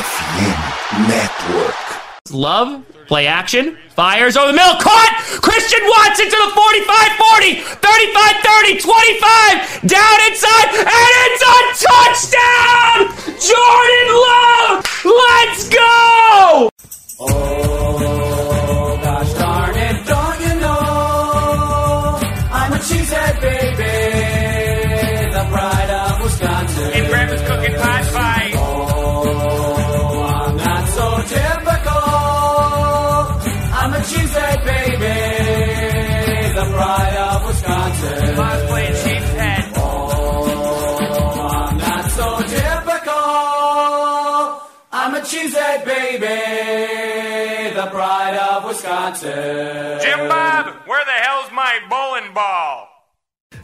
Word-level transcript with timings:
FM 0.00 1.08
Network. 1.08 1.76
Love, 2.32 2.86
play 3.06 3.26
action, 3.26 3.76
fires 3.90 4.36
over 4.36 4.46
the 4.46 4.56
middle, 4.56 4.80
caught! 4.80 5.12
Christian 5.42 5.80
Watson 5.84 6.24
to 6.24 6.38
the 6.40 6.50
45 6.56 7.12
40, 7.20 7.60
35 7.84 8.36
30, 8.40 8.80
25, 8.80 9.84
down 9.84 10.18
inside, 10.24 10.68
and 10.72 11.12
it's 11.28 11.42
a 11.44 11.56
touchdown! 11.84 13.12
Jordan 13.44 14.08
Love! 14.24 14.88
Let's 15.04 15.68
go! 15.68 16.70
Oh, 17.20 17.49
cheesehead 45.70 45.84
baby, 45.84 47.74
the 47.74 47.86
pride 47.90 48.36
of 48.36 48.66
Wisconsin. 48.66 50.00
Jim 50.00 50.28
Bob, 50.28 50.66
where 50.86 51.04
the 51.04 51.18
hell's 51.22 51.50
my 51.52 51.80
bowling 51.88 52.32
ball? 52.32 52.88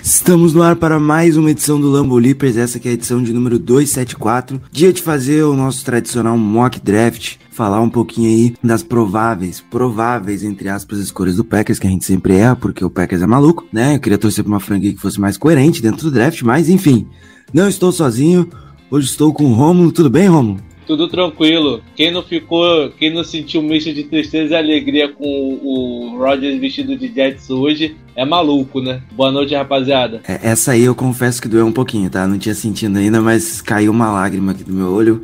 Estamos 0.03 0.55
no 0.55 0.63
ar 0.63 0.77
para 0.77 1.01
mais 1.01 1.37
uma 1.37 1.51
edição 1.51 1.81
do 1.81 1.91
Lambo 1.91 2.17
Leapers, 2.17 2.57
essa 2.57 2.79
que 2.79 2.89
é 2.89 2.93
a 2.93 2.95
edição 2.95 3.23
de 3.23 3.33
número 3.33 3.59
274. 3.59 4.61
Dia 4.71 4.93
de 4.93 5.03
fazer 5.03 5.43
o 5.43 5.55
nosso 5.55 5.85
tradicional 5.85 6.39
mock 6.39 6.81
draft, 6.81 7.37
falar 7.51 7.81
um 7.81 7.91
pouquinho 7.91 8.29
aí 8.29 8.55
das 8.63 8.83
prováveis, 8.83 9.61
prováveis, 9.61 10.45
entre 10.45 10.69
aspas, 10.69 10.99
escolhas 10.99 11.37
do 11.37 11.45
Packers, 11.45 11.79
que 11.79 11.87
a 11.87 11.91
gente 11.91 12.05
sempre 12.05 12.37
erra, 12.37 12.57
porque 12.57 12.85
o 12.85 12.91
Packers 12.91 13.23
é 13.23 13.27
maluco, 13.27 13.67
né? 13.73 13.97
Eu 13.97 14.01
queria 14.01 14.19
torcer 14.19 14.45
pra 14.45 14.53
uma 14.53 14.61
franquia 14.61 14.93
que 14.93 15.01
fosse 15.01 15.21
mais 15.21 15.37
coerente 15.37 15.83
dentro 15.83 16.03
do 16.03 16.11
draft, 16.13 16.43
mas 16.43 16.69
enfim, 16.69 17.09
não 17.53 17.69
estou 17.69 17.91
sozinho, 17.91 18.49
hoje 18.91 19.07
estou 19.07 19.33
com 19.33 19.45
o 19.45 19.55
Romulo, 19.55 19.91
tudo 19.91 20.11
bem, 20.11 20.29
Romulo? 20.29 20.61
Tudo 20.87 21.09
tranquilo. 21.09 21.83
Quem 21.97 22.13
não 22.13 22.23
ficou, 22.23 22.91
quem 22.91 23.13
não 23.13 23.25
sentiu 23.25 23.61
um 23.61 23.65
misto 23.65 23.93
de 23.93 24.05
tristeza 24.05 24.55
e 24.55 24.57
alegria 24.57 25.09
com 25.09 25.25
o, 25.25 26.15
o 26.15 26.19
Rodgers 26.19 26.61
vestido 26.61 26.97
de 26.97 27.13
Jets 27.13 27.51
hoje 27.51 27.97
é 28.15 28.25
maluco, 28.25 28.81
né? 28.81 29.03
Boa 29.13 29.33
noite, 29.33 29.55
rapaziada. 29.55 30.21
É, 30.29 30.39
essa 30.43 30.73
aí 30.73 30.85
eu 30.85 30.95
confesso 30.95 31.43
que 31.43 31.49
doeu 31.49 31.67
um 31.67 31.73
pouquinho, 31.73 32.09
tá? 32.09 32.27
Não 32.27 32.39
tinha 32.39 32.55
sentido 32.55 32.99
ainda, 32.99 33.21
mas 33.21 33.61
caiu 33.61 33.91
uma 33.91 34.13
lágrima 34.13 34.53
aqui 34.53 34.63
do 34.63 34.73
meu 34.73 34.93
olho. 34.93 35.23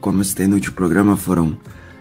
Como 0.00 0.20
eu 0.20 0.24
citei 0.24 0.46
no 0.46 0.54
último 0.54 0.76
programa, 0.76 1.16
foram 1.16 1.56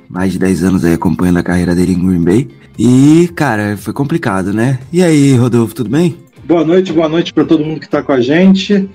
mais 0.08 0.31
de 0.33 0.39
10 0.39 0.63
anos 0.63 0.86
aí 0.86 0.94
acompanhando 0.94 1.38
a 1.38 1.44
carreira 1.44 1.73
dele 1.73 1.94
em 1.94 2.08
Green 2.08 2.23
Bay. 2.23 2.47
E, 2.78 3.30
cara, 3.36 3.78
foi 3.78 3.94
complicado, 3.94 4.53
né? 4.53 4.80
E 4.94 5.02
aí, 5.02 5.36
Rodolfo, 5.36 5.73
tudo 5.73 5.89
bem? 5.89 6.17
Boa 6.44 6.63
noite, 6.63 6.94
boa 6.94 7.09
noite 7.09 7.33
para 7.33 7.45
todo 7.45 7.66
mundo 7.66 7.80
que 7.80 7.88
está 7.88 8.03
com 8.03 8.11
a 8.11 8.22
gente. 8.22 8.88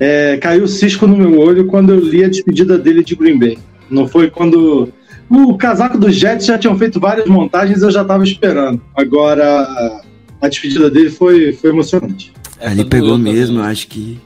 É, 0.00 0.36
caiu 0.38 0.64
o 0.64 0.68
cisco 0.68 1.06
no 1.06 1.16
meu 1.16 1.38
olho 1.38 1.66
quando 1.66 1.92
eu 1.92 2.00
li 2.00 2.24
a 2.24 2.28
despedida 2.28 2.76
dele 2.78 3.04
de 3.04 3.14
Green 3.14 3.38
Bay. 3.38 3.58
Não 3.90 4.08
foi 4.08 4.30
quando. 4.30 4.88
O 5.30 5.56
casaco 5.56 5.96
dos 5.96 6.14
Jets 6.14 6.46
já 6.46 6.58
tinham 6.58 6.76
feito 6.76 7.00
várias 7.00 7.26
montagens 7.26 7.82
eu 7.82 7.90
já 7.90 8.02
estava 8.02 8.22
esperando. 8.24 8.80
Agora, 8.94 10.02
a 10.40 10.48
despedida 10.48 10.90
dele 10.90 11.08
foi, 11.10 11.52
foi 11.52 11.70
emocionante. 11.70 12.32
Essa 12.60 12.70
Ali 12.70 12.84
pegou 12.84 13.08
doeu 13.10 13.18
também. 13.18 13.32
mesmo, 13.34 13.58
eu 13.60 13.64
acho 13.64 13.86
que. 13.88 14.20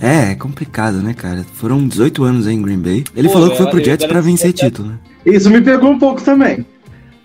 É, 0.00 0.32
é 0.32 0.34
complicado, 0.34 0.96
né, 0.96 1.14
cara? 1.14 1.46
Foram 1.54 1.86
18 1.86 2.24
anos 2.24 2.46
aí 2.48 2.54
em 2.54 2.62
Green 2.62 2.78
Bay. 2.78 3.04
Ele 3.16 3.28
Pô, 3.28 3.34
falou 3.34 3.50
que 3.50 3.56
foi 3.56 3.66
ela- 3.66 3.74
pro 3.76 3.84
Jets 3.84 4.06
pra 4.06 4.20
vencer 4.20 4.52
título, 4.52 4.88
né? 4.88 4.94
Isso 5.24 5.48
me 5.48 5.60
pegou 5.60 5.90
um 5.90 5.98
pouco 5.98 6.20
também. 6.20 6.66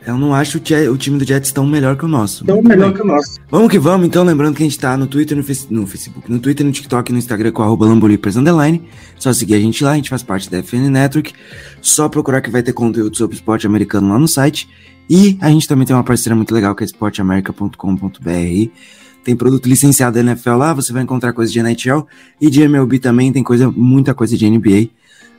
Eu 0.08 0.17
não 0.17 0.33
acho 0.33 0.58
o, 0.58 0.94
o 0.94 0.97
time 0.97 1.19
do 1.19 1.25
Jets 1.25 1.52
tão 1.52 1.67
melhor 1.67 1.97
que 1.97 2.05
o 2.05 2.08
nosso. 2.08 2.45
Muito 2.45 2.66
melhor 2.66 2.88
bem. 2.88 2.95
que 2.95 3.02
o 3.02 3.05
nosso. 3.05 3.36
Vamos 3.52 3.69
que 3.69 3.77
vamos, 3.77 4.08
então, 4.08 4.23
lembrando 4.23 4.55
que 4.55 4.64
a 4.64 4.65
gente 4.65 4.80
tá 4.80 4.95
no 4.95 5.05
Twitter, 5.05 5.36
no, 5.36 5.43
no 5.81 5.86
Facebook, 5.86 6.31
no 6.31 6.39
Twitter, 6.39 6.65
no 6.65 6.71
TikTok 6.71 7.11
no 7.11 7.17
Instagram 7.17 7.52
com 7.52 7.61
arroba 7.61 7.86
Underline. 7.86 8.81
Só 9.20 9.33
seguir 9.33 9.55
a 9.55 9.59
gente 9.59 9.83
lá, 9.83 9.92
a 9.92 9.95
gente 9.95 10.09
faz 10.09 10.23
parte 10.23 10.49
da 10.49 10.64
FN 10.64 10.89
Network. 10.89 11.33
Só 11.81 12.08
procurar 12.08 12.39
que 12.39 12.49
vai 12.49 12.64
ter 12.64 12.71
conteúdo 12.71 13.17
sobre 13.17 13.36
esporte 13.36 13.67
americano 13.67 14.08
lá 14.08 14.17
no 14.17 14.30
site. 14.30 14.70
E 15.09 15.37
a 15.42 15.49
gente 15.49 15.67
também 15.67 15.86
tem 15.86 15.93
uma 15.93 16.05
parceira 16.05 16.37
muito 16.37 16.55
legal 16.55 16.73
que 16.73 16.83
é 16.83 16.86
esporteamerica.com.br. 16.86 18.71
Tem 19.26 19.36
produto 19.36 19.67
licenciado 19.67 20.14
da 20.14 20.21
NFL 20.21 20.55
lá, 20.55 20.73
você 20.73 20.93
vai 20.93 21.04
encontrar 21.04 21.33
coisas 21.33 21.52
de 21.52 21.60
NHL 21.60 22.08
e 22.39 22.49
de 22.49 22.61
MLB 22.61 22.98
também, 22.99 23.33
tem 23.33 23.43
coisa, 23.43 23.70
muita 23.70 24.14
coisa 24.14 24.37
de 24.37 24.49
NBA. 24.49 24.87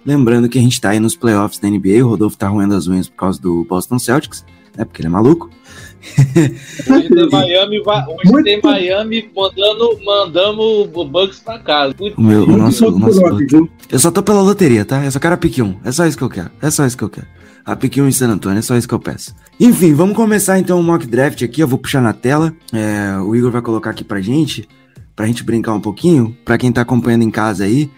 Lembrando 0.04 0.47
que 0.47 0.59
a 0.59 0.62
gente 0.62 0.78
tá 0.78 0.91
aí 0.91 1.00
nos 1.00 1.16
playoffs 1.16 1.59
da 1.59 1.71
NBA, 1.71 2.04
o 2.04 2.09
Rodolfo 2.09 2.37
tá 2.37 2.48
roendo 2.48 2.75
as 2.75 2.87
unhas 2.87 3.09
por 3.09 3.16
causa 3.16 3.41
do 3.41 3.65
Boston 3.65 3.98
Celtics, 3.98 4.44
né, 4.78 4.84
porque 4.84 5.03
ele 5.03 5.09
é 5.09 5.11
maluco. 5.11 5.50
Hoje 6.89 7.09
tem 7.09 7.28
Miami, 7.31 7.81
va- 7.83 8.06
hoje 8.09 8.31
Muito- 8.33 8.44
tem 8.44 8.61
Miami 8.62 9.31
mandando, 9.37 9.99
mandamos 10.05 10.89
o 10.94 11.05
Bucks 11.05 11.41
pra 11.41 11.59
casa. 11.59 11.94
O 12.16 12.22
meu, 12.22 12.44
o 12.44 12.56
nosso, 12.56 12.87
o 12.89 12.99
nosso? 12.99 13.21
Eu 13.91 13.99
só 13.99 14.11
tô 14.11 14.22
pela 14.22 14.41
loteria, 14.41 14.84
tá? 14.84 15.05
Eu 15.05 15.11
só 15.11 15.19
quero 15.19 15.34
a 15.34 15.39
pique 15.39 15.61
1. 15.62 15.77
É 15.84 15.93
só 15.93 16.06
isso 16.06 16.16
que 16.16 16.22
eu 16.25 16.28
quero. 16.31 16.50
É 16.62 16.71
só 16.71 16.87
isso 16.87 16.97
que 16.97 17.05
eu 17.05 17.09
quero. 17.11 17.27
A 17.65 17.77
pique 17.77 18.00
1 18.00 18.09
em 18.09 18.12
San 18.12 18.28
Antônio, 18.31 18.59
é 18.59 18.62
só 18.62 18.77
isso 18.77 18.89
que 18.89 18.94
eu 18.94 18.99
peço. 19.00 19.34
Enfim, 19.61 19.93
vamos 19.93 20.16
começar 20.16 20.59
então 20.59 20.81
o 20.81 20.83
mock 20.83 21.06
draft 21.06 21.43
aqui. 21.43 21.60
Eu 21.60 21.69
vou 21.69 21.78
puxar 21.78 22.00
na 22.00 22.12
tela. 22.15 22.55
É, 22.72 23.19
o 23.21 23.34
Igor 23.37 23.50
vai 23.50 23.60
colocar 23.60 23.91
aqui 23.91 24.05
pra 24.05 24.21
gente, 24.21 24.66
pra 25.15 25.27
gente 25.27 25.43
brincar 25.43 25.75
um 25.75 25.81
pouquinho. 25.81 26.34
Pra 26.45 26.56
quem 26.56 26.72
tá 26.72 26.81
acompanhando 26.81 27.22
em 27.25 27.31
casa 27.31 27.65
aí, 27.65 27.91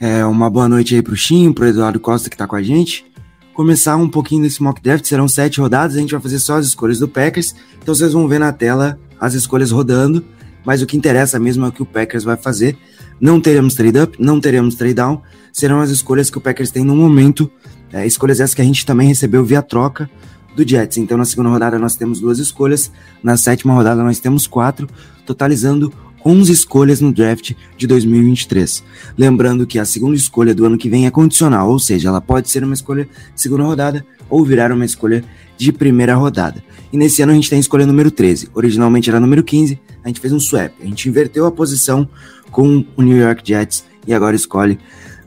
é, 0.00 0.24
uma 0.26 0.50
boa 0.50 0.68
noite 0.68 0.94
aí 0.94 1.00
pro 1.00 1.16
Chinho, 1.16 1.54
pro 1.54 1.66
Eduardo 1.66 1.98
Costa 2.00 2.28
que 2.28 2.36
tá 2.36 2.46
com 2.46 2.56
a 2.56 2.62
gente. 2.62 3.06
Começar 3.56 3.96
um 3.96 4.06
pouquinho 4.06 4.42
desse 4.42 4.62
mock 4.62 4.82
draft, 4.82 5.06
serão 5.06 5.26
sete 5.26 5.62
rodadas, 5.62 5.96
a 5.96 5.98
gente 5.98 6.10
vai 6.10 6.20
fazer 6.20 6.38
só 6.38 6.58
as 6.58 6.66
escolhas 6.66 6.98
do 6.98 7.08
Packers. 7.08 7.54
Então 7.82 7.94
vocês 7.94 8.12
vão 8.12 8.28
ver 8.28 8.38
na 8.38 8.52
tela 8.52 8.98
as 9.18 9.32
escolhas 9.32 9.70
rodando. 9.70 10.22
Mas 10.62 10.82
o 10.82 10.86
que 10.86 10.94
interessa 10.94 11.38
mesmo 11.38 11.64
é 11.64 11.68
o 11.70 11.72
que 11.72 11.82
o 11.82 11.86
Packers 11.86 12.22
vai 12.22 12.36
fazer. 12.36 12.76
Não 13.18 13.40
teremos 13.40 13.74
trade 13.74 13.98
up, 13.98 14.16
não 14.20 14.38
teremos 14.38 14.74
trade 14.74 14.92
down. 14.92 15.22
Serão 15.54 15.80
as 15.80 15.88
escolhas 15.88 16.28
que 16.28 16.36
o 16.36 16.40
Packers 16.40 16.70
tem 16.70 16.84
no 16.84 16.94
momento. 16.94 17.50
É, 17.90 18.06
escolhas 18.06 18.40
essas 18.40 18.52
que 18.52 18.60
a 18.60 18.64
gente 18.64 18.84
também 18.84 19.08
recebeu 19.08 19.42
via 19.42 19.62
troca 19.62 20.10
do 20.54 20.68
Jets. 20.68 20.98
Então 20.98 21.16
na 21.16 21.24
segunda 21.24 21.48
rodada 21.48 21.78
nós 21.78 21.96
temos 21.96 22.20
duas 22.20 22.38
escolhas. 22.38 22.92
Na 23.22 23.38
sétima 23.38 23.72
rodada 23.72 24.04
nós 24.04 24.20
temos 24.20 24.46
quatro, 24.46 24.86
totalizando 25.24 25.90
11 26.26 26.50
escolhas 26.50 27.00
no 27.00 27.12
draft 27.12 27.52
de 27.78 27.86
2023. 27.86 28.82
Lembrando 29.16 29.64
que 29.64 29.78
a 29.78 29.84
segunda 29.84 30.16
escolha 30.16 30.52
do 30.52 30.66
ano 30.66 30.76
que 30.76 30.90
vem 30.90 31.06
é 31.06 31.10
condicional, 31.10 31.70
ou 31.70 31.78
seja, 31.78 32.08
ela 32.08 32.20
pode 32.20 32.50
ser 32.50 32.64
uma 32.64 32.74
escolha 32.74 33.08
de 33.32 33.40
segunda 33.40 33.62
rodada 33.62 34.04
ou 34.28 34.44
virar 34.44 34.72
uma 34.72 34.84
escolha 34.84 35.22
de 35.56 35.72
primeira 35.72 36.16
rodada. 36.16 36.64
E 36.92 36.96
nesse 36.96 37.22
ano 37.22 37.30
a 37.30 37.34
gente 37.36 37.48
tem 37.48 37.58
a 37.58 37.60
escolha 37.60 37.86
número 37.86 38.10
13. 38.10 38.50
Originalmente 38.54 39.08
era 39.08 39.20
número 39.20 39.44
15, 39.44 39.80
a 40.02 40.08
gente 40.08 40.18
fez 40.18 40.32
um 40.32 40.40
swap. 40.40 40.72
A 40.80 40.84
gente 40.84 41.08
inverteu 41.08 41.46
a 41.46 41.52
posição 41.52 42.08
com 42.50 42.84
o 42.96 43.02
New 43.02 43.16
York 43.16 43.42
Jets 43.44 43.84
e 44.04 44.12
agora 44.12 44.34
escolhe 44.34 44.80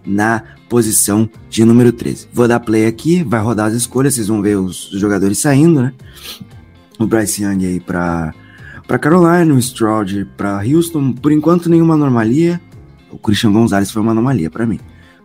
na 0.05 0.43
posição 0.67 1.29
de 1.49 1.63
número 1.63 1.93
13. 1.93 2.27
Vou 2.33 2.45
dar 2.45 2.59
play 2.59 2.85
aqui, 2.85 3.23
vai 3.23 3.41
rodar 3.41 3.67
as 3.67 3.73
escolhas, 3.73 4.15
vocês 4.15 4.27
vão 4.27 4.41
ver 4.41 4.57
os 4.57 4.89
jogadores 4.93 5.39
saindo, 5.39 5.81
né? 5.81 5.93
O 6.99 7.07
Bryce 7.07 7.41
Young 7.43 7.65
aí 7.65 7.79
para 7.79 8.33
para 8.89 8.97
Carolina, 8.97 9.53
o 9.53 9.59
Stroud 9.59 10.25
para 10.35 10.63
Houston, 10.65 11.13
por 11.13 11.31
enquanto 11.31 11.69
nenhuma 11.69 11.93
anomalia. 11.93 12.59
O 13.11 13.19
Christian 13.19 13.51
Gonzalez 13.51 13.91
foi 13.91 14.01
uma 14.01 14.13
anomalia 14.13 14.49
para 14.49 14.65
mim. 14.65 14.79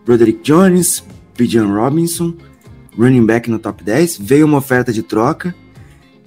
Broderick 0.05 0.43
Jones, 0.43 1.03
Bijan 1.35 1.65
Robinson, 1.73 2.35
running 2.95 3.25
back 3.25 3.49
no 3.49 3.57
top 3.57 3.83
10. 3.83 4.19
Veio 4.19 4.45
uma 4.45 4.59
oferta 4.59 4.93
de 4.93 5.01
troca 5.01 5.55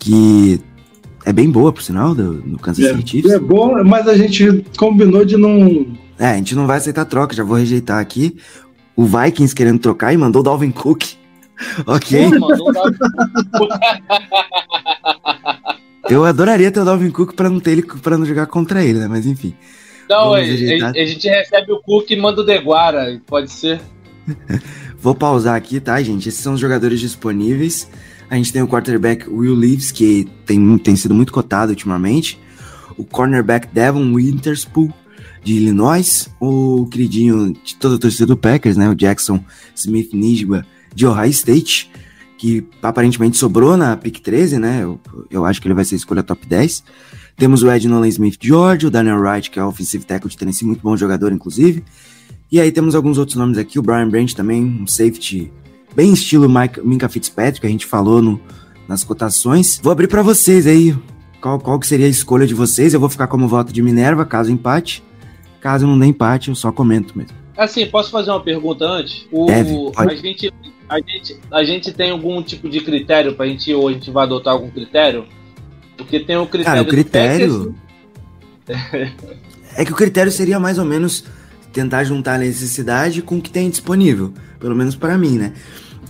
que 0.01 0.61
é 1.25 1.33
bem 1.33 1.49
boa, 1.49 1.73
por 1.73 1.81
sinal, 1.81 2.13
do, 2.13 2.41
do 2.41 2.59
Kansas 2.59 2.85
City 2.89 3.09
Chiefs. 3.09 3.31
É 3.31 3.39
bom, 3.39 3.85
mas 3.85 4.09
a 4.09 4.17
gente 4.17 4.65
combinou 4.77 5.25
de 5.25 5.37
não. 5.37 5.87
É, 6.19 6.31
a 6.31 6.37
gente 6.39 6.57
não 6.57 6.67
vai 6.67 6.79
aceitar 6.79 7.05
troca, 7.05 7.37
já 7.37 7.45
vou 7.45 7.57
rejeitar 7.57 8.01
aqui. 8.01 8.37
O 8.97 9.05
Vikings 9.05 9.55
querendo 9.55 9.79
trocar 9.79 10.13
e 10.13 10.17
mandou 10.17 10.41
o 10.41 10.43
Dalvin 10.43 10.73
Cook. 10.73 11.05
ok. 11.87 12.31
Pô, 12.31 12.41
mano, 12.41 12.65
não 12.65 12.73
dá- 12.73 13.79
Eu 16.11 16.25
adoraria 16.25 16.71
ter 16.71 16.81
o 16.81 16.85
Dalvin 16.85 17.11
Cook 17.11 17.35
pra 17.35 17.51
não 17.51 17.61
ter 17.61 17.73
ele 17.73 17.83
para 17.83 18.17
não 18.19 18.25
jogar 18.27 18.47
contra 18.47 18.83
ele, 18.85 18.99
né? 18.99 19.09
Mas 19.09 19.27
enfim. 19.27 19.55
Não, 20.09 20.33
a, 20.35 20.39
ajeitar. 20.39 20.89
a- 20.97 21.01
a 21.01 21.05
gente 21.07 21.29
recebe 21.29 21.73
o 21.73 21.81
Cook 21.83 22.11
e 22.11 22.17
manda 22.17 22.41
o 22.41 22.45
Deguara, 22.45 23.21
pode 23.27 23.51
ser. 23.51 23.81
Vou 25.01 25.15
pausar 25.15 25.55
aqui, 25.55 25.79
tá, 25.81 26.01
gente? 26.03 26.29
Esses 26.29 26.41
são 26.41 26.55
os 26.55 26.61
jogadores 26.61 26.99
disponíveis. 27.01 27.89
A 28.31 28.37
gente 28.37 28.53
tem 28.53 28.63
o 28.63 28.69
quarterback 28.69 29.29
Will 29.29 29.55
Leaves, 29.55 29.91
que 29.93 30.27
tem, 30.45 30.79
tem 30.79 30.97
sido 30.97 31.15
muito 31.15 31.33
cotado 31.33 31.71
ultimamente. 31.71 32.39
O 32.97 33.05
cornerback 33.05 33.69
Devon 33.73 34.13
Winterspool, 34.15 34.93
de 35.45 35.55
Illinois. 35.55 36.29
O 36.41 36.87
queridinho 36.91 37.53
de 37.65 37.77
toda 37.77 37.95
a 37.95 37.99
torcida 37.99 38.27
do 38.27 38.37
Packers, 38.37 38.77
né? 38.77 38.89
O 38.89 38.95
Jackson 38.95 39.43
Smith 39.75 40.13
Nijba, 40.13 40.67
de 40.95 41.07
Ohio 41.07 41.31
State. 41.31 41.91
Que 42.39 42.67
aparentemente 42.81 43.37
sobrou 43.37 43.77
na 43.77 43.97
pick 43.97 44.21
13, 44.21 44.59
né? 44.59 44.81
Eu, 44.83 44.99
eu 45.31 45.45
acho 45.45 45.61
que 45.61 45.69
ele 45.69 45.75
vai 45.75 45.85
ser 45.85 45.97
escolha 45.97 46.23
top 46.23 46.47
10. 46.47 46.83
Temos 47.37 47.63
o 47.63 47.71
Ed 47.71 47.87
Nolan 47.87 48.09
Smith 48.09 48.39
de 48.41 48.49
Georgia, 48.49 48.89
o 48.89 48.91
Daniel 48.91 49.21
Wright, 49.21 49.51
que 49.51 49.59
é 49.59 49.65
o 49.65 49.69
offensive 49.69 50.05
tackle 50.05 50.31
de 50.31 50.37
Tennessee, 50.37 50.67
muito 50.67 50.81
bom 50.81 50.97
jogador, 50.97 51.33
inclusive. 51.33 51.85
E 52.51 52.61
aí 52.61 52.73
temos 52.73 52.95
alguns 52.95 53.19
outros 53.19 53.37
nomes 53.37 53.59
aqui, 53.59 53.79
o 53.79 53.83
Brian 53.83 54.09
Branch 54.09 54.35
também, 54.35 54.65
um 54.65 54.87
safety 54.87 55.53
bem 55.95 56.13
estilo 56.13 56.49
Mike, 56.49 56.81
Minka 56.81 57.09
Fitzpatrick, 57.09 57.61
que 57.61 57.67
a 57.67 57.71
gente 57.71 57.87
falou 57.87 58.23
no, 58.23 58.41
nas 58.89 59.05
cotações. 59.05 59.81
Vou 59.83 59.93
abrir 59.93 60.09
para 60.09 60.23
vocês 60.23 60.67
aí 60.67 60.97
qual, 61.41 61.59
qual 61.59 61.79
que 61.79 61.87
seria 61.87 62.07
a 62.07 62.09
escolha 62.09 62.47
de 62.47 62.55
vocês. 62.55 62.95
Eu 62.95 63.01
vou 63.01 63.09
ficar 63.09 63.27
como 63.27 63.47
voto 63.47 63.73
de 63.73 63.83
Minerva, 63.83 64.25
caso 64.25 64.51
empate. 64.51 65.03
Caso 65.61 65.87
não 65.87 65.99
dê 65.99 66.07
empate, 66.07 66.49
eu 66.49 66.55
só 66.55 66.71
comento 66.71 67.17
mesmo. 67.17 67.37
Assim, 67.57 67.87
posso 67.87 68.11
fazer 68.11 68.31
uma 68.31 68.41
pergunta 68.41 68.85
antes? 68.85 69.27
O, 69.33 69.47
Deve, 69.47 69.75
a, 69.97 70.05
pode. 70.05 70.21
gente, 70.21 70.53
a, 70.89 71.01
gente, 71.01 71.37
a 71.51 71.65
gente 71.65 71.93
tem 71.93 72.11
algum 72.11 72.43
tipo 72.43 72.69
de 72.69 72.81
critério 72.81 73.35
pra 73.35 73.47
gente, 73.47 73.73
ou 73.75 73.89
a 73.89 73.93
gente 73.93 74.11
vai 74.11 74.25
adotar 74.25 74.55
algum 74.55 74.71
critério? 74.71 75.27
Porque 75.97 76.21
tem 76.21 76.37
o 76.37 76.47
critério. 76.47 76.65
Cara, 76.65 76.83
o 76.83 76.91
critério. 76.91 77.75
É 79.77 79.85
que 79.85 79.93
o 79.93 79.97
critério 79.97 80.33
seria 80.33 80.59
mais 80.59 80.79
ou 80.79 80.85
menos 80.85 81.25
tentar 81.73 82.05
juntar 82.05 82.35
a 82.35 82.39
necessidade 82.39 83.23
com 83.23 83.37
o 83.39 83.43
que 83.43 83.51
tem 83.51 83.69
disponível. 83.71 84.33
Pelo 84.59 84.75
menos 84.75 84.97
para 84.97 85.17
mim, 85.17 85.39
né? 85.39 85.53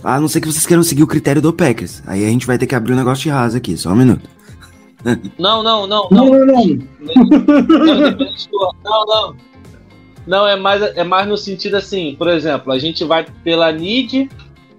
A 0.03 0.19
não 0.19 0.27
ser 0.27 0.41
que 0.41 0.47
vocês 0.47 0.65
queiram 0.65 0.83
seguir 0.83 1.03
o 1.03 1.07
critério 1.07 1.41
do 1.41 1.53
Packers. 1.53 2.01
Aí 2.07 2.25
a 2.25 2.29
gente 2.29 2.47
vai 2.47 2.57
ter 2.57 2.65
que 2.65 2.75
abrir 2.75 2.93
um 2.93 2.95
negócio 2.95 3.23
de 3.23 3.29
rasa 3.29 3.57
aqui, 3.57 3.77
só 3.77 3.91
um 3.91 3.95
minuto. 3.95 4.29
Não, 5.39 5.63
não, 5.63 5.87
não, 5.87 6.09
Não, 6.11 6.25
não. 6.25 6.45
não, 6.45 6.55
não. 6.55 6.79
Não, 8.83 9.05
não. 9.05 9.35
Não, 10.27 10.45
é 10.45 10.55
mais, 10.57 10.81
é 10.81 11.03
mais 11.05 11.27
no 11.27 11.37
sentido 11.37 11.75
assim, 11.77 12.15
por 12.19 12.27
exemplo, 12.27 12.71
a 12.71 12.77
gente 12.77 13.03
vai 13.05 13.25
pela 13.43 13.71
need 13.71 14.29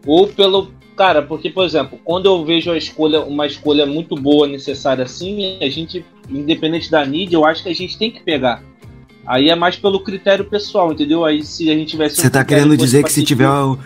ou 0.06 0.26
pelo. 0.26 0.68
Cara, 0.96 1.22
porque, 1.22 1.48
por 1.48 1.64
exemplo, 1.64 1.98
quando 2.04 2.26
eu 2.26 2.44
vejo 2.44 2.70
a 2.70 2.76
escolha, 2.76 3.22
uma 3.22 3.46
escolha 3.46 3.86
muito 3.86 4.14
boa, 4.14 4.46
necessária 4.46 5.04
assim, 5.04 5.58
a 5.60 5.68
gente, 5.70 6.04
independente 6.28 6.90
da 6.90 7.06
need, 7.06 7.32
eu 7.32 7.44
acho 7.46 7.62
que 7.62 7.70
a 7.70 7.74
gente 7.74 7.96
tem 7.96 8.10
que 8.10 8.20
pegar. 8.22 8.62
Aí 9.26 9.48
é 9.48 9.54
mais 9.54 9.76
pelo 9.76 10.00
critério 10.00 10.44
pessoal, 10.44 10.92
entendeu? 10.92 11.24
Aí 11.24 11.42
se 11.42 11.70
a 11.70 11.74
gente 11.74 11.90
tivesse. 11.90 12.18
um 12.18 12.22
Você 12.22 12.30
tá 12.30 12.44
critério 12.44 12.64
querendo 12.64 12.76
dizer 12.78 13.02
que 13.02 13.12
se 13.12 13.22
tiver 13.22 13.48
o, 13.48 13.78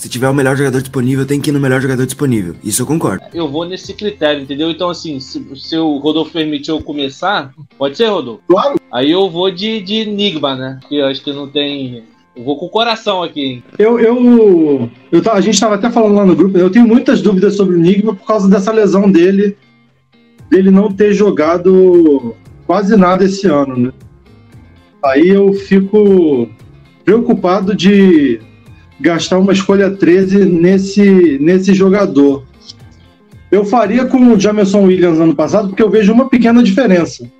se 0.00 0.08
tiver 0.08 0.30
o 0.30 0.34
melhor 0.34 0.56
jogador 0.56 0.80
disponível, 0.80 1.26
tem 1.26 1.38
que 1.38 1.50
ir 1.50 1.52
no 1.52 1.60
melhor 1.60 1.78
jogador 1.78 2.06
disponível. 2.06 2.56
Isso 2.64 2.80
eu 2.80 2.86
concordo. 2.86 3.22
Eu 3.34 3.46
vou 3.46 3.66
nesse 3.66 3.92
critério, 3.92 4.42
entendeu? 4.42 4.70
Então, 4.70 4.88
assim, 4.88 5.20
se, 5.20 5.44
se 5.56 5.76
o 5.76 5.98
Rodolfo 5.98 6.32
permitir 6.32 6.70
eu 6.70 6.82
começar, 6.82 7.52
pode 7.76 7.98
ser, 7.98 8.06
Rodolfo? 8.06 8.42
Claro. 8.48 8.80
Aí 8.90 9.10
eu 9.10 9.28
vou 9.28 9.50
de, 9.50 9.78
de 9.82 9.96
Enigma, 9.96 10.56
né? 10.56 10.80
Que 10.88 10.96
eu 10.96 11.06
acho 11.06 11.22
que 11.22 11.30
não 11.32 11.46
tem. 11.46 12.04
Eu 12.40 12.44
vou 12.44 12.56
com 12.56 12.64
o 12.64 12.70
coração 12.70 13.22
aqui? 13.22 13.62
Eu, 13.78 14.00
eu, 14.00 14.90
eu 15.12 15.22
a 15.30 15.42
gente 15.42 15.54
estava 15.54 15.74
até 15.74 15.90
falando 15.90 16.14
lá 16.14 16.24
no 16.24 16.34
grupo, 16.34 16.56
eu 16.56 16.70
tenho 16.70 16.88
muitas 16.88 17.20
dúvidas 17.20 17.54
sobre 17.54 17.76
o 17.76 17.78
Enigma 17.78 18.14
por 18.14 18.26
causa 18.26 18.48
dessa 18.48 18.72
lesão 18.72 19.10
dele, 19.10 19.58
dele 20.48 20.70
não 20.70 20.90
ter 20.90 21.12
jogado 21.12 22.34
quase 22.66 22.96
nada 22.96 23.24
esse 23.26 23.46
ano, 23.46 23.76
né? 23.76 23.92
Aí 25.04 25.28
eu 25.28 25.52
fico 25.52 26.48
preocupado 27.04 27.76
de 27.76 28.40
gastar 28.98 29.38
uma 29.38 29.52
escolha 29.52 29.90
13 29.90 30.46
nesse, 30.46 31.38
nesse 31.42 31.74
jogador. 31.74 32.46
Eu 33.50 33.66
faria 33.66 34.06
com 34.06 34.32
o 34.32 34.40
Jamerson 34.40 34.84
Williams 34.84 35.20
ano 35.20 35.34
passado, 35.34 35.68
porque 35.68 35.82
eu 35.82 35.90
vejo 35.90 36.10
uma 36.10 36.30
pequena 36.30 36.62
diferença. 36.62 37.30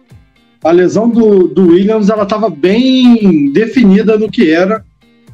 A 0.63 0.71
lesão 0.71 1.09
do, 1.09 1.49
do 1.49 1.69
Williams 1.69 2.11
ela 2.11 2.25
estava 2.25 2.51
bem 2.51 3.51
definida 3.51 4.19
no 4.19 4.31
que 4.31 4.51
era, 4.51 4.85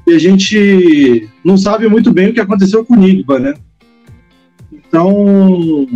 e 0.06 0.12
a 0.14 0.18
gente 0.18 1.28
não 1.44 1.56
sabe 1.56 1.88
muito 1.88 2.12
bem 2.12 2.28
o 2.28 2.32
que 2.34 2.40
aconteceu 2.40 2.84
com 2.84 2.94
o 2.94 2.96
Nigba, 2.96 3.38
né? 3.38 3.54
Então, 4.72 5.86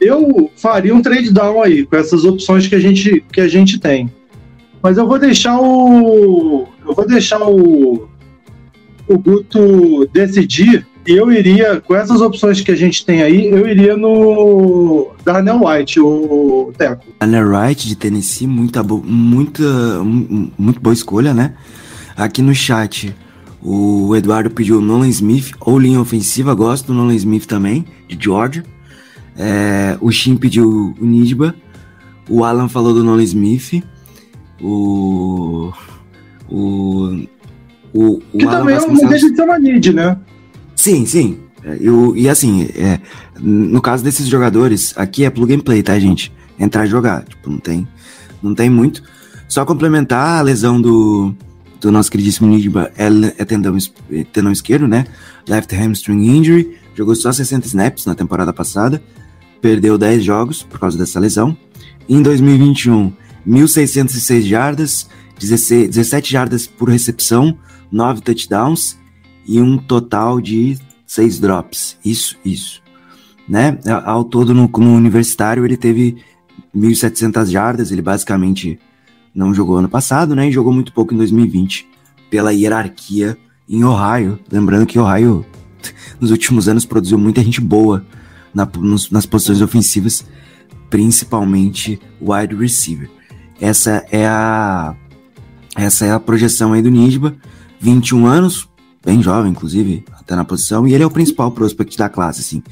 eu 0.00 0.50
faria 0.56 0.94
um 0.94 1.02
trade 1.02 1.32
down 1.32 1.62
aí, 1.62 1.84
com 1.84 1.96
essas 1.96 2.24
opções 2.24 2.66
que 2.66 2.74
a 2.74 2.80
gente, 2.80 3.24
que 3.32 3.40
a 3.40 3.48
gente 3.48 3.78
tem. 3.78 4.10
Mas 4.82 4.96
eu 4.96 5.06
vou 5.08 5.18
deixar 5.18 5.58
o. 5.60 6.66
Eu 6.86 6.94
vou 6.94 7.06
deixar 7.06 7.40
o. 7.48 8.08
O 9.08 9.18
Guto 9.18 10.06
decidir. 10.12 10.86
E 11.06 11.12
eu 11.12 11.32
iria, 11.32 11.80
com 11.80 11.94
essas 11.96 12.20
opções 12.20 12.60
que 12.60 12.70
a 12.70 12.76
gente 12.76 13.04
tem 13.06 13.22
aí, 13.22 13.46
eu 13.46 13.66
iria 13.66 13.96
no 13.96 15.08
Darnell 15.24 15.64
White, 15.64 15.98
o 15.98 16.70
Teco. 16.76 17.06
Daniel 17.18 17.48
Wright 17.48 17.88
de 17.88 17.96
Tennessee, 17.96 18.46
muita, 18.46 18.82
bo- 18.82 19.02
muita, 19.02 19.62
mu- 20.04 20.52
muito 20.58 20.78
boa 20.80 20.92
escolha, 20.92 21.32
né? 21.32 21.54
Aqui 22.18 22.42
no 22.42 22.52
chat, 22.52 23.14
o 23.62 24.14
Eduardo 24.16 24.50
pediu 24.50 24.78
o 24.78 24.80
Nolan 24.80 25.06
Smith 25.06 25.52
ou 25.60 25.78
linha 25.78 26.00
ofensiva, 26.00 26.52
gosto 26.52 26.88
do 26.88 26.94
Nolan 26.94 27.14
Smith 27.14 27.46
também, 27.46 27.86
de 28.08 28.18
Georgia. 28.20 28.64
É, 29.36 29.96
o 30.00 30.10
Shin 30.10 30.34
pediu 30.36 30.96
o 31.00 31.06
Nidba, 31.06 31.54
o 32.28 32.42
Alan 32.42 32.68
falou 32.68 32.92
do 32.92 33.04
Nolan 33.04 33.22
Smith, 33.22 33.84
o. 34.60 35.72
O. 36.50 37.22
O, 37.94 38.20
o 38.32 38.38
Que 38.38 38.44
Alan 38.44 38.58
também 38.58 38.96
não 39.00 39.08
deixa 39.08 39.30
de 39.30 39.36
ser 39.36 39.42
uma 39.42 39.58
need, 39.58 39.92
né? 39.92 40.18
Sim, 40.74 41.06
sim. 41.06 41.38
É, 41.62 41.78
Eu, 41.80 42.16
e 42.16 42.28
assim, 42.28 42.68
é, 42.74 42.98
no 43.38 43.80
caso 43.80 44.02
desses 44.02 44.26
jogadores, 44.26 44.92
aqui 44.96 45.24
é 45.24 45.30
plug 45.30 45.54
and 45.54 45.60
play, 45.60 45.84
tá, 45.84 45.96
gente? 46.00 46.32
Entrar 46.58 46.84
e 46.84 46.88
jogar. 46.88 47.22
Tipo, 47.22 47.48
não 47.48 47.58
tem, 47.58 47.86
não 48.42 48.54
tem 48.56 48.68
muito. 48.68 49.04
Só 49.48 49.64
complementar 49.64 50.40
a 50.40 50.42
lesão 50.42 50.80
do, 50.80 51.32
do 51.80 51.92
nosso 51.92 52.10
queridíssimo 52.10 52.48
Nidba 52.48 52.90
é, 52.96 53.44
tendão, 53.44 53.76
é 54.10 54.24
tendão 54.24 54.52
esquerdo, 54.52 54.88
né? 54.88 55.06
Left 55.48 55.74
hamstring 55.74 56.26
injury. 56.26 56.76
Jogou 56.94 57.14
só 57.14 57.32
60 57.32 57.66
snaps 57.66 58.06
na 58.06 58.14
temporada 58.14 58.52
passada. 58.52 59.02
Perdeu 59.60 59.96
10 59.96 60.24
jogos 60.24 60.62
por 60.62 60.78
causa 60.78 60.98
dessa 60.98 61.20
lesão. 61.20 61.56
Em 62.08 62.22
2021, 62.22 63.12
1.606 63.46 64.42
jardas, 64.42 65.08
16, 65.38 65.88
17 65.90 66.32
jardas 66.32 66.66
por 66.66 66.88
recepção, 66.88 67.56
9 67.90 68.22
touchdowns 68.22 68.98
e 69.46 69.60
um 69.60 69.78
total 69.78 70.40
de 70.40 70.78
seis 71.06 71.38
drops. 71.38 71.96
Isso, 72.04 72.36
isso. 72.44 72.82
Né? 73.48 73.78
Ao 74.04 74.24
todo, 74.24 74.52
no, 74.52 74.68
no 74.68 74.94
universitário, 74.94 75.64
ele 75.64 75.76
teve 75.76 76.16
1.700 76.76 77.46
jardas. 77.46 77.90
Ele 77.90 78.02
basicamente 78.02 78.78
não 79.38 79.54
jogou 79.54 79.76
ano 79.76 79.88
passado, 79.88 80.34
né? 80.34 80.48
E 80.48 80.52
jogou 80.52 80.72
muito 80.72 80.92
pouco 80.92 81.14
em 81.14 81.16
2020, 81.16 81.88
pela 82.28 82.52
hierarquia 82.52 83.38
em 83.68 83.84
Ohio. 83.84 84.38
Lembrando 84.50 84.84
que 84.84 84.98
Ohio, 84.98 85.46
nos 86.20 86.30
últimos 86.32 86.68
anos, 86.68 86.84
produziu 86.84 87.16
muita 87.16 87.42
gente 87.42 87.60
boa 87.60 88.04
na- 88.52 88.68
nos- 88.78 89.10
nas 89.10 89.24
posições 89.26 89.60
ofensivas, 89.60 90.24
principalmente 90.90 92.00
wide 92.20 92.54
receiver. 92.56 93.08
Essa 93.60 94.04
é 94.10 94.26
a 94.26 94.94
essa 95.76 96.04
é 96.04 96.10
a 96.12 96.18
projeção 96.18 96.72
aí 96.72 96.82
do 96.82 96.90
Nisba, 96.90 97.36
21 97.80 98.26
anos, 98.26 98.68
bem 99.04 99.22
jovem, 99.22 99.52
inclusive, 99.52 100.04
até 100.12 100.34
na 100.34 100.44
posição, 100.44 100.88
e 100.88 100.92
ele 100.94 101.04
é 101.04 101.06
o 101.06 101.10
principal 101.10 101.52
prospect 101.52 101.96
da 101.96 102.08
classe, 102.08 102.40
assim. 102.40 102.62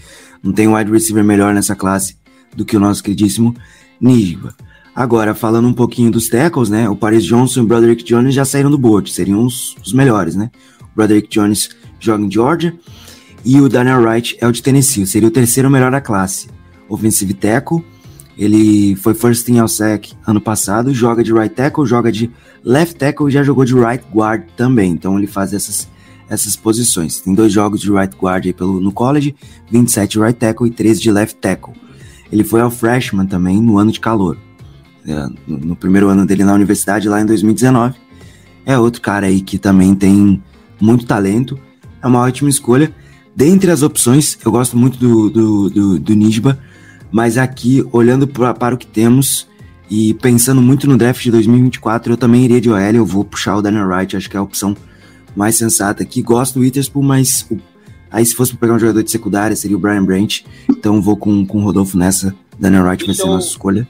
Não 0.42 0.52
tem 0.52 0.66
wide 0.66 0.90
receiver 0.90 1.23
melhor 1.23 1.54
nessa 1.54 1.76
classe 1.76 2.16
do 2.56 2.64
que 2.64 2.76
o 2.76 2.80
nosso 2.80 3.04
queridíssimo 3.04 3.54
Nisba. 4.00 4.56
Agora, 4.96 5.34
falando 5.34 5.68
um 5.68 5.74
pouquinho 5.74 6.10
dos 6.10 6.26
tackles, 6.30 6.70
né? 6.70 6.88
O 6.88 6.96
Paris 6.96 7.22
Johnson 7.22 7.60
e 7.60 7.62
o 7.64 7.66
Broderick 7.66 8.02
Jones 8.02 8.34
já 8.34 8.46
saíram 8.46 8.70
do 8.70 8.78
board, 8.78 9.12
seriam 9.12 9.44
os, 9.44 9.76
os 9.84 9.92
melhores, 9.92 10.34
né? 10.34 10.50
O 10.80 10.96
Broderick 10.96 11.28
Jones 11.28 11.68
joga 12.00 12.24
em 12.24 12.30
Georgia 12.30 12.74
e 13.44 13.60
o 13.60 13.68
Daniel 13.68 14.00
Wright 14.00 14.38
é 14.40 14.46
o 14.46 14.52
de 14.52 14.62
Tennessee, 14.62 15.06
seria 15.06 15.28
o 15.28 15.30
terceiro 15.30 15.68
melhor 15.68 15.90
da 15.90 16.00
classe. 16.00 16.48
Offensive 16.88 17.34
tackle, 17.34 17.84
ele 18.38 18.96
foi 18.96 19.12
first 19.12 19.44
team 19.44 19.60
all 19.60 19.68
sec 19.68 20.12
ano 20.26 20.40
passado, 20.40 20.94
joga 20.94 21.22
de 21.22 21.30
right 21.30 21.54
tackle, 21.54 21.84
joga 21.84 22.10
de 22.10 22.30
left 22.64 22.96
tackle 22.96 23.28
e 23.28 23.30
já 23.30 23.42
jogou 23.42 23.66
de 23.66 23.74
right 23.74 24.02
guard 24.10 24.44
também. 24.56 24.92
Então 24.92 25.18
ele 25.18 25.26
faz 25.26 25.52
essas, 25.52 25.86
essas 26.26 26.56
posições. 26.56 27.20
Tem 27.20 27.34
dois 27.34 27.52
jogos 27.52 27.82
de 27.82 27.92
right 27.92 28.16
guard 28.16 28.46
aí 28.46 28.52
pelo, 28.54 28.80
no 28.80 28.92
college, 28.92 29.36
27 29.70 30.12
de 30.12 30.24
right 30.24 30.38
tackle 30.38 30.66
e 30.66 30.70
13 30.70 31.02
de 31.02 31.12
left 31.12 31.36
tackle. 31.36 31.74
Ele 32.32 32.42
foi 32.42 32.62
ao 32.62 32.70
freshman 32.70 33.26
também 33.26 33.60
no 33.60 33.76
ano 33.76 33.92
de 33.92 34.00
calor. 34.00 34.38
É, 35.06 35.26
no, 35.46 35.76
primeiro 35.76 36.08
ano 36.08 36.26
dele 36.26 36.44
na 36.44 36.52
universidade, 36.54 37.08
lá 37.08 37.20
em 37.20 37.26
2019. 37.26 37.94
É 38.64 38.76
outro 38.78 39.00
cara 39.00 39.26
aí 39.26 39.40
que 39.40 39.58
também 39.58 39.94
tem 39.94 40.42
muito 40.80 41.06
talento. 41.06 41.58
É 42.02 42.06
uma 42.06 42.20
ótima 42.20 42.48
escolha. 42.50 42.92
Dentre 43.34 43.70
as 43.70 43.82
opções, 43.82 44.36
eu 44.44 44.50
gosto 44.50 44.76
muito 44.76 44.98
do, 44.98 45.30
do, 45.30 45.70
do, 45.70 45.98
do 46.00 46.14
Nisba, 46.14 46.58
mas 47.12 47.36
aqui, 47.38 47.84
olhando 47.92 48.26
pra, 48.26 48.52
para 48.54 48.75
o 48.75 48.78
que 48.78 48.86
temos 48.86 49.46
e 49.90 50.14
pensando 50.14 50.60
muito 50.60 50.88
no 50.88 50.96
draft 50.96 51.22
de 51.22 51.30
2024, 51.30 52.12
eu 52.12 52.16
também 52.16 52.44
iria 52.44 52.60
de 52.60 52.68
OL, 52.70 52.78
eu 52.80 53.06
vou 53.06 53.25
puxar 53.25 53.56
o 53.56 53.62
Daniel 53.62 53.86
Wright, 53.88 54.16
acho 54.16 54.28
que 54.28 54.36
é 54.36 54.40
a 54.40 54.42
opção 54.42 54.76
mais 55.36 55.54
sensata 55.56 56.02
aqui. 56.02 56.22
Gosto 56.22 56.54
do 56.54 56.60
Witherspoon, 56.60 57.02
mas 57.02 57.46
o- 57.50 57.58
aí 58.10 58.25
se 58.26 58.34
fosse 58.34 58.52
pra 58.52 58.60
pegar 58.60 58.75
um 58.75 58.78
jogador 58.78 59.02
de 59.04 59.10
secundária, 59.10 59.54
seria 59.54 59.76
o 59.76 59.80
Brian 59.80 60.02
Branch, 60.04 60.44
então 60.68 61.00
vou 61.00 61.16
com, 61.16 61.44
com 61.46 61.58
o 61.58 61.62
Rodolfo 61.62 61.96
nessa. 61.96 62.34
Daniel 62.58 62.84
Wright 62.86 63.04
vai 63.04 63.14
ser 63.14 63.20
a 63.20 63.25
Então- 63.26 63.34
nossa 63.36 63.48
escolha. 63.48 63.86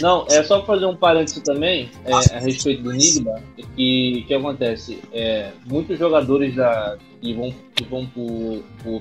Não, 0.00 0.26
é 0.28 0.42
só 0.42 0.64
fazer 0.64 0.86
um 0.86 0.96
parênteses 0.96 1.42
também 1.42 1.88
é, 2.04 2.12
a 2.12 2.38
respeito 2.40 2.82
do 2.82 2.92
Nigma, 2.92 3.40
que 3.74 4.24
que 4.26 4.34
acontece? 4.34 5.00
É, 5.12 5.52
muitos 5.66 5.98
jogadores 5.98 6.54
da, 6.54 6.96
que 7.20 7.32
vão, 7.34 7.54
que 7.74 7.84
vão 7.84 8.06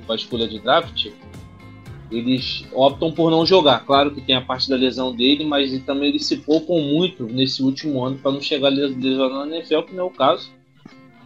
para 0.05 0.13
a 0.13 0.15
escolha 0.15 0.47
de 0.47 0.59
draft, 0.59 1.07
eles 2.11 2.65
optam 2.73 3.11
por 3.11 3.31
não 3.31 3.45
jogar. 3.45 3.85
Claro 3.85 4.11
que 4.11 4.21
tem 4.21 4.35
a 4.35 4.41
parte 4.41 4.69
da 4.69 4.75
lesão 4.75 5.13
dele, 5.15 5.43
mas 5.43 5.71
também 5.83 6.09
eles 6.09 6.25
se 6.25 6.37
poupam 6.37 6.79
muito 6.81 7.23
nesse 7.25 7.63
último 7.63 8.03
ano 8.03 8.17
para 8.17 8.31
não 8.31 8.41
chegar 8.41 8.69
les- 8.69 8.95
lesionado 8.95 9.49
na 9.49 9.57
NFL, 9.57 9.81
que 9.81 9.95
não 9.95 10.03
é 10.05 10.07
o 10.07 10.11
caso. 10.11 10.51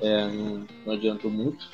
É, 0.01 0.27
não, 0.27 0.65
não 0.85 0.93
adiantou 0.93 1.29
muito. 1.29 1.67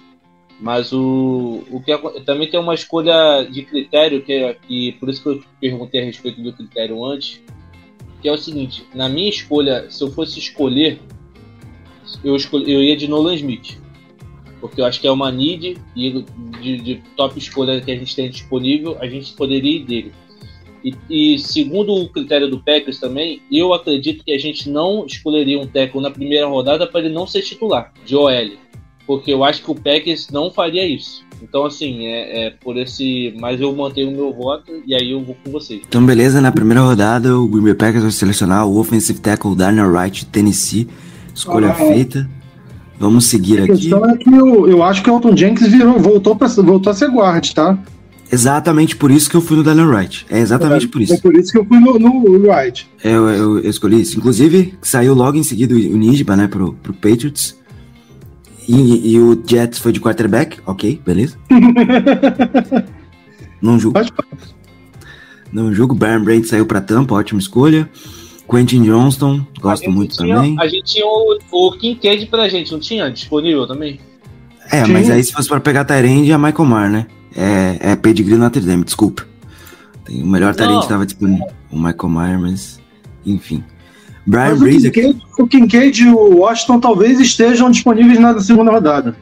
Mas 0.60 0.92
o, 0.94 1.64
o 1.70 1.82
que 1.82 1.96
também 2.22 2.50
tem 2.50 2.60
uma 2.60 2.74
escolha 2.74 3.44
de 3.44 3.62
critério, 3.64 4.24
que, 4.24 4.34
é- 4.34 4.54
que 4.54 4.94
por 4.94 5.10
isso 5.10 5.22
que 5.22 5.30
eu 5.30 5.44
perguntei 5.60 6.02
a 6.02 6.06
respeito 6.06 6.42
do 6.42 6.54
critério 6.54 7.04
antes, 7.06 7.42
que 8.22 8.28
é 8.28 8.32
o 8.32 8.38
seguinte, 8.38 8.86
na 8.94 9.08
minha 9.08 9.30
escolha, 9.30 9.90
se 9.90 10.04
eu 10.04 10.12
fosse 10.12 10.40
escolher, 10.40 11.00
eu, 12.24 12.36
escolhi, 12.36 12.72
eu 12.72 12.84
ia 12.84 12.96
de 12.96 13.08
Nolan 13.08 13.36
Smith. 13.36 13.78
Porque 14.60 14.82
eu 14.82 14.86
acho 14.86 15.00
que 15.00 15.08
é 15.08 15.12
uma 15.12 15.32
need 15.32 15.78
e 15.96 16.26
de, 16.62 16.78
de 16.78 16.96
top 17.16 17.38
escolha 17.38 17.80
que 17.82 17.92
a 17.92 17.96
gente 17.96 18.16
tem 18.16 18.30
disponível, 18.30 18.98
a 19.00 19.08
gente 19.08 19.34
poderia 19.34 19.78
ir 19.78 19.86
dele. 19.86 20.12
E, 20.84 21.34
e 21.34 21.40
segundo 21.40 21.96
o 21.96 22.10
critério 22.10 22.48
do 22.48 22.60
Packers 22.60 23.00
também, 23.00 23.42
eu 23.52 23.74
acredito 23.74 24.24
que 24.24 24.32
a 24.32 24.38
gente 24.38 24.70
não 24.70 25.06
escolheria 25.06 25.60
um 25.60 25.66
tackle 25.66 26.00
na 26.00 26.12
primeira 26.12 26.46
rodada 26.46 26.86
para 26.86 27.00
ele 27.02 27.14
não 27.14 27.26
ser 27.26 27.42
titular 27.42 27.92
de 28.06 28.16
OL. 28.16 28.52
Porque 29.08 29.34
eu 29.34 29.44
acho 29.44 29.64
que 29.64 29.72
o 29.72 29.76
Packers 29.76 30.30
não 30.30 30.52
faria 30.52 30.86
isso. 30.86 31.25
Então, 31.42 31.66
assim, 31.66 32.06
é, 32.06 32.48
é 32.48 32.50
por 32.50 32.78
esse. 32.78 33.34
Mas 33.40 33.60
eu 33.62 33.74
mantenho 33.76 34.10
o 34.10 34.16
meu 34.16 34.34
voto 34.34 34.72
e 34.86 34.94
aí 34.96 35.12
eu 35.12 35.24
vou 35.24 35.36
com 35.44 35.52
vocês. 35.52 35.82
Então, 35.88 36.06
beleza, 36.06 36.42
na 36.42 36.52
primeira 36.52 36.82
rodada, 36.82 37.38
o 37.38 37.48
Green 37.48 37.64
Bay 37.64 37.74
Packers 37.76 38.04
vai 38.04 38.12
selecionar 38.12 38.66
o 38.68 38.78
offensive 38.80 39.20
tackle 39.20 39.56
Darnell 39.56 39.92
Wright 39.92 40.26
Tennessee. 40.28 40.88
Escolha 41.34 41.70
Ah. 41.70 41.74
feita. 41.76 42.30
Vamos 42.98 43.26
seguir 43.26 43.60
A 43.60 43.64
aqui. 43.66 43.74
questão 43.74 44.06
é 44.10 44.16
que 44.18 44.30
eu, 44.30 44.68
eu 44.70 44.82
acho 44.82 45.04
que 45.04 45.10
o 45.10 45.16
Elton 45.16 45.36
Jenkins 45.36 45.68
virou, 45.70 46.00
voltou, 46.00 46.36
pra, 46.36 46.48
voltou 46.48 46.90
a 46.92 46.94
ser 46.94 47.10
guard, 47.10 47.52
tá? 47.52 47.78
Exatamente 48.32 48.96
por 48.96 49.12
isso 49.12 49.30
que 49.30 49.36
eu 49.36 49.42
fui 49.42 49.58
no 49.58 49.64
Darnell 49.64 49.88
Wright. 49.90 50.26
É 50.30 50.40
exatamente 50.40 50.88
por 50.88 51.00
É 51.02 51.04
isso. 51.04 51.22
por 51.22 51.36
isso 51.36 51.52
que 51.52 51.58
eu 51.60 51.66
fui 51.66 51.80
no, 51.80 52.00
no 52.00 52.48
Wright. 52.48 52.88
Eu, 53.04 53.30
eu, 53.30 53.60
eu 53.60 53.70
escolhi 53.70 54.02
isso. 54.02 54.18
Inclusive, 54.18 54.74
saiu 54.82 55.14
logo 55.14 55.38
em 55.38 55.44
seguida 55.44 55.76
o 55.76 55.78
o 55.78 55.98
Nijba, 55.98 56.36
né, 56.36 56.48
pro, 56.48 56.74
pro 56.82 56.94
Patriots. 56.94 57.56
E, 58.68 59.12
e 59.14 59.20
o 59.20 59.42
Jets 59.46 59.80
foi 59.80 59.92
de 59.92 60.00
quarterback. 60.00 60.60
Ok, 60.66 61.02
beleza. 61.06 61.38
Não 63.62 63.80
julgo. 63.80 64.00
Pode 64.00 64.14
Não 65.52 65.74
julgo. 65.74 65.96
Baron 65.96 66.24
Brand 66.24 66.44
saiu 66.46 66.66
pra 66.66 66.82
Tampa, 66.82 67.16
ótima 67.16 67.40
escolha. 67.40 67.90
Quentin 68.50 68.84
Johnston, 68.84 69.46
gosto 69.60 69.90
muito 69.90 70.16
tinha- 70.16 70.36
também. 70.36 70.56
A 70.60 70.68
gente 70.68 70.94
tinha 70.94 71.06
o, 71.06 71.40
o 71.52 71.72
Kincaid 71.78 72.28
pra 72.28 72.48
gente, 72.48 72.72
não 72.72 72.80
tinha 72.80 73.10
disponível 73.10 73.66
também? 73.66 74.00
É, 74.72 74.86
Sim. 74.86 74.94
mas 74.94 75.10
aí 75.10 75.24
se 75.24 75.34
fosse 75.34 75.50
pra 75.50 75.60
pegar 75.60 75.84
Tyrande, 75.84 76.32
é 76.32 76.38
Michael 76.38 76.66
Mar, 76.66 76.90
né? 76.90 77.08
É, 77.36 77.92
é 77.92 77.96
pedigree 77.96 78.36
Notre 78.38 78.62
Dame, 78.62 78.84
desculpa. 78.84 79.26
Tem 80.06 80.22
o 80.22 80.28
melhor 80.28 80.54
Tyrande 80.54 80.76
Não. 80.76 80.82
que 80.82 80.88
tava 80.90 81.06
disponível. 81.08 81.48
O 81.72 81.76
Michael 81.78 82.10
Mayer, 82.10 82.40
mas... 82.40 82.80
Enfim. 83.26 83.64
Brian 84.26 84.50
Mas 84.50 84.58
o 84.58 84.64
Breeze 84.64 84.88
aqui, 84.88 85.02
Kincaid, 85.02 85.24
o 85.40 85.48
Kincaid 85.48 86.04
e 86.04 86.10
o 86.10 86.38
Washington 86.40 86.80
talvez 86.80 87.20
estejam 87.20 87.70
disponíveis 87.70 88.20
na 88.20 88.40
segunda 88.40 88.72
rodada. 88.72 89.16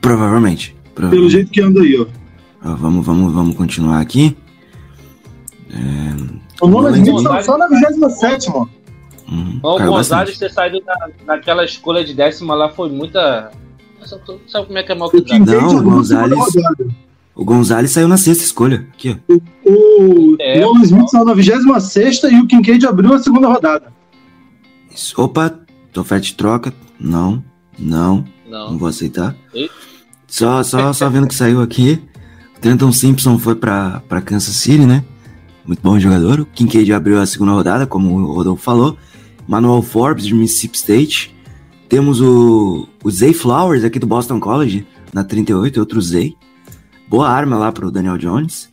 provavelmente. 0.00 0.74
Pelo 0.94 1.08
provavelmente. 1.10 1.32
jeito 1.32 1.50
que 1.50 1.60
anda 1.60 1.80
aí, 1.82 1.98
ó. 2.00 2.06
Ó, 2.64 2.74
vamos, 2.76 3.04
vamos, 3.04 3.32
vamos 3.34 3.54
continuar 3.54 4.00
aqui. 4.00 4.34
O 6.60 6.68
Nolan 6.68 6.96
Smith 6.98 7.22
tá 7.22 7.42
só 7.42 7.58
na 7.58 7.66
27 7.68 8.48
Hum, 9.28 9.58
Não, 9.62 9.74
o 9.74 9.78
Gonzalez 9.90 10.38
ter 10.38 10.50
saído 10.52 10.80
na, 10.86 10.94
naquela 11.26 11.64
escolha 11.64 12.04
de 12.04 12.14
décima 12.14 12.54
lá 12.54 12.68
foi 12.68 12.88
muita. 12.88 13.50
Sabe, 14.04 14.22
sabe 14.46 14.66
como 14.66 14.78
é 14.78 14.84
que 14.84 14.92
é 14.92 14.94
mal 14.94 15.08
O? 15.08 15.10
Kincaid 15.10 15.44
Não, 15.44 15.54
o 15.54 15.66
a 15.66 15.68
segunda 15.70 15.90
Gonzalez- 15.96 16.38
rodada. 16.54 16.86
O 17.34 17.44
Gonzalez 17.44 17.90
saiu 17.90 18.06
na 18.08 18.16
sexta 18.16 18.44
escolha. 18.44 18.86
Aqui, 18.94 19.18
ó. 19.28 19.34
O 19.68 20.36
É. 20.40 20.60
Nolan 20.60 20.82
Smith 20.82 21.08
saiu 21.08 21.24
na 21.24 21.34
26 21.34 22.22
e 22.22 22.36
o 22.40 22.46
Kincaid 22.46 22.86
abriu 22.86 23.12
a 23.14 23.18
segunda 23.18 23.48
rodada. 23.48 23.92
Opa, 25.16 25.58
oferta 25.96 26.26
de 26.26 26.34
troca. 26.34 26.72
Não, 26.98 27.42
não, 27.78 28.24
não 28.48 28.70
Não. 28.70 28.78
vou 28.78 28.88
aceitar. 28.88 29.36
Eita. 29.54 29.74
Só, 30.26 30.62
só, 30.62 30.92
só 30.92 31.08
vendo 31.08 31.28
que 31.28 31.34
saiu 31.34 31.60
aqui. 31.60 32.00
O 32.56 32.60
Trenton 32.60 32.90
Simpson 32.92 33.38
foi 33.38 33.54
pra, 33.54 34.02
pra 34.08 34.20
Kansas 34.20 34.56
City, 34.56 34.84
né? 34.84 35.04
Muito 35.64 35.80
bom 35.82 35.98
jogador. 35.98 36.40
O 36.40 36.46
Kincaid 36.46 36.92
abriu 36.92 37.20
a 37.20 37.26
segunda 37.26 37.52
rodada, 37.52 37.86
como 37.86 38.14
o 38.18 38.32
Rodolfo 38.32 38.62
falou. 38.62 38.96
Manuel 39.46 39.82
Forbes, 39.82 40.26
de 40.26 40.34
Mississippi 40.34 40.76
State. 40.76 41.34
Temos 41.88 42.20
o, 42.20 42.88
o 43.04 43.10
Zay 43.10 43.32
Flowers, 43.32 43.84
aqui 43.84 43.98
do 43.98 44.06
Boston 44.06 44.40
College, 44.40 44.86
na 45.12 45.22
38, 45.22 45.78
outro 45.78 46.00
Zay. 46.00 46.34
Boa 47.08 47.28
arma 47.28 47.56
lá 47.56 47.70
pro 47.70 47.90
Daniel 47.92 48.18
Jones. 48.18 48.68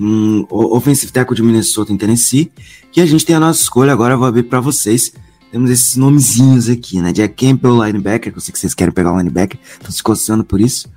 Um 0.00 0.44
o- 0.50 0.76
offensive 0.76 1.12
tackle 1.12 1.36
de 1.36 1.42
Minnesota 1.42 1.92
em 1.92 1.96
Tennessee. 1.96 2.50
E 2.96 3.00
a 3.00 3.06
gente 3.06 3.24
tem 3.24 3.36
a 3.36 3.40
nossa 3.40 3.60
escolha, 3.62 3.92
agora 3.92 4.14
eu 4.14 4.18
vou 4.18 4.26
abrir 4.26 4.42
pra 4.44 4.60
vocês. 4.60 5.12
Temos 5.50 5.70
esses 5.70 5.96
nomezinhos 5.96 6.68
aqui, 6.68 7.00
né? 7.00 7.12
Jack 7.12 7.34
Campbell, 7.46 7.84
linebacker, 7.84 8.32
que 8.32 8.38
eu 8.38 8.42
sei 8.42 8.52
que 8.52 8.58
vocês 8.58 8.74
querem 8.74 8.92
pegar 8.92 9.12
o 9.12 9.18
linebacker, 9.18 9.58
estão 9.72 9.90
se 9.90 10.02
coçando 10.02 10.44
por 10.44 10.60
isso. 10.60 10.88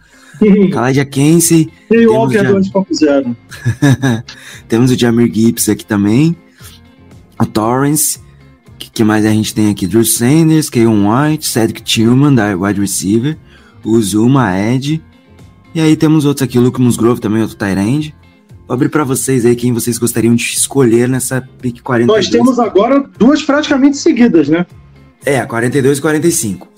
Khalid 0.72 1.06
Kense, 1.06 1.70
E 1.90 2.08
o 2.08 2.14
Walker 2.14 2.34
já. 2.44 2.52
do 2.52 2.60
2.0. 2.60 3.36
temos 4.68 4.92
o 4.92 4.98
Jamir 4.98 5.32
Gibbs 5.34 5.70
aqui 5.70 5.86
também. 5.86 6.36
O 7.40 7.46
Torrance. 7.46 8.20
O 8.68 8.78
que, 8.78 8.90
que 8.90 9.04
mais 9.04 9.26
a 9.26 9.30
gente 9.30 9.54
tem 9.54 9.70
aqui? 9.70 9.86
Drew 9.86 10.04
Sanders, 10.04 10.70
Keon 10.70 11.08
White, 11.08 11.48
Cedric 11.48 11.84
Tillman, 11.84 12.34
da 12.34 12.56
wide 12.58 12.80
receiver. 12.82 13.38
O 13.84 14.02
Zuma, 14.02 14.58
Ed. 14.58 15.02
E 15.74 15.80
aí 15.80 15.96
temos 15.96 16.26
outros 16.26 16.44
aqui, 16.44 16.58
o 16.58 16.62
Luke 16.62 16.82
Musgrove 16.82 17.22
também, 17.22 17.42
outro 17.42 17.56
Tyrande. 17.56 18.16
Vou 18.72 18.76
abrir 18.76 18.88
pra 18.88 19.04
vocês 19.04 19.46
aí 19.46 19.54
quem 19.54 19.74
vocês 19.74 19.98
gostariam 19.98 20.34
de 20.34 20.44
escolher 20.44 21.10
nessa 21.10 21.42
pick 21.42 21.82
42. 21.82 22.08
Nós 22.08 22.30
temos 22.30 22.58
agora 22.58 23.02
duas 23.20 23.44
praticamente 23.44 23.98
seguidas, 23.98 24.48
né? 24.48 24.66
É, 25.26 25.46
42 25.46 25.98
e 25.98 26.02
45. 26.02 26.70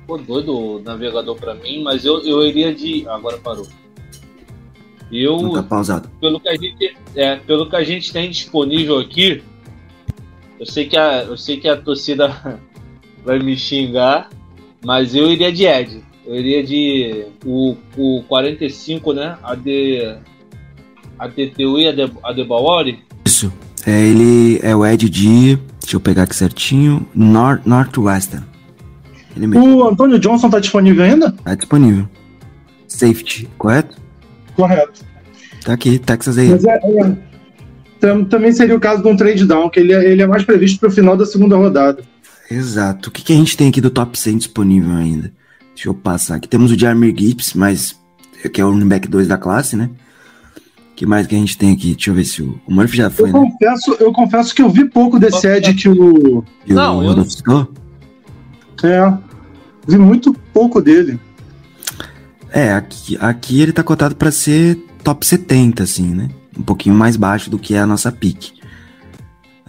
Ficou 0.00 0.18
doido 0.18 0.58
o 0.58 0.82
navegador 0.82 1.36
pra 1.36 1.54
mim, 1.54 1.84
mas 1.84 2.04
eu, 2.04 2.18
eu 2.26 2.44
iria 2.44 2.74
de. 2.74 3.08
Agora 3.08 3.38
parou. 3.38 3.64
Eu, 5.12 5.40
Não 5.40 5.52
tá 5.52 5.62
pausado. 5.62 6.10
pelo 6.20 6.40
que 6.40 6.48
a 6.48 6.56
gente, 6.56 6.96
é, 7.14 7.36
pelo 7.36 7.70
que 7.70 7.76
a 7.76 7.84
gente 7.84 8.12
tem 8.12 8.28
disponível 8.28 8.98
aqui, 8.98 9.40
eu 10.58 10.66
sei 10.66 10.88
que 10.88 10.96
a, 10.96 11.22
eu 11.22 11.36
sei 11.36 11.60
que 11.60 11.68
a 11.68 11.76
torcida 11.76 12.60
vai 13.24 13.38
me 13.38 13.56
xingar, 13.56 14.30
mas 14.84 15.14
eu 15.14 15.30
iria 15.30 15.52
de 15.52 15.64
Ed. 15.64 16.09
Eu 16.30 16.36
iria 16.36 16.62
de 16.62 17.24
o, 17.44 17.76
o 17.96 18.22
45, 18.28 19.12
né? 19.12 19.36
A 19.42 19.56
de 19.56 20.14
a 21.18 21.26
DTU 21.26 21.80
e 21.80 21.88
a 21.88 21.92
de, 21.92 22.08
a 22.22 22.32
Debaori. 22.32 23.00
Isso. 23.24 23.52
É, 23.84 24.00
ele 24.00 24.60
é 24.62 24.74
o 24.76 24.86
Ed 24.86 25.10
de. 25.10 25.56
Deixa 25.80 25.96
eu 25.96 26.00
pegar 26.00 26.22
aqui 26.22 26.36
certinho. 26.36 27.04
North, 27.12 27.62
Northwestern. 27.66 28.46
Ele 29.36 29.48
mesmo. 29.48 29.78
O 29.78 29.88
Antônio 29.88 30.20
Johnson 30.20 30.48
tá 30.48 30.60
disponível 30.60 31.02
ainda? 31.02 31.32
Tá 31.32 31.56
disponível. 31.56 32.08
Safety, 32.86 33.48
correto? 33.58 33.96
Correto. 34.54 35.00
Tá 35.64 35.72
aqui, 35.72 35.98
Texas 35.98 36.38
aí. 36.38 36.50
Mas 36.50 36.64
é, 36.64 36.74
é, 36.76 37.16
tam- 37.98 38.24
também 38.24 38.52
seria 38.52 38.76
o 38.76 38.80
caso 38.80 39.02
de 39.02 39.08
um 39.08 39.16
trade 39.16 39.44
down, 39.46 39.68
que 39.68 39.80
ele 39.80 39.92
é, 39.92 40.04
ele 40.12 40.22
é 40.22 40.26
mais 40.28 40.44
previsto 40.44 40.78
para 40.78 40.90
o 40.90 40.92
final 40.92 41.16
da 41.16 41.26
segunda 41.26 41.56
rodada. 41.56 42.04
Exato. 42.48 43.08
O 43.08 43.12
que, 43.12 43.22
que 43.22 43.32
a 43.32 43.36
gente 43.36 43.56
tem 43.56 43.68
aqui 43.68 43.80
do 43.80 43.90
top 43.90 44.16
100 44.16 44.38
disponível 44.38 44.94
ainda? 44.94 45.32
Deixa 45.80 45.88
eu 45.88 45.94
passar 45.94 46.34
aqui. 46.34 46.46
Temos 46.46 46.70
o 46.70 46.78
Jarmir 46.78 47.14
Gibbs, 47.16 47.54
mas 47.54 47.98
que 48.52 48.60
é 48.60 48.64
o 48.64 48.70
running 48.70 48.86
back 48.86 49.08
2 49.08 49.26
da 49.26 49.38
classe, 49.38 49.76
né? 49.76 49.88
O 50.92 50.94
que 50.94 51.06
mais 51.06 51.26
que 51.26 51.34
a 51.34 51.38
gente 51.38 51.56
tem 51.56 51.72
aqui? 51.72 51.94
Deixa 51.94 52.10
eu 52.10 52.14
ver 52.14 52.26
se 52.26 52.42
o, 52.42 52.60
o 52.66 52.74
Murphy 52.74 52.98
já 52.98 53.08
foi, 53.08 53.30
Eu 53.30 53.32
né? 53.32 53.50
confesso, 53.50 53.96
eu 53.98 54.12
confesso 54.12 54.54
que 54.54 54.60
eu 54.60 54.68
vi 54.68 54.84
pouco 54.84 55.18
desse 55.18 55.46
Ed 55.46 55.72
que 55.72 55.88
o. 55.88 56.44
Não, 56.66 56.98
o 56.98 57.06
Rodolfo 57.06 57.30
citou? 57.30 57.72
É. 58.84 59.10
Vi 59.88 59.96
muito 59.96 60.34
pouco 60.52 60.82
dele. 60.82 61.18
É, 62.50 62.74
aqui, 62.74 63.16
aqui 63.18 63.62
ele 63.62 63.72
tá 63.72 63.82
cotado 63.82 64.14
pra 64.14 64.30
ser 64.30 64.76
top 65.02 65.24
70, 65.26 65.82
assim, 65.82 66.14
né? 66.14 66.28
Um 66.58 66.62
pouquinho 66.62 66.94
mais 66.94 67.16
baixo 67.16 67.48
do 67.48 67.58
que 67.58 67.74
é 67.74 67.78
a 67.78 67.86
nossa 67.86 68.12
pick. 68.12 68.52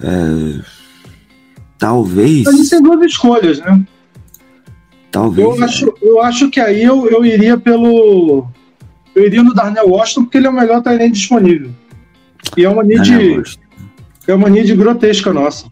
É, 0.03 0.59
talvez. 1.77 2.47
A 2.47 2.51
gente 2.51 2.69
tem 2.69 2.81
duas 2.81 3.01
escolhas, 3.01 3.59
né? 3.59 3.81
Talvez. 5.11 5.45
Eu 5.47 5.63
acho, 5.63 5.93
eu 6.01 6.21
acho 6.21 6.49
que 6.49 6.59
aí 6.59 6.81
eu, 6.83 7.07
eu 7.07 7.25
iria 7.25 7.57
pelo. 7.57 8.47
Eu 9.13 9.25
iria 9.25 9.43
no 9.43 9.53
Darnell 9.53 9.89
Washington 9.89 10.23
porque 10.23 10.37
ele 10.37 10.47
é 10.47 10.49
o 10.49 10.53
melhor 10.53 10.81
talento 10.81 11.13
disponível. 11.13 11.69
E 12.57 12.63
é 12.63 12.69
uma 12.69 12.81
need, 12.83 13.11
é 14.27 14.33
uma 14.33 14.49
need 14.49 14.73
grotesca 14.75 15.33
nossa. 15.33 15.65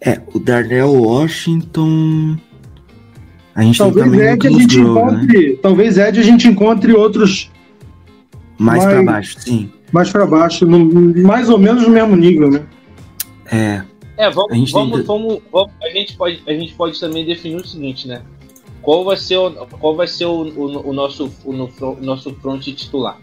É, 0.00 0.20
o 0.32 0.38
Darnell 0.38 0.92
Washington. 0.92 2.38
A 3.54 3.62
gente 3.62 3.78
Talvez 3.78 4.10
tem 4.10 4.20
Ed 4.20 4.46
a 4.46 4.50
gente 4.50 4.80
Grove, 4.80 4.94
né? 5.16 5.18
encontre. 5.22 5.58
Talvez 5.60 5.98
Ed 5.98 6.18
a 6.20 6.22
gente 6.22 6.46
encontre 6.48 6.92
outros 6.92 7.50
Mais 8.56 8.84
pra 8.84 8.94
mais- 8.94 9.04
baixo, 9.06 9.36
sim. 9.40 9.70
mais 9.92 10.10
para 10.10 10.24
baixo, 10.26 10.64
no- 10.64 11.22
mais 11.26 11.48
ou 11.50 11.58
menos 11.58 11.82
no 11.82 11.90
mesmo 11.90 12.14
nível, 12.16 12.48
né? 12.50 12.62
É, 13.50 13.82
É, 14.18 14.28
vamos, 14.30 14.50
A 14.52 14.54
gente 14.56 14.72
vamos, 14.72 15.06
vamos, 15.06 15.38
vamos- 15.52 15.70
a 15.82 15.88
gente 15.90 16.16
pode, 16.16 16.42
a 16.46 16.52
gente 16.52 16.74
pode 16.74 16.98
também 17.00 17.24
definir 17.24 17.56
o 17.56 17.66
seguinte, 17.66 18.06
né? 18.08 18.20
Qual 18.82 19.04
vai 19.04 19.16
ser 19.16 19.36
o, 19.36 19.50
qual 19.66 19.94
vai 19.96 20.06
ser 20.08 20.24
o, 20.26 20.42
o, 20.42 20.88
o 20.90 20.92
nosso, 20.92 21.32
o, 21.44 21.52
no- 21.52 21.70
o 21.80 21.98
nosso 22.02 22.34
front 22.34 22.62
titular? 22.64 23.16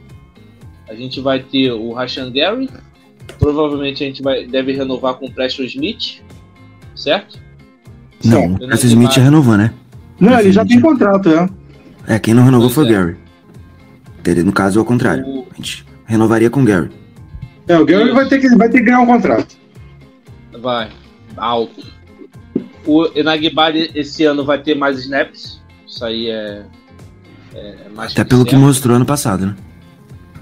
A 0.88 0.94
gente 0.96 1.20
vai 1.20 1.40
ter 1.44 1.72
o 1.72 1.92
Rashan 1.94 2.32
Gary, 2.32 2.70
provavelmente 3.40 4.04
a 4.04 4.08
gente 4.08 4.22
vai, 4.22 4.46
deve 4.46 4.72
renovar 4.74 5.16
com 5.16 5.26
o 5.26 5.32
Preston 5.32 5.64
Smith, 5.64 6.22
certo? 6.96 7.40
não, 8.24 8.54
o 8.54 8.58
Preston 8.60 8.88
Smith 8.88 9.04
mais. 9.04 9.16
já 9.16 9.22
renovou, 9.22 9.58
né? 9.58 9.74
Não, 10.20 10.40
ele 10.40 10.52
já 10.52 10.66
tem 10.66 10.80
contrato, 10.80 11.30
é. 11.30 11.50
É, 12.08 12.20
quem 12.20 12.34
não 12.34 12.44
renovou 12.46 12.70
foi 12.70 12.86
o 12.86 12.88
Gary. 12.88 13.16
Teria- 14.24 14.44
No 14.44 14.54
caso, 14.54 14.80
é 14.80 14.82
o 14.82 14.86
contrário. 14.86 15.46
A 15.52 15.56
gente 15.58 15.86
renovaria 16.06 16.50
com 16.50 16.62
o 16.62 16.66
Gary. 16.66 16.90
É, 17.68 17.78
o 17.78 17.86
Gary 17.86 18.12
vai 18.12 18.28
ter, 18.28 18.40
que, 18.40 18.48
vai 18.56 18.70
ter 18.70 18.78
que 18.80 18.86
ganhar 18.86 19.02
um 19.02 19.06
contrato. 19.08 19.58
Vai. 20.66 20.90
Alto. 21.38 21.86
O 22.88 23.06
Enagbari 23.16 23.92
esse 23.94 24.26
ano 24.26 24.44
vai 24.44 24.60
ter 24.60 24.74
mais 24.74 24.98
snaps. 24.98 25.62
Isso 25.88 26.04
aí 26.04 26.28
é. 26.28 26.66
é 27.54 27.90
mais 27.90 28.14
Até 28.14 28.24
pelo 28.24 28.44
que 28.44 28.50
certo. 28.52 28.64
mostrou 28.66 28.96
ano 28.96 29.06
passado, 29.06 29.46
né? 29.46 29.56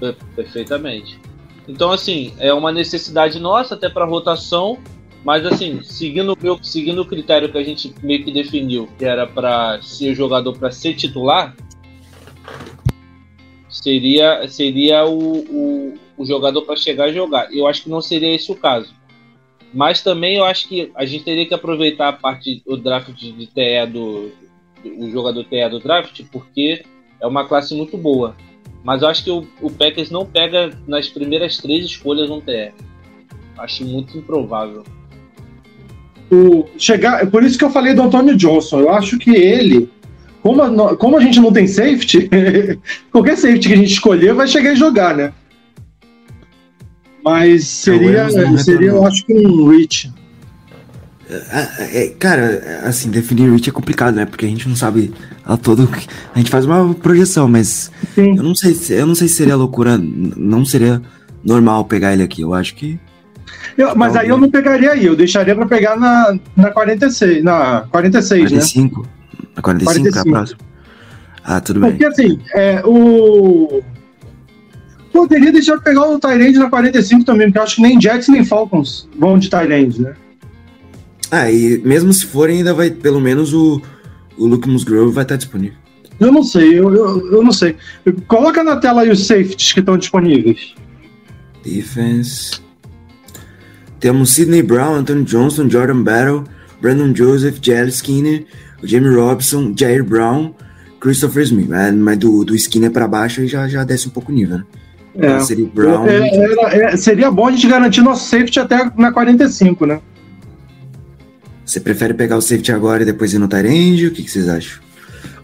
Per- 0.00 0.16
Perfeitamente. 0.34 1.20
Então, 1.68 1.92
assim, 1.92 2.32
é 2.38 2.54
uma 2.54 2.72
necessidade 2.72 3.38
nossa 3.38 3.74
até 3.74 3.90
para 3.90 4.06
rotação, 4.06 4.78
mas 5.22 5.44
assim, 5.44 5.82
seguindo 5.82 6.32
o 6.32 6.38
meu, 6.42 6.58
seguindo 6.62 7.02
o 7.02 7.06
critério 7.06 7.52
que 7.52 7.58
a 7.58 7.62
gente 7.62 7.94
meio 8.02 8.24
que 8.24 8.32
definiu, 8.32 8.88
que 8.98 9.04
era 9.04 9.26
para 9.26 9.78
ser 9.82 10.14
jogador 10.14 10.56
para 10.56 10.70
ser 10.70 10.94
titular, 10.94 11.54
seria 13.68 14.48
seria 14.48 15.04
o, 15.04 15.38
o, 15.38 15.94
o 16.16 16.24
jogador 16.24 16.62
para 16.62 16.76
chegar 16.76 17.08
e 17.10 17.14
jogar. 17.14 17.52
Eu 17.54 17.66
acho 17.66 17.82
que 17.82 17.90
não 17.90 18.00
seria 18.00 18.34
esse 18.34 18.50
o 18.50 18.54
caso. 18.54 18.94
Mas 19.74 20.00
também 20.00 20.36
eu 20.36 20.44
acho 20.44 20.68
que 20.68 20.92
a 20.94 21.04
gente 21.04 21.24
teria 21.24 21.44
que 21.44 21.52
aproveitar 21.52 22.08
a 22.08 22.12
parte 22.12 22.62
do 22.64 22.76
draft 22.76 23.12
de, 23.12 23.46
TE 23.48 23.86
do, 23.92 24.30
do 24.82 25.04
o 25.04 25.10
jogador 25.10 25.44
TE 25.44 25.68
do 25.68 25.80
draft, 25.80 26.22
porque 26.30 26.84
é 27.20 27.26
uma 27.26 27.46
classe 27.46 27.74
muito 27.74 27.96
boa. 27.96 28.36
Mas 28.84 29.02
eu 29.02 29.08
acho 29.08 29.24
que 29.24 29.30
o, 29.30 29.44
o 29.60 29.70
Packers 29.70 30.10
não 30.10 30.24
pega 30.24 30.70
nas 30.86 31.08
primeiras 31.08 31.56
três 31.56 31.84
escolhas 31.84 32.30
um 32.30 32.40
TE. 32.40 32.72
Acho 33.58 33.84
muito 33.84 34.16
improvável. 34.16 34.84
O, 36.30 36.66
chegar, 36.78 37.28
por 37.28 37.42
isso 37.42 37.58
que 37.58 37.64
eu 37.64 37.70
falei 37.70 37.94
do 37.94 38.02
Antônio 38.02 38.36
Johnson. 38.36 38.80
Eu 38.80 38.90
acho 38.90 39.18
que 39.18 39.34
ele, 39.34 39.90
como 40.40 40.62
a, 40.62 40.96
como 40.96 41.16
a 41.16 41.20
gente 41.20 41.40
não 41.40 41.52
tem 41.52 41.66
safety, 41.66 42.28
qualquer 43.10 43.36
safety 43.36 43.68
que 43.68 43.74
a 43.74 43.78
gente 43.78 43.92
escolher 43.92 44.34
vai 44.34 44.46
chegar 44.46 44.72
e 44.72 44.76
jogar, 44.76 45.16
né? 45.16 45.32
Mas 47.24 47.66
seria, 47.66 48.26
Williams 48.26 48.34
não 48.34 48.58
seria 48.58 48.88
eu 48.90 49.04
acho 49.06 49.24
que 49.24 49.32
um 49.32 49.68
reach. 49.68 50.12
É, 51.30 52.04
é, 52.04 52.08
cara, 52.18 52.82
assim, 52.84 53.10
definir 53.10 53.50
reach 53.50 53.70
é 53.70 53.72
complicado, 53.72 54.14
né? 54.14 54.26
Porque 54.26 54.44
a 54.44 54.48
gente 54.48 54.68
não 54.68 54.76
sabe 54.76 55.12
a 55.44 55.56
todo. 55.56 55.88
A 56.34 56.38
gente 56.38 56.50
faz 56.50 56.66
uma 56.66 56.92
projeção, 56.94 57.48
mas 57.48 57.90
Sim. 58.14 58.36
eu 58.36 58.42
não 58.42 58.54
sei 58.54 58.74
se, 58.74 58.92
eu 58.92 59.06
não 59.06 59.14
sei 59.14 59.26
se 59.28 59.36
seria 59.36 59.56
loucura, 59.56 59.98
não 59.98 60.64
seria 60.64 61.00
normal 61.42 61.84
pegar 61.86 62.12
ele 62.12 62.22
aqui. 62.22 62.42
Eu 62.42 62.52
acho 62.52 62.74
que. 62.74 62.98
Eu- 63.78 63.96
mas 63.96 64.14
aí 64.14 64.28
eu 64.28 64.36
não 64.36 64.50
pegaria 64.50 64.92
aí, 64.92 65.06
eu 65.06 65.16
deixaria 65.16 65.54
pra 65.54 65.66
pegar 65.66 65.96
na, 65.96 66.38
na 66.54 66.70
46, 66.70 67.42
na 67.42 67.86
46, 67.90 68.42
né? 68.42 68.48
45. 68.58 69.08
A 69.56 69.62
45, 69.62 70.06
é 70.06 70.10
a 70.10 70.12
45. 70.12 70.30
próxima. 70.30 70.58
Ah, 71.42 71.60
tudo 71.60 71.80
bem. 71.80 71.90
Porque 71.90 72.04
assim, 72.04 72.38
é, 72.54 72.82
o. 72.84 73.82
Poderia 75.14 75.52
deixar 75.52 75.78
pegar 75.78 76.10
o 76.10 76.18
Tyrande 76.18 76.58
na 76.58 76.68
45 76.68 77.22
também, 77.22 77.46
porque 77.46 77.58
eu 77.58 77.62
acho 77.62 77.76
que 77.76 77.82
nem 77.82 78.00
Jets 78.00 78.26
nem 78.26 78.44
Falcons 78.44 79.08
vão 79.16 79.38
de 79.38 79.48
Tyrande, 79.48 80.02
né? 80.02 80.12
Ah, 81.30 81.48
e 81.48 81.78
mesmo 81.84 82.12
se 82.12 82.26
for, 82.26 82.48
ainda 82.48 82.74
vai. 82.74 82.90
Pelo 82.90 83.20
menos 83.20 83.54
o, 83.54 83.80
o 84.36 84.44
Luke 84.44 84.68
Musgrove 84.68 85.12
vai 85.12 85.22
estar 85.22 85.36
disponível. 85.36 85.78
Eu 86.18 86.32
não 86.32 86.42
sei, 86.42 86.80
eu, 86.80 86.92
eu, 86.92 87.32
eu 87.32 87.44
não 87.44 87.52
sei. 87.52 87.76
Coloca 88.26 88.64
na 88.64 88.74
tela 88.74 89.02
aí 89.02 89.10
os 89.10 89.24
safeties 89.24 89.72
que 89.72 89.78
estão 89.78 89.96
disponíveis. 89.96 90.74
Defense. 91.64 92.60
Temos 94.00 94.32
Sidney 94.32 94.64
Brown, 94.64 94.96
Anthony 94.96 95.22
Johnson, 95.22 95.70
Jordan 95.70 96.02
Battle, 96.02 96.42
Brandon 96.82 97.14
Joseph, 97.14 97.60
Jael 97.62 97.86
Skinner, 97.86 98.46
Jamie 98.82 99.14
Robson, 99.14 99.72
Jair 99.78 100.02
Brown, 100.02 100.52
Christopher 100.98 101.44
Smith. 101.44 101.68
Mas 101.68 102.18
do, 102.18 102.44
do 102.44 102.56
Skinner 102.56 102.90
pra 102.90 103.06
baixo 103.06 103.42
aí 103.42 103.46
já, 103.46 103.68
já 103.68 103.84
desce 103.84 104.08
um 104.08 104.10
pouco 104.10 104.32
o 104.32 104.34
nível, 104.34 104.58
né? 104.58 104.64
É. 105.16 105.38
Seria 105.40 105.66
Brown. 105.66 106.06
É, 106.06 106.28
era- 106.28 106.76
é, 106.92 106.96
seria 106.96 107.30
bom 107.30 107.46
a 107.46 107.52
gente 107.52 107.66
garantir 107.68 108.00
nosso 108.02 108.28
safety 108.28 108.58
até 108.58 108.90
na 108.96 109.12
45, 109.12 109.86
né? 109.86 110.00
Você 111.64 111.80
prefere 111.80 112.12
pegar 112.14 112.36
o 112.36 112.42
safety 112.42 112.72
agora 112.72 113.02
e 113.02 113.06
depois 113.06 113.32
ir 113.32 113.38
no 113.38 113.48
Tyrande? 113.48 114.06
O 114.06 114.10
que, 114.12 114.22
que 114.22 114.30
vocês 114.30 114.48
acham? 114.48 114.82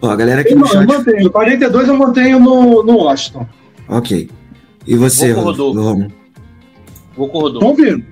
Ó, 0.02 0.10
a 0.10 0.16
galera 0.16 0.40
aqui 0.42 0.52
Eu, 0.52 0.58
no 0.58 0.64
eu 0.64 0.68
chat. 0.68 0.86
mantenho. 0.86 1.30
42 1.30 1.88
eu 1.88 1.96
mantenho 1.96 2.40
no, 2.40 2.82
no 2.82 2.96
Washington. 2.98 3.46
Ok. 3.88 4.28
E 4.86 4.96
você, 4.96 5.32
Vou 5.32 5.42
com 5.42 5.48
o 5.48 5.52
Rodolfo. 5.52 6.12
Vou 7.16 7.28
com 7.28 7.38
o 7.38 7.40
Rodolfo. 7.42 7.66
Vamos 7.66 7.82
ver. 7.82 8.04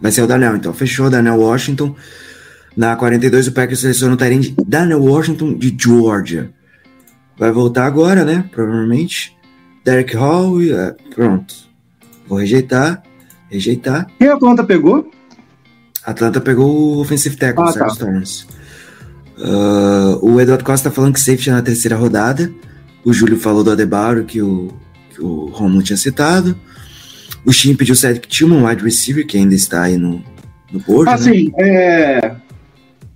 Vai 0.00 0.10
ser 0.12 0.22
o 0.22 0.26
Daniel, 0.26 0.56
então. 0.56 0.72
Fechou, 0.72 1.08
Daniel 1.10 1.36
Washington. 1.38 1.94
Na 2.76 2.96
42, 2.96 3.48
o 3.48 3.52
Packers 3.52 3.80
seleciona 3.80 4.14
o 4.14 4.16
Tyrande 4.16 4.54
Daniel 4.66 5.02
Washington 5.02 5.54
de 5.54 5.74
Georgia. 5.78 6.50
Vai 7.38 7.52
voltar 7.52 7.84
agora, 7.86 8.24
né? 8.24 8.44
Provavelmente. 8.50 9.36
Derek 9.84 10.16
Hall. 10.16 10.62
e, 10.62 10.72
é, 10.72 10.94
pronto. 11.14 11.54
Vou 12.28 12.38
rejeitar. 12.38 13.02
Rejeitar. 13.50 14.06
Quem 14.18 14.28
a 14.28 14.34
Atlanta 14.34 14.62
pegou? 14.64 15.10
Atlanta 16.04 16.40
pegou 16.40 16.96
o 16.96 17.00
offensive 17.00 17.36
tackle, 17.36 17.64
Ah, 17.64 17.72
Cyrus 17.72 17.96
tá. 17.98 18.04
Torrance. 18.06 18.46
Ah, 19.42 20.18
o 20.22 20.40
Eduardo 20.40 20.64
Costa 20.64 20.88
tá 20.90 20.94
falando 20.94 21.14
que 21.14 21.20
safety 21.20 21.50
na 21.50 21.62
terceira 21.62 21.96
rodada. 21.96 22.52
O 23.04 23.12
Júlio 23.12 23.38
falou 23.38 23.64
do 23.64 23.70
Adebayo, 23.70 24.24
que 24.24 24.40
o, 24.42 24.68
que 25.10 25.22
o 25.22 25.46
Romulo 25.46 25.82
tinha 25.82 25.96
citado. 25.96 26.56
O 27.44 27.52
Shin 27.52 27.74
pediu 27.74 27.94
o 27.94 27.96
Cedric 27.96 28.28
Tillman, 28.28 28.64
wide 28.66 28.84
receiver, 28.84 29.26
que 29.26 29.38
ainda 29.38 29.54
está 29.54 29.82
aí 29.84 29.96
no, 29.96 30.22
no 30.70 30.80
board. 30.80 31.06
né? 31.06 31.14
Assim, 31.14 31.52
é, 31.58 32.36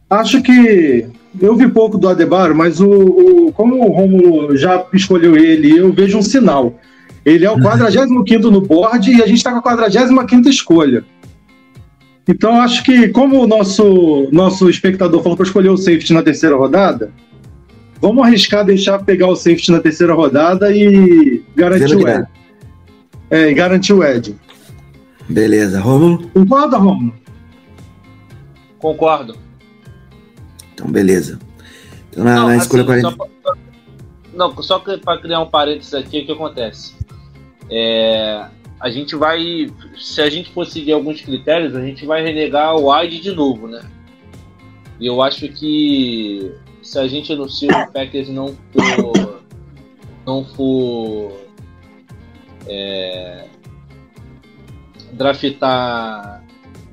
acho 0.08 0.40
que 0.42 1.06
eu 1.40 1.56
vi 1.56 1.68
pouco 1.68 1.98
do 1.98 2.08
Adebayo, 2.08 2.54
mas 2.54 2.80
o, 2.80 2.88
o- 2.90 3.52
como 3.52 3.84
o 3.86 3.92
Romulo 3.92 4.56
já 4.56 4.84
escolheu 4.92 5.36
ele, 5.36 5.76
eu 5.76 5.92
vejo 5.92 6.18
um 6.18 6.22
sinal. 6.22 6.78
Ele 7.24 7.44
é 7.44 7.50
o 7.50 7.58
45 7.60 8.50
no 8.50 8.60
board 8.60 9.10
e 9.10 9.22
a 9.22 9.26
gente 9.26 9.38
está 9.38 9.50
com 9.52 9.58
a 9.58 9.62
45 9.62 10.48
escolha. 10.48 11.04
Então 12.28 12.60
acho 12.60 12.82
que, 12.84 13.08
como 13.08 13.42
o 13.42 13.46
nosso, 13.46 14.28
nosso 14.32 14.68
espectador 14.70 15.22
falou 15.22 15.36
para 15.36 15.46
escolher 15.46 15.68
o 15.70 15.76
safety 15.76 16.12
na 16.12 16.22
terceira 16.22 16.56
rodada, 16.56 17.10
vamos 18.00 18.24
arriscar 18.24 18.64
deixar 18.64 18.98
pegar 19.04 19.26
o 19.28 19.36
safety 19.36 19.70
na 19.70 19.80
terceira 19.80 20.14
rodada 20.14 20.70
e 20.74 21.42
garantir 21.56 21.96
o. 21.96 22.08
Ed. 22.08 22.26
É, 23.30 23.50
e 23.50 23.54
garantir 23.54 23.92
o 23.92 24.02
Ed. 24.04 24.34
Beleza, 25.28 25.80
Romulo? 25.80 26.28
Concorda, 26.34 26.76
Romulo? 26.76 27.12
Concordo. 28.78 29.36
Então, 30.74 30.90
beleza. 30.90 31.38
Então, 32.10 32.24
na, 32.24 32.34
Não, 32.34 32.46
na 32.48 32.56
escolha 32.56 32.82
assim, 32.82 33.00
40. 33.02 33.10
só 33.10 33.16
pra- 33.16 33.56
não, 34.34 34.62
só 34.62 34.78
para 34.80 35.18
criar 35.18 35.40
um 35.40 35.46
parênteses 35.46 35.94
aqui, 35.94 36.20
o 36.20 36.26
que 36.26 36.32
acontece? 36.32 36.94
É, 37.70 38.46
a 38.80 38.90
gente 38.90 39.14
vai, 39.16 39.70
se 39.96 40.20
a 40.20 40.28
gente 40.28 40.52
for 40.52 40.66
seguir 40.66 40.92
alguns 40.92 41.20
critérios, 41.20 41.74
a 41.74 41.80
gente 41.80 42.04
vai 42.04 42.22
renegar 42.22 42.74
o 42.76 42.92
wide 42.92 43.20
de 43.20 43.32
novo, 43.32 43.68
né? 43.68 43.82
E 45.00 45.06
eu 45.06 45.22
acho 45.22 45.48
que 45.48 46.52
se 46.82 46.98
a 46.98 47.06
gente 47.06 47.28
se 47.50 47.66
o 47.66 47.92
Packers 47.92 48.28
não 48.28 48.54
for, 48.72 49.40
não 50.26 50.44
for 50.44 51.32
é, 52.66 53.46
draftar, 55.12 56.44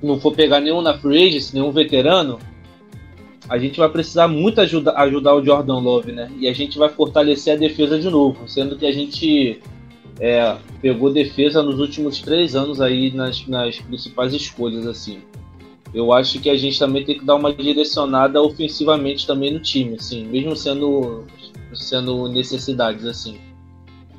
não 0.02 0.20
for 0.20 0.34
pegar 0.34 0.60
nenhum 0.60 0.82
na 0.82 0.98
free 0.98 1.28
agency, 1.28 1.54
nenhum 1.56 1.72
veterano, 1.72 2.40
a 3.52 3.58
gente 3.58 3.78
vai 3.78 3.90
precisar 3.90 4.30
muito 4.30 4.62
ajuda, 4.62 4.94
ajudar 4.94 5.36
o 5.36 5.44
Jordan 5.44 5.80
Love, 5.80 6.14
né? 6.14 6.32
E 6.40 6.48
a 6.48 6.54
gente 6.54 6.78
vai 6.78 6.88
fortalecer 6.88 7.56
a 7.56 7.58
defesa 7.58 8.00
de 8.00 8.10
novo, 8.10 8.48
sendo 8.48 8.78
que 8.78 8.86
a 8.86 8.94
gente 8.94 9.60
é, 10.22 10.56
pegou 10.82 11.12
defesa 11.12 11.62
nos 11.62 11.78
últimos 11.78 12.22
três 12.22 12.56
anos 12.56 12.80
aí 12.80 13.12
nas, 13.12 13.46
nas 13.48 13.78
principais 13.78 14.34
escolhas, 14.34 14.88
assim. 14.88 15.20
Eu 15.94 16.14
acho 16.14 16.40
que 16.40 16.50
a 16.50 16.56
gente 16.56 16.80
também 16.80 17.04
tem 17.04 17.20
que 17.20 17.26
dar 17.26 17.36
uma 17.36 17.54
direcionada 17.54 18.42
ofensivamente 18.42 19.28
também 19.28 19.52
no 19.52 19.60
time, 19.60 19.96
assim, 19.96 20.26
mesmo 20.28 20.56
sendo, 20.56 21.26
sendo 21.74 22.30
necessidades, 22.30 23.04
assim. 23.06 23.38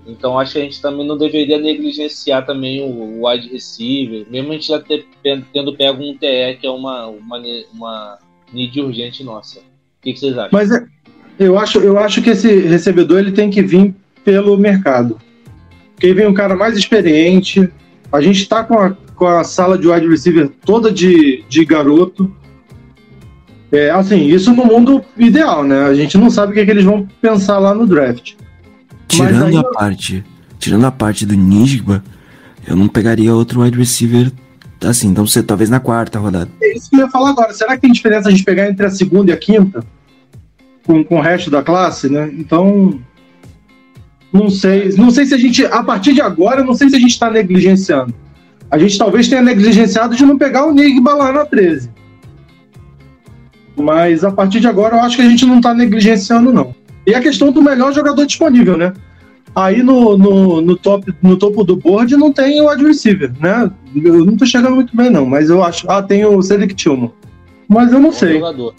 Então 0.07 0.39
acho 0.39 0.53
que 0.53 0.59
a 0.59 0.63
gente 0.63 0.83
também 0.83 1.07
não 1.07 1.17
deveria 1.17 1.57
negligenciar 1.59 2.45
também 2.45 2.83
o, 2.83 3.27
wide 3.27 3.49
receiver, 3.49 4.27
mesmo 4.29 4.51
a 4.51 4.55
gente 4.57 4.69
já 4.69 4.79
ter, 4.79 5.07
tendo 5.55 5.75
pego 5.75 6.03
um 6.03 6.15
TE, 6.15 6.59
que 6.61 6.67
é 6.67 6.71
uma, 6.71 7.07
uma, 7.07 7.43
uma 7.73 8.19
need 8.53 8.81
urgente 8.81 9.25
nossa. 9.25 9.59
O 9.59 9.63
que, 10.03 10.13
que 10.13 10.19
vocês 10.21 10.37
acham? 10.37 10.51
Mas 10.53 10.71
é- 10.71 10.85
eu 11.39 11.59
acho, 11.59 11.79
eu 11.79 11.99
acho 11.99 12.21
que 12.23 12.31
esse 12.31 12.61
recebedor 12.61 13.19
ele 13.19 13.33
tem 13.33 13.51
que 13.51 13.63
vir 13.63 13.95
pelo 14.25 14.57
mercado. 14.57 15.19
Porque 15.95 16.07
aí 16.07 16.15
vem 16.15 16.27
um 16.27 16.35
cara 16.35 16.55
mais 16.55 16.77
experiente. 16.77 17.69
A 18.13 18.21
gente 18.21 18.47
tá 18.49 18.63
com 18.63 18.79
a, 18.79 18.91
com 19.15 19.27
a 19.27 19.43
sala 19.45 19.79
de 19.79 19.89
wide 19.89 20.09
receiver 20.09 20.51
toda 20.65 20.91
de, 20.93 21.45
de 21.49 21.65
garoto. 21.65 22.35
É, 23.71 23.91
assim, 23.91 24.27
isso 24.27 24.53
no 24.53 24.67
mundo 24.67 25.03
ideal, 25.17 25.65
né? 25.65 25.85
A 25.85 25.95
gente 25.95 26.19
não 26.19 26.29
sabe 26.29 26.53
o 26.53 26.55
que, 26.55 26.61
é 26.61 26.65
que 26.65 26.71
eles 26.71 26.85
vão 26.85 27.09
pensar 27.21 27.59
lá 27.59 27.75
no 27.75 27.87
draft. 27.87 28.35
Tirando 29.09 29.45
aí 29.45 29.57
a 29.57 29.65
parte. 29.65 30.25
Tirando 30.59 30.85
a 30.85 30.93
parte 30.93 31.25
do 31.25 31.35
Nijba, 31.35 32.05
eu 32.67 32.77
não 32.77 32.87
pegaria 32.87 33.35
outro 33.35 33.63
wide 33.63 33.79
receiver 33.79 34.31
assim. 34.89 35.09
Então, 35.09 35.27
você 35.27 35.43
talvez 35.43 35.71
na 35.71 35.81
quarta 35.81 36.19
rodada. 36.19 36.51
É 36.61 36.77
isso 36.77 36.91
que 36.91 36.97
eu 36.97 37.01
ia 37.01 37.11
falar 37.11 37.31
agora. 37.31 37.53
Será 37.53 37.75
que 37.75 37.83
tem 37.83 37.93
diferença 37.93 38.29
a 38.29 38.31
gente 38.31 38.45
pegar 38.45 38.69
entre 38.69 38.87
a 38.87 38.91
segunda 38.91 39.31
e 39.31 39.35
a 39.35 39.37
quinta? 39.37 39.85
com, 40.87 41.03
com 41.05 41.17
o 41.17 41.21
resto 41.21 41.51
da 41.51 41.63
classe, 41.63 42.09
né? 42.09 42.31
Então, 42.37 43.01
não 44.33 44.51
sei, 44.51 44.91
não 44.97 45.11
sei 45.11 45.27
se 45.27 45.35
a 45.35 45.39
gente, 45.39 45.65
a 45.65 45.83
partir 45.83 46.13
de 46.13 46.21
agora, 46.21 46.65
não 46.65 46.75
sei 46.75 46.89
se 46.89 46.97
a 46.97 46.99
gente 46.99 47.13
está 47.13 47.31
negligenciando. 47.31 48.15
A 48.71 48.79
gente 48.79 48.97
talvez 48.97 49.29
tenha 49.29 49.43
negligenciado 49.43 50.17
de 50.17 50.25
não 50.25 50.39
pegar 50.39 50.67
o 50.67 50.73
Nigba 50.73 51.15
lá 51.15 51.33
na 51.33 51.45
13. 51.45 51.91
Mas 53.77 54.25
a 54.25 54.31
partir 54.31 54.61
de 54.61 54.67
agora, 54.67 54.97
eu 54.97 55.01
acho 55.01 55.17
que 55.17 55.23
a 55.23 55.29
gente 55.29 55.45
não 55.45 55.57
está 55.57 55.75
negligenciando, 55.75 56.53
não. 56.53 56.75
E 57.07 57.15
a 57.15 57.21
questão 57.21 57.53
do 57.53 57.63
melhor 57.63 57.93
jogador 57.93 58.25
disponível, 58.25 58.77
né? 58.77 58.93
Aí 59.55 59.83
no, 59.83 60.17
no, 60.17 60.61
no, 60.63 60.77
top, 60.77 61.15
no 61.21 61.37
topo 61.37 61.63
do 61.63 61.77
board 61.77 62.17
não 62.17 62.33
tem 62.33 62.61
o 62.61 62.71
wide 62.71 62.85
receiver, 62.85 63.31
né? 63.39 63.71
Eu 63.95 64.25
não 64.25 64.37
tô 64.37 64.47
chegando 64.47 64.75
muito 64.75 64.97
bem, 64.97 65.11
não, 65.11 65.27
mas 65.27 65.51
eu 65.51 65.63
acho. 65.63 65.91
Ah, 65.91 66.03
tem 66.03 66.25
o 66.25 66.41
Cedric 66.41 66.75
Tillman. 66.75 67.13
Mas 67.69 67.93
eu 67.93 68.01
não 68.01 68.11
Bom 68.11 68.17
sei. 68.17 68.35
jogador. 68.35 68.75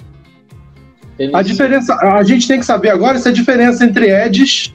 A 1.31 1.41
diferença, 1.43 1.95
a 1.95 2.23
gente 2.23 2.47
tem 2.47 2.59
que 2.59 2.65
saber 2.65 2.89
agora 2.89 3.19
se 3.19 3.29
a 3.29 3.31
diferença 3.31 3.85
entre 3.85 4.09
edges 4.09 4.73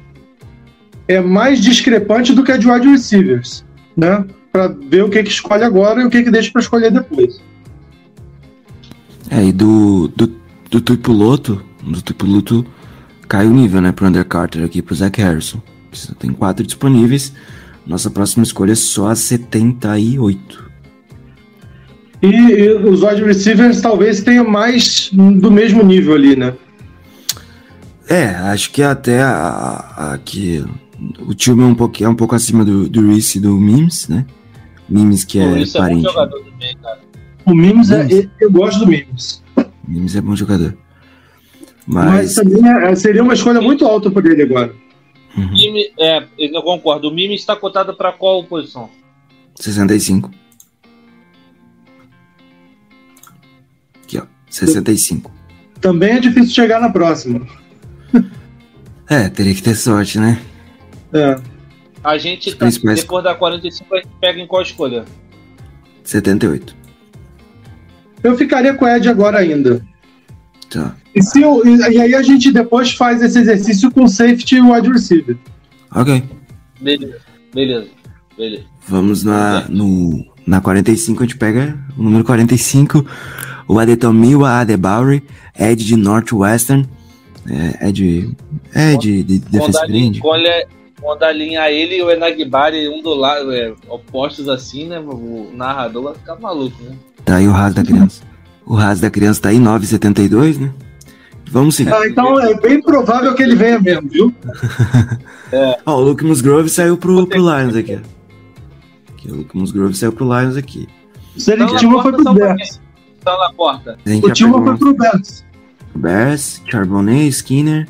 é 1.09 1.21
mais 1.21 1.61
discrepante 1.61 2.33
do 2.33 2.45
que 2.45 2.53
a 2.53 2.57
de 2.57 2.71
wide 2.71 2.89
receivers, 2.89 3.65
né? 3.97 4.25
Pra 4.53 4.69
ver 4.69 5.05
o 5.05 5.09
que 5.09 5.23
que 5.23 5.31
escolhe 5.31 5.65
agora 5.65 6.01
e 6.01 6.05
o 6.05 6.11
que 6.11 6.23
que 6.23 6.31
deixa 6.31 6.53
pra 6.53 6.63
escolher 6.63 6.93
depois. 6.93 7.43
É, 9.31 9.45
e 9.45 9.53
do, 9.53 10.09
do, 10.09 10.33
do 10.71 10.81
Tuipuloto, 10.81 11.61
do 11.83 12.01
Tuipuloto 12.01 12.65
cai 13.27 13.47
o 13.47 13.51
nível, 13.51 13.81
né, 13.81 13.93
pro 13.93 14.07
Under 14.07 14.25
Carter 14.25 14.65
aqui, 14.65 14.81
pro 14.81 14.95
Zach 14.95 15.21
Harrison. 15.21 15.61
Tem 16.19 16.31
quatro 16.33 16.65
disponíveis. 16.65 17.33
Nossa 17.87 18.11
próxima 18.11 18.45
escolha 18.45 18.73
é 18.73 18.75
só 18.75 19.09
a 19.09 19.15
78. 19.15 20.69
E, 22.21 22.27
e 22.27 22.73
os 22.73 23.03
wide 23.03 23.23
receivers 23.23 23.81
talvez 23.81 24.23
tenham 24.23 24.49
mais 24.49 25.11
do 25.13 25.51
mesmo 25.51 25.83
nível 25.83 26.15
ali, 26.15 26.37
né? 26.37 26.55
É, 28.09 28.27
acho 28.29 28.71
que 28.71 28.83
até 28.83 29.23
a, 29.23 29.31
a, 29.31 30.13
a 30.15 30.19
que 30.19 30.65
o 31.21 31.35
Tillman 31.35 31.67
é 31.67 31.69
um 31.69 31.75
pouco, 31.75 32.03
é 32.03 32.09
um 32.09 32.15
pouco 32.15 32.35
acima 32.35 32.65
do, 32.65 32.89
do 32.89 33.07
Reese 33.07 33.39
e 33.39 33.41
do 33.41 33.53
Mims, 33.57 34.09
né? 34.09 34.27
Mims 34.89 35.25
que 35.25 35.39
é 35.39 35.61
isso 35.61 35.77
é 35.77 35.81
bom 35.81 35.87
parente. 35.87 36.03
jogador 36.05 36.41
também, 36.41 36.77
cara. 36.83 36.99
O 37.45 37.55
Mims, 37.55 37.91
é, 37.91 38.29
eu 38.41 38.51
gosto 38.51 38.81
do 38.81 38.87
Mims. 38.87 39.43
Mims 39.87 40.17
é 40.17 40.21
bom 40.21 40.35
jogador. 40.35 40.77
Mas, 41.87 42.05
Mas, 42.07 42.35
também 42.35 42.69
é- 42.69 42.95
seria 42.95 43.23
uma 43.23 43.33
escolha 43.35 43.61
muito 43.61 43.87
alta 43.87 44.11
por 44.11 44.25
ele 44.27 44.43
agora. 44.43 44.75
Uhum, 45.39 45.51
Mime, 45.53 45.93
é, 45.99 46.27
eu 46.39 46.63
concordo. 46.63 47.09
O 47.09 47.11
Mime 47.15 47.35
está 47.35 47.55
cotado 47.57 47.95
para 47.95 48.13
qual 48.13 48.43
posição? 48.45 48.91
65. 49.57 50.31
Aqui, 54.03 54.19
ó. 54.19 54.27
65. 54.51 55.31
Também 55.81 56.11
é 56.13 56.21
difícil 56.21 56.55
chegar 56.55 56.81
na 56.81 56.91
próxima. 56.91 57.47
É, 59.11 59.27
teria 59.31 59.55
que 59.55 59.63
ter 59.63 59.75
sorte, 59.75 60.19
né? 60.19 60.39
É. 61.15 61.35
A 62.05 62.19
gente, 62.19 62.51
tá, 62.53 62.67
principais- 62.67 63.01
depois 63.01 63.25
da 63.25 63.35
45, 63.35 63.95
a 63.95 63.97
gente 63.97 64.09
pega 64.21 64.39
em 64.39 64.47
qual 64.47 64.61
escolha? 64.61 65.07
78. 66.05 66.77
Eu 68.23 68.37
ficaria 68.37 68.75
com 68.75 68.85
o 68.85 68.89
Ed 68.89 69.09
agora 69.09 69.39
ainda. 69.39 69.83
Tá. 70.71 70.95
E, 71.15 71.23
se 71.23 71.41
eu- 71.41 71.63
e- 71.67 71.99
aí 71.99 72.15
a 72.15 72.23
gente 72.23 72.53
depois 72.53 72.93
faz 72.93 73.23
esse 73.23 73.39
exercício 73.39 73.91
com 73.91 74.07
safety 74.07 74.57
e 74.57 74.61
wide 74.61 74.91
receiver. 74.91 75.37
Ok. 75.95 76.23
Beleza, 76.81 77.17
beleza, 77.55 77.89
beleza. 78.37 78.65
Vamos 78.87 79.25
na, 79.25 79.67
no, 79.69 80.25
na 80.47 80.61
45, 80.61 81.23
a 81.23 81.27
gente 81.27 81.39
pega 81.39 81.79
o 81.97 82.03
número 82.03 82.25
45, 82.25 83.05
o 83.67 83.79
Adetomiwa 83.79 84.51
Adebauri, 84.51 85.23
Ed 85.59 85.85
de 85.85 85.97
Northwestern, 85.97 86.87
é, 87.49 87.89
Ed, 87.89 88.37
é 88.75 88.97
de, 88.97 89.23
de 89.23 89.39
defensive 89.39 90.21
quando 91.01 91.23
alinhar 91.23 91.69
ele 91.69 91.97
e 91.97 92.03
o 92.03 92.11
Enagbari 92.11 92.89
um 92.89 93.01
do 93.01 93.15
lado, 93.15 93.53
é, 93.53 93.73
opostos 93.89 94.49
assim, 94.49 94.89
né? 94.89 94.99
O 94.99 95.51
narrador 95.55 96.03
vai 96.05 96.15
ficar 96.15 96.37
maluco, 96.37 96.77
né? 96.83 96.97
Tá 97.25 97.37
aí 97.37 97.47
o 97.47 97.53
raso 97.53 97.77
da 97.77 97.85
criança. 97.85 98.23
O 98.69 98.75
raso 98.75 99.01
da 99.01 99.11
criança 99.11 99.41
tá 99.41 99.49
aí, 99.49 99.57
9,72, 99.57 100.59
né? 100.59 100.71
Vamos 101.51 101.77
seguir. 101.77 101.91
Ah, 101.95 102.07
então 102.07 102.39
é 102.39 102.55
bem 102.61 102.83
provável 102.83 103.35
que 103.35 103.43
ele 103.43 103.57
venha 103.57 103.81
mesmo, 103.81 104.11
viu? 104.11 104.35
Ó, 105.87 105.97
o 105.97 106.01
Luke 106.03 106.23
Musgrove 106.23 106.69
saiu 106.69 106.99
pro, 106.99 107.27
pro 107.27 107.39
Lions 107.39 107.75
aqui, 107.75 107.97
ó. 107.97 109.13
Aqui, 109.15 109.33
o 109.33 109.37
Luke 109.37 109.57
Musgrove 109.57 109.95
saiu 109.95 110.13
pro 110.13 110.27
Lions 110.27 110.59
aqui. 110.59 110.87
O 111.35 111.41
Cedric 111.41 111.65
Então, 111.65 111.77
Tillman 111.79 112.03
foi 112.03 112.13
pro 112.13 112.35
Bears. 112.35 112.81
Tá 113.25 113.39
na 113.39 113.55
porta. 113.55 113.99
O 114.05 114.21
pegou 114.21 114.65
foi 114.65 114.77
pro 114.77 114.95
Bears. 114.95 115.45
Bears, 115.95 116.63
Charbonnet, 116.67 117.29
Skinner, 117.29 117.89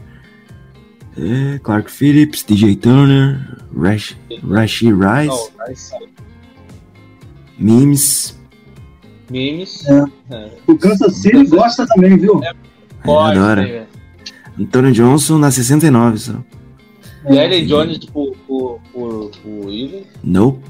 é, 1.17 1.59
Clark 1.59 1.91
Phillips, 1.91 2.45
DJ 2.45 2.77
Turner, 2.77 3.59
Rash, 3.77 4.17
Rashi 4.49 4.93
Rice, 4.93 5.27
Não, 5.27 5.67
aí 5.67 5.75
sai. 5.75 6.09
Memes. 9.31 9.85
É. 9.87 10.05
É. 10.35 10.51
O 10.67 10.77
Kansas 10.77 11.17
City 11.17 11.45
gosta 11.47 11.87
também, 11.87 12.17
viu? 12.17 12.41
Pode, 13.05 13.39
adora. 13.39 13.63
né? 13.63 13.87
Antônio 14.59 14.93
Johnson 14.93 15.39
na 15.39 15.51
69 15.51 16.19
só. 16.19 16.33
Jerry 17.31 17.67
Jones 17.67 17.99
por, 18.07 18.35
por, 18.47 18.81
por, 18.93 19.31
por 19.43 19.71
Eagles. 19.73 20.07
Nope. 20.25 20.65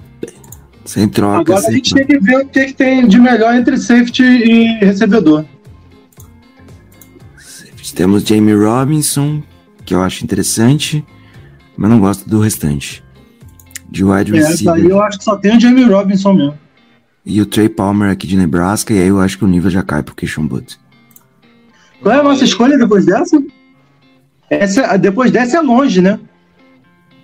Sem 0.85 1.07
troca, 1.09 1.41
Agora 1.41 1.59
a 1.59 1.63
sem 1.63 1.75
gente 1.75 1.91
troca. 1.95 2.07
tem 2.07 2.19
que 2.19 2.25
ver 2.25 2.37
o 2.39 2.49
que, 2.49 2.65
que 2.67 2.73
tem 2.73 3.07
de 3.07 3.19
melhor 3.21 3.55
entre 3.55 3.77
safety 3.77 4.23
e 4.23 4.79
recebedor. 4.79 5.45
Temos 7.95 8.23
Jamie 8.23 8.55
Robinson, 8.55 9.43
que 9.85 9.93
eu 9.95 10.03
acho 10.03 10.23
interessante, 10.25 11.05
mas 11.77 11.91
não 11.91 11.99
gosto 11.99 12.29
do 12.29 12.39
restante. 12.41 13.03
De 13.91 14.05
wide 14.05 14.35
É, 14.37 14.39
essa 14.39 14.49
aí 14.49 14.53
receiver. 14.83 14.91
eu 14.91 15.03
acho 15.03 15.19
que 15.19 15.25
só 15.25 15.37
tem 15.37 15.57
o 15.57 15.61
Jamie 15.61 15.85
Robinson 15.85 16.33
mesmo. 16.33 16.59
E 17.29 17.43
o 17.43 17.47
Trey 17.47 17.69
Palmer 17.69 18.11
aqui 18.11 18.27
de 18.27 18.39
Nebraska, 18.39 18.91
e 18.91 18.99
aí 18.99 19.09
eu 19.09 19.21
acho 19.21 19.37
que 19.37 19.45
o 19.45 19.49
nível 19.49 19.71
já 19.71 19.83
cai 19.83 20.03
pro 20.03 20.15
Keishon 20.15 20.47
Butts. 20.47 20.81
Qual 22.01 22.15
é 22.15 22.21
a 22.21 22.23
nossa 22.23 22.43
escolha 22.43 22.79
depois 22.79 23.05
dessa? 23.05 23.43
Essa, 24.49 24.97
depois 24.97 25.31
dessa 25.31 25.59
é 25.59 25.61
longe, 25.61 26.01
né? 26.01 26.19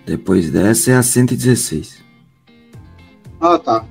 Depois 0.05 0.51
dessa 0.51 0.91
é 0.91 0.95
a 0.95 1.01
116. 1.01 2.03
Ah, 3.41 3.57
tá. 3.57 3.83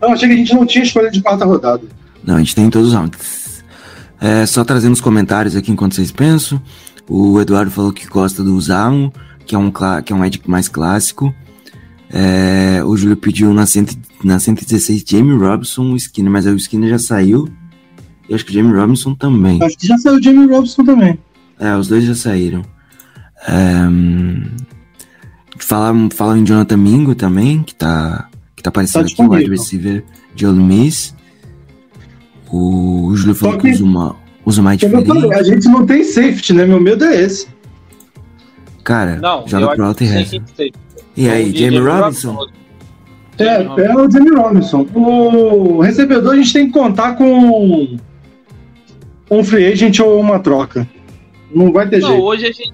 Não, 0.00 0.14
achei 0.14 0.28
que 0.28 0.34
a 0.34 0.38
gente 0.38 0.54
não 0.54 0.64
tinha 0.64 0.82
escolha 0.82 1.10
de 1.10 1.20
quarta 1.20 1.44
rodada. 1.44 1.82
Não, 2.24 2.36
a 2.36 2.38
gente 2.38 2.54
tem 2.54 2.64
em 2.64 2.70
todos 2.70 2.88
os 2.88 2.94
rounds. 2.94 3.62
É, 4.18 4.46
só 4.46 4.64
trazendo 4.64 4.94
os 4.94 5.00
comentários 5.02 5.54
aqui 5.54 5.70
enquanto 5.70 5.94
vocês 5.94 6.10
pensam. 6.10 6.58
O 7.06 7.38
Eduardo 7.38 7.70
falou 7.70 7.92
que 7.92 8.06
gosta 8.06 8.42
do 8.42 8.58
Zamo, 8.58 9.12
que 9.44 9.54
é 9.54 9.58
um, 9.58 9.70
que 9.70 10.10
é 10.10 10.16
um 10.16 10.24
Ed 10.24 10.40
mais 10.46 10.68
clássico. 10.68 11.34
É, 12.12 12.82
o 12.84 12.96
Júlio 12.96 13.16
pediu 13.16 13.52
na, 13.54 13.66
cento, 13.66 13.96
na 14.24 14.38
116 14.40 15.04
Jamie 15.06 15.36
Robinson, 15.36 15.92
o 15.92 15.96
Skinner, 15.96 16.30
mas 16.30 16.44
o 16.46 16.54
Skinner 16.56 16.90
já 16.90 16.98
saiu. 16.98 17.48
E 18.28 18.34
acho 18.34 18.44
que 18.44 18.50
o 18.50 18.54
Jamie 18.54 18.74
Robinson 18.74 19.14
também. 19.14 19.62
Acho 19.62 19.78
que 19.78 19.86
já 19.86 19.96
saiu 19.98 20.16
o 20.16 20.22
Jamie 20.22 20.46
Robinson 20.46 20.84
também. 20.84 21.18
É, 21.58 21.76
os 21.76 21.88
dois 21.88 22.04
já 22.04 22.14
saíram. 22.14 22.62
É, 23.46 23.86
hum, 23.88 24.42
falar, 25.58 25.94
falar 26.12 26.36
em 26.38 26.44
Jonathan 26.44 26.76
Mingo 26.76 27.14
também, 27.14 27.62
que 27.62 27.74
tá, 27.74 28.28
que 28.56 28.62
tá 28.62 28.70
aparecendo 28.70 29.06
Tá 29.06 29.12
aqui, 29.12 29.22
o 29.22 29.30
wide 29.32 29.50
receiver 29.50 30.04
de 30.34 30.46
Ole 30.46 30.62
Miss. 30.62 31.14
O 32.50 33.12
Júlio 33.14 33.34
falou 33.34 33.56
que 33.56 33.68
que- 33.68 33.74
usa 33.74 33.84
uma, 33.84 34.16
usa 34.44 34.62
mais 34.62 34.78
diferente. 34.78 35.32
a 35.32 35.42
gente 35.42 35.68
não 35.68 35.86
tem 35.86 36.02
safety, 36.02 36.52
né? 36.52 36.66
Meu 36.66 36.80
medo 36.80 37.04
é 37.04 37.22
esse. 37.22 37.46
Cara, 38.82 39.16
Não, 39.20 39.46
joga 39.46 39.74
pro 39.76 39.84
alto 39.84 40.02
e 40.02 40.08
acho 40.08 40.40
E 41.16 41.28
aí, 41.28 41.50
O 41.50 41.52
de 41.52 41.58
Jamie 41.64 41.78
Robinson? 41.80 42.46
É, 43.38 43.62
Robinson. 43.62 43.80
é 43.80 43.96
o 43.96 44.10
Jamie 44.10 44.34
Robinson. 44.34 44.86
O 44.94 45.80
recebedor 45.80 46.32
a 46.32 46.36
gente 46.36 46.52
tem 46.52 46.66
que 46.66 46.72
contar 46.72 47.14
com 47.16 47.96
um 49.30 49.44
free 49.44 49.66
agent 49.72 49.98
ou 50.00 50.20
uma 50.20 50.38
troca. 50.38 50.88
Não 51.54 51.72
vai 51.72 51.88
ter 51.88 52.00
Não, 52.00 52.08
jeito. 52.08 52.22
hoje 52.22 52.44
a 52.46 52.52
gente. 52.52 52.72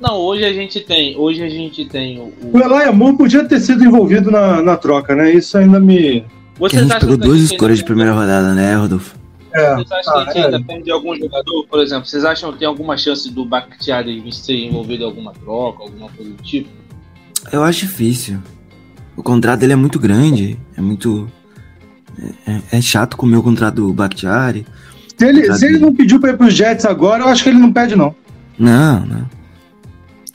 Não, 0.00 0.14
hoje 0.16 0.44
a 0.44 0.52
gente 0.52 0.80
tem. 0.80 1.16
Hoje 1.16 1.42
a 1.42 1.48
gente 1.48 1.84
tem 1.84 2.18
o. 2.18 2.24
o- 2.42 2.50
O 2.52 2.58
Eli 2.58 2.92
Moore 2.92 3.16
podia 3.16 3.44
ter 3.44 3.60
sido 3.60 3.84
envolvido 3.84 4.30
na, 4.30 4.62
na 4.62 4.76
troca, 4.76 5.14
né? 5.14 5.32
Isso 5.32 5.56
ainda 5.58 5.78
me. 5.80 6.20
Que 6.20 6.26
Vocês 6.60 6.80
a 6.82 6.84
gente 6.84 6.92
acham 6.96 7.00
pegou 7.08 7.18
que 7.18 7.24
a 7.24 7.26
duas 7.26 7.40
gente 7.40 7.52
escolhas 7.52 7.76
de 7.78 7.82
ainda- 7.82 7.86
primeira 7.86 8.12
rodada, 8.12 8.54
né, 8.54 8.74
Rodolfo? 8.76 9.16
É, 9.54 9.74
Vocês 9.76 9.90
acham 9.92 10.12
que 10.12 10.18
a 10.18 10.24
gente 10.32 10.38
ah, 10.38 10.44
ainda 10.46 10.56
é. 10.58 10.62
perde 10.62 10.90
algum 10.90 11.16
jogador? 11.16 11.66
Por 11.68 11.80
exemplo, 11.80 12.06
vocês 12.06 12.24
acham 12.24 12.52
que 12.52 12.58
tem 12.58 12.68
alguma 12.68 12.96
chance 12.96 13.30
do 13.32 13.44
Bakhtiari 13.44 14.22
ser 14.32 14.56
envolvido 14.66 15.02
em 15.04 15.06
alguma 15.06 15.32
troca, 15.32 15.82
alguma 15.84 16.08
coisa 16.10 16.30
do 16.32 16.42
tipo? 16.42 16.68
Eu 17.52 17.62
acho 17.64 17.80
difícil. 17.86 18.38
O 19.16 19.22
contrato 19.22 19.60
dele 19.60 19.72
é 19.72 19.76
muito 19.76 19.98
grande, 19.98 20.58
é 20.76 20.80
muito... 20.80 21.30
É, 22.46 22.52
é- 22.52 22.62
é 22.72 22.80
chato 22.80 23.16
comer 23.16 23.36
o 23.36 23.42
contrato 23.42 23.76
do 23.76 23.92
Bakhtiari. 23.92 24.66
Se 25.16 25.26
ele, 25.26 25.52
se 25.54 25.66
ele 25.66 25.78
não 25.78 25.94
pediu 25.94 26.20
pra 26.20 26.30
ir 26.30 26.36
pros 26.36 26.54
Jets 26.54 26.84
agora, 26.84 27.24
eu 27.24 27.28
acho 27.28 27.42
que 27.42 27.48
ele 27.48 27.58
não 27.58 27.72
pede, 27.72 27.96
não. 27.96 28.14
Não, 28.58 29.04
não. 29.06 29.30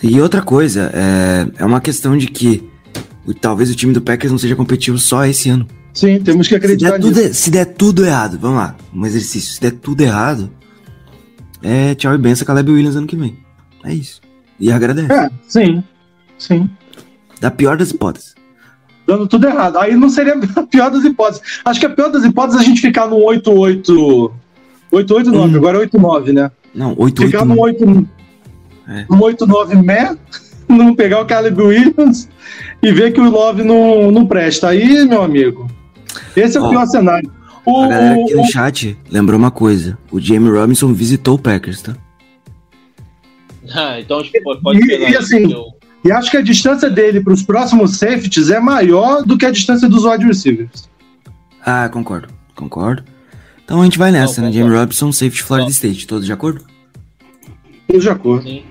E 0.02 0.20
outra 0.20 0.42
coisa, 0.42 0.92
é, 0.94 1.48
é 1.58 1.66
uma 1.66 1.80
questão 1.80 2.18
de 2.18 2.28
que 2.28 2.68
talvez 3.40 3.70
o 3.72 3.76
time 3.76 3.94
do 3.94 4.02
Packers 4.02 4.32
não 4.32 4.38
seja 4.38 4.56
competitivo 4.56 4.98
só 4.98 5.26
esse 5.26 5.50
ano. 5.50 5.66
Sim, 5.94 6.20
temos 6.20 6.48
que 6.48 6.54
Se 6.54 6.58
acreditar 6.58 7.00
tudo, 7.00 7.22
nisso. 7.22 7.34
se 7.36 7.50
der 7.52 7.66
tudo 7.66 8.06
errado, 8.06 8.38
vamos 8.40 8.58
lá, 8.58 8.76
um 8.94 9.06
exercício. 9.06 9.54
Se 9.54 9.62
der 9.62 9.72
tudo 9.72 10.02
errado, 10.02 10.50
é 11.62 11.96
tchau 11.96 12.14
e 12.14 12.18
benção 12.18 12.46
Caleb 12.46 12.72
Williams 12.72 12.96
ano 12.98 13.08
que 13.08 13.16
vem. 13.16 13.38
É 13.86 13.94
isso. 13.94 14.20
E 14.60 14.72
agradece. 14.72 15.12
É, 15.14 15.30
sim. 15.48 15.84
Sim. 16.38 16.70
Da 17.44 17.52
pior 17.52 17.76
das 17.76 17.92
hipóteses. 17.92 18.36
Dando 19.06 19.28
tudo 19.28 19.46
errado. 19.48 19.78
Aí 19.78 19.98
não 19.98 20.08
seria 20.10 20.34
a 20.56 20.64
pior 20.64 20.90
das 20.90 21.04
hipóteses. 21.04 21.60
Acho 21.66 21.78
que 21.78 21.86
a 21.86 21.90
pior 21.90 22.10
das 22.10 22.24
hipóteses 22.24 22.62
é 22.62 22.64
a 22.64 22.66
gente 22.66 22.80
ficar 22.80 23.06
no 23.08 23.18
8-8. 23.18 24.32
8-8-9, 24.94 25.52
Hum. 25.52 25.56
agora 25.58 25.78
é 25.84 25.86
8-9, 25.88 26.32
né? 26.32 26.50
Não, 26.74 26.96
8 26.98 27.22
Ficar 27.24 27.40
8 27.42 27.48
no 27.50 27.60
8 27.60 28.08
É. 28.88 29.06
no 29.10 29.18
8-9 29.18 29.84
mé, 29.84 30.16
não 30.70 30.96
pegar 30.96 31.20
o 31.22 31.26
Caleb 31.26 31.62
Williams 31.62 32.30
e 32.82 32.92
ver 32.94 33.12
que 33.12 33.20
o 33.20 33.30
Love 33.30 33.62
não, 33.64 34.10
não 34.10 34.26
presta. 34.26 34.70
Aí, 34.70 35.06
meu 35.06 35.22
amigo, 35.22 35.68
esse 36.38 36.58
é 36.58 36.62
o 36.62 36.64
Ó, 36.66 36.70
pior 36.70 36.86
cenário. 36.88 37.30
O, 37.66 37.82
A 37.84 37.88
galera 37.90 38.14
aqui 38.22 38.34
o- 38.36 38.38
no 38.38 38.46
chat 38.52 38.98
lembrou 39.12 39.38
uma 39.38 39.52
coisa. 39.52 39.98
O 40.12 40.20
Jamie 40.22 40.50
Robinson 40.50 40.94
visitou 40.94 41.36
o 41.36 41.40
Packers, 41.40 41.82
tá? 41.82 41.94
Ah, 43.74 44.00
então 44.00 44.22
pô, 44.44 44.58
pode 44.62 44.80
E- 44.80 44.88
pegar 44.88 45.04
e 45.04 45.06
aí, 45.08 45.16
assim, 45.18 45.52
eu- 45.52 45.68
E 46.06 46.12
acho 46.12 46.30
que 46.30 46.38
a 46.38 46.42
distância 46.42 46.90
dele 46.90 47.22
para 47.22 47.34
os 47.34 47.42
próximos 47.44 47.98
safeties 47.98 48.50
é 48.50 48.60
maior 48.60 49.24
do 49.24 49.38
que 49.38 49.46
a 49.46 49.52
distância 49.52 49.88
dos 49.88 50.04
wide 50.04 50.26
receivers. 50.26 50.90
Ah, 51.66 51.88
concordo. 51.90 52.28
Concordo. 52.56 53.04
Então 53.64 53.80
a 53.82 53.84
gente 53.86 53.98
vai 53.98 54.12
nessa, 54.12 54.42
Não, 54.42 54.50
né? 54.50 54.54
Jamie 54.54 54.76
Robinson, 54.78 55.12
safety 55.14 55.42
Florida 55.42 55.66
Não. 55.68 55.72
State. 55.72 56.06
Todos 56.06 56.26
de 56.26 56.34
acordo? 56.34 56.66
Tô 57.88 57.98
de 57.98 58.10
acordo. 58.10 58.44
sim. 58.44 58.64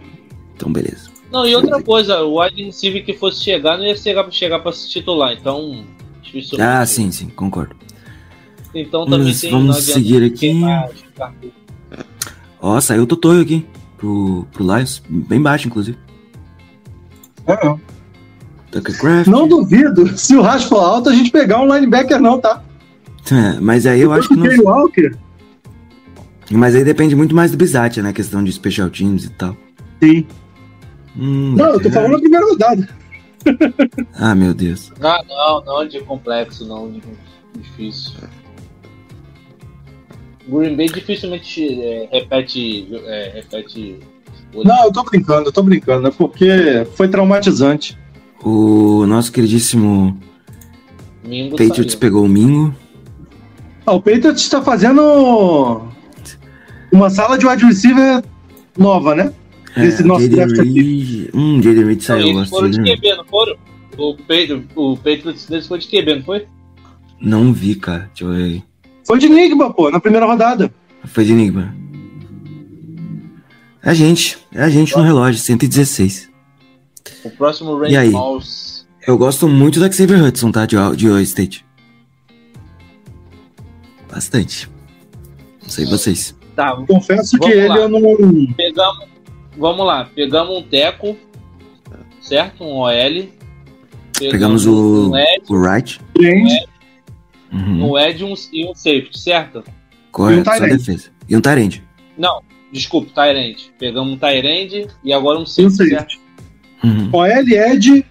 Então, 0.55 0.71
beleza. 0.71 1.11
Não, 1.33 1.47
e 1.47 1.55
outra 1.57 1.83
coisa, 1.83 2.21
o 2.23 2.39
wide 2.43 2.63
receiver 2.65 3.03
que 3.05 3.15
fosse 3.15 3.43
chegar 3.43 3.79
não 3.79 3.85
ia 3.87 3.97
chegar, 3.97 4.31
chegar 4.31 4.59
pra 4.59 4.71
se 4.71 4.89
titular, 4.91 5.33
então. 5.33 5.85
dificilmente- 6.23 6.61
Ah, 6.63 6.85
sim, 6.85 7.11
sim, 7.11 7.29
concordo. 7.29 7.75
Então 8.75 9.05
também 9.07 9.21
Vamos, 9.25 9.41
tem. 9.41 9.51
vamos 9.51 9.77
seguir 9.79 10.23
aqui. 10.23 10.61
Ó, 12.61 12.81
saiu 12.81 13.03
o 13.03 13.07
Totoyo 13.07 13.41
aqui 13.43 13.67
pro, 13.97 14.47
pro 14.53 14.63
Lions. 14.65 15.03
Bem 15.09 15.41
baixo, 15.41 15.67
inclusive. 15.69 15.99
É. 17.47 17.75
Tucker 18.71 18.99
Craft. 18.99 19.27
Não 19.29 19.47
duvido, 19.47 20.17
se 20.17 20.35
o 20.37 20.41
Ras 20.43 20.65
for 20.65 20.79
alto, 20.81 21.09
a 21.11 21.15
gente 21.15 21.31
pegar 21.31 21.61
um 21.61 21.73
linebacker, 21.75 22.21
não, 22.21 22.41
tá? 22.41 22.63
É, 23.31 23.61
mas 23.61 23.87
aí 23.87 24.01
eu 24.01 24.13
acho 24.13 24.29
que 24.29 24.37
não. 24.37 24.47
Walker, 24.65 25.15
Mas 26.51 26.75
aí 26.75 26.83
depende 26.85 27.15
muito 27.15 27.35
mais 27.35 27.51
do 27.51 27.57
Bizat, 27.57 28.01
né? 28.03 28.13
Questão 28.13 28.43
de 28.43 28.51
special 28.53 28.91
teams 28.91 29.25
e 29.25 29.31
tal. 29.31 29.57
sim. 30.03 30.27
Hum, 31.17 31.55
Não, 31.57 31.67
eu 31.75 31.81
tô 31.83 31.91
falando 31.91 32.13
na 32.13 32.19
primeira 32.19 32.47
rodada. 32.47 32.89
Ah, 34.15 34.35
meu 34.35 34.55
Deus. 34.55 34.91
Ah, 35.03 35.23
não, 35.29 35.63
não 35.65 35.87
de 35.87 36.01
complexo, 36.01 36.67
não 36.67 36.91
de 36.91 37.03
difícil. 37.61 38.13
Green 40.49 40.75
Bay 40.77 40.87
dificilmente 40.87 41.81
é, 41.83 42.09
repete. 42.11 42.89
É, 43.05 43.33
repete. 43.35 43.99
Não, 44.55 44.85
eu 44.85 44.93
tô 44.93 45.03
brincando, 45.03 45.49
eu 45.49 45.53
tô 45.53 45.63
brincando, 45.63 46.09
é 46.09 46.11
porque 46.11 46.87
foi 46.95 47.09
traumatizante. 47.09 47.99
O 48.45 49.07
nosso 49.07 49.33
queridíssimo 49.33 50.19
Mingo 51.25 51.57
Patriots 51.57 51.93
saiu. 51.93 52.01
pegou 52.01 52.25
o 52.25 52.29
Mingo. 52.29 52.75
Ah, 53.87 53.93
o 53.93 54.03
Patriots 54.03 54.43
está 54.43 54.61
fazendo 54.63 55.83
uma 56.91 57.09
sala 57.09 57.39
de 57.39 57.47
wide 57.47 57.65
receiver 57.65 58.23
nova, 58.77 59.15
né? 59.15 59.33
Esse 59.77 60.03
nosso 60.03 60.23
Jaden 60.23 60.37
draft 60.37 60.59
aqui. 60.61 60.73
Reed. 60.73 61.31
Hum, 61.35 61.63
Jaden 61.63 61.85
Reed 61.85 62.01
saiu. 62.03 62.27
eles 62.29 62.51
foram 62.51 62.69
de. 62.69 62.79
QB, 62.83 63.17
não 63.17 63.25
foram? 63.25 63.57
O, 63.97 64.15
Pedro, 64.17 64.65
o 64.75 64.97
Patriots 64.97 65.47
deles 65.47 65.67
foi 65.67 65.79
de 65.79 65.89
QB, 65.89 66.17
não 66.17 66.23
foi? 66.23 66.47
Não 67.21 67.53
vi, 67.53 67.75
cara. 67.75 68.11
Deixa 68.15 68.25
eu 68.25 68.31
ver 68.31 68.45
aí. 68.45 68.63
Foi 69.07 69.19
de 69.19 69.27
Enigma, 69.27 69.73
pô, 69.73 69.91
na 69.91 70.01
primeira 70.01 70.27
rodada. 70.27 70.73
Foi 71.05 71.25
de 71.25 71.33
Enigma. 71.33 71.75
É 73.83 73.91
a 73.91 73.95
gente. 73.95 74.39
É 74.53 74.63
a 74.63 74.69
gente 74.69 74.97
no 74.97 75.03
relógio, 75.03 75.41
116. 75.41 76.31
O 77.25 77.31
próximo 77.31 77.85
E 77.85 77.97
aí? 77.97 78.07
Randy 78.07 78.11
Mouse. 78.13 78.87
Eu 79.07 79.19
gosto 79.19 79.49
muito 79.49 79.81
do 79.81 79.93
Xavier 79.93 80.23
Hudson, 80.23 80.53
tá? 80.53 80.65
De, 80.67 80.77
de 80.97 81.23
State. 81.23 81.65
Bastante. 84.11 84.69
Não 85.63 85.69
sei 85.69 85.87
vocês. 85.87 86.37
Tá, 86.55 86.77
Confesso 86.87 87.39
que 87.39 87.51
ele 87.51 87.69
lá. 87.69 87.77
eu 87.79 87.89
não. 87.89 88.53
pegamos. 88.55 89.07
Vamos 89.57 89.87
lá, 89.87 90.05
pegamos 90.15 90.59
um 90.59 90.63
Teco, 90.63 91.17
certo? 92.21 92.63
Um 92.65 92.77
OL. 92.79 93.29
Pegamos 94.19 94.67
o, 94.67 95.11
Um 95.11 95.17
Ed, 95.17 95.43
o 95.49 95.55
Wright. 95.57 96.01
Gente, 96.21 96.67
Uhum. 97.53 97.91
um 97.93 97.99
Ed 97.99 98.23
e 98.23 98.25
um, 98.25 98.35
e 98.53 98.67
um 98.71 98.75
safety, 98.75 99.19
certo? 99.19 99.63
Correto, 100.11 100.49
E 100.49 100.53
um 100.53 100.57
só 100.59 100.67
defesa. 100.67 101.11
E 101.29 101.37
um 101.37 101.41
Tyrande. 101.41 101.83
Não, 102.17 102.41
desculpa, 102.73 103.11
Tyrande. 103.15 103.71
Pegamos 103.79 104.13
um 104.13 104.17
Tyrande 104.17 104.89
e 105.05 105.13
agora 105.13 105.39
um 105.39 105.43
e 105.43 105.45
o 105.45 105.47
safety, 105.47 105.77
certo? 105.77 105.93
safety. 105.93 106.21
Uhum. 106.85 107.11
OL, 107.13 107.27
Ed, 107.27 108.07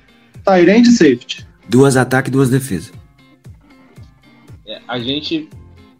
Tyrande 0.45 0.89
e 0.89 0.91
safety. 0.91 1.47
Duas 1.67 1.97
ataques 1.97 2.29
e 2.29 2.31
duas 2.31 2.49
defesas. 2.49 2.93
É, 4.67 4.79
a 4.87 4.99
gente 4.99 5.49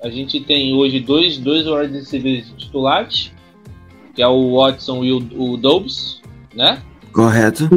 a 0.02 0.10
gente 0.10 0.40
tem 0.42 0.74
hoje 0.74 1.00
dois 1.00 1.38
dois 1.38 1.68
wide 1.68 1.94
receivers 1.94 2.54
titulares, 2.58 3.32
que 4.16 4.22
é 4.22 4.28
o 4.28 4.56
Watson 4.56 5.04
e 5.04 5.12
o, 5.12 5.18
o 5.36 5.58
Dobbs, 5.58 6.22
né? 6.56 6.82
Correto. 7.12 7.70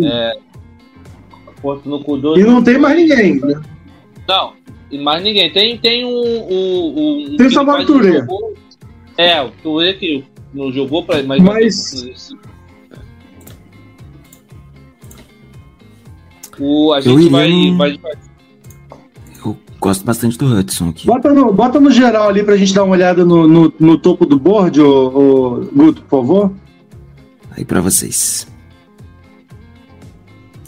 Cu 2.04 2.16
dois. 2.18 2.40
E 2.40 2.44
não 2.44 2.62
tem 2.62 2.78
mais 2.78 2.96
ninguém. 2.96 3.40
né? 3.40 3.62
Não, 4.28 4.52
e 4.90 4.98
mais 4.98 5.22
ninguém. 5.22 5.52
Tem, 5.52 5.78
tem 5.78 6.04
um. 6.04 6.10
um, 6.10 7.32
um 7.32 7.36
Tem 7.36 7.46
o 7.46 7.50
não 7.50 7.86
Touré. 7.86 8.26
É, 9.16 9.40
o 9.42 9.50
Touré 9.62 9.94
que 9.94 10.24
não 10.54 10.72
jogou, 10.72 11.04
pra, 11.04 11.22
mas. 11.22 11.42
Mas- 11.42 12.30
O, 16.58 16.92
a 16.92 16.98
Eu 16.98 17.02
gente 17.02 17.18
iria 17.26 17.30
vai, 17.30 17.50
no- 17.50 17.76
vai. 17.76 17.98
Eu 19.44 19.56
gosto 19.80 20.04
bastante 20.04 20.38
do 20.38 20.46
Hudson 20.46 20.90
aqui. 20.90 21.06
Bota 21.06 21.32
no, 21.32 21.52
bota 21.52 21.80
no 21.80 21.90
geral 21.90 22.28
ali 22.28 22.44
pra 22.44 22.56
gente 22.56 22.72
dar 22.72 22.84
uma 22.84 22.92
olhada 22.92 23.24
no, 23.24 23.48
no, 23.48 23.72
no 23.78 23.98
topo 23.98 24.24
do 24.24 24.38
board, 24.38 24.80
ô, 24.80 25.06
ô, 25.08 25.50
Guto, 25.74 26.02
por 26.02 26.20
favor. 26.22 26.52
Aí 27.56 27.64
pra 27.64 27.80
vocês. 27.80 28.46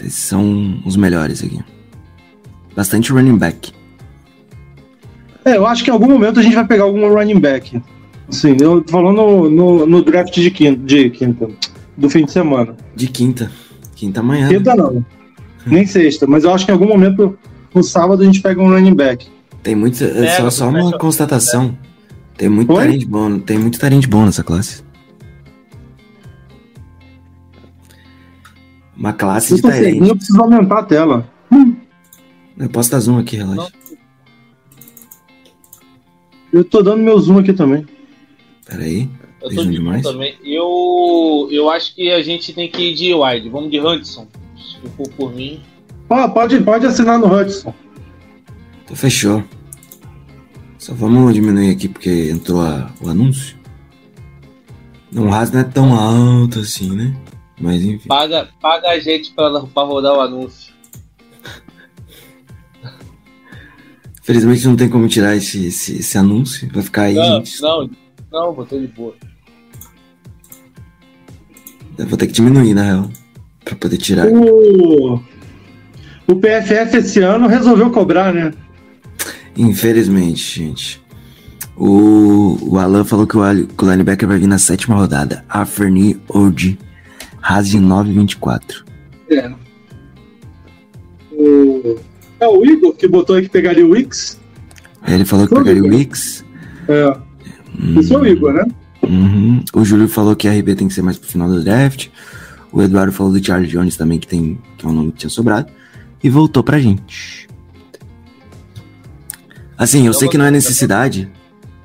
Esses 0.00 0.14
são 0.14 0.80
os 0.84 0.96
melhores 0.96 1.42
aqui. 1.42 1.60
Bastante 2.74 3.12
running 3.12 3.38
back. 3.38 3.72
É, 5.44 5.56
eu 5.56 5.66
acho 5.66 5.84
que 5.84 5.90
em 5.90 5.92
algum 5.92 6.08
momento 6.08 6.40
a 6.40 6.42
gente 6.42 6.54
vai 6.56 6.66
pegar 6.66 6.82
algum 6.84 7.08
running 7.14 7.38
back. 7.38 7.80
Sim, 8.30 8.56
eu 8.60 8.82
tô 8.82 8.92
falando 8.92 9.16
no, 9.16 9.50
no, 9.50 9.86
no 9.86 10.02
draft 10.02 10.34
de 10.34 10.50
quinta, 10.50 10.80
de 10.84 11.10
quinta, 11.10 11.48
do 11.96 12.10
fim 12.10 12.24
de 12.24 12.32
semana. 12.32 12.76
De 12.94 13.06
quinta. 13.06 13.50
Quinta 13.94 14.22
manhã. 14.22 14.48
né? 14.48 14.54
Quinta 14.54 14.74
não, 14.74 15.04
nem 15.66 15.86
sexta, 15.86 16.26
mas 16.26 16.44
eu 16.44 16.52
acho 16.52 16.64
que 16.64 16.70
em 16.70 16.74
algum 16.74 16.86
momento 16.88 17.38
no 17.74 17.82
sábado 17.82 18.22
a 18.22 18.26
gente 18.26 18.40
pega 18.40 18.60
um 18.60 18.68
running 18.68 18.94
back. 18.94 19.28
Tem 19.62 19.74
muito. 19.74 20.02
É 20.02 20.26
É, 20.26 20.28
só, 20.36 20.50
só 20.50 20.68
uma 20.68 20.96
constatação. 20.98 21.76
Tem 22.36 22.48
muito 22.48 22.72
Oi? 22.72 22.84
talento 22.84 23.08
bom. 23.08 23.38
Tem 23.38 23.58
muito 23.58 23.78
talento 23.78 24.08
bom 24.08 24.24
nessa 24.26 24.44
classe. 24.44 24.84
Uma 28.96 29.12
classe 29.12 29.52
Eu 29.52 29.58
de 29.58 30.08
eu 30.08 30.16
preciso 30.16 30.40
aumentar 30.40 30.78
a 30.78 30.82
tela. 30.84 31.28
Eu 32.58 32.68
posso 32.70 32.90
dar 32.90 33.00
zoom 33.00 33.18
aqui, 33.18 33.36
relaxa. 33.36 33.70
Não. 33.90 33.96
Eu 36.52 36.64
tô 36.64 36.82
dando 36.82 37.02
meu 37.02 37.18
zoom 37.18 37.38
aqui 37.38 37.52
também. 37.52 37.84
Pera 38.66 38.82
aí. 38.82 39.08
Eu 39.42 39.54
tô 39.54 39.64
de 39.64 39.70
demais? 39.70 40.02
também. 40.02 40.34
Eu, 40.44 41.48
eu 41.52 41.70
acho 41.70 41.94
que 41.94 42.10
a 42.10 42.22
gente 42.22 42.52
tem 42.52 42.68
que 42.70 42.90
ir 42.90 42.94
de 42.94 43.14
wide. 43.14 43.48
Vamos 43.48 43.70
de 43.70 43.78
Hudson. 43.80 44.26
Se 44.56 44.88
for 44.96 45.08
por 45.10 45.34
mim. 45.34 45.62
Ó, 46.10 46.28
pode, 46.28 46.60
pode 46.60 46.86
assinar 46.86 47.18
no 47.18 47.26
Hudson. 47.32 47.72
Então 48.84 48.96
fechou. 48.96 49.42
Só 50.78 50.94
vamos 50.94 51.32
diminuir 51.34 51.70
aqui 51.70 51.88
porque 51.88 52.30
entrou 52.30 52.60
a- 52.60 52.92
o 53.00 53.08
anúncio. 53.08 53.56
Não, 55.12 55.26
o 55.26 55.30
raso 55.30 55.52
não 55.52 55.60
é 55.60 55.64
tão 55.64 55.94
alto 55.94 56.60
assim, 56.60 56.94
né? 56.94 57.16
Mas 57.60 57.82
enfim. 57.82 58.08
Paga, 58.08 58.48
paga 58.60 58.90
a 58.90 58.98
gente 58.98 59.32
pra, 59.32 59.60
pra 59.62 59.82
rodar 59.84 60.14
o 60.14 60.20
anúncio. 60.20 60.74
Felizmente 64.22 64.66
não 64.66 64.74
tem 64.76 64.88
como 64.88 65.06
tirar 65.08 65.36
esse, 65.36 65.66
esse, 65.66 65.98
esse 65.98 66.18
anúncio. 66.18 66.68
Vai 66.72 66.82
ficar 66.82 67.02
aí, 67.02 67.14
Não, 67.14 67.36
gente. 67.44 67.62
não, 67.62 67.90
não, 68.32 68.52
botou 68.54 68.80
de 68.80 68.86
boa. 68.88 69.14
Eu 71.98 72.06
vou 72.06 72.18
ter 72.18 72.26
que 72.26 72.32
diminuir, 72.32 72.74
na 72.74 72.82
real. 72.82 73.10
Pra 73.64 73.74
poder 73.74 73.96
tirar. 73.96 74.26
O, 74.28 75.14
o 76.26 76.36
PFF 76.36 76.98
esse 76.98 77.20
ano 77.20 77.46
resolveu 77.48 77.90
cobrar, 77.90 78.32
né? 78.32 78.52
Infelizmente, 79.56 80.60
gente. 80.64 81.02
O, 81.76 82.58
o 82.74 82.78
Alan 82.78 83.04
falou 83.04 83.26
que 83.26 83.36
o, 83.36 83.42
ali- 83.42 83.66
que 83.66 83.84
o 83.84 83.90
linebacker 83.90 84.28
vai 84.28 84.38
vir 84.38 84.46
na 84.46 84.58
sétima 84.58 84.96
rodada. 84.96 85.44
Aferni 85.48 86.20
Oji. 86.28 86.78
Haas 87.42 87.68
de 87.68 87.78
9,24. 87.78 88.84
É. 89.30 89.52
O, 91.32 91.96
é 92.40 92.46
o 92.48 92.64
Igor 92.64 92.94
que 92.94 93.06
botou 93.08 93.36
aí 93.36 93.42
que 93.42 93.48
pegaria 93.48 93.84
o 93.86 93.90
Wix. 93.90 94.38
Ele 95.06 95.24
falou 95.24 95.46
que 95.46 95.54
Foi 95.54 95.64
pegaria 95.64 95.82
o. 95.82 95.94
Wix. 95.94 96.44
É, 96.88 97.16
Hum, 97.78 98.00
isso 98.00 98.14
é 98.14 98.18
o 98.18 98.26
Igor, 98.26 98.52
né? 98.52 98.64
Uhum. 99.02 99.62
O 99.72 99.84
Júlio 99.84 100.08
falou 100.08 100.34
que 100.34 100.48
a 100.48 100.52
RB 100.52 100.74
tem 100.74 100.88
que 100.88 100.94
ser 100.94 101.02
mais 101.02 101.18
pro 101.18 101.28
final 101.28 101.48
do 101.48 101.62
draft. 101.62 102.08
O 102.72 102.82
Eduardo 102.82 103.12
falou 103.12 103.32
do 103.32 103.44
Charlie 103.44 103.70
Jones 103.70 103.96
também, 103.96 104.18
que, 104.18 104.26
tem, 104.26 104.58
que 104.76 104.84
é 104.84 104.88
um 104.88 104.92
nome 104.92 105.12
que 105.12 105.18
tinha 105.18 105.30
sobrado. 105.30 105.70
E 106.22 106.28
voltou 106.28 106.62
pra 106.62 106.78
gente. 106.78 107.48
Assim, 109.78 110.06
eu 110.06 110.12
sei 110.12 110.28
que 110.28 110.38
não 110.38 110.44
é 110.44 110.50
necessidade. 110.50 111.30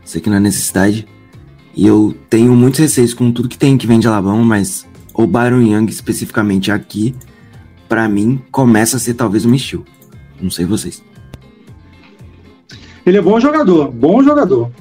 Sei 0.03 0.21
que 0.21 0.29
não 0.29 0.37
é 0.37 0.39
necessidade. 0.39 1.07
E 1.75 1.85
eu 1.85 2.15
tenho 2.29 2.53
muitos 2.55 2.79
receios 2.79 3.13
com 3.13 3.31
tudo 3.31 3.47
que 3.47 3.57
tem 3.57 3.77
que 3.77 3.87
vem 3.87 3.99
de 3.99 4.07
Alabama, 4.07 4.43
mas 4.43 4.87
o 5.13 5.25
Byron 5.25 5.61
Young 5.61 5.89
especificamente 5.89 6.71
aqui, 6.71 7.15
pra 7.87 8.09
mim, 8.09 8.41
começa 8.51 8.97
a 8.97 8.99
ser 8.99 9.13
talvez 9.13 9.45
um 9.45 9.53
estilo. 9.53 9.85
Não 10.41 10.49
sei 10.49 10.65
vocês. 10.65 11.03
Ele 13.05 13.17
é 13.17 13.21
bom 13.21 13.39
jogador, 13.39 13.91
bom 13.91 14.23
jogador. 14.23 14.71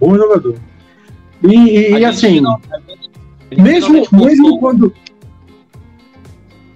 Bom 0.00 0.16
jogador. 0.16 0.56
E, 1.42 1.48
e- 1.54 1.98
e 1.98 2.04
assim, 2.04 2.40
não- 2.40 2.60
mesmo, 3.56 4.06
mesmo 4.12 4.58
quando. 4.58 4.92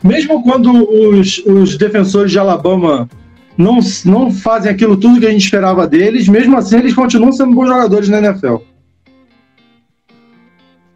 Mesmo 0.03 0.43
quando 0.43 0.73
os, 0.91 1.39
os 1.47 1.77
defensores 1.77 2.31
de 2.33 2.39
Alabama 2.39 3.09
não, 3.57 3.81
não 4.07 4.31
fazem 4.33 4.71
aquilo 4.73 4.97
tudo 4.97 5.21
que 5.21 5.27
a 5.27 5.31
gente 5.31 5.45
esperava 5.45 5.87
deles, 5.87 6.27
mesmo 6.27 6.57
assim 6.57 6.79
eles 6.79 6.95
continuam 6.95 7.33
sendo 7.33 7.55
bons 7.55 7.67
jogadores 7.69 8.09
na 8.09 8.19
NFL. 8.19 8.57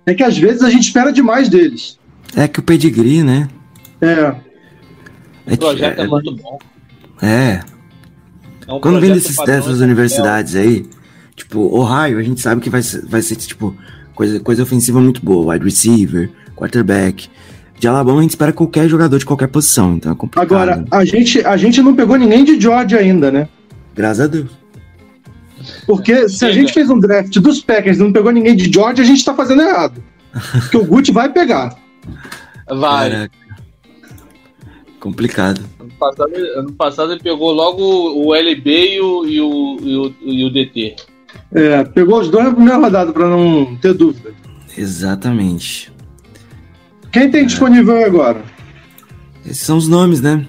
É 0.07 0.15
que 0.15 0.23
às 0.23 0.37
vezes 0.39 0.63
a 0.63 0.71
gente 0.71 0.85
espera 0.85 1.13
demais 1.13 1.49
deles. 1.49 1.99
É 2.37 2.49
que 2.49 2.61
o 2.61 2.63
pedigree, 2.63 3.23
né? 3.23 3.49
É, 4.01 4.35
É, 5.47 5.55
O 5.55 5.59
projeto 5.59 5.99
é, 6.01 6.05
é, 6.05 6.07
muito 6.07 6.35
bom. 6.37 6.59
é. 7.23 7.61
É 8.67 8.73
um 8.73 8.81
Quando 8.81 9.01
vem 9.01 9.13
desses, 9.13 9.37
dessas 9.45 9.81
universidades 9.81 10.57
aí, 10.57 10.87
tipo, 11.37 11.61
Ohio, 11.61 12.19
a 12.19 12.23
gente 12.23 12.41
sabe 12.41 12.61
que 12.61 12.71
vai 12.71 12.83
ser, 12.83 13.05
vai 13.07 13.23
ser 13.23 13.37
tipo, 13.37 13.77
coisa, 14.15 14.41
coisa 14.41 14.63
ofensiva 14.63 15.01
muito 15.01 15.25
boa. 15.25 15.53
Wide 15.53 15.65
receiver, 15.65 16.31
quarterback. 16.57 17.29
De 17.79 17.89
Alabama 17.89 18.21
a 18.21 18.23
gente 18.23 18.31
espera 18.31 18.53
qualquer 18.53 18.89
jogador 18.89 19.19
de 19.19 19.27
qualquer 19.27 19.49
posição, 19.49 19.95
então 19.95 20.13
é 20.13 20.15
complicado. 20.15 20.53
agora, 20.53 20.77
né? 20.77 20.85
a 20.91 21.05
gente, 21.05 21.45
a 21.45 21.57
gente 21.57 21.83
não 21.83 21.95
pegou 21.95 22.17
ninguém 22.17 22.45
de 22.45 22.59
Georgia 22.61 22.99
ainda, 22.99 23.31
né? 23.31 23.49
Graças 23.95 24.21
a 24.21 24.27
Deus. 24.27 24.51
Porque 25.87 26.29
se 26.29 26.45
a 26.45 26.53
gente 26.53 26.73
fez 26.73 26.89
um 26.91 26.99
draft 26.99 27.37
dos 27.39 27.61
Packers 27.61 27.99
e 27.99 28.01
não 28.01 28.13
pegou 28.13 28.31
ninguém 28.31 28.55
de 28.55 28.73
Georgia, 28.73 29.03
a 29.03 29.07
gente 29.07 29.25
tá 29.25 29.35
fazendo 29.35 29.63
errado. 29.63 30.03
Porque 30.61 30.77
o 30.77 30.85
Gucci 30.85 31.13
vai 31.13 31.33
pegar. 31.33 31.77
Vai. 32.69 33.11
Caraca. 33.11 33.45
Complicado. 35.01 35.61
Ano 35.79 35.93
passado, 35.99 36.33
ano 36.57 36.73
passado 36.73 37.13
ele 37.13 37.23
pegou 37.23 37.53
logo 37.53 37.83
o 37.83 38.35
LB 38.35 38.95
e 38.95 39.01
o, 39.01 39.27
e 39.27 39.41
o, 39.41 39.79
e 39.83 39.97
o, 39.97 40.15
e 40.23 40.45
o 40.45 40.51
DT. 40.51 40.97
É, 41.55 41.85
pegou 41.85 42.21
os 42.21 42.29
dois 42.29 42.45
na 42.47 42.53
primeira 42.53 42.79
rodada, 42.79 43.13
pra 43.13 43.29
não 43.29 43.77
ter 43.77 43.95
dúvida. 43.95 44.33
Exatamente. 44.77 45.93
Quem 47.13 47.31
tem 47.31 47.47
disponível 47.47 47.97
aí 47.97 48.05
agora? 48.05 48.43
Esses 49.47 49.63
são 49.63 49.77
os 49.77 49.87
nomes, 49.87 50.21
né? 50.21 50.45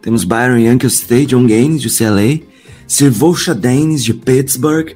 Temos 0.00 0.22
Byron 0.22 0.58
Young, 0.58 0.78
que 0.78 0.86
eu 0.86 0.90
citei, 0.90 1.26
John 1.26 1.46
Gaines, 1.46 1.82
de 1.82 1.88
UCLA, 1.88 2.40
Sirvosha 2.86 3.52
Daines, 3.52 4.04
de 4.04 4.14
Pittsburgh, 4.14 4.92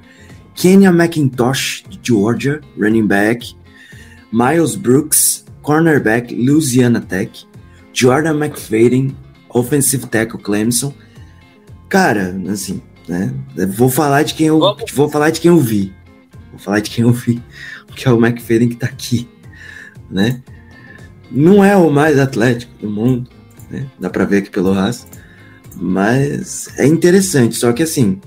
Kenya 0.54 0.90
McIntosh, 0.90 1.82
de 1.88 1.98
Georgia, 2.00 2.60
running 2.78 3.06
back, 3.06 3.56
Miles 4.32 4.76
Brooks, 4.76 5.44
cornerback, 5.62 6.32
Louisiana 6.32 7.00
Tech, 7.00 7.44
Jordan 7.92 8.36
McFadden, 8.36 9.16
offensive 9.48 10.06
tackle, 10.06 10.40
Clemson. 10.40 10.94
Cara, 11.88 12.40
assim, 12.48 12.80
né? 13.08 13.32
Vou 13.68 13.88
falar 13.90 14.22
de 14.22 14.34
quem 14.34 14.46
eu, 14.46 14.58
Vamos. 14.58 14.90
vou 14.92 15.08
falar 15.08 15.30
de 15.30 15.40
quem 15.40 15.50
eu 15.50 15.58
vi. 15.58 15.92
Vou 16.50 16.58
falar 16.58 16.80
de 16.80 16.90
quem 16.90 17.04
eu 17.04 17.12
vi, 17.12 17.42
que 17.94 18.06
é 18.08 18.12
o 18.12 18.24
McFadden 18.24 18.68
que 18.68 18.76
tá 18.76 18.86
aqui, 18.86 19.28
né? 20.10 20.42
Não 21.30 21.64
é 21.64 21.76
o 21.76 21.90
mais 21.90 22.18
atlético 22.18 22.72
do 22.80 22.90
mundo, 22.90 23.30
né? 23.70 23.86
Dá 23.98 24.10
pra 24.10 24.24
ver 24.24 24.38
aqui 24.38 24.50
pelo 24.50 24.72
rastro. 24.72 25.08
Mas 25.76 26.68
é 26.76 26.86
interessante, 26.86 27.56
só 27.56 27.72
que 27.72 27.82
assim, 27.82 28.20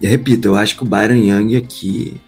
eu 0.00 0.08
repito, 0.08 0.48
eu 0.48 0.54
acho 0.54 0.76
que 0.76 0.82
o 0.84 0.86
Byron 0.86 1.16
Young 1.16 1.56
aqui, 1.56 2.20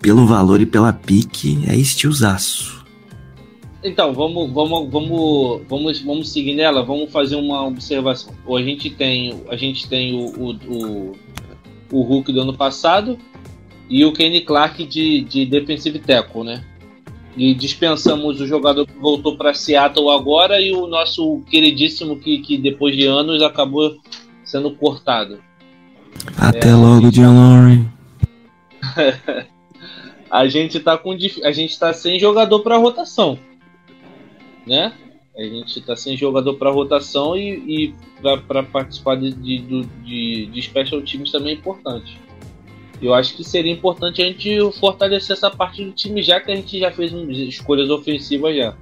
pelo 0.00 0.26
valor 0.26 0.60
e 0.60 0.66
pela 0.66 0.92
pique, 0.92 1.64
é 1.66 1.76
estilzaço. 1.76 2.83
Então, 3.84 4.14
vamos, 4.14 4.50
vamos, 4.50 4.90
vamos, 4.90 5.60
vamos, 5.68 6.00
vamos 6.00 6.32
seguir 6.32 6.54
nela, 6.54 6.82
vamos 6.82 7.12
fazer 7.12 7.36
uma 7.36 7.66
observação. 7.66 8.32
A 8.56 8.62
gente 8.62 8.88
tem, 8.88 9.42
a 9.50 9.56
gente 9.56 9.86
tem 9.86 10.14
o, 10.14 10.24
o, 10.24 10.52
o, 10.52 11.12
o 11.92 12.00
Hulk 12.00 12.32
do 12.32 12.40
ano 12.40 12.56
passado 12.56 13.18
e 13.90 14.02
o 14.02 14.12
Kenny 14.12 14.40
Clark 14.40 14.86
de, 14.86 15.20
de 15.20 15.44
defensive 15.44 15.98
tackle, 15.98 16.44
né? 16.44 16.64
E 17.36 17.52
dispensamos 17.52 18.40
o 18.40 18.46
jogador 18.46 18.86
que 18.86 18.94
voltou 18.94 19.36
para 19.36 19.52
Seattle 19.52 20.08
agora 20.10 20.58
e 20.60 20.72
o 20.72 20.86
nosso 20.86 21.42
queridíssimo 21.50 22.16
que, 22.18 22.38
que 22.38 22.56
depois 22.56 22.96
de 22.96 23.06
anos 23.06 23.42
acabou 23.42 23.98
sendo 24.44 24.70
cortado. 24.70 25.40
Até 26.38 26.68
É, 26.68 26.74
logo, 26.74 27.02
gente. 27.02 27.20
John 27.20 27.34
Lawrence. 27.36 27.88
a 30.30 30.48
gente 30.48 30.80
tá 30.80 30.96
com 30.96 31.12
a 31.12 31.52
gente 31.52 31.78
tá 31.78 31.92
sem 31.92 32.18
jogador 32.18 32.60
para 32.60 32.78
rotação, 32.78 33.38
né? 34.66 34.92
A 35.36 35.42
gente 35.42 35.80
tá 35.80 35.96
sem 35.96 36.16
jogador 36.16 36.54
para 36.54 36.70
rotação 36.70 37.36
e, 37.36 37.50
e 37.90 37.94
para 38.46 38.62
participar 38.62 39.16
de, 39.16 39.32
de, 39.32 39.58
de, 40.04 40.46
de 40.46 40.62
special 40.62 41.00
teams 41.02 41.32
também 41.32 41.50
é 41.50 41.54
importante. 41.54 42.18
Eu 43.02 43.12
acho 43.12 43.36
que 43.36 43.42
seria 43.42 43.72
importante 43.72 44.22
a 44.22 44.24
gente 44.26 44.56
fortalecer 44.78 45.36
essa 45.36 45.50
parte 45.50 45.84
do 45.84 45.90
time 45.90 46.22
já 46.22 46.38
que 46.40 46.52
a 46.52 46.56
gente 46.56 46.78
já 46.78 46.90
fez 46.92 47.12
escolhas 47.12 47.90
ofensivas 47.90 48.56
já. 48.56 48.74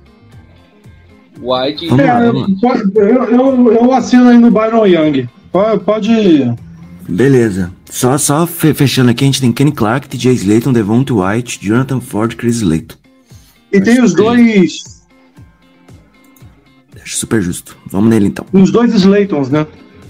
White 1.40 1.86
É, 1.88 2.60
pode- 2.60 2.92
eu, 2.94 3.24
eu, 3.24 3.72
eu 3.72 3.92
assino 3.92 4.28
aí 4.28 4.36
no 4.38 4.50
Byron 4.50 4.86
Young. 4.86 5.28
Pode. 5.50 5.82
pode- 5.84 6.54
Beleza. 7.08 7.72
Só, 7.90 8.16
só 8.16 8.46
fe- 8.46 8.74
fechando 8.74 9.10
aqui, 9.10 9.24
a 9.24 9.26
gente 9.26 9.40
tem 9.40 9.50
Kenny 9.52 9.72
Clark, 9.72 10.08
TJ 10.08 10.32
Slayton, 10.34 10.72
Devonta 10.72 11.12
White, 11.14 11.58
Jonathan 11.60 12.00
Ford, 12.00 12.36
Chris 12.36 12.56
Slayton. 12.56 12.96
E 13.72 13.80
tem 13.80 14.00
os 14.02 14.14
dois. 14.14 15.01
Acho 17.02 17.16
super 17.16 17.42
justo. 17.42 17.76
Vamos 17.90 18.10
nele 18.10 18.26
então. 18.28 18.46
Os 18.52 18.70
dois 18.70 18.94
Slaytons, 18.94 19.50
né? 19.50 19.66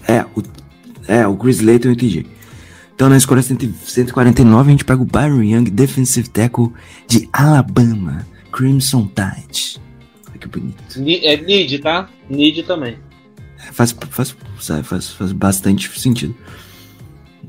É, 0.06 0.24
o, 0.36 0.42
é, 1.08 1.26
o 1.26 1.36
Chris 1.36 1.56
Slayton 1.56 1.88
e 1.88 1.92
o 1.92 1.96
TJ. 1.96 2.26
Então 2.94 3.08
na 3.08 3.16
escolha 3.16 3.42
100 3.42 3.74
149 3.84 4.68
a 4.68 4.70
gente 4.72 4.84
pega 4.84 5.00
o 5.02 5.04
Byron 5.04 5.42
Young, 5.42 5.64
defensive 5.70 6.28
tackle 6.28 6.70
de 7.08 7.28
Alabama, 7.32 8.26
Crimson 8.52 9.06
Tide. 9.08 9.80
Olha 10.28 10.38
que 10.38 10.46
bonito. 10.46 10.82
Ni- 11.00 11.24
é 11.24 11.36
Nid, 11.40 11.78
tá? 11.78 12.08
Nid 12.28 12.62
também. 12.64 12.96
É, 13.66 13.72
Faz, 13.72 13.96
faz, 14.10 14.36
faz, 14.84 15.10
faz 15.10 15.32
bastante 15.32 15.88
sentido. 15.98 16.34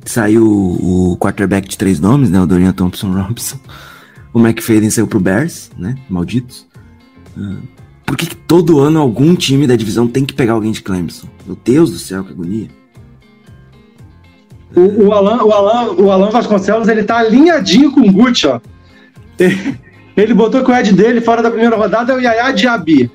Saiu 0.06 0.46
o, 0.46 1.18
quarterback 1.18 1.68
de 1.68 1.78
três 1.78 2.00
nomes, 2.00 2.30
né? 2.30 2.40
O 2.42 2.46
Dorian 2.46 2.74
Thompson 2.74 3.12
Robinson. 3.12 3.60
O 4.34 4.40
McFadden 4.40 4.90
saiu 4.90 5.08
pro 5.08 5.20
Bears, 5.20 5.70
né? 5.78 5.96
Malditos. 6.10 6.68
Ah, 7.38 7.58
por 8.06 8.18
que, 8.18 8.28
que 8.28 8.36
todo 8.36 8.80
ano 8.80 9.00
algum 9.00 9.36
time 9.36 9.66
da 9.66 9.76
divisão 9.76 10.08
tem 10.08 10.26
que 10.26 10.34
pegar 10.34 10.54
alguém 10.54 10.72
de 10.72 10.82
Clemson? 10.82 11.28
Meu 11.46 11.58
Deus 11.64 11.92
do 11.92 11.98
céu, 11.98 12.24
que 12.24 12.32
agonia. 12.32 12.68
O, 14.76 15.06
o, 15.06 15.14
Alan, 15.14 15.44
o, 15.44 15.52
Alan, 15.52 15.92
o 15.94 16.12
Alan 16.12 16.30
Vasconcelos, 16.30 16.88
ele 16.88 17.04
tá 17.04 17.18
alinhadinho 17.18 17.92
com 17.92 18.02
o 18.02 18.12
Gucci, 18.12 18.48
ó. 18.48 18.60
Ele 20.16 20.34
botou 20.34 20.64
que 20.64 20.72
o 20.72 20.76
Ed 20.76 20.94
dele 20.94 21.22
fora 21.22 21.42
da 21.42 21.50
primeira 21.50 21.76
rodada 21.76 22.14
é 22.14 22.16
o 22.16 22.20
Yaya 22.20 22.52
Diaby. 22.52 23.10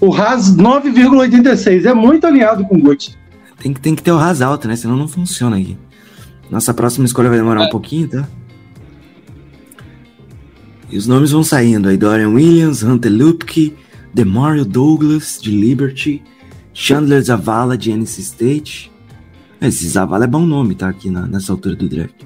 O 0.00 0.14
Haas 0.14 0.54
9,86. 0.54 1.86
É 1.86 1.94
muito 1.94 2.26
alinhado 2.26 2.64
com 2.64 2.76
o 2.76 2.80
Gucci. 2.80 3.16
Tem 3.58 3.72
que, 3.72 3.80
tem 3.80 3.94
que 3.94 4.02
ter 4.02 4.12
o 4.12 4.16
ras 4.16 4.40
alto, 4.40 4.68
né? 4.68 4.76
Senão 4.76 4.96
não 4.96 5.08
funciona 5.08 5.56
aqui. 5.56 5.76
Nossa 6.50 6.72
próxima 6.72 7.06
escolha 7.06 7.28
vai 7.28 7.38
demorar 7.38 7.62
um 7.62 7.70
pouquinho, 7.70 8.08
tá? 8.08 8.28
E 10.90 10.96
os 10.96 11.06
nomes 11.06 11.30
vão 11.30 11.42
saindo 11.42 11.88
aí. 11.88 11.96
Dorian 11.96 12.28
Williams, 12.28 12.82
Hunter 12.82 13.12
Lupke, 13.12 13.74
Demario 14.12 14.64
Douglas, 14.64 15.38
de 15.40 15.50
Liberty, 15.50 16.22
Chandler 16.74 17.22
Zavala, 17.22 17.76
de 17.76 17.90
NC 17.90 18.20
State. 18.20 18.90
Esse 19.60 19.88
Zavala 19.88 20.24
é 20.24 20.28
bom 20.28 20.46
nome, 20.46 20.74
tá? 20.74 20.88
Aqui 20.88 21.10
na- 21.10 21.26
nessa 21.26 21.52
altura 21.52 21.74
do 21.74 21.88
draft. 21.88 22.22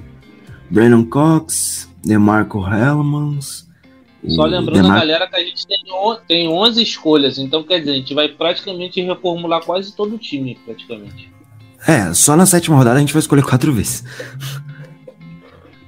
Brandon 0.69 1.03
Cox, 1.05 1.89
DeMarco 2.03 2.59
Hellmans. 2.65 3.67
Só 4.27 4.45
lembrando 4.45 4.79
a 4.79 4.81
Demar- 4.83 4.99
galera 4.99 5.27
que 5.29 5.35
a 5.35 5.43
gente 5.43 5.67
tem, 5.67 5.77
on- 5.91 6.17
tem 6.27 6.47
11 6.47 6.81
escolhas, 6.81 7.37
então 7.37 7.61
quer 7.63 7.79
dizer, 7.79 7.91
a 7.91 7.95
gente 7.95 8.13
vai 8.13 8.29
praticamente 8.29 9.01
reformular 9.01 9.61
quase 9.65 9.93
todo 9.95 10.15
o 10.15 10.17
time, 10.17 10.57
praticamente. 10.65 11.29
É, 11.85 12.13
só 12.13 12.35
na 12.37 12.45
sétima 12.45 12.77
rodada 12.77 12.97
a 12.97 12.99
gente 13.01 13.11
vai 13.11 13.19
escolher 13.19 13.43
quatro 13.43 13.73
vezes. 13.73 14.05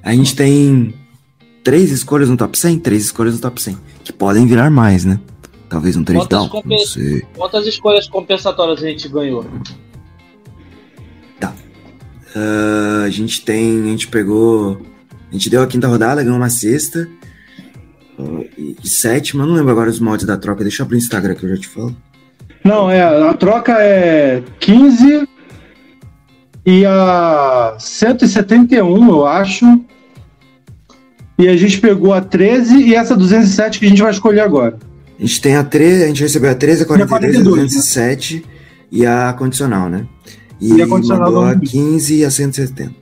A 0.04 0.14
gente 0.14 0.36
tem 0.36 0.94
três 1.64 1.92
escolhas 1.92 2.30
no 2.30 2.36
top 2.36 2.58
100, 2.58 2.78
três 2.80 3.06
escolhas 3.06 3.36
no 3.36 3.40
top 3.42 3.62
100. 3.62 3.78
Que 4.04 4.12
podem 4.12 4.46
virar 4.46 4.70
mais, 4.70 5.06
né? 5.06 5.20
Talvez 5.76 5.98
um 5.98 6.06
trade 6.06 6.22
Quantas 6.22 6.40
down, 6.40 6.48
compe- 6.48 6.70
não 6.70 6.78
sei. 6.86 7.22
Quantas 7.36 7.68
escolhas 7.68 8.08
compensatórias 8.08 8.82
a 8.82 8.88
gente 8.88 9.10
ganhou? 9.10 9.46
Ah, 12.34 13.04
a 13.06 13.10
gente 13.10 13.44
tem, 13.44 13.82
a 13.82 13.88
gente 13.88 14.08
pegou... 14.08 14.82
A 15.30 15.34
gente 15.34 15.50
deu 15.50 15.62
a 15.62 15.68
quinta 15.68 15.86
rodada, 15.86 16.24
ganhou 16.24 16.38
uma 16.38 16.50
sexta. 16.50 17.10
e 18.48 18.88
sétima, 18.88 19.44
eu 19.44 19.48
não 19.48 19.56
lembro 19.56 19.74
agora 19.74 19.90
os 19.90 20.00
moldes 20.00 20.26
da 20.26 20.38
troca. 20.38 20.64
Deixa 20.64 20.82
eu 20.82 20.86
abrir 20.86 20.96
o 20.96 21.00
Instagram 21.00 21.36
que 21.36 21.44
eu 21.44 21.50
já 21.50 21.58
te 21.58 21.68
falo. 21.68 21.94
Não, 22.64 22.90
é, 22.90 23.02
a 23.02 23.34
troca 23.34 23.74
é 23.74 24.42
15 24.62 25.28
e 26.66 26.86
a 26.86 27.76
171, 27.78 29.10
eu 29.10 29.26
acho. 29.26 29.66
E 31.38 31.50
a 31.50 31.58
gente 31.58 31.82
pegou 31.82 32.14
a 32.14 32.22
13 32.22 32.78
e 32.82 32.96
essa 32.96 33.14
207 33.14 33.78
que 33.78 33.86
a 33.86 33.90
gente 33.90 34.02
vai 34.02 34.12
escolher 34.12 34.40
agora. 34.40 34.80
A 35.18 35.22
gente 35.22 35.42
tem 35.42 35.56
a 35.56 35.64
13, 35.64 36.04
a 36.04 36.08
gente 36.08 36.22
recebeu 36.22 36.52
a 36.52 36.56
13, 36.56 36.84
a 36.84 36.86
42, 36.86 37.12
a 37.12 37.20
42, 37.20 37.44
207 37.72 38.46
e 38.92 39.06
a 39.06 39.34
condicional, 39.34 39.90
né? 39.90 40.08
E, 40.60 40.74
E 40.74 40.82
a 40.82 40.88
condicional 40.88 41.26
mandou 41.26 41.44
a 41.44 41.54
não- 41.54 41.60
15 41.62 42.16
e 42.18 42.26
a 42.26 42.32
170. 42.32 42.94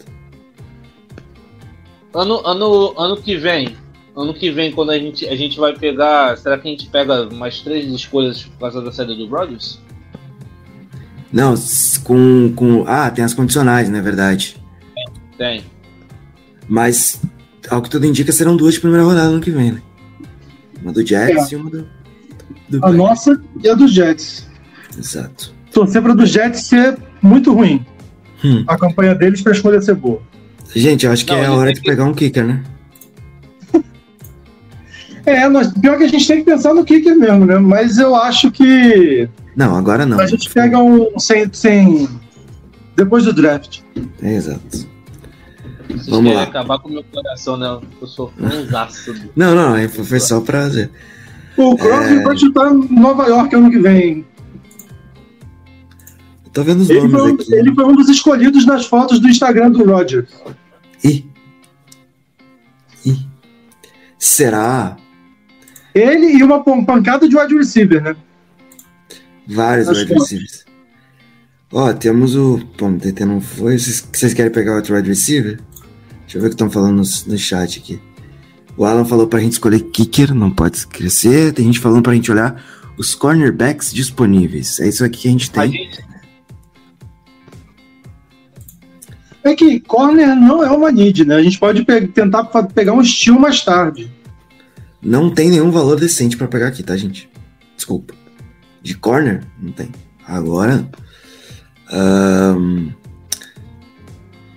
Ano, 2.13 2.45
ano, 2.45 2.93
ano 2.97 3.17
que 3.17 3.35
vem. 3.37 3.75
Ano 4.15 4.33
que 4.33 4.51
vem, 4.51 4.71
quando 4.71 4.91
a 4.91 4.99
gente, 4.99 5.27
a 5.27 5.35
gente 5.35 5.59
vai 5.59 5.73
pegar. 5.75 6.37
Será 6.37 6.57
que 6.59 6.67
a 6.67 6.71
gente 6.71 6.87
pega 6.87 7.27
mais 7.31 7.61
três 7.61 7.91
escolhas 7.91 8.43
por 8.43 8.59
causa 8.59 8.81
da 8.81 8.91
saída 8.91 9.15
do 9.15 9.27
Brothers? 9.27 9.79
Não, 11.31 11.55
com, 12.03 12.53
com. 12.55 12.83
Ah, 12.87 13.09
tem 13.09 13.25
as 13.25 13.33
condicionais, 13.33 13.89
na 13.89 14.01
verdade. 14.01 14.55
Tem. 15.35 15.63
Mas, 16.69 17.19
ao 17.71 17.81
que 17.81 17.89
tudo 17.89 18.05
indica, 18.05 18.31
serão 18.31 18.55
duas 18.55 18.75
de 18.75 18.79
primeira 18.79 19.03
rodada 19.03 19.31
no 19.31 19.41
que 19.41 19.49
vem, 19.49 19.71
né? 19.71 19.81
Uma 20.79 20.91
do 20.93 21.03
Jets 21.05 21.51
e 21.51 21.55
uma 21.55 21.71
do. 21.71 21.87
Do 22.79 22.85
A 22.85 22.91
nossa 22.91 23.39
e 23.63 23.67
a 23.69 23.73
dos 23.73 23.91
Jets. 23.93 24.47
Exato. 24.97 25.53
Torcer 25.71 26.01
para 26.01 26.13
dos 26.13 26.29
Jets 26.29 26.65
ser 26.67 26.97
muito 27.21 27.53
ruim. 27.53 27.85
Hum. 28.43 28.63
A 28.67 28.77
campanha 28.77 29.15
deles 29.15 29.41
para 29.41 29.51
a 29.53 29.55
escolha 29.55 29.81
ser 29.81 29.95
boa. 29.95 30.21
Gente, 30.75 31.05
eu 31.05 31.11
acho 31.11 31.25
que 31.25 31.31
Não, 31.31 31.39
é 31.39 31.45
a 31.45 31.53
hora 31.53 31.65
tem 31.67 31.75
de 31.75 31.81
que- 31.81 31.89
pegar 31.89 32.05
um 32.05 32.13
kicker, 32.13 32.45
né? 32.45 32.63
É, 35.25 35.47
nós, 35.47 35.71
pior 35.71 35.97
que 35.97 36.03
a 36.03 36.07
gente 36.07 36.27
tem 36.27 36.39
que 36.39 36.43
pensar 36.43 36.73
no 36.73 36.83
kicker 36.83 37.15
mesmo, 37.17 37.45
né? 37.45 37.57
Mas 37.57 37.97
eu 37.97 38.13
acho 38.13 38.51
que 38.51 39.29
Não, 39.55 39.73
agora 39.75 40.05
não. 40.05 40.19
a 40.19 40.27
gente 40.27 40.49
pega 40.49 40.77
um 40.79 41.17
sem, 41.17 41.49
sem. 41.53 42.09
Depois 42.95 43.23
do 43.23 43.31
draft. 43.31 43.79
É, 44.21 44.33
exato. 44.35 44.61
Vocês 45.87 46.07
Vamos 46.07 46.33
lá. 46.33 46.43
acabar 46.43 46.77
com 46.79 46.89
o 46.89 46.91
meu 46.91 47.03
coração, 47.05 47.55
né? 47.55 47.79
Eu 48.01 48.07
sou 48.07 48.33
fãzaço 48.37 49.13
do. 49.13 49.29
Não, 49.35 49.55
não, 49.55 49.75
é- 49.77 49.87
foi 49.87 50.19
só 50.19 50.41
pra. 50.41 50.69
O 51.57 51.77
Crosby 51.77 52.15
É. 52.15 52.23
vai 52.23 52.37
chutar 52.37 52.71
em 52.73 52.87
Nova 52.99 53.27
York 53.27 53.55
ano 53.55 53.69
que 53.69 53.79
vem. 53.79 54.25
Tô 56.51 56.63
vendo 56.63 56.81
os 56.81 56.89
Ele 56.89 57.07
nomes 57.07 57.11
foi, 57.19 57.31
um, 57.31 57.35
aqui. 57.35 57.53
ele 57.55 57.73
foi 57.75 57.85
um 57.85 57.95
dos 57.95 58.09
escolhidos 58.09 58.65
nas 58.65 58.85
fotos 58.85 59.19
do 59.19 59.27
Instagram 59.27 59.71
do 59.71 59.83
Roger. 59.85 60.27
Ih. 61.03 61.25
Ih. 63.05 63.27
Será? 64.19 64.95
Ele 65.95 66.27
e 66.37 66.43
uma 66.43 66.63
pancada 66.63 67.27
de 67.27 67.35
wide 67.37 67.55
receiver, 67.55 68.01
né? 68.01 68.15
Vários 69.47 69.89
Acho 69.89 70.01
wide 70.01 70.13
receivers. 70.13 70.65
Ó, 71.71 71.91
temos 71.93 72.35
o. 72.35 72.59
Bom, 72.79 72.93
DT 72.97 73.25
não 73.25 73.41
foi. 73.41 73.77
Vocês, 73.79 74.07
vocês 74.13 74.33
querem 74.33 74.51
pegar 74.51 74.75
outro 74.75 74.95
wide 74.95 75.09
receiver? 75.09 75.59
Deixa 76.21 76.37
eu 76.37 76.41
ver 76.41 76.47
o 76.47 76.49
que 76.51 76.55
estão 76.55 76.69
falando 76.69 76.97
no, 76.97 77.31
no 77.31 77.37
chat 77.37 77.79
aqui. 77.79 77.99
O 78.75 78.85
Alan 78.85 79.05
falou 79.05 79.27
pra 79.27 79.39
gente 79.39 79.53
escolher 79.53 79.79
kicker, 79.81 80.33
não 80.33 80.49
pode 80.49 80.85
crescer. 80.87 81.53
Tem 81.53 81.65
gente 81.65 81.79
falando 81.79 82.01
pra 82.03 82.13
gente 82.15 82.31
olhar 82.31 82.63
os 82.97 83.13
cornerbacks 83.13 83.93
disponíveis. 83.93 84.79
É 84.79 84.87
isso 84.87 85.03
aqui 85.05 85.21
que 85.21 85.27
a 85.27 85.31
gente 85.31 85.51
A 85.51 85.61
tem. 85.61 85.71
gente, 85.71 86.03
É 89.43 89.53
que 89.55 89.79
corner 89.81 90.35
não 90.35 90.63
é 90.63 90.71
uma 90.71 90.91
need, 90.91 91.25
né? 91.25 91.35
A 91.35 91.43
gente 91.43 91.59
pode 91.59 91.83
pe- 91.83 92.07
tentar 92.07 92.45
pegar 92.73 92.93
um 92.93 93.01
estilo 93.01 93.39
mais 93.39 93.61
tarde. 93.63 94.09
Não 95.01 95.29
tem 95.29 95.49
nenhum 95.49 95.69
valor 95.69 95.99
decente 95.99 96.37
pra 96.37 96.47
pegar 96.47 96.67
aqui, 96.67 96.81
tá, 96.81 96.95
gente? 96.95 97.29
Desculpa. 97.75 98.13
De 98.81 98.95
corner? 98.95 99.43
Não 99.61 99.71
tem. 99.73 99.89
Agora. 100.25 100.87
ahn, 101.91 102.87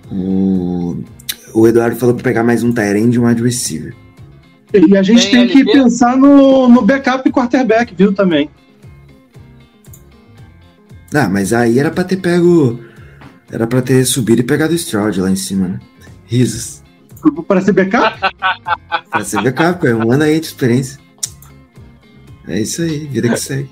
o, 0.09 1.03
o 1.53 1.67
Eduardo 1.67 1.97
falou 1.97 2.15
pra 2.15 2.23
pegar 2.23 2.43
mais 2.43 2.63
um 2.63 2.71
Tyrande 2.71 3.17
e 3.17 3.19
um 3.19 3.27
wide 3.27 3.43
receiver. 3.43 3.93
E 4.73 4.97
a 4.97 5.03
gente 5.03 5.31
Tem 5.31 5.47
tem, 5.47 5.65
que 5.65 5.71
pensar 5.71 6.17
no, 6.17 6.67
no 6.67 6.81
backup 6.81 7.29
quarterback, 7.31 7.95
viu, 7.95 8.13
também. 8.13 8.49
Ah, 11.13 11.29
mas 11.29 11.53
aí 11.53 11.79
era 11.79 11.89
pra 11.89 12.03
ter 12.03 12.17
pego. 12.17 12.79
Era 13.49 13.65
pra 13.65 13.81
ter 13.81 14.03
subido 14.05 14.41
e 14.41 14.43
pegado 14.43 14.73
o 14.73 14.75
Stroud 14.75 15.21
lá 15.21 15.31
em 15.31 15.37
cima, 15.37 15.67
né? 15.69 15.79
Risos. 16.25 16.83
Para 17.47 17.61
ser 17.61 17.71
backup? 17.71 18.19
Pra 19.09 19.23
ser 19.23 19.41
backup, 19.41 19.87
é 19.87 19.95
um 19.95 20.11
ano 20.11 20.23
aí 20.23 20.39
de 20.39 20.47
experiência. 20.47 20.99
É 22.47 22.59
isso 22.59 22.81
aí, 22.81 23.07
vida 23.07 23.29
que 23.29 23.37
segue. 23.37 23.69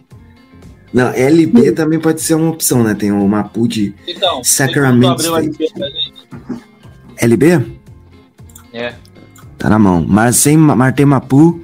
Não, 0.94 1.10
LB 1.10 1.74
também 1.74 2.00
pode 2.00 2.22
ser 2.22 2.36
uma 2.36 2.50
opção, 2.50 2.84
né? 2.84 2.94
Tem 2.94 3.12
o 3.12 3.28
Mapu 3.28 3.68
de 3.68 3.94
então, 4.08 4.42
Sacramento? 4.44 5.24
LB? 7.18 7.66
É. 8.74 8.96
Tá 9.66 9.70
na 9.72 9.80
mão. 9.80 10.06
Marcem, 10.08 10.56
Martin 10.58 11.06
Mapu, 11.06 11.60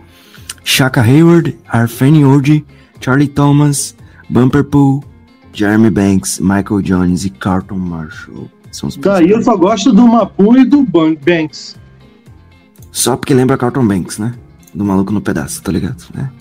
Shaka 0.63 1.01
Hayward, 1.03 1.55
Arfane 1.67 2.25
Oji, 2.25 2.65
Charlie 2.99 3.27
Thomas, 3.27 3.95
Bumper 4.27 4.63
Pool, 4.63 5.03
Jeremy 5.53 5.91
Banks, 5.91 6.39
Michael 6.39 6.81
Jones 6.81 7.25
e 7.25 7.29
Carlton 7.29 7.77
Marshall. 7.77 8.49
São 8.71 8.89
os 8.89 8.95
Daí 8.97 9.29
eu 9.29 9.43
só 9.43 9.55
gosto 9.55 9.93
do 9.93 10.07
Mapu 10.07 10.57
e 10.57 10.65
do 10.65 10.81
Ban- 10.81 11.13
Banks. 11.13 11.77
Só 12.91 13.15
porque 13.15 13.35
lembra 13.35 13.55
Carlton 13.55 13.85
Banks, 13.87 14.17
né? 14.17 14.33
Do 14.73 14.83
maluco 14.83 15.13
no 15.13 15.21
pedaço, 15.21 15.61
tá 15.61 15.71
ligado? 15.71 16.03
Né? 16.15 16.31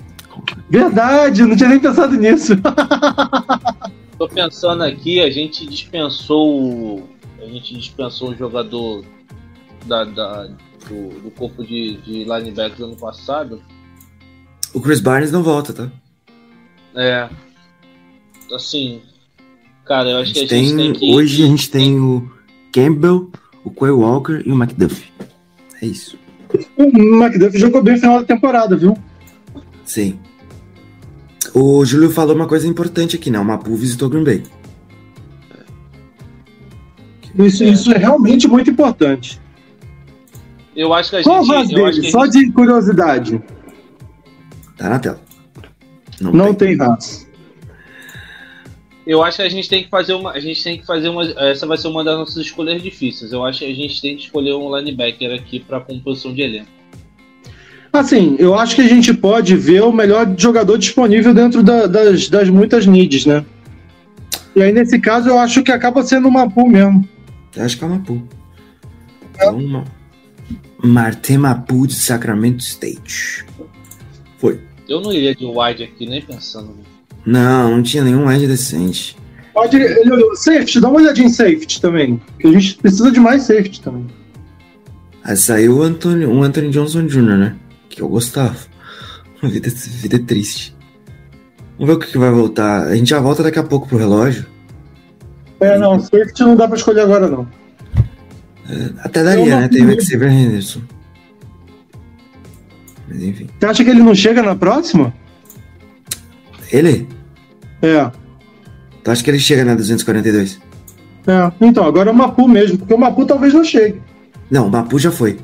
Verdade, 0.71 1.43
não 1.45 1.55
tinha 1.55 1.69
nem 1.69 1.79
pensado 1.79 2.17
nisso. 2.17 2.55
Tô 4.17 4.27
pensando 4.31 4.83
aqui, 4.83 5.21
a 5.21 5.29
gente 5.29 5.67
dispensou. 5.67 6.59
o- 6.59 7.09
A 7.43 7.45
gente 7.45 7.77
dispensou 7.77 8.31
um 8.31 8.35
jogador 8.35 9.05
da, 9.85 10.05
da- 10.05 10.49
do, 10.89 11.21
do 11.21 11.31
corpo 11.31 11.65
de, 11.65 11.97
de 11.99 12.25
linebackers 12.25 12.81
ano 12.81 12.97
passado. 12.97 13.61
O 14.73 14.81
Chris 14.81 15.01
Barnes 15.01 15.33
não 15.33 15.43
volta, 15.43 15.73
tá? 15.73 15.91
É. 16.95 17.29
Assim. 18.53 19.03
Cara, 19.85 20.11
eu 20.11 20.17
A 20.19 20.21
acho 20.21 20.33
que 20.33 20.39
a 20.39 20.43
gente 20.43 20.51
tem, 20.51 20.77
tem 20.77 20.93
que. 20.93 21.15
hoje 21.15 21.43
a 21.43 21.47
gente 21.47 21.71
tem 21.71 21.99
o 21.99 22.31
Campbell, 22.73 23.31
o 23.65 23.71
Quay 23.71 23.91
Walker 23.91 24.43
e 24.45 24.53
o 24.53 24.55
McDuffie. 24.55 25.13
É 25.83 25.87
isso. 25.87 26.19
O 26.77 26.85
McDuff 26.85 27.59
jogou 27.59 27.83
bem 27.83 27.95
no 27.95 28.01
final 28.01 28.21
da 28.21 28.27
temporada, 28.27 28.77
viu? 28.77 28.97
Sim. 29.85 30.19
O 31.55 31.85
Júlio 31.85 32.11
falou 32.11 32.35
uma 32.35 32.47
coisa 32.47 32.67
importante 32.67 33.17
aqui, 33.17 33.31
né? 33.31 33.39
O 33.39 33.45
Mapu 33.45 33.75
visitou 33.75 34.09
Green 34.09 34.25
Bay. 34.25 34.43
Isso, 37.39 37.65
isso 37.65 37.93
é 37.93 37.99
realmente 37.99 38.47
muito 38.47 38.71
importante. 38.71 39.41
Eu 40.81 40.95
acho 40.95 41.11
que 41.11 41.17
a 41.17 41.23
Qual 41.23 41.45
gente. 41.45 41.55
voz 41.55 41.71
eu 41.73 41.87
acho 41.87 41.95
que 41.97 42.01
dele? 42.01 42.09
a 42.09 42.11
Só 42.11 42.25
gente- 42.25 42.47
de 42.47 42.53
curiosidade. 42.53 43.43
Tá 44.79 44.89
na 44.89 44.99
tela. 44.99 45.21
Não, 46.19 46.33
Não 46.33 46.55
tem. 46.55 46.77
tem 46.77 46.87
raça. 46.87 47.27
Eu 49.07 49.23
acho 49.23 49.37
que 49.37 49.43
a 49.43 49.49
gente 49.49 49.69
tem 49.69 49.83
que 49.85 49.91
fazer 49.91 50.15
uma. 50.15 50.31
A 50.33 50.41
gente 50.41 50.63
tem 50.65 50.79
que 50.79 50.87
fazer 50.87 51.09
uma. 51.11 51.23
Essa 51.39 51.67
vai 51.67 51.77
ser 51.77 51.89
uma 51.89 52.03
das 52.03 52.17
nossas 52.19 52.37
escolhas 52.39 52.83
difíceis. 52.83 53.31
Eu 53.31 53.45
acho 53.45 53.59
que 53.59 53.65
a 53.71 53.75
gente 53.75 54.01
tem 54.01 54.17
que 54.17 54.23
escolher 54.25 54.55
um 54.55 54.75
linebacker 54.75 55.35
aqui 55.39 55.61
pra 55.61 55.81
composição 55.81 56.33
de 56.33 56.41
elenco. 56.41 56.69
Assim, 57.93 58.37
eu 58.39 58.55
acho 58.55 58.75
que 58.77 58.81
a 58.83 58.89
gente 58.89 59.13
pode 59.13 59.57
ver 59.57 59.83
o 59.83 59.93
melhor 59.93 60.33
jogador 60.39 60.79
disponível 60.79 61.35
dentro 61.35 61.63
da- 61.63 61.87
das, 61.87 62.29
das 62.31 62.49
muitas 62.49 62.87
needs, 62.87 63.27
né? 63.27 63.45
E 64.57 64.63
aí, 64.63 64.73
nesse 64.73 64.99
caso, 64.99 65.29
eu 65.29 65.39
acho 65.39 65.63
que 65.63 65.73
acaba 65.73 66.03
sendo 66.03 66.27
uma 66.29 66.49
pool 66.49 66.69
mesmo. 66.69 67.07
Eu 67.55 67.65
acho 67.65 67.77
que 67.77 67.85
é 67.85 67.87
o 67.87 67.91
Mapu. 67.91 68.23
Então, 69.35 69.59
uma... 69.59 69.85
Martin 70.83 71.39
Mapu 71.39 71.87
de 71.87 71.95
Sacramento 71.95 72.61
State. 72.61 73.45
Foi. 74.39 74.61
Eu 74.89 75.01
não 75.01 75.13
iria 75.13 75.35
de 75.35 75.45
wide 75.45 75.85
aqui, 75.85 76.07
nem 76.07 76.23
pensando. 76.23 76.75
Não, 77.25 77.77
não 77.77 77.83
tinha 77.83 78.03
nenhum 78.03 78.31
edge 78.31 78.47
decente. 78.47 79.17
Pode, 79.53 79.77
ele 79.77 80.11
olhou, 80.11 80.35
safety, 80.37 80.81
dá 80.81 80.89
uma 80.89 81.01
olhadinha 81.01 81.27
em 81.27 81.31
safety 81.31 81.81
também. 81.81 82.21
Que 82.39 82.47
a 82.47 82.53
gente 82.53 82.77
precisa 82.77 83.11
de 83.11 83.21
mais 83.21 83.43
safety 83.43 83.81
também. 83.81 84.07
Aí 85.23 85.37
saiu 85.37 85.79
o 85.79 85.83
Anthony, 85.83 86.25
um 86.25 86.43
Anthony 86.43 86.71
Johnson 86.71 87.07
Jr., 87.07 87.37
né? 87.37 87.57
Que 87.89 88.01
eu 88.01 88.09
gostava. 88.09 88.57
Vida, 89.43 89.71
vida 89.71 90.19
triste. 90.19 90.77
Vamos 91.79 91.87
ver 91.87 91.93
o 91.93 91.99
que, 91.99 92.13
que 92.13 92.19
vai 92.19 92.31
voltar. 92.31 92.89
A 92.89 92.95
gente 92.95 93.09
já 93.09 93.19
volta 93.21 93.43
daqui 93.43 93.59
a 93.59 93.63
pouco 93.63 93.89
pro 93.89 93.97
relógio. 93.97 94.45
É, 95.61 95.79
não, 95.79 95.99
safety 95.99 96.43
não 96.43 96.57
dá 96.57 96.69
pra 96.69 96.77
escolher 96.77 97.01
agora, 97.01 97.27
não. 97.27 97.49
Até 99.03 99.23
daria, 99.23 99.45
não 99.55 99.61
né? 99.63 99.69
Tem 99.69 99.85
o. 99.85 100.01
Xavier 100.03 100.31
Henderson. 100.33 100.81
Mas 103.09 103.23
enfim. 103.23 103.49
Você 103.59 103.67
acha 103.67 103.85
que 103.85 103.91
ele 103.91 104.03
não 104.03 104.15
chega 104.15 104.43
na 104.43 104.55
próxima? 104.55 105.13
Ele? 106.73 107.09
É. 107.83 108.11
Tu 109.03 109.11
acha 109.11 109.25
que 109.25 109.31
ele 109.31 109.39
chega 109.41 109.65
na 109.65 109.75
242? 109.75 110.61
É. 111.27 111.53
Então, 111.61 111.85
agora 111.85 112.11
é 112.11 112.13
o 112.13 112.17
Mapu 112.17 112.47
mesmo, 112.49 112.79
porque 112.79 112.95
o 112.95 112.99
Mapu 112.99 113.25
talvez 113.27 113.53
não 113.55 113.65
chegue. 113.65 114.01
Não, 114.51 114.67
o 114.67 114.71
Mapu 114.71 114.99
já 114.99 115.11
foi. 115.11 115.39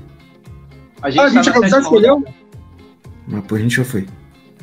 A 1.03 1.11
gente, 1.11 1.20
Ah, 1.20 1.24
a 1.24 1.29
gente 1.29 1.53
tá 1.53 1.68
já 1.68 1.81
escolheu? 1.81 2.14
rodada. 2.16 2.35
Mapu 3.27 3.55
a 3.55 3.59
gente 3.59 3.77
já 3.77 3.85
foi. 3.85 4.07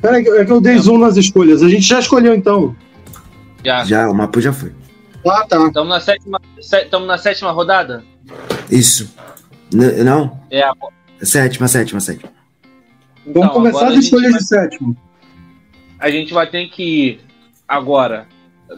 Peraí, 0.01 0.26
é 0.28 0.45
que 0.45 0.51
eu 0.51 0.59
dei 0.61 0.78
zoom 0.78 0.97
nas 0.97 1.16
escolhas. 1.18 1.61
A 1.61 1.70
gente 1.70 1.84
já 1.86 1.99
escolheu 1.99 2.34
então. 2.36 2.76
Já. 3.64 3.84
Já, 3.86 4.09
o 4.09 4.14
Mapu 4.14 4.41
já 4.41 4.51
foi. 4.53 4.72
Ah, 5.26 5.45
tá. 5.47 5.66
Estamos 5.68 5.89
na 5.89 5.99
sétima, 5.99 6.41
sé- 6.61 6.86
tamo 6.86 7.05
na 7.05 7.18
sétima 7.18 7.51
rodada? 7.51 8.03
Isso. 8.69 9.13
N- 9.74 10.03
não? 10.03 10.39
É, 10.49 10.61
a- 10.63 10.74
Sétima, 11.21 11.67
sétima, 11.67 11.99
sétima. 12.01 12.30
então, 13.26 13.41
Vamos 13.43 13.53
começar 13.55 13.86
as 13.88 13.91
a 13.91 13.95
gente 13.95 14.03
escolhas 14.05 14.32
vai- 14.32 14.39
de 14.39 14.47
sétimo. 14.47 14.97
a 15.99 16.11
gente 16.11 16.34
vai 16.34 16.49
ter 16.49 16.67
que 16.69 17.19
agora, 17.67 18.28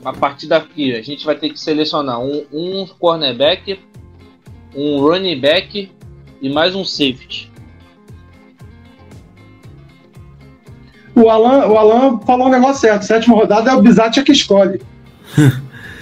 a 0.03 0.13
partir 0.13 0.47
daqui, 0.47 0.93
a 0.95 1.01
gente 1.01 1.25
vai 1.25 1.35
ter 1.35 1.49
que 1.49 1.59
selecionar 1.59 2.19
um, 2.19 2.45
um 2.53 2.85
cornerback, 2.99 3.79
um 4.75 4.99
running 4.99 5.39
back 5.39 5.91
e 6.41 6.49
mais 6.49 6.75
um 6.75 6.85
safety. 6.85 7.51
O 11.15 11.29
Alan, 11.29 11.65
o 11.67 11.77
Alan 11.77 12.19
falou 12.19 12.47
um 12.47 12.51
negócio 12.51 12.81
certo. 12.81 13.03
Sétima 13.05 13.35
rodada 13.35 13.71
é 13.71 13.73
o 13.73 13.81
Bizat 13.81 14.21
que 14.21 14.31
escolhe. 14.33 14.81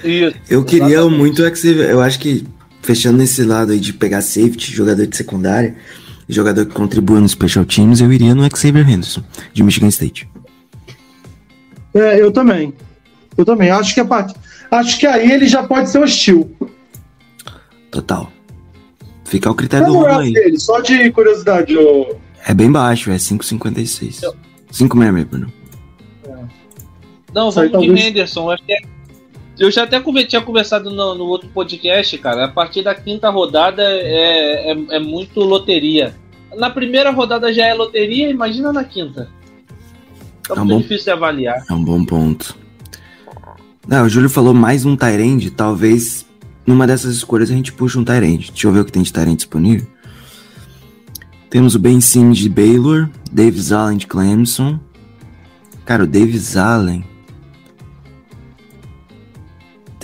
Isso. 0.03 0.35
Eu 0.49 0.65
queria 0.65 0.87
Exatamente. 0.97 1.17
muito 1.19 1.45
é 1.45 1.55
Xavier. 1.55 1.89
Eu 1.91 2.01
acho 2.01 2.19
que, 2.19 2.45
fechando 2.83 3.17
nesse 3.17 3.43
lado 3.43 3.71
aí 3.71 3.79
de 3.79 3.91
pegar 3.93 4.21
safety, 4.21 4.71
jogador 4.75 5.07
de 5.07 5.17
secundária, 5.17 5.75
jogador 6.29 6.65
que 6.65 6.73
contribua 6.73 7.19
nos 7.19 7.31
special 7.31 7.65
teams, 7.65 7.99
eu 8.01 8.11
iria 8.13 8.35
no 8.35 8.43
Xavier 8.55 8.87
Henderson, 8.87 9.23
de 9.53 9.63
Michigan 9.63 9.87
State. 9.87 10.29
É, 11.93 12.21
eu 12.21 12.31
também. 12.31 12.73
Eu 13.37 13.45
também. 13.45 13.71
Acho 13.71 13.93
que 13.93 13.99
a 13.99 14.05
part... 14.05 14.33
Acho 14.69 14.99
que 14.99 15.05
aí 15.07 15.31
ele 15.31 15.47
já 15.47 15.63
pode 15.63 15.89
ser 15.89 15.99
hostil. 15.99 16.55
Total. 17.91 18.31
Fica 19.23 19.47
ao 19.49 19.55
critério 19.55 19.85
do 19.87 19.93
Qual 19.93 20.07
é 20.07 20.09
Romulo 20.13 20.23
o 20.23 20.27
aí. 20.27 20.33
dele? 20.33 20.59
Só 20.59 20.79
de 20.81 21.11
curiosidade, 21.11 21.77
ô. 21.77 22.15
É 22.45 22.53
bem 22.53 22.71
baixo, 22.71 23.11
é 23.11 23.15
5,56. 23.17 24.21
5,66, 24.71 25.25
Bruno. 25.25 25.53
Não, 27.33 27.47
aí 27.49 27.53
vamos 27.53 27.65
de 27.65 27.71
talvez- 27.71 27.99
Henderson. 28.05 28.41
Eu, 28.45 28.51
acho 28.51 28.63
que 28.63 28.73
é- 28.73 28.81
eu 29.59 29.69
já 29.71 29.83
até 29.83 29.99
tinha 30.25 30.41
conversado 30.41 30.89
no, 30.89 31.15
no 31.15 31.25
outro 31.25 31.47
podcast, 31.49 32.17
cara. 32.17 32.45
A 32.45 32.47
partir 32.47 32.81
da 32.83 32.95
quinta 32.95 33.29
rodada 33.29 33.83
é, 33.83 34.71
é, 34.71 34.95
é 34.95 34.99
muito 34.99 35.39
loteria. 35.41 36.15
Na 36.55 36.69
primeira 36.69 37.11
rodada 37.11 37.51
já 37.53 37.65
é 37.65 37.73
loteria, 37.73 38.29
imagina 38.29 38.71
na 38.73 38.83
quinta. 38.83 39.29
Tá 40.47 40.55
É 40.55 40.61
um 40.61 40.67
bom- 40.67 40.77
difícil 40.79 41.05
de 41.05 41.11
avaliar. 41.11 41.63
É 41.69 41.73
um 41.73 41.83
bom 41.83 42.03
ponto. 42.03 42.55
Não, 43.87 44.05
o 44.05 44.09
Júlio 44.09 44.29
falou 44.29 44.53
mais 44.53 44.85
um 44.85 44.95
Tyrande, 44.95 45.51
talvez 45.51 46.25
numa 46.65 46.87
dessas 46.87 47.15
escolhas 47.15 47.51
a 47.51 47.53
gente 47.53 47.73
puxa 47.73 47.99
um 47.99 48.03
Tyrande. 48.03 48.51
Deixa 48.51 48.67
eu 48.67 48.71
ver 48.71 48.79
o 48.79 48.85
que 48.85 48.91
tem 48.91 49.03
de 49.03 49.11
Tyrande 49.11 49.37
disponível. 49.37 49.87
Temos 51.49 51.75
o 51.75 51.79
Ben 51.79 51.99
Sims 52.01 52.37
de 52.37 52.49
Baylor, 52.49 53.09
Davis 53.31 53.71
Allen 53.71 53.97
de 53.97 54.07
Clemson. 54.07 54.79
Cara, 55.85 56.03
o 56.03 56.07
Davis 56.07 56.55
Allen. 56.57 57.03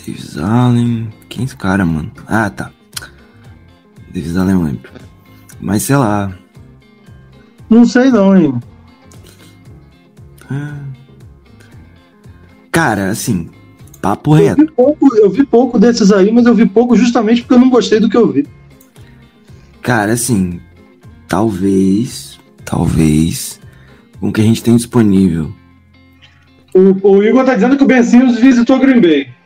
Davis 0.09 0.37
Allen. 0.37 1.09
Quem 1.29 1.43
é 1.43 1.45
esse 1.45 1.55
cara, 1.55 1.85
mano? 1.85 2.11
Ah, 2.27 2.49
tá. 2.49 2.71
Davis 4.13 4.35
Allen 4.35 4.55
eu 4.55 4.63
lembro. 4.63 4.91
Mas 5.61 5.83
sei 5.83 5.97
lá. 5.97 6.33
Não 7.69 7.85
sei 7.85 8.09
não, 8.09 8.35
hein? 8.35 8.59
Cara, 12.71 13.09
assim, 13.09 13.49
papo 14.01 14.35
Eu 14.35 14.43
reto. 14.43 14.61
vi, 14.61 14.71
pouco, 14.71 15.15
eu 15.15 15.29
vi 15.29 15.45
pouco 15.45 15.77
desses 15.79 16.11
aí, 16.11 16.31
mas 16.31 16.45
eu 16.47 16.55
vi 16.55 16.65
pouco 16.65 16.95
justamente 16.95 17.41
porque 17.41 17.53
eu 17.53 17.59
não 17.59 17.69
gostei 17.69 17.99
do 17.99 18.09
que 18.09 18.17
eu 18.17 18.31
vi. 18.31 18.47
Cara, 19.81 20.13
assim, 20.13 20.59
talvez, 21.27 22.39
talvez, 22.65 23.59
com 24.19 24.29
o 24.29 24.33
que 24.33 24.41
a 24.41 24.43
gente 24.43 24.63
tem 24.63 24.75
disponível. 24.75 25.53
O, 26.73 27.17
o 27.17 27.23
Igor 27.23 27.45
tá 27.45 27.53
dizendo 27.53 27.77
que 27.77 27.83
o 27.83 27.87
Ben 27.87 28.03
Simmons 28.03 28.39
visitou 28.39 28.79
Green 28.79 29.01
Bay. 29.01 29.38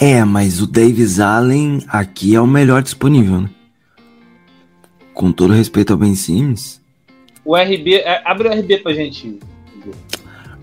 É, 0.00 0.24
mas 0.24 0.60
o 0.60 0.66
Davis 0.66 1.18
Allen 1.18 1.82
aqui 1.88 2.34
é 2.34 2.40
o 2.40 2.46
melhor 2.46 2.82
disponível, 2.82 3.40
né? 3.40 3.50
Com 5.12 5.32
todo 5.32 5.52
respeito 5.52 5.92
ao 5.92 5.98
Ben 5.98 6.14
Simmons, 6.14 6.80
O 7.44 7.56
RB, 7.56 7.96
é, 7.96 8.22
abre 8.24 8.46
o 8.46 8.52
RB 8.52 8.78
pra 8.78 8.92
gente. 8.92 9.40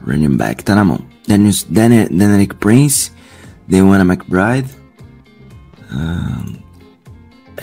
Running 0.08 0.38
back 0.38 0.64
tá 0.64 0.74
na 0.76 0.86
mão. 0.86 1.02
Dennis, 1.28 1.64
Den 1.64 2.08
Denerick 2.08 2.56
Prince, 2.56 3.12
Dewana 3.68 4.06
McBride, 4.06 4.70
ahn, 5.92 6.56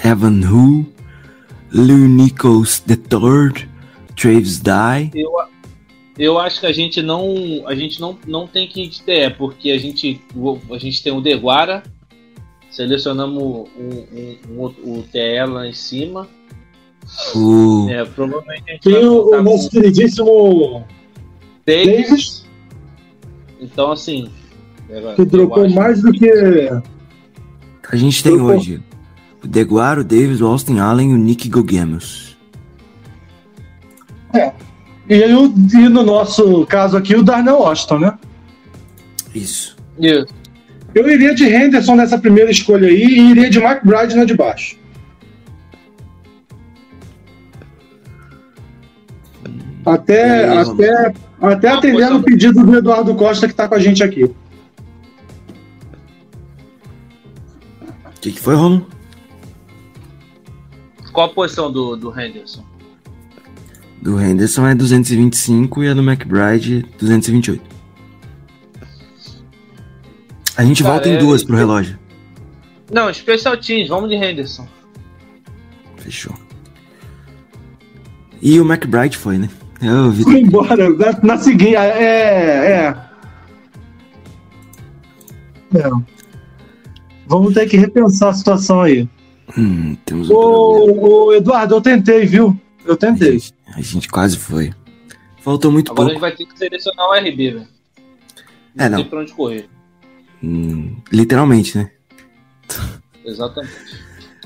Evan 0.04 0.42
Hu, 0.44 0.84
Lou 1.72 1.96
Nichols 1.96 2.82
III, 2.86 3.66
Travis 4.14 4.60
Dye. 4.60 5.10
Eu, 5.14 5.30
eu 6.18 6.38
acho 6.38 6.60
que 6.60 6.66
a 6.66 6.72
gente 6.72 7.00
não. 7.02 7.34
A 7.66 7.74
gente 7.74 8.00
não, 8.00 8.16
não 8.26 8.46
tem 8.46 8.66
que 8.68 8.82
ir 8.84 8.88
de 8.88 9.02
TE, 9.02 9.30
porque 9.36 9.70
a 9.70 9.78
gente, 9.78 10.20
a 10.70 10.78
gente 10.78 11.02
tem 11.02 11.12
o 11.12 11.20
Deguara, 11.20 11.82
selecionamos 12.70 13.42
um, 13.78 13.88
um, 14.12 14.36
um 14.50 14.60
outro- 14.60 14.82
o 14.90 15.02
TE 15.02 15.44
lá 15.46 15.66
em 15.66 15.72
cima. 15.72 16.28
O, 17.34 17.88
É, 17.90 18.04
provavelmente 18.04 18.62
a 18.68 18.72
gente 18.74 18.82
Tem 18.82 19.04
o, 19.04 19.26
o 19.34 19.42
nosso 19.42 19.64
com 19.64 19.70
queridíssimo 19.70 20.84
Davis. 21.66 22.06
Davis, 22.06 22.46
Então, 23.60 23.90
assim. 23.92 24.30
que 25.16 25.26
trocou 25.26 25.68
mais 25.70 26.00
do 26.02 26.12
que. 26.12 26.30
a 27.90 27.96
gente 27.96 28.22
tem 28.22 28.32
Eu- 28.34 28.44
hoje 28.44 28.80
o 29.42 29.46
Deguara, 29.48 30.00
o 30.00 30.04
Davis, 30.04 30.40
o 30.40 30.46
Austin 30.46 30.78
Allen 30.78 31.10
e 31.10 31.14
o 31.14 31.18
Nick 31.18 31.48
Gogemos. 31.48 32.36
E, 35.08 35.14
aí 35.22 35.34
o- 35.34 35.52
e 35.74 35.88
no 35.88 36.02
nosso 36.02 36.64
caso 36.66 36.96
aqui, 36.96 37.14
o 37.16 37.22
Darnell 37.22 37.58
Washington, 37.60 37.98
né? 37.98 38.18
Isso. 39.34 39.76
Isso. 39.98 40.26
Eu 40.94 41.08
iria 41.10 41.34
de 41.34 41.44
Henderson 41.44 41.94
nessa 41.96 42.18
primeira 42.18 42.50
escolha 42.50 42.86
aí 42.88 43.02
e 43.02 43.30
iria 43.30 43.48
de 43.50 43.58
McBride 43.58 44.14
na 44.14 44.24
de 44.24 44.34
baixo. 44.34 44.76
Até, 49.84 50.46
Beleza. 50.48 50.72
até, 50.72 51.14
até 51.40 51.68
Uma 51.70 51.78
atendendo 51.78 52.18
o 52.18 52.22
pedido 52.22 52.64
do 52.64 52.76
Eduardo 52.76 53.14
Costa 53.14 53.48
que 53.48 53.54
tá 53.54 53.68
com 53.68 53.74
a 53.74 53.78
gente 53.80 54.02
aqui. 54.02 54.24
O 54.24 54.34
que, 58.20 58.30
que 58.30 58.40
foi, 58.40 58.54
Romulo? 58.54 58.86
Qual 61.12 61.26
a 61.26 61.30
posição 61.34 61.70
do, 61.72 61.96
do 61.96 62.10
Henderson? 62.18 62.64
Do 64.02 64.20
Henderson 64.20 64.66
é 64.66 64.74
225 64.74 65.84
e 65.84 65.88
a 65.88 65.94
do 65.94 66.02
McBride 66.02 66.84
228. 66.98 67.62
A 70.56 70.64
gente 70.64 70.82
Cara, 70.82 70.94
volta 70.94 71.08
em 71.08 71.14
é- 71.14 71.18
duas 71.18 71.44
pro 71.44 71.56
relógio. 71.56 71.96
Não, 72.90 73.14
Special 73.14 73.56
Teams, 73.56 73.88
vamos 73.88 74.10
de 74.10 74.16
Henderson. 74.16 74.66
Fechou. 75.96 76.34
E 78.42 78.58
o 78.60 78.64
McBride 78.70 79.16
foi, 79.16 79.38
né? 79.38 79.48
Eu 79.80 80.10
vi. 80.10 80.24
Fui 80.24 80.40
embora. 80.40 80.90
Na, 80.90 81.18
na 81.22 81.38
seguinte. 81.38 81.76
É, 81.76 81.88
é. 82.68 82.96
É. 85.78 85.90
Vamos 87.26 87.54
ter 87.54 87.66
que 87.68 87.76
repensar 87.76 88.30
a 88.30 88.34
situação 88.34 88.80
aí. 88.82 89.08
Hum, 89.56 89.96
temos 90.04 90.28
um 90.28 90.34
ô, 90.34 91.32
Eduardo, 91.32 91.76
eu 91.76 91.80
tentei, 91.80 92.26
viu? 92.26 92.58
Eu 92.84 92.94
A 92.94 92.96
tentei. 92.96 93.32
gente, 93.38 93.54
a 93.74 93.80
gente 93.80 94.08
quase 94.08 94.36
foi. 94.36 94.72
Faltou 95.40 95.70
muito 95.72 95.90
Agora 95.92 96.08
a 96.08 96.12
pouco. 96.12 96.26
gente 96.26 96.36
vai 96.38 96.46
ter 96.46 96.52
que 96.52 96.58
selecionar 96.58 97.08
o 97.08 97.14
RB, 97.14 97.36
velho. 97.52 97.68
É, 98.78 98.88
não. 98.88 98.98
tem 98.98 99.08
pra 99.08 99.20
onde 99.20 99.32
correr. 99.32 99.68
Hum, 100.42 100.96
literalmente, 101.12 101.76
né? 101.78 101.90
Exatamente. 103.24 103.74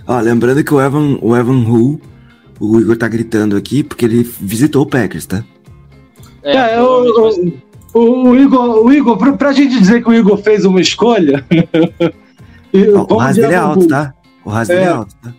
Ó, 0.06 0.20
lembrando 0.20 0.62
que 0.62 0.72
o 0.74 0.80
Evan, 0.80 1.18
o 1.22 1.36
Evan 1.36 1.64
Hu, 1.68 2.00
o 2.60 2.80
Igor 2.80 2.96
tá 2.96 3.08
gritando 3.08 3.56
aqui 3.56 3.82
porque 3.82 4.04
ele 4.04 4.22
visitou 4.22 4.82
o 4.82 4.86
Packers, 4.86 5.26
tá? 5.26 5.44
É, 6.42 6.74
É, 6.74 6.82
o, 6.82 7.32
o, 7.94 8.28
o 8.30 8.36
Igor, 8.36 8.84
o 8.84 8.92
Igor 8.92 9.16
pra, 9.16 9.32
pra 9.32 9.52
gente 9.52 9.78
dizer 9.78 10.02
que 10.02 10.08
o 10.10 10.14
Igor 10.14 10.36
fez 10.38 10.64
uma 10.64 10.80
escolha. 10.80 11.44
o 12.72 13.06
vamos 13.06 13.22
Ras 13.22 13.34
de 13.34 13.40
dele 13.42 13.54
é 13.54 13.56
alto, 13.56 13.88
tá? 13.88 14.14
O 14.44 14.50
Ras 14.50 14.68
dele 14.68 14.80
é 14.80 14.84
É. 14.84 14.88
alto, 14.88 15.14
tá? 15.22 15.34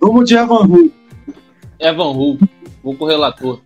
Vamos 0.00 0.28
de 0.28 0.34
Evan 0.36 0.64
Hu. 0.66 0.92
Evan 1.80 2.10
Hu, 2.12 2.38
vou 2.82 2.94
com 2.94 3.04
o 3.04 3.08
relator. 3.08 3.60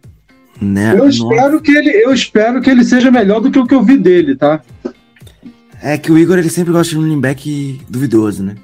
Né? 0.61 0.93
Eu 0.93 1.07
Nossa. 1.07 1.17
espero, 1.19 1.61
que 1.61 1.73
ele, 1.73 1.91
eu 1.91 2.13
espero 2.13 2.61
que 2.61 2.71
ele 2.71 2.85
seja 2.85 3.11
melhor 3.11 3.41
do 3.41 3.51
que 3.51 3.59
o 3.59 3.67
que 3.67 3.75
eu 3.75 3.83
vi 3.83 3.97
dele, 3.99 4.37
tá? 4.37 4.61
É 5.83 5.99
que 5.99 6.13
o 6.13 6.19
Igor 6.19 6.39
ele 6.39 6.49
sempre 6.51 6.73
gosta 6.73 6.91
de 6.91 6.99
um 6.99 7.03
running 7.03 7.21
back 7.21 7.81
duvidoso, 7.89 8.45
né? 8.45 8.55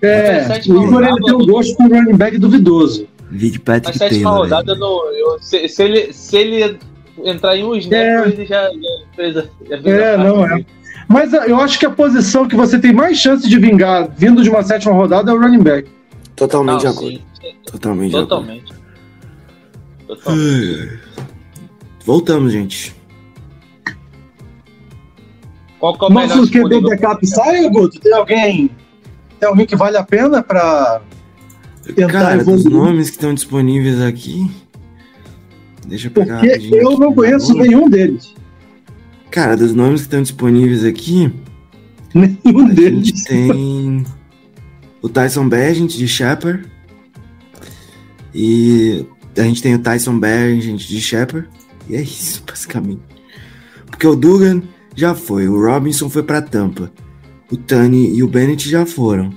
É, 0.00 0.38
Mas 0.38 0.46
sétima 0.46 0.78
o 0.80 0.84
Igor 0.84 1.02
ele 1.04 1.20
tem 1.22 1.34
um 1.34 1.46
gosto 1.46 1.76
por 1.76 1.90
running 1.90 2.16
back 2.16 2.38
duvidoso. 2.38 3.06
Lead 3.30 3.58
Patrick 3.60 3.98
sétima 3.98 4.22
Taylor. 4.30 4.38
rodada, 4.44 4.74
velho. 4.74 4.78
no, 4.78 5.02
eu- 5.12 5.38
se, 5.42 5.68
se 5.68 5.82
ele, 5.82 6.12
se 6.12 6.36
ele 6.36 6.78
entrar 7.24 7.56
em 7.56 7.64
um 7.64 7.74
snap, 7.74 7.94
É. 8.00 8.28
ele 8.28 8.46
já, 8.46 8.62
já 8.70 9.06
fez 9.16 9.36
a, 9.36 9.40
já 9.42 9.82
fez 9.82 9.86
É, 9.86 10.14
a 10.14 10.18
não 10.18 10.46
é. 10.46 10.64
Mas 11.08 11.34
ah, 11.34 11.46
eu 11.46 11.60
acho 11.60 11.78
que 11.78 11.84
a 11.86 11.90
posição 11.90 12.46
que 12.48 12.56
você 12.56 12.78
tem 12.78 12.92
mais 12.92 13.18
chance 13.18 13.48
de 13.48 13.58
vingar 13.58 14.08
vindo 14.16 14.42
de 14.42 14.48
uma 14.48 14.62
sétima 14.62 14.92
rodada 14.94 15.30
é 15.30 15.34
o 15.34 15.38
running 15.40 15.62
back. 15.62 15.88
Totalmente 16.34 16.72
Não, 16.84 16.92
de 16.92 16.96
acordo. 16.98 17.10
sim, 17.40 17.54
Totalmente 17.70 18.10
de 18.10 18.16
acordo. 18.16 18.28
totalmente. 18.28 18.75
Total. 20.06 20.34
Voltamos, 22.04 22.52
gente. 22.52 22.94
Qual 25.78 25.98
que 25.98 26.04
é 26.04 26.08
o 26.08 26.12
melhor 26.12 26.36
Nosso 26.36 26.50
QB 26.52 26.80
backup 26.80 27.26
sai, 27.26 27.68
Guto? 27.68 28.00
Tem 28.00 28.12
alguém? 28.12 28.70
Tem 29.38 29.48
alguém 29.48 29.66
que 29.66 29.76
vale 29.76 29.96
a 29.96 30.02
pena 30.02 30.42
pra. 30.42 31.02
Tentar 31.84 32.12
Cara, 32.12 32.44
dos 32.44 32.64
nomes 32.64 33.10
que 33.10 33.16
estão 33.16 33.32
disponíveis 33.34 34.00
aqui. 34.00 34.50
Deixa 35.86 36.08
eu 36.08 36.10
pegar 36.10 36.40
Porque 36.40 36.70
eu 36.74 36.98
não 36.98 37.14
conheço 37.14 37.54
nenhum 37.54 37.88
deles. 37.88 38.34
Cara, 39.30 39.56
dos 39.56 39.72
nomes 39.74 40.00
que 40.00 40.06
estão 40.06 40.22
disponíveis 40.22 40.84
aqui, 40.84 41.32
Nenhum 42.14 42.66
a 42.66 42.68
deles. 42.72 43.06
gente 43.08 43.24
tem 43.24 44.04
o 45.02 45.08
Tyson 45.08 45.48
Bagent 45.48 45.90
de 45.96 46.08
Shepard. 46.08 46.64
E 48.34 49.04
a 49.36 49.42
gente 49.42 49.62
tem 49.62 49.74
o 49.74 49.78
Tyson 49.78 50.18
Bagent 50.18 50.76
de 50.86 51.00
Shepard. 51.00 51.48
E 51.88 51.96
é 51.96 52.00
isso, 52.02 52.42
basicamente. 52.46 53.00
Porque 53.86 54.06
o 54.06 54.16
Dugan 54.16 54.62
já 54.94 55.14
foi, 55.14 55.48
o 55.48 55.60
Robinson 55.64 56.08
foi 56.10 56.22
pra 56.22 56.42
Tampa. 56.42 56.90
O 57.50 57.56
Tani 57.56 58.14
e 58.16 58.22
o 58.22 58.28
Bennett 58.28 58.68
já 58.68 58.84
foram. 58.84 59.32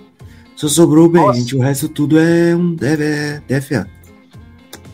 Só 0.56 0.68
sobrou 0.68 1.06
o 1.06 1.10
Bagent, 1.10 1.54
o 1.54 1.60
resto 1.60 1.88
tudo 1.88 2.20
é 2.20 2.56
um 2.56 2.74
deve, 2.76 3.04
é 3.04 3.42
DFA. 3.48 3.88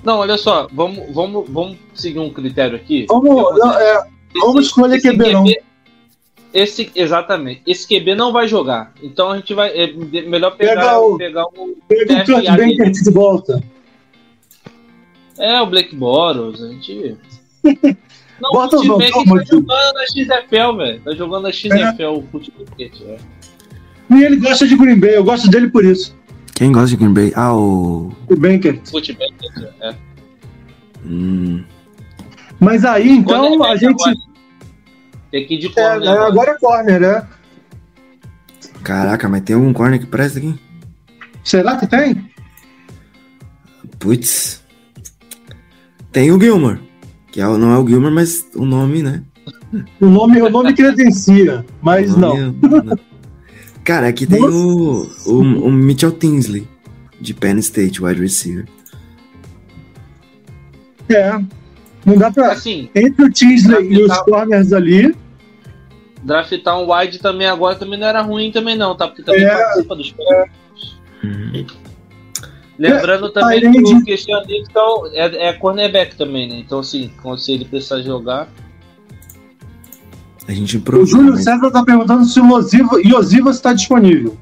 Não, 0.04 0.20
olha 0.20 0.38
só, 0.38 0.68
vamos, 0.72 1.04
vamos, 1.14 1.50
vamos 1.50 1.78
seguir 1.96 2.20
um 2.20 2.30
critério 2.30 2.76
aqui. 2.76 3.06
Vamos, 3.10 3.58
não, 3.58 3.74
é, 3.80 4.08
vamos 4.40 4.66
escolher 4.68 5.02
QB, 5.02 5.32
não. 5.34 5.46
Esse, 6.54 6.90
exatamente. 6.96 7.62
Esse 7.68 7.88
QB 7.88 8.16
não 8.16 8.32
vai 8.32 8.48
jogar. 8.48 8.94
Então 9.04 9.32
a 9.32 9.38
gente 9.38 9.54
vai. 9.54 9.70
É 9.78 9.92
melhor 9.92 10.52
pegar, 10.56 10.76
Pega 10.76 11.00
o- 11.00 11.18
pegar 11.18 11.46
o. 11.48 11.76
Pega 11.88 12.14
o 12.22 12.26
Kurt. 12.26 12.46
Bankert 12.58 12.92
de 13.04 13.12
volta. 13.12 13.64
É, 15.38 15.62
o 15.62 15.66
Blake 15.68 15.96
Boros. 15.96 16.62
A 16.64 16.68
gente. 16.70 17.18
Não, 18.42 18.52
Bota 18.52 18.78
o 18.78 18.84
Futebol 18.84 19.26
nomes, 19.26 19.50
tá 19.50 19.56
jogando 19.56 19.94
na 19.94 20.06
XFL, 20.08 20.78
velho. 20.78 21.02
Tá 21.02 21.12
jogando 21.16 21.44
na 21.44 21.52
XFL 21.52 22.04
o 22.18 22.24
Futebol. 22.32 22.66
É. 22.80 23.18
E 24.12 24.24
ele 24.24 24.36
gosta 24.36 24.68
de 24.68 24.76
Green 24.76 25.00
Bay, 25.00 25.16
eu 25.16 25.24
gosto 25.24 25.50
dele 25.50 25.70
por 25.70 25.86
isso. 25.86 26.14
Quem 26.54 26.72
gosta 26.72 26.90
de 26.90 26.98
Green 26.98 27.14
Bay? 27.14 27.32
Ah, 27.36 27.56
o. 27.56 28.12
O 28.30 28.36
Bankert. 28.36 28.80
Futebol. 28.90 29.26
É. 29.82 29.96
Hum, 31.06 31.64
Mas 32.60 32.84
aí, 32.84 33.10
então, 33.10 33.64
a 33.64 33.76
gente. 33.76 34.02
agora. 34.02 34.16
Tem 35.32 35.46
que 35.48 35.56
ir 35.56 35.58
de 35.60 35.68
É, 35.68 35.72
corner. 35.72 36.08
é, 36.10 36.18
agora 36.28 36.52
é 36.52 36.58
corner, 36.58 37.00
né? 37.02 37.28
caraca, 38.84 39.28
mas 39.28 39.42
tem 39.42 39.56
algum 39.56 39.74
corner 39.74 40.00
que 40.00 40.06
presta 40.06 40.38
aqui? 40.40 40.54
Será 41.44 41.76
que 41.78 41.88
tem? 41.88 42.30
Putz. 44.00 44.64
Tem 46.16 46.32
o 46.32 46.40
Gilmore. 46.40 46.80
Que 47.30 47.42
é, 47.42 47.44
não 47.46 47.74
é 47.74 47.78
o 47.78 47.86
Gilmore, 47.86 48.14
mas 48.14 48.48
o 48.56 48.64
nome, 48.66 49.04
né? 49.04 49.22
O 50.00 50.06
nome, 50.06 50.42
o 50.42 50.50
nome 50.50 50.74
credencia, 50.74 51.66
mas 51.82 52.14
O 52.14 52.18
não. 52.20 52.52
nome 52.54 52.94
é- 52.94 53.16
Cara, 53.84 54.08
aqui 54.08 54.26
tem 54.26 54.42
o, 54.42 55.06
o, 55.26 55.40
o 55.42 55.70
Mitchell 55.72 56.14
Tinsley, 56.14 56.66
de 57.20 57.34
Penn 57.34 57.58
State, 57.60 58.02
wide 58.02 58.22
receiver. 58.22 58.66
É. 61.10 61.34
Não 62.06 62.18
dá 62.18 62.32
pra. 62.32 62.54
Assim, 62.54 62.90
Entre 62.96 63.26
o 63.26 63.30
Tinsley 63.30 63.92
e 63.94 64.02
os 64.02 64.18
corners 64.22 64.72
ali, 64.72 65.14
draftar 66.24 66.80
um 66.80 66.90
wide 66.92 67.20
também 67.20 67.46
agora 67.48 67.76
também 67.76 68.00
não 68.00 68.08
era 68.08 68.22
ruim 68.22 68.54
também 68.54 68.78
não, 68.78 68.96
tá? 68.96 69.08
Porque 69.10 69.22
também 69.22 69.44
É. 69.44 69.50
participa 69.54 69.96
dos 69.98 70.16
Uhum. 71.22 71.66
Lembrando 72.78 73.28
É, 73.28 73.32
também 73.32 73.72
que 73.72 73.94
o 73.94 74.04
Christian 74.04 74.42
Nixon 74.48 75.08
é, 75.14 75.48
é 75.50 75.54
cornerback 75.54 76.16
também, 76.18 76.50
né? 76.50 76.60
Então, 76.60 76.80
assim, 76.80 77.10
se 77.38 77.54
ele 77.54 77.66
precisar 77.66 78.02
jogar. 78.02 78.50
A 80.48 80.52
gente 80.52 80.78
o. 80.78 81.06
Júlio 81.06 81.32
mas- 81.32 81.44
César 81.44 81.72
tá 81.72 81.84
perguntando 81.84 82.26
se 82.26 82.40
o 82.40 82.46
Iosivas 83.00 83.56
está 83.56 83.74
disponível. 83.74 84.38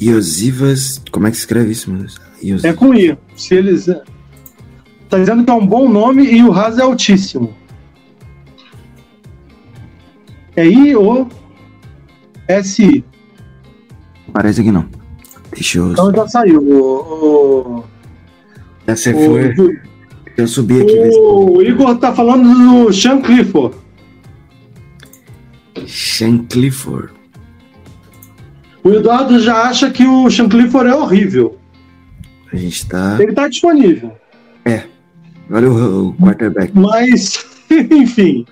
Iosivas. 0.00 1.00
Como 1.10 1.26
é 1.26 1.30
que 1.30 1.36
se 1.36 1.42
escreve 1.42 1.70
isso, 1.72 1.90
meu 1.90 2.00
Deus? 2.00 2.20
É 2.42 2.46
Iosivas. 2.46 2.76
com 2.76 2.94
I. 2.94 3.16
Se 3.36 3.54
eles. 3.54 3.86
Tá 5.08 5.16
dizendo 5.18 5.44
que 5.44 5.50
é 5.50 5.54
um 5.54 5.66
bom 5.66 5.88
nome 5.88 6.24
e 6.24 6.42
o 6.42 6.50
Ras 6.50 6.76
é 6.78 6.82
altíssimo. 6.82 7.56
É 10.56 10.66
I 10.66 10.94
ou 10.96 11.28
S-I. 12.48 13.04
Parece 14.32 14.62
que 14.62 14.70
não. 14.72 14.86
Deixa 15.58 15.78
eu. 15.78 15.90
Então 15.90 16.12
já 16.14 16.28
saiu. 16.28 16.62
O, 16.62 17.84
Essa 18.86 19.10
o, 19.10 19.14
foi. 19.14 19.78
Eu 20.36 20.46
subi 20.46 20.80
aqui. 20.80 20.96
o 21.18 21.60
Igor 21.60 21.98
tá 21.98 22.14
falando 22.14 22.86
do 22.86 22.92
Sean 22.92 23.20
Clifford. 23.20 23.74
Sean 25.86 26.38
Clifford. 26.48 27.12
O 28.84 28.90
Eduardo 28.90 29.40
já 29.40 29.62
acha 29.64 29.90
que 29.90 30.06
o 30.06 30.30
Sean 30.30 30.48
Clifford 30.48 30.88
é 30.90 30.94
horrível. 30.94 31.58
A 32.52 32.56
gente 32.56 32.86
tá. 32.86 33.16
Ele 33.18 33.32
tá 33.32 33.48
disponível. 33.48 34.12
Olha 35.50 35.70
o, 35.70 36.08
o 36.08 36.14
quarterback. 36.14 36.72
Mas, 36.74 37.44
enfim. 37.70 38.44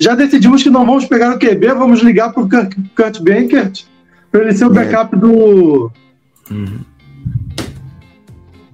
Já 0.00 0.14
decidimos 0.14 0.62
que 0.62 0.70
não 0.70 0.84
vamos 0.84 1.04
pegar 1.04 1.34
o 1.36 1.38
QB, 1.38 1.66
vamos 1.74 2.00
ligar 2.00 2.32
pro 2.32 2.48
Kurt, 2.48 2.74
Kurt 2.96 3.20
Bankert 3.20 3.84
para 4.32 4.42
ele 4.42 4.52
ser 4.54 4.66
o 4.66 4.72
É. 4.72 4.74
backup 4.74 5.16
do, 5.16 5.92
Uhum. 6.50 6.78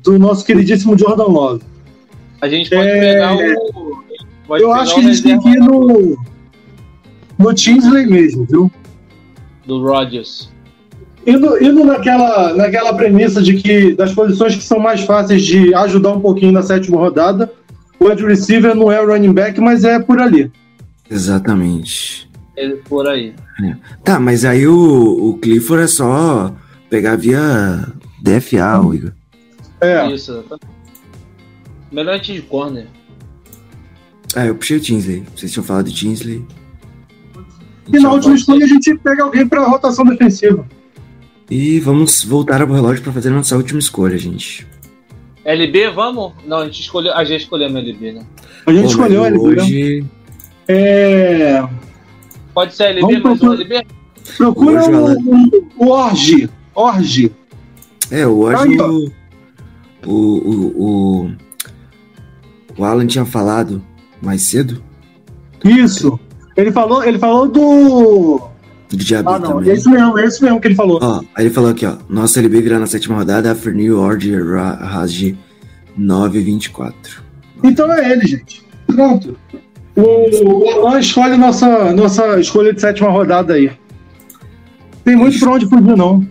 do 0.02 0.18
nosso 0.18 0.44
queridíssimo 0.44 0.98
Jordan 0.98 1.24
Love. 1.24 1.62
A 2.40 2.48
gente 2.48 2.70
pode 2.70 2.88
É, 2.88 3.00
pegar 3.14 3.34
o. 3.34 4.04
pode 4.46 4.62
Eu 4.62 4.68
pegar 4.70 4.80
acho 4.80 4.94
que 4.94 5.00
a 5.00 5.02
gente 5.04 5.22
tem 5.22 5.38
que 5.38 5.48
ir 5.50 5.58
no, 5.60 6.18
no 7.38 7.54
Tinsley 7.54 8.06
mesmo, 8.06 8.46
viu? 8.50 8.70
Do 9.66 9.82
Rodgers. 9.82 10.50
Indo, 11.26 11.62
indo 11.62 11.84
naquela, 11.84 12.54
naquela 12.54 12.94
premissa 12.94 13.42
de 13.42 13.54
que 13.54 13.92
das 13.94 14.12
posições 14.14 14.56
que 14.56 14.62
são 14.64 14.78
mais 14.78 15.02
fáceis 15.02 15.42
de 15.42 15.74
ajudar 15.74 16.12
um 16.14 16.20
pouquinho 16.20 16.50
na 16.52 16.62
sétima 16.62 16.96
rodada, 16.96 17.52
o 18.00 18.06
wide 18.08 18.24
receiver 18.24 18.74
não 18.74 18.90
é 18.90 19.00
o 19.02 19.06
running 19.06 19.34
back, 19.34 19.60
mas 19.60 19.84
é 19.84 19.98
por 19.98 20.18
ali. 20.18 20.50
Exatamente. 21.10 22.28
Ele 22.56 22.76
por 22.88 23.06
aí. 23.06 23.34
Tá, 24.02 24.18
mas 24.18 24.46
aí 24.46 24.66
o, 24.66 25.30
o 25.30 25.38
Clifford 25.38 25.84
é 25.84 25.86
só 25.86 26.54
pegar 26.90 27.16
via 27.16 27.86
DFA, 28.20 28.80
o 28.80 28.94
Igor. 28.94 29.12
É, 29.80 30.06
Isso, 30.10 30.32
exatamente. 30.32 30.66
Melhor 31.90 32.14
antes 32.16 32.34
de 32.34 32.42
corner. 32.42 32.86
Ah, 34.36 34.46
eu 34.46 34.54
puxei 34.54 34.76
o 34.76 34.80
Tinsley. 34.80 35.24
Vocês 35.34 35.50
tinham 35.52 35.64
falado 35.64 35.86
de 35.86 35.94
Tinsley. 35.94 36.44
e 37.92 37.98
na 37.98 38.12
última 38.12 38.34
escolha 38.34 38.64
a 38.64 38.68
gente 38.68 38.94
pega 38.98 39.24
alguém 39.24 39.48
para 39.48 39.64
rotação 39.66 40.04
defensiva. 40.04 40.66
E 41.50 41.80
vamos 41.80 42.22
voltar 42.24 42.60
ao 42.62 42.68
relógio 42.68 43.02
para 43.02 43.12
fazer 43.12 43.30
a 43.30 43.32
nossa 43.32 43.56
última 43.56 43.80
escolha, 43.80 44.16
gente. 44.18 44.66
LB, 45.44 45.88
vamos? 45.90 46.32
Não, 46.46 46.58
a 46.58 46.64
gente 46.66 46.80
escolheu. 46.82 47.12
A 47.14 47.24
gente 47.24 47.40
escolheu 47.42 47.66
LB, 47.76 48.12
né? 48.12 48.26
A 48.66 48.72
gente 48.72 48.82
Pô, 48.84 48.88
escolheu 48.90 49.22
mas 49.22 49.32
ele. 49.32 49.38
né? 49.56 49.62
hoje. 49.62 50.04
É, 50.68 51.68
Pode 52.54 52.74
ser 52.76 52.84
LB, 52.96 53.18
Vamos 53.20 53.22
mais 53.22 53.42
um 53.42 53.56
procurar- 53.56 53.60
LB? 53.80 53.86
procura 54.36 54.80
Hoje, 54.84 54.92
o, 54.94 55.84
o, 55.84 55.86
o 55.86 55.88
Orgi. 55.88 56.50
Orgi. 56.74 57.32
É, 58.10 58.22
Aí, 58.22 58.24
ó. 58.24 58.90
o, 58.90 59.10
o, 60.06 60.12
o, 60.12 61.24
o, 61.26 61.30
o 62.78 62.84
Alan 62.84 63.06
tinha 63.06 63.24
falado 63.24 63.82
mais 64.20 64.42
cedo 64.42 64.82
Isso. 65.64 66.18
Ele 66.56 66.72
falou, 66.72 67.04
ele 67.04 67.18
falou 67.18 67.48
do. 67.48 68.40
de 68.88 68.96
Diaby 69.04 69.28
Ah, 69.28 69.38
não. 69.38 69.48
também. 69.54 69.70
É 69.70 69.74
isso 69.74 69.88
mesmo, 69.88 70.18
é 70.18 70.26
isso 70.26 70.44
mesmo 70.44 70.60
que 70.60 70.68
ele 70.68 70.74
falou. 70.74 70.98
Ó, 71.00 71.20
aí 71.34 71.44
ele 71.46 71.54
falou 71.54 71.70
aqui, 71.70 71.86
ó. 71.86 71.96
Nosso 72.08 72.38
LB 72.38 72.60
virá 72.60 72.78
na 72.78 72.86
sétima 72.86 73.16
rodada, 73.16 73.54
Fernil 73.54 73.98
Ordi 73.98 74.34
Rasdi 74.34 75.38
924. 75.96 77.22
Então 77.62 77.92
é 77.92 78.12
ele, 78.12 78.26
gente. 78.26 78.62
Pronto. 78.86 79.36
O, 79.96 80.02
o 80.82 80.86
Alan 80.88 80.98
escolhe 81.00 81.36
nossa, 81.36 81.92
nossa 81.92 82.38
escolha 82.40 82.72
de 82.72 82.80
sétima 82.80 83.10
rodada 83.10 83.54
aí. 83.54 83.70
Tem 85.04 85.16
muito 85.16 85.38
pra 85.38 85.50
onde 85.52 85.66
fugir, 85.68 85.96
não. 85.96 86.26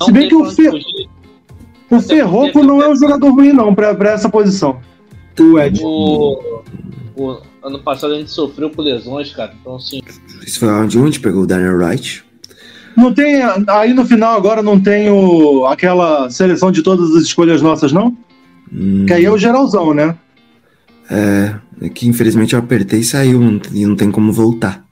Não 0.00 0.06
Se 0.06 0.12
bem 0.12 0.28
que 0.28 0.34
o 0.34 0.42
onde. 0.42 1.08
O 1.90 2.00
Ferroco 2.00 2.62
não 2.62 2.82
é 2.82 2.88
um 2.88 2.96
jogador 2.96 3.30
ruim, 3.30 3.52
não, 3.52 3.74
pra, 3.74 3.94
pra 3.94 4.10
essa 4.12 4.28
posição. 4.28 4.80
O 5.38 5.58
Ed. 5.58 5.80
O, 5.82 6.62
o 7.16 7.36
ano 7.62 7.78
passado 7.80 8.14
a 8.14 8.16
gente 8.18 8.30
sofreu 8.30 8.70
com 8.70 8.82
lesões, 8.82 9.32
cara. 9.32 9.54
Então, 9.60 9.76
assim, 9.76 10.00
Isso 10.44 10.58
foi 10.60 10.68
onde 10.68 10.98
a 10.98 11.04
gente 11.04 11.20
pegou 11.20 11.42
o 11.42 11.46
Daniel 11.46 11.76
Wright. 11.76 12.24
Não 12.96 13.12
tem. 13.12 13.42
Aí 13.68 13.92
no 13.92 14.04
final 14.04 14.36
agora 14.36 14.62
não 14.62 14.80
tem 14.80 15.10
o, 15.10 15.66
aquela 15.66 16.30
seleção 16.30 16.70
de 16.70 16.82
todas 16.82 17.14
as 17.16 17.22
escolhas 17.24 17.60
nossas, 17.60 17.92
não? 17.92 18.16
Hum, 18.72 19.04
Que 19.06 19.12
aí 19.14 19.24
é 19.24 19.30
o 19.30 19.38
geralzão, 19.38 19.92
né? 19.92 20.16
é, 21.10 21.54
é 21.82 21.88
que 21.88 22.08
infelizmente 22.08 22.54
eu 22.54 22.60
apertei 22.60 23.00
e 23.00 23.04
saiu 23.04 23.60
e 23.72 23.84
não 23.86 23.94
tem 23.96 24.10
como 24.10 24.32
voltar. 24.32 24.84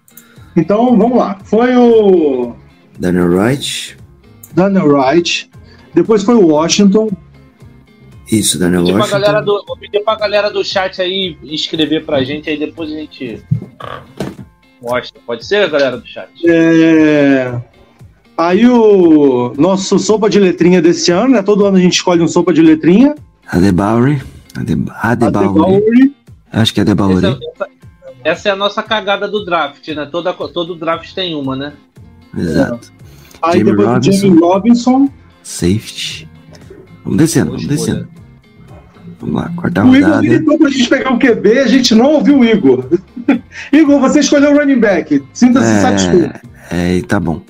Então 0.57 0.97
vamos 0.97 1.17
lá. 1.17 1.39
Foi 1.45 1.75
o 1.77 2.53
Daniel 2.99 3.29
Wright 3.31 3.97
Daniel 4.55 4.87
Wright. 4.89 5.51
Depois 5.95 6.23
foi 6.23 6.35
o 6.35 6.47
Washington. 6.49 7.11
Isso, 8.31 8.59
Daniel 8.59 8.83
Vou 8.85 8.93
pra 8.95 9.01
Washington. 9.03 9.45
do, 9.45 9.65
vou 9.67 9.77
pedir 9.77 10.01
pra 10.01 10.17
galera 10.17 10.51
do 10.51 10.65
chat 10.65 11.01
aí 11.03 11.37
escrever 11.45 12.05
pra 12.05 12.23
gente, 12.25 12.49
aí 12.49 12.57
depois 12.59 12.91
a 12.91 12.95
gente 12.95 13.43
mostra. 14.81 15.21
Pode 15.27 15.45
ser, 15.45 15.69
galera 15.71 15.97
do 15.99 16.07
chat? 16.07 16.31
É, 16.49 17.61
Aí 18.37 18.67
o 18.67 19.53
nosso 19.59 19.99
sopa 19.99 20.29
de 20.31 20.41
letrinha 20.41 20.81
desse 20.81 21.11
ano, 21.13 21.35
né? 21.35 21.43
Todo 21.43 21.67
ano 21.67 21.77
a 21.77 21.81
gente 21.81 21.93
escolhe 21.95 22.23
um 22.23 22.29
sopa 22.29 22.53
de 22.53 22.63
letrinha. 22.63 23.15
Adebauri. 23.47 24.23
Ade- 24.57 24.73
Adebauri. 25.03 25.47
Adebauri. 25.47 26.17
Acho 26.51 26.73
que 26.75 26.81
é 26.81 26.83
Essa, 26.83 26.93
Adebauri. 26.93 27.27
essa- 27.27 27.67
essa 28.25 28.49
é 28.49 28.53
a 28.53 28.57
nossa 28.57 28.83
cagada 28.83 29.29
do 29.29 29.45
draft, 29.45 29.87
né? 29.89 30.09
Toda, 30.11 30.33
todo 30.33 30.75
draft 30.75 31.13
tem 31.13 31.35
uma, 31.35 31.55
né? 31.55 31.75
Exato. 32.37 32.91
Aí 33.43 33.59
Jamie 33.59 33.65
depois 33.65 33.89
o 33.89 33.93
Robinson. 33.93 34.21
Jamie 34.21 34.41
Robinson. 34.41 35.09
Safety. 35.43 36.29
Vamos 37.05 37.19
descendo, 37.19 37.51
vamos 37.53 37.67
descendo. 37.67 38.09
Vamos 39.21 39.35
lá, 39.37 39.53
quarta 39.57 39.85
O 39.85 39.97
Igor 39.97 40.09
rodada. 40.09 40.23
gritou 40.23 40.59
pra 40.59 40.71
gente 40.71 40.89
pegar 40.89 41.13
o 41.13 41.19
QB, 41.19 41.59
a 41.59 41.67
gente 41.67 41.95
não 41.95 42.07
ouviu 42.13 42.39
o 42.39 42.45
Igor. 42.45 42.89
Igor, 43.73 44.01
você 44.01 44.21
escolheu 44.21 44.53
o 44.53 44.59
running 44.59 44.81
back. 44.81 45.23
Sinta-se 45.33 45.81
satisfeito. 45.81 46.41
É, 46.71 46.99
é, 46.99 47.03
tá 47.03 47.21
bom. 47.21 47.43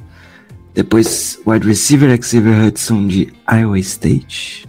Depois, 0.74 1.38
wide 1.46 1.66
receiver 1.66 2.18
Xavier 2.22 2.66
Hudson 2.66 3.06
de 3.06 3.32
Iowa 3.50 3.78
State. 3.78 4.66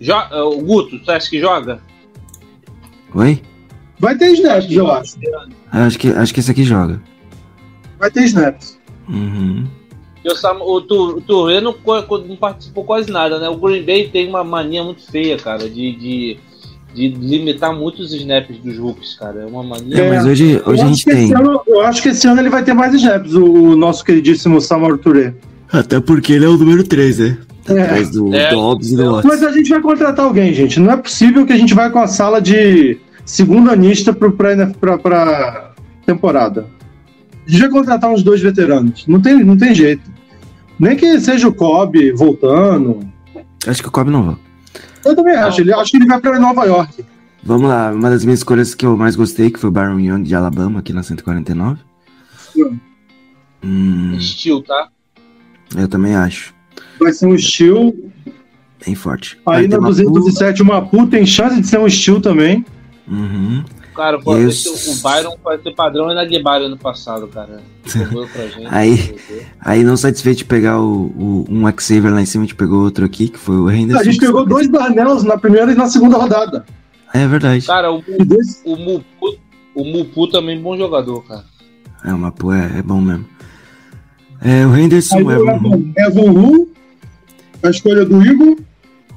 Jo 0.00 0.14
eh, 0.14 0.42
o 0.42 0.60
Guto, 0.62 0.98
você 0.98 1.10
acha 1.12 1.30
que 1.30 1.40
joga? 1.40 1.80
Oi? 3.14 3.42
Vai 3.98 4.16
ter 4.16 4.32
snaps, 4.32 4.70
eu 4.72 4.90
acho. 4.90 5.16
Acho 5.70 5.98
que, 5.98 6.08
acho 6.08 6.32
que 6.32 6.40
esse 6.40 6.50
aqui 6.50 6.64
joga. 6.64 7.00
Vai 7.98 8.10
ter 8.10 8.24
snaps. 8.24 8.79
Uhum. 9.10 9.64
E 10.24 10.28
o, 10.30 10.36
Sam, 10.36 10.58
o, 10.60 10.80
Tu- 10.82 11.16
o 11.16 11.20
Touré 11.20 11.60
não, 11.60 11.74
não 12.28 12.36
participou 12.36 12.84
quase 12.84 13.10
nada, 13.10 13.38
né? 13.38 13.48
O 13.48 13.56
Green 13.56 13.82
Bay 13.82 14.08
tem 14.08 14.28
uma 14.28 14.44
mania 14.44 14.84
muito 14.84 15.02
feia, 15.10 15.36
cara, 15.38 15.68
de, 15.68 15.92
de, 15.96 16.36
de 16.94 17.08
limitar 17.08 17.74
muitos 17.74 18.12
snaps 18.12 18.58
dos 18.58 18.76
rookies, 18.78 19.14
cara. 19.14 19.40
É 19.42 19.46
uma 19.46 19.62
mania. 19.62 19.96
É, 19.98 20.08
mas 20.10 20.26
hoje, 20.26 20.60
hoje 20.64 20.64
eu, 20.66 20.70
a 20.70 20.74
acho 20.74 20.86
gente 20.88 21.04
que 21.04 21.10
tem. 21.10 21.24
esse 21.24 21.34
ano, 21.34 21.60
eu 21.66 21.80
acho 21.80 22.02
que 22.02 22.08
esse 22.10 22.28
ano 22.28 22.40
ele 22.40 22.50
vai 22.50 22.62
ter 22.62 22.74
mais 22.74 22.92
snaps, 22.94 23.32
o, 23.34 23.44
o 23.44 23.76
nosso 23.76 24.04
queridíssimo 24.04 24.60
Samuel 24.60 24.98
Touré. 24.98 25.34
Até 25.72 25.98
porque 26.00 26.34
ele 26.34 26.44
é 26.44 26.48
o 26.48 26.56
número 26.58 26.84
3, 26.84 27.18
né? 27.18 27.38
É. 27.68 27.82
Atrás 27.82 28.10
do 28.10 28.34
É. 28.34 28.50
Dobbs 28.50 28.90
e 28.92 28.96
do 28.96 29.12
Mas 29.12 29.24
Watts. 29.24 29.42
a 29.44 29.52
gente 29.52 29.70
vai 29.70 29.80
contratar 29.80 30.24
alguém, 30.26 30.52
gente. 30.52 30.78
Não 30.80 30.92
é 30.92 30.96
possível 30.96 31.46
que 31.46 31.52
a 31.52 31.56
gente 31.56 31.72
vai 31.74 31.88
com 31.90 31.98
a 32.00 32.06
sala 32.08 32.40
de 32.42 32.98
segunda 33.24 33.72
anista 33.72 34.12
pra, 34.12 34.98
pra 34.98 35.72
temporada. 36.04 36.66
A 37.50 37.52
gente 37.52 37.62
vai 37.62 37.70
contratar 37.70 38.12
uns 38.12 38.22
dois 38.22 38.40
veteranos. 38.40 39.04
Não 39.08 39.20
tem, 39.20 39.42
não 39.42 39.56
tem 39.56 39.74
jeito. 39.74 40.08
Nem 40.78 40.96
que 40.96 41.18
seja 41.18 41.48
o 41.48 41.52
Cobb 41.52 42.12
voltando. 42.12 43.00
Acho 43.66 43.82
que 43.82 43.88
o 43.88 43.90
Cobb 43.90 44.08
não 44.08 44.22
vai. 44.22 44.36
Eu 45.04 45.16
também 45.16 45.34
acho. 45.34 45.60
Ele, 45.60 45.72
acho 45.74 45.90
que 45.90 45.96
ele 45.96 46.06
vai 46.06 46.20
pra 46.20 46.38
Nova 46.38 46.64
York. 46.64 47.04
Vamos 47.42 47.68
lá, 47.68 47.90
uma 47.90 48.08
das 48.08 48.24
minhas 48.24 48.38
escolhas 48.38 48.72
que 48.72 48.86
eu 48.86 48.96
mais 48.96 49.16
gostei, 49.16 49.50
que 49.50 49.58
foi 49.58 49.68
o 49.68 49.72
Baron 49.72 49.98
Young 49.98 50.22
de 50.22 50.34
Alabama, 50.34 50.78
aqui 50.78 50.92
na 50.92 51.02
149. 51.02 51.80
Hum, 53.64 54.14
Estilo, 54.14 54.62
tá? 54.62 54.88
eu 55.76 55.88
também 55.88 56.14
acho. 56.14 56.54
Vai 57.00 57.12
ser 57.12 57.26
um 57.26 57.34
estilo. 57.34 57.92
Bem 58.84 58.94
forte. 58.94 59.40
Aí 59.46 59.66
na 59.66 59.78
uma 59.78 59.92
207, 59.92 60.62
o 60.62 60.66
Mapu 60.66 61.04
tem 61.08 61.26
chance 61.26 61.60
de 61.60 61.66
ser 61.66 61.80
um 61.80 61.86
estilo 61.86 62.20
também. 62.20 62.64
Uhum. 63.08 63.64
Cara, 63.94 64.18
esse- 64.48 64.68
o 64.68 64.94
Byron 65.02 65.36
vai 65.42 65.58
ter 65.58 65.74
padrão 65.74 66.06
na 66.14 66.24
Guebara 66.24 66.64
ano 66.64 66.76
passado, 66.76 67.26
cara. 67.28 67.60
Gente. 67.84 68.66
Aí-. 68.70 69.16
Aí, 69.60 69.82
não 69.84 69.96
satisfeito 69.96 70.38
de 70.38 70.44
pegar 70.44 70.80
o, 70.80 71.06
o- 71.06 71.44
um 71.48 71.64
Xavier 71.78 72.12
lá 72.12 72.22
em 72.22 72.26
cima, 72.26 72.44
a 72.44 72.46
gente 72.46 72.54
pegou 72.54 72.82
outro 72.82 73.04
aqui, 73.04 73.28
que 73.28 73.38
foi 73.38 73.56
o 73.56 73.70
Henderson. 73.70 74.00
A 74.00 74.04
gente 74.04 74.18
pegou 74.18 74.46
dois 74.46 74.68
Darnells 74.68 75.24
na 75.24 75.36
primeira 75.36 75.72
e 75.72 75.74
na 75.74 75.88
segunda 75.88 76.16
rodada. 76.16 76.64
É 77.12 77.26
verdade. 77.26 77.66
Cara, 77.66 77.92
o, 77.92 77.98
o, 78.64 78.76
Mupu, 78.76 79.36
o 79.74 79.84
Mupu 79.84 80.28
também 80.28 80.56
é 80.56 80.60
bom 80.60 80.76
jogador, 80.76 81.22
cara. 81.26 81.44
É 82.04 82.12
uma 82.14 82.30
pô, 82.30 82.52
é, 82.52 82.78
é 82.78 82.82
bom 82.82 83.00
mesmo. 83.00 83.26
É, 84.40 84.64
o 84.64 84.74
Henderson, 84.76 85.18
aí 85.18 85.22
o 85.24 85.26
o 85.26 85.32
Evan, 85.50 85.92
Evan, 85.98 86.66
a 87.62 87.68
escolha 87.70 88.04
do 88.06 88.24
Igor. 88.24 88.56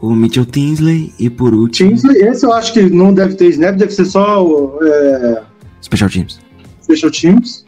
O 0.05 0.13
Mitchell 0.13 0.43
Tinsley 0.45 1.13
e 1.17 1.29
por 1.29 1.53
último, 1.53 1.91
Tinsley, 1.91 2.17
esse 2.23 2.45
eu 2.45 2.51
acho 2.51 2.73
que 2.73 2.81
não 2.89 3.13
deve 3.13 3.35
ter 3.35 3.47
snap, 3.51 3.77
deve 3.77 3.93
ser 3.93 4.03
só 4.03 4.45
o 4.45 4.77
é, 4.83 5.41
Special 5.81 6.09
Teams. 6.09 6.41
Special 6.81 7.09
Teams. 7.09 7.65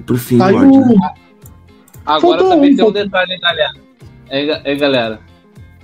E 0.00 0.02
por 0.02 0.18
fim, 0.18 0.42
Aí 0.42 0.52
o 0.52 0.56
Ward, 0.56 0.76
né? 0.78 0.96
Agora 2.04 2.20
Faltou 2.38 2.48
também 2.48 2.72
um, 2.72 2.76
tem 2.76 2.84
um 2.84 2.90
detalhe, 2.90 3.34
hein, 3.34 3.40
galera. 3.40 3.72
É, 4.28 4.72
é, 4.72 4.74
galera. 4.74 5.20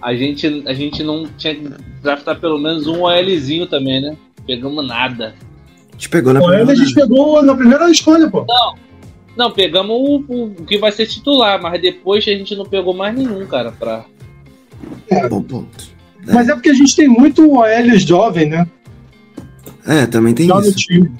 A 0.02 0.12
gente, 0.16 0.64
a 0.66 0.72
gente 0.74 1.04
não 1.04 1.24
tinha 1.38 1.54
que 1.54 1.70
draftar 2.02 2.40
pelo 2.40 2.58
menos 2.58 2.88
um 2.88 3.02
OLzinho 3.02 3.68
também, 3.68 4.02
né? 4.02 4.16
Pegamos 4.44 4.84
nada. 4.84 5.36
A 5.90 5.92
gente 5.92 6.08
pegou 6.08 6.32
na 6.32 6.40
o 6.40 6.42
primeira 6.46 6.62
Ela 6.64 6.72
a 6.72 6.74
gente 6.84 6.94
pegou 6.94 7.42
na 7.44 7.54
primeira 7.54 7.90
escolha, 7.90 8.28
pô. 8.28 8.44
Não, 9.36 9.52
pegamos 9.52 9.96
o, 9.96 10.24
o- 10.28 10.44
o 10.46 10.64
que 10.64 10.78
vai 10.78 10.90
ser 10.90 11.06
titular, 11.06 11.62
mas 11.62 11.80
depois 11.80 12.26
a 12.26 12.30
gente 12.32 12.56
não 12.56 12.64
pegou 12.64 12.92
mais 12.92 13.14
nenhum, 13.16 13.46
cara, 13.46 13.70
pra. 13.70 14.04
Bom 15.28 15.42
ponto. 15.42 15.96
Mas 16.26 16.48
é 16.48 16.54
porque 16.54 16.70
a 16.70 16.74
gente 16.74 16.94
tem 16.96 17.08
muito 17.08 17.50
OL 17.50 17.98
jovem, 17.98 18.48
né? 18.48 18.66
É, 19.86 20.06
também 20.06 20.34
tem 20.34 20.48
Já 20.48 20.54
no 20.54 20.62
isso. 20.62 20.76
time. 20.76 21.10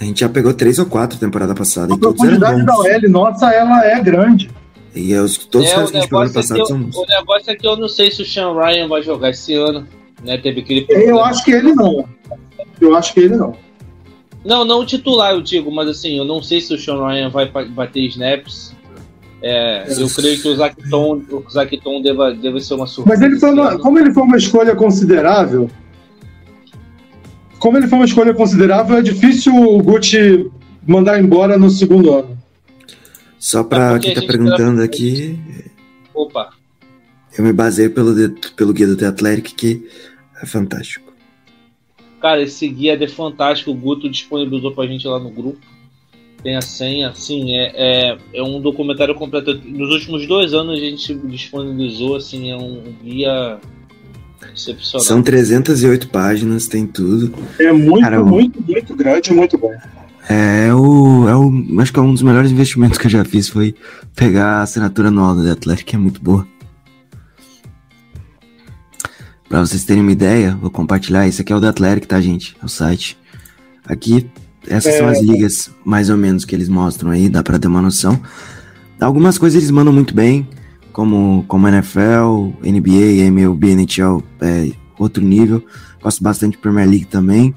A 0.00 0.04
gente 0.04 0.20
já 0.20 0.28
pegou 0.28 0.54
três 0.54 0.78
ou 0.78 0.86
quatro 0.86 1.18
temporada 1.18 1.54
passada 1.54 1.92
A 1.92 1.96
e 1.96 1.98
profundidade 1.98 2.64
da. 2.64 2.76
OL 2.76 3.10
nossa, 3.10 3.50
ela 3.50 3.84
é 3.84 4.00
grande. 4.00 4.50
E 4.94 5.12
é 5.12 5.20
os, 5.20 5.36
todos 5.36 5.66
os 5.68 5.72
é, 5.72 5.74
caras 5.74 5.88
o 5.88 5.92
que 5.92 5.98
a 5.98 6.00
gente 6.00 6.10
pegou 6.10 6.20
ano 6.20 6.30
é 6.30 6.32
que 6.32 6.40
passado 6.40 6.58
eu, 6.60 6.66
são 6.66 6.76
o 6.78 7.06
negócio 7.06 7.50
é 7.50 7.56
que 7.56 7.66
eu 7.66 7.76
não 7.76 7.88
sei 7.88 8.10
se 8.10 8.22
o 8.22 8.26
Sean 8.26 8.54
Ryan 8.54 8.88
vai 8.88 9.02
jogar 9.02 9.30
esse 9.30 9.54
ano. 9.54 9.86
Né? 10.24 10.38
Teve 10.38 10.60
aquele 10.60 10.80
Eu 10.80 10.86
problema. 10.86 11.22
acho 11.24 11.44
que 11.44 11.50
ele 11.50 11.74
não. 11.74 12.08
Eu 12.80 12.96
acho 12.96 13.14
que 13.14 13.20
ele 13.20 13.36
não. 13.36 13.54
Não, 14.44 14.64
não 14.64 14.80
o 14.80 14.86
titular, 14.86 15.32
eu 15.32 15.42
digo, 15.42 15.70
mas 15.70 15.88
assim, 15.88 16.16
eu 16.16 16.24
não 16.24 16.42
sei 16.42 16.60
se 16.60 16.72
o 16.72 16.78
Sean 16.78 17.06
Ryan 17.06 17.28
vai 17.28 17.46
bater 17.46 18.00
snaps. 18.06 18.74
É, 19.42 19.86
eu 20.00 20.08
creio 20.10 20.40
que 20.40 20.48
o 20.48 20.54
Zacton, 20.56 21.22
o 21.30 21.50
Zacton 21.50 22.02
deva, 22.02 22.32
deve 22.34 22.60
ser 22.60 22.74
uma 22.74 22.86
surpresa. 22.86 23.18
Mas 23.20 23.26
ele 23.30 23.40
foi 23.40 23.50
uma, 23.52 23.78
como 23.78 23.98
ele 23.98 24.12
foi 24.12 24.22
uma 24.22 24.36
escolha 24.36 24.76
considerável, 24.76 25.70
como 27.58 27.76
ele 27.78 27.88
foi 27.88 27.98
uma 27.98 28.04
escolha 28.04 28.34
considerável, 28.34 28.96
é 28.98 29.02
difícil 29.02 29.54
o 29.54 29.82
Gucci 29.82 30.50
mandar 30.86 31.20
embora 31.20 31.58
no 31.58 31.70
segundo 31.70 32.12
ano. 32.14 32.38
Só 33.38 33.64
pra 33.64 33.96
É 33.96 33.98
quem 33.98 34.14
tá 34.14 34.20
gente 34.20 34.30
perguntando 34.30 34.78
tá- 34.78 34.84
aqui, 34.84 35.38
Opa, 36.12 36.50
eu 37.38 37.42
me 37.44 37.52
baseio 37.52 37.90
pelo, 37.90 38.14
pelo 38.56 38.72
guia 38.74 38.86
do 38.86 38.96
The 38.96 39.06
Athletic, 39.06 39.54
que 39.54 39.88
é 40.42 40.46
fantástico. 40.46 41.10
cara, 42.20 42.42
esse 42.42 42.68
guia 42.68 42.92
é 43.02 43.08
fantástico. 43.08 43.70
O 43.70 43.74
Guto 43.74 44.10
disponibilizou 44.10 44.72
pra 44.74 44.86
gente 44.86 45.06
lá 45.08 45.18
no 45.18 45.30
grupo. 45.30 45.58
Tem 46.42 46.56
a 46.56 46.62
senha, 46.62 47.10
assim, 47.10 47.52
é, 47.52 47.72
é, 47.74 48.18
é 48.34 48.42
um 48.42 48.60
documentário 48.60 49.14
completo. 49.14 49.60
Nos 49.64 49.90
últimos 49.90 50.26
dois 50.26 50.54
anos 50.54 50.78
a 50.78 50.80
gente 50.80 51.14
disponibilizou, 51.14 52.16
assim, 52.16 52.50
é 52.50 52.56
um 52.56 52.82
guia 53.02 53.58
excepcional. 54.54 55.04
São 55.04 55.22
308 55.22 56.08
páginas, 56.08 56.66
tem 56.66 56.86
tudo. 56.86 57.34
É 57.58 57.72
muito, 57.72 58.00
Cara, 58.00 58.24
muito, 58.24 58.62
muito 58.62 58.94
grande, 58.96 59.32
muito 59.32 59.58
bom. 59.58 59.72
É 60.28 60.72
o, 60.72 61.28
é 61.28 61.36
o. 61.36 61.80
Acho 61.80 61.92
que 61.92 61.98
é 61.98 62.02
um 62.02 62.12
dos 62.12 62.22
melhores 62.22 62.50
investimentos 62.50 62.96
que 62.96 63.06
eu 63.06 63.10
já 63.10 63.24
fiz 63.24 63.48
foi 63.48 63.74
pegar 64.14 64.58
a 64.58 64.62
assinatura 64.62 65.08
anual 65.08 65.34
do 65.34 65.44
The 65.44 65.50
Athletic, 65.50 65.86
que 65.86 65.96
é 65.96 65.98
muito 65.98 66.22
boa. 66.22 66.46
Pra 69.48 69.60
vocês 69.60 69.84
terem 69.84 70.02
uma 70.02 70.12
ideia, 70.12 70.56
vou 70.60 70.70
compartilhar. 70.70 71.26
Esse 71.26 71.42
aqui 71.42 71.52
é 71.52 71.56
o 71.56 71.60
The 71.60 71.68
Athletic, 71.68 72.06
tá, 72.06 72.20
gente? 72.20 72.56
É 72.62 72.64
o 72.64 72.68
site. 72.68 73.18
Aqui, 73.84 74.30
essas 74.66 74.94
são 74.96 75.08
É. 75.08 75.12
as 75.12 75.22
ligas, 75.22 75.70
mais 75.84 76.10
ou 76.10 76.16
menos, 76.16 76.44
que 76.44 76.54
eles 76.54 76.68
mostram 76.68 77.10
aí, 77.10 77.28
dá 77.28 77.42
pra 77.42 77.58
ter 77.58 77.68
uma 77.68 77.82
noção. 77.82 78.20
Algumas 79.00 79.38
coisas 79.38 79.56
eles 79.56 79.70
mandam 79.70 79.92
muito 79.92 80.14
bem, 80.14 80.46
como, 80.92 81.44
como 81.48 81.66
NFL, 81.68 82.52
NBA, 82.62 83.24
MLB, 83.28 83.70
NHL, 83.72 84.22
é 84.40 84.70
outro 84.98 85.22
nível. 85.24 85.64
Gosto 86.02 86.22
bastante 86.22 86.52
de 86.52 86.58
Premier 86.58 86.88
League 86.88 87.06
também. 87.06 87.54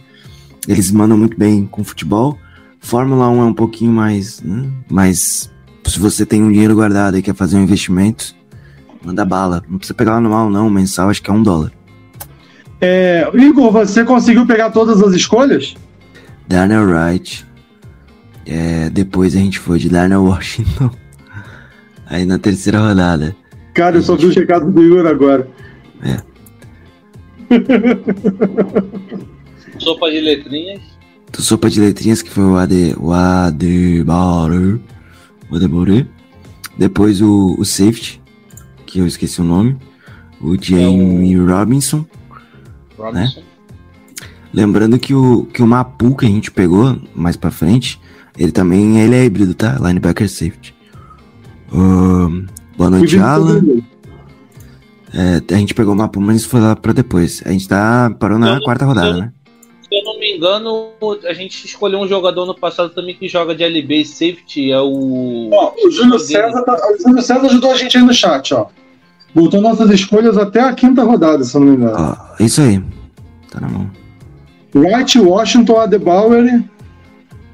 Eles 0.68 0.92
mandam 0.92 1.18
muito 1.18 1.38
bem 1.38 1.66
com 1.70 1.84
futebol. 1.84 2.38
Fórmula 2.80 3.30
1 3.30 3.42
é 3.42 3.46
um 3.46 3.54
pouquinho 3.54 3.92
mais. 3.92 4.42
né, 4.42 4.66
Mas 4.90 5.50
se 5.86 6.00
você 6.00 6.26
tem 6.26 6.42
um 6.44 6.52
dinheiro 6.52 6.76
guardado 6.76 7.18
e 7.18 7.22
quer 7.22 7.36
fazer 7.36 7.58
um 7.58 7.64
investimento, 7.64 8.34
manda 9.04 9.26
bala. 9.26 9.62
Não 9.70 9.78
precisa 9.78 9.94
pegar 9.94 10.16
anual, 10.16 10.50
não. 10.50 10.70
Mensal 10.70 11.10
acho 11.10 11.22
que 11.22 11.30
é 11.30 11.34
um 11.34 11.44
dólar. 11.44 11.72
É, 12.80 13.30
Igor, 13.34 13.72
você 13.72 14.04
conseguiu 14.04 14.46
pegar 14.46 14.70
todas 14.72 15.02
as 15.02 15.14
escolhas? 15.14 15.76
Darnell 16.48 16.86
Wright. 16.86 17.46
É, 18.46 18.90
depois 18.90 19.36
a 19.36 19.40
gente 19.40 19.60
foi 19.60 19.80
de 19.80 19.90
Darnell 19.90 20.24
Washington. 20.26 20.90
Aí 22.06 22.26
na 22.26 22.38
terceira 22.38 22.80
rodada. 22.80 23.36
Cara, 23.74 23.98
eu 23.98 24.04
só 24.04 24.16
vi 24.16 24.28
o 24.28 24.34
recado 24.34 24.72
do 24.72 24.84
Igor 24.84 25.08
agora. 25.08 25.48
Sopa 29.80 30.12
de 30.12 30.22
letrinhas. 30.22 30.82
Do 31.32 31.42
sopa 31.42 31.68
de 31.70 31.80
letrinhas, 31.80 32.22
que 32.22 32.30
foi 32.30 32.44
o 32.44 32.56
Ade. 32.56 32.94
O. 32.98 33.08
O 33.08 33.14
Adebaru. 35.56 36.08
Depois 36.78 37.22
o, 37.22 37.56
o 37.58 37.66
Safety, 37.66 38.22
que 38.86 39.00
eu 39.00 39.08
esqueci 39.08 39.42
o 39.42 39.44
nome. 39.44 39.76
O 40.40 40.56
Jamie 40.62 41.36
Robinson. 41.38 42.06
Robinson. 42.98 43.42
Lembrando 44.54 45.00
que 45.00 45.14
o, 45.14 45.46
que 45.46 45.62
o 45.64 45.68
Mapu 45.68 46.16
que 46.16 46.26
a 46.26 46.30
gente 46.30 46.52
pegou 46.52 46.98
mais 47.16 47.36
pra 47.36 47.50
frente, 47.52 48.00
ele 48.38 48.52
também 48.52 49.00
ele 49.02 49.16
é 49.16 49.26
híbrido, 49.26 49.54
tá? 49.56 49.78
Linebacker 49.80 50.30
safety. 50.30 50.74
Ahn, 51.74 52.46
boa 52.78 52.90
noite, 52.90 53.18
Alan. 53.18 53.62
É, 55.14 55.42
a 55.54 55.58
gente 55.58 55.74
pegou 55.74 55.94
o 55.94 55.98
Mapu, 55.98 56.20
mas 56.22 56.38
isso 56.38 56.50
foi 56.50 56.60
lá 56.62 56.76
pra 56.76 56.94
depois. 56.94 57.42
A 57.46 57.52
gente 57.52 57.68
tá 57.68 58.14
parou 58.20 58.38
na 58.38 58.56
Eu- 58.56 58.62
quarta 58.62 58.86
rodada, 58.86 59.10
eu- 59.10 59.18
né? 59.18 59.34
Se 59.90 60.00
eu 60.00 60.04
não 60.06 60.20
me 60.20 60.36
engano, 60.36 60.90
a 61.28 61.34
gente 61.34 61.66
escolheu 61.66 62.00
um 62.00 62.08
jogador 62.08 62.46
no 62.48 62.56
passado 62.56 62.90
também 62.90 63.14
que 63.16 63.28
joga 63.28 63.54
de 63.54 63.64
LB 63.64 64.02
e 64.02 64.06
safety, 64.06 64.72
é 64.72 64.80
o. 64.82 65.50
Ó, 65.54 65.74
o 65.86 65.92
Júlio 65.92 66.18
César, 66.20 66.64
tá- 66.64 66.80
o 66.96 67.02
Júlio 67.02 67.22
César 67.22 67.46
ajudou 67.46 67.72
a 67.72 67.76
gente 67.76 67.96
aí 67.98 68.04
no 68.04 68.14
chat, 68.14 68.54
ó. 68.56 68.68
Botou 69.36 69.62
nossas 69.62 69.90
escolhas 69.92 70.36
até 70.38 70.62
a 70.62 70.74
quinta 70.74 71.04
rodada, 71.04 71.44
se 71.44 71.56
eu 71.56 71.62
não 71.62 71.68
me 71.68 71.76
engano. 71.78 71.96
Ó, 71.98 72.44
isso 72.44 72.62
aí. 72.62 72.82
Tá 73.52 73.60
na 73.60 73.68
mão. 73.70 73.90
Wright, 74.76 75.20
Washington, 75.20 75.80
Adebauer, 75.80 76.64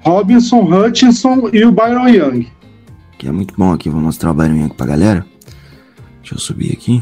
Robinson, 0.02 0.62
Hutchinson 0.64 1.50
e 1.52 1.64
o 1.66 1.72
Byron 1.72 2.08
Young. 2.08 2.48
Que 3.18 3.28
é 3.28 3.32
muito 3.32 3.54
bom 3.58 3.74
aqui. 3.74 3.90
Vou 3.90 4.00
mostrar 4.02 4.32
o 4.32 4.34
Byron 4.34 4.56
Young 4.56 4.70
pra 4.70 4.86
galera. 4.86 5.26
Deixa 6.22 6.36
eu 6.36 6.40
subir 6.40 6.72
aqui. 6.72 7.02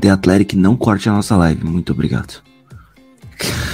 The 0.00 0.10
Athletic 0.10 0.54
não 0.54 0.76
corte 0.76 1.08
a 1.08 1.12
nossa 1.12 1.36
live. 1.36 1.64
Muito 1.64 1.92
obrigado. 1.92 2.42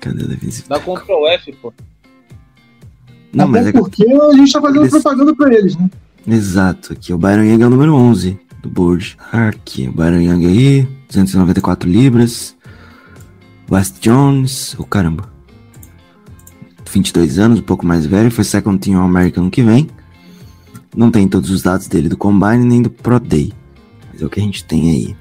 Cadê 0.00 0.24
o 0.24 0.28
defensivo? 0.28 0.68
Dá 0.68 0.78
Ctrl 0.78 1.26
F, 1.38 1.52
pô. 1.62 1.72
Não, 3.32 3.48
mas 3.48 3.62
Até 3.62 3.70
é 3.70 3.72
que 3.72 3.78
porque 3.78 4.04
a 4.06 4.32
gente 4.36 4.52
tá 4.52 4.60
fazendo 4.60 4.82
Eles- 4.82 4.90
propaganda 4.90 5.34
pra 5.34 5.52
eles, 5.52 5.76
né? 5.76 5.90
Exato, 6.26 6.92
aqui 6.92 7.12
o 7.12 7.18
Byron 7.18 7.42
Young 7.42 7.62
é 7.62 7.66
o 7.66 7.70
número 7.70 7.94
11 7.94 8.38
do 8.62 8.68
board. 8.70 9.16
Aqui, 9.32 9.88
o 9.88 9.92
Byron 9.92 10.20
Young 10.20 10.46
aí, 10.46 10.88
294 11.08 11.88
libras. 11.90 12.56
West 13.70 14.00
Jones, 14.00 14.74
o 14.78 14.84
caramba. 14.84 15.32
22 16.92 17.38
anos, 17.38 17.58
um 17.58 17.62
pouco 17.62 17.84
mais 17.84 18.06
velho, 18.06 18.30
foi 18.30 18.44
second 18.44 18.78
team 18.78 18.98
All-American 18.98 19.44
ano 19.44 19.50
que 19.50 19.62
vem. 19.62 19.88
Não 20.96 21.10
tem 21.10 21.26
todos 21.26 21.50
os 21.50 21.62
dados 21.62 21.88
dele 21.88 22.08
do 22.08 22.16
Combine 22.16 22.64
nem 22.64 22.82
do 22.82 22.90
Pro 22.90 23.18
Day. 23.18 23.52
Mas 24.12 24.22
é 24.22 24.26
o 24.26 24.30
que 24.30 24.38
a 24.38 24.42
gente 24.42 24.64
tem 24.64 24.90
aí. 24.90 25.16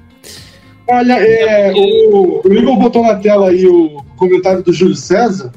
Olha, 0.88 1.14
é, 1.14 1.74
o, 1.74 2.42
o 2.46 2.54
Igor 2.54 2.78
botou 2.78 3.02
na 3.02 3.16
tela 3.16 3.50
aí 3.50 3.66
o 3.66 4.04
comentário 4.16 4.62
do 4.62 4.72
Júlio 4.72 4.96
César. 4.96 5.52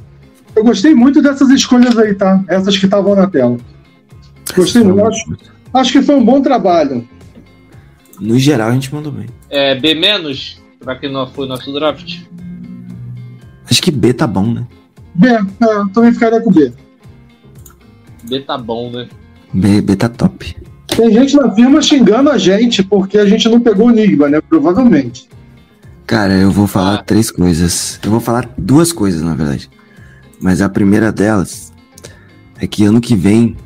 Eu 0.54 0.64
gostei 0.64 0.94
muito 0.94 1.20
dessas 1.20 1.50
escolhas 1.50 1.98
aí, 1.98 2.14
tá? 2.14 2.42
Essas 2.48 2.78
que 2.78 2.86
estavam 2.86 3.14
na 3.14 3.26
tela. 3.26 3.58
Gostei 4.56 4.82
muito. 4.82 5.04
Acho, 5.04 5.36
acho 5.74 5.92
que 5.92 6.02
foi 6.02 6.14
um 6.14 6.24
bom 6.24 6.40
trabalho. 6.40 7.06
No 8.18 8.38
geral, 8.38 8.70
a 8.70 8.72
gente 8.72 8.94
mandou 8.94 9.12
bem. 9.12 9.26
É 9.50 9.74
B 9.74 9.94
menos, 9.94 10.62
pra 10.80 10.96
quem 10.96 11.12
não 11.12 11.26
foi 11.26 11.46
nosso 11.46 11.70
draft. 11.74 12.20
Acho 13.70 13.82
que 13.82 13.90
B 13.90 14.12
tá 14.12 14.26
bom, 14.26 14.52
né? 14.52 14.66
B, 15.14 15.28
é, 15.28 15.40
também 15.92 16.12
ficaria 16.12 16.40
com 16.40 16.50
B. 16.52 16.72
B 18.28 18.40
tá 18.40 18.58
bom, 18.58 18.90
né? 18.90 19.08
B, 19.52 19.80
B 19.80 19.96
tá 19.96 20.08
top. 20.08 20.56
Tem 20.88 21.12
gente 21.12 21.36
na 21.36 21.52
firma 21.54 21.80
xingando 21.82 22.30
a 22.30 22.38
gente 22.38 22.82
porque 22.82 23.18
a 23.18 23.26
gente 23.26 23.48
não 23.48 23.60
pegou 23.60 23.88
o 23.88 23.90
Enigma, 23.90 24.28
né? 24.28 24.40
Provavelmente. 24.40 25.28
Cara, 26.06 26.34
eu 26.34 26.50
vou 26.50 26.66
falar 26.66 26.94
Ah. 26.94 27.02
três 27.02 27.30
coisas. 27.30 27.98
Eu 28.02 28.10
vou 28.10 28.20
falar 28.20 28.48
duas 28.56 28.92
coisas, 28.92 29.22
na 29.22 29.34
verdade. 29.34 29.68
Mas 30.40 30.60
a 30.60 30.68
primeira 30.68 31.10
delas 31.10 31.72
é 32.58 32.66
que 32.66 32.84
ano 32.84 33.00
que 33.00 33.16
vem 33.16 33.56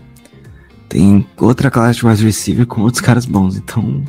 tem 0.88 1.26
outra 1.36 1.70
classe 1.70 2.00
de 2.00 2.06
wide 2.06 2.24
receiver 2.24 2.66
com 2.66 2.80
outros 2.82 3.00
caras 3.00 3.26
bons. 3.26 3.56
Então, 3.56 4.02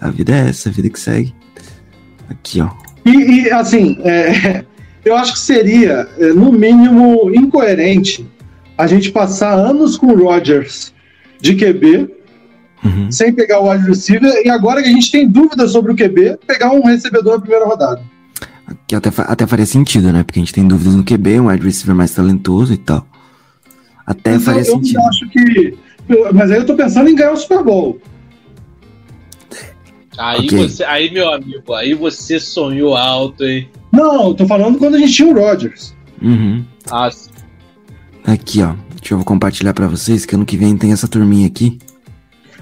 a 0.00 0.10
vida 0.10 0.32
é 0.34 0.48
essa, 0.48 0.68
a 0.68 0.72
vida 0.72 0.88
que 0.88 0.98
segue. 1.00 1.34
Aqui, 2.28 2.60
ó. 2.60 2.70
E, 3.04 3.10
e, 3.42 3.50
assim, 3.52 3.98
é, 4.02 4.64
eu 5.04 5.16
acho 5.16 5.32
que 5.34 5.38
seria, 5.40 6.08
é, 6.18 6.32
no 6.32 6.52
mínimo, 6.52 7.30
incoerente 7.34 8.26
a 8.78 8.86
gente 8.86 9.10
passar 9.12 9.52
anos 9.54 9.96
com 9.96 10.06
o 10.06 10.24
Rodgers 10.24 10.92
de 11.40 11.54
QB, 11.54 12.08
Uhum. 12.84 13.12
sem 13.12 13.32
pegar 13.32 13.60
o 13.60 13.70
wide 13.70 13.86
receiver, 13.86 14.42
e 14.44 14.50
agora 14.50 14.82
que 14.82 14.88
a 14.88 14.92
gente 14.92 15.08
tem 15.12 15.28
dúvidas 15.28 15.70
sobre 15.70 15.92
o 15.92 15.96
QB, 15.96 16.38
pegar 16.44 16.72
um 16.72 16.82
recebedor 16.82 17.34
na 17.34 17.40
primeira 17.40 17.64
rodada. 17.64 18.02
Que 18.88 18.96
até, 18.96 19.08
até 19.18 19.46
faria 19.46 19.66
sentido, 19.66 20.12
né? 20.12 20.24
Porque 20.24 20.40
a 20.40 20.42
gente 20.42 20.52
tem 20.52 20.66
dúvidas 20.66 20.94
no 20.96 21.04
QB, 21.04 21.38
um 21.40 21.46
wide 21.48 21.64
receiver 21.64 21.94
mais 21.94 22.12
talentoso 22.12 22.72
e 22.72 22.76
tal. 22.76 23.06
Até 24.04 24.32
Mas 24.32 24.44
faria 24.44 24.60
eu, 24.62 24.66
eu 24.66 24.72
sentido. 24.72 25.00
acho 25.00 25.28
que. 25.28 25.78
Mas 26.34 26.50
aí 26.50 26.58
eu 26.58 26.66
tô 26.66 26.74
pensando 26.74 27.08
em 27.08 27.14
ganhar 27.14 27.30
o 27.32 27.36
Super 27.36 27.62
Bowl. 27.62 28.00
Aí 30.18 30.46
Ok. 30.46 30.58
você. 30.58 30.84
Aí, 30.84 31.10
meu 31.10 31.32
amigo, 31.32 31.72
aí 31.74 31.94
você 31.94 32.38
sonhou 32.40 32.96
alto, 32.96 33.44
hein? 33.44 33.68
Não, 33.92 34.28
eu 34.28 34.34
tô 34.34 34.46
falando 34.46 34.78
quando 34.78 34.94
a 34.94 34.98
gente 34.98 35.12
tinha 35.12 35.28
o 35.28 35.34
Rodgers. 35.38 35.94
Uhum. 36.20 36.64
Ah, 36.90 37.10
Aqui, 38.24 38.62
ó. 38.62 38.74
Deixa 38.98 39.14
eu 39.14 39.24
compartilhar 39.24 39.74
pra 39.74 39.86
vocês 39.86 40.24
que 40.24 40.34
ano 40.34 40.46
que 40.46 40.56
vem 40.56 40.76
tem 40.76 40.92
essa 40.92 41.08
turminha 41.08 41.46
aqui. 41.46 41.78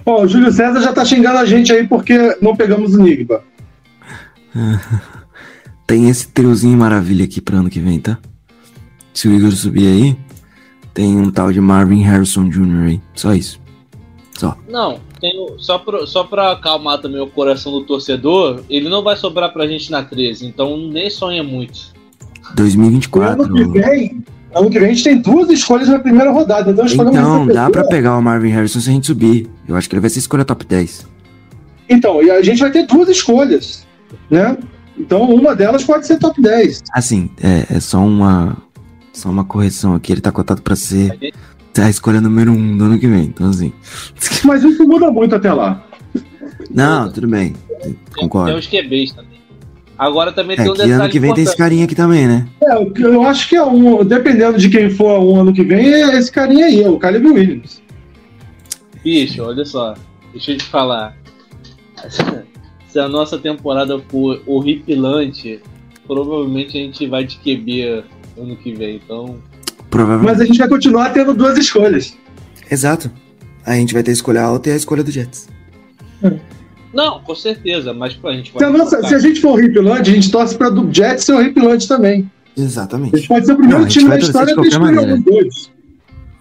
Ó, 0.04 0.22
o 0.22 0.28
Júlio 0.28 0.50
César 0.50 0.80
já 0.80 0.92
tá 0.92 1.04
xingando 1.04 1.38
a 1.38 1.44
gente 1.44 1.72
aí 1.72 1.86
porque 1.86 2.36
não 2.40 2.56
pegamos 2.56 2.94
o 2.94 3.02
Nigba. 3.02 3.44
Tem 5.86 6.08
esse 6.08 6.28
triozinho 6.28 6.78
maravilha 6.78 7.24
aqui 7.24 7.40
pro 7.40 7.56
ano 7.56 7.68
que 7.68 7.80
vem, 7.80 7.98
tá? 7.98 8.16
Se 9.12 9.26
o 9.26 9.32
Igor 9.32 9.50
subir 9.50 9.88
aí, 9.88 10.16
tem 10.94 11.16
um 11.16 11.32
tal 11.32 11.52
de 11.52 11.60
Marvin 11.60 12.02
Harrison 12.02 12.48
Jr. 12.48 12.86
aí. 12.86 13.00
Só 13.14 13.34
isso. 13.34 13.60
Só. 14.38 14.56
Não, 14.68 15.00
tenho, 15.20 15.58
só, 15.58 15.78
pra, 15.78 16.06
só 16.06 16.24
pra 16.24 16.52
acalmar 16.52 17.00
também 17.00 17.20
o 17.20 17.26
coração 17.26 17.72
do 17.72 17.82
torcedor, 17.82 18.62
ele 18.68 18.88
não 18.88 19.02
vai 19.02 19.16
sobrar 19.16 19.52
pra 19.52 19.66
gente 19.66 19.90
na 19.90 20.02
13, 20.02 20.46
então 20.46 20.76
nem 20.76 21.10
sonha 21.10 21.42
muito. 21.42 21.92
2024. 22.54 23.44
Ano 23.44 23.54
que 23.54 23.64
vem, 23.80 24.24
ano 24.54 24.70
que 24.70 24.78
vem 24.78 24.88
a 24.90 24.92
gente 24.92 25.04
tem 25.04 25.18
duas 25.18 25.48
escolhas 25.50 25.88
na 25.88 25.98
primeira 25.98 26.30
rodada. 26.30 26.70
Então, 26.70 26.86
Então, 26.86 27.46
dá 27.46 27.70
pra 27.70 27.84
pegar 27.84 28.16
o 28.16 28.22
Marvin 28.22 28.50
Harrison 28.50 28.80
se 28.80 28.90
a 28.90 28.92
gente 28.92 29.06
subir. 29.06 29.48
Eu 29.68 29.76
acho 29.76 29.88
que 29.88 29.94
ele 29.94 30.00
vai 30.00 30.10
ser 30.10 30.18
escolha 30.18 30.44
top 30.44 30.64
10. 30.64 31.06
Então, 31.88 32.22
e 32.22 32.30
a 32.30 32.42
gente 32.42 32.60
vai 32.60 32.70
ter 32.70 32.86
duas 32.86 33.08
escolhas, 33.08 33.86
né? 34.30 34.56
Então, 34.98 35.22
uma 35.22 35.56
delas 35.56 35.82
pode 35.82 36.06
ser 36.06 36.18
top 36.18 36.40
10. 36.40 36.82
Assim, 36.92 37.30
é, 37.42 37.76
é 37.76 37.80
só 37.80 37.98
uma. 37.98 38.56
Só 39.12 39.28
uma 39.28 39.44
correção 39.44 39.94
aqui. 39.94 40.12
Ele 40.12 40.20
tá 40.20 40.30
cotado 40.30 40.62
pra 40.62 40.76
ser 40.76 41.32
a 41.78 41.88
escolha 41.90 42.20
número 42.20 42.50
1 42.52 42.54
um 42.54 42.76
do 42.76 42.84
ano 42.84 42.98
que 42.98 43.06
vem. 43.06 43.24
Então, 43.24 43.48
assim. 43.50 43.72
Mas 44.44 44.62
isso 44.64 44.86
muda 44.86 45.10
muito 45.10 45.34
até 45.34 45.52
lá. 45.52 45.84
Não, 46.70 47.10
tudo 47.10 47.26
bem. 47.28 47.54
Concordo. 48.16 48.50
tem 48.50 48.58
os 48.58 48.66
QBs 48.66 49.12
também. 49.12 49.40
Agora 49.98 50.32
também 50.32 50.54
É 50.58 50.62
tem 50.62 50.70
um 50.70 50.74
detalhe 50.74 50.92
ano 50.92 51.08
que 51.10 51.20
vem 51.20 51.34
tem 51.34 51.42
esse 51.44 51.52
importante. 51.52 51.56
carinha 51.58 51.84
aqui 51.84 51.94
também, 51.94 52.26
né? 52.26 52.48
É, 52.62 52.74
eu- 52.74 52.92
eu 53.12 53.22
acho 53.22 53.48
que 53.48 53.54
é 53.56 53.62
um, 53.62 54.02
dependendo 54.04 54.56
de 54.58 54.68
quem 54.70 54.88
for 54.90 55.20
um 55.20 55.40
ano 55.40 55.52
que 55.52 55.62
vem, 55.62 55.92
é 55.92 56.16
esse 56.18 56.32
carinha 56.32 56.66
aí, 56.66 56.82
é 56.82 56.88
o 56.88 56.98
Caleb 56.98 57.26
Williams. 57.26 57.82
Bicho, 59.04 59.42
olha 59.42 59.64
só. 59.64 59.94
Deixa 60.32 60.52
eu 60.52 60.56
te 60.58 60.64
falar. 60.64 61.16
Se 62.88 62.98
a 62.98 63.08
nossa 63.08 63.38
temporada 63.38 63.98
for 64.08 64.42
horripilante, 64.46 65.60
provavelmente 66.06 66.76
a 66.78 66.80
gente 66.80 67.06
vai 67.06 67.24
de 67.24 67.36
QB 67.38 68.04
ano 68.38 68.56
que 68.56 68.72
vem. 68.72 68.96
Então, 69.04 69.36
Provavelmente. 69.90 70.30
Mas 70.30 70.40
a 70.40 70.44
gente 70.44 70.58
vai 70.58 70.68
continuar 70.68 71.10
tendo 71.10 71.34
duas 71.34 71.58
escolhas. 71.58 72.16
Exato. 72.70 73.10
A 73.66 73.74
gente 73.74 73.92
vai 73.92 74.02
ter 74.02 74.10
a 74.12 74.14
escolha 74.14 74.42
alta 74.42 74.68
e 74.70 74.72
a 74.72 74.76
escolha 74.76 75.02
do 75.02 75.10
Jets. 75.10 75.48
não, 76.94 77.20
com 77.20 77.34
certeza, 77.34 77.92
mas 77.92 78.14
pô, 78.14 78.28
a 78.28 78.32
gente 78.36 78.52
Se 78.56 78.64
a, 78.64 78.70
nossa- 78.70 79.02
se 79.06 79.14
a 79.14 79.18
gente 79.18 79.40
for 79.40 79.50
horripilante, 79.52 80.10
a 80.10 80.14
gente 80.14 80.30
torce 80.30 80.56
para 80.56 80.70
do 80.70 80.92
Jets 80.92 81.24
ser 81.24 81.32
horripilante 81.34 81.86
também. 81.88 82.30
A 82.56 82.60
Exatamente. 82.60 83.16
gente 83.16 83.28
pode 83.28 83.46
ser 83.46 83.52
o 83.52 83.56
primeiro 83.56 83.80
Não, 83.80 83.86
a 83.86 83.88
time 83.90 84.08
da 84.08 84.18
história 84.18 84.46
de 84.46 84.52
a 84.52 84.62
ter 84.62 84.70
qualquer 84.70 84.90
escolhido 84.90 84.96
maneira. 84.96 85.18
os 85.18 85.24
dois. 85.24 85.70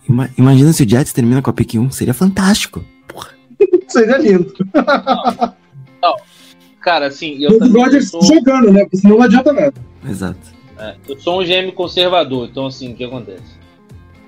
Ima- 0.07 0.29
imagina 0.37 0.73
se 0.73 0.83
o 0.83 0.89
Jets 0.89 1.13
termina 1.13 1.41
com 1.41 1.49
a 1.49 1.53
pick 1.53 1.75
1, 1.75 1.91
seria 1.91 2.13
fantástico. 2.13 2.83
Porra. 3.07 3.29
Seria 3.87 4.17
lindo. 4.17 4.53
Cara, 6.81 7.07
assim, 7.07 7.43
eu 7.43 7.49
Mas 7.51 7.57
o 7.57 7.59
também 7.59 7.83
Rodgers 7.83 8.09
sou, 8.09 8.21
jogando, 8.23 8.71
né? 8.71 8.81
Porque 8.81 8.97
senão 8.97 9.17
não 9.17 9.23
adianta 9.23 9.51
nada. 9.53 9.73
Exato. 10.07 10.39
É, 10.79 10.95
eu 11.07 11.19
sou 11.19 11.41
um 11.41 11.45
GM 11.45 11.71
conservador, 11.73 12.47
então 12.49 12.65
assim, 12.65 12.93
o 12.93 12.95
que 12.95 13.03
acontece? 13.03 13.59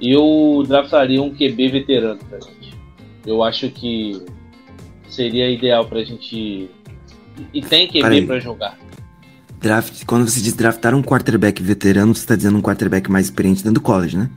Eu 0.01 0.63
draftaria 0.67 1.21
um 1.21 1.29
QB 1.29 1.69
veterano 1.69 2.19
pra 2.29 2.39
gente. 2.39 2.73
Eu 3.25 3.43
acho 3.43 3.69
que 3.69 4.21
seria 5.07 5.49
ideal 5.49 5.85
pra 5.85 6.03
gente. 6.03 6.69
E 7.53 7.61
tem 7.61 7.87
Peraí. 7.87 8.19
QB 8.21 8.27
pra 8.27 8.39
jogar. 8.39 8.77
Draft, 9.59 10.05
quando 10.05 10.27
você 10.27 10.41
diz 10.41 10.53
draftar 10.53 10.95
um 10.95 11.03
quarterback 11.03 11.61
veterano, 11.61 12.15
você 12.15 12.25
tá 12.25 12.35
dizendo 12.35 12.57
um 12.57 12.61
quarterback 12.61 13.11
mais 13.11 13.25
experiente 13.27 13.61
dentro 13.63 13.75
do 13.75 13.81
college, 13.81 14.17
né? 14.17 14.29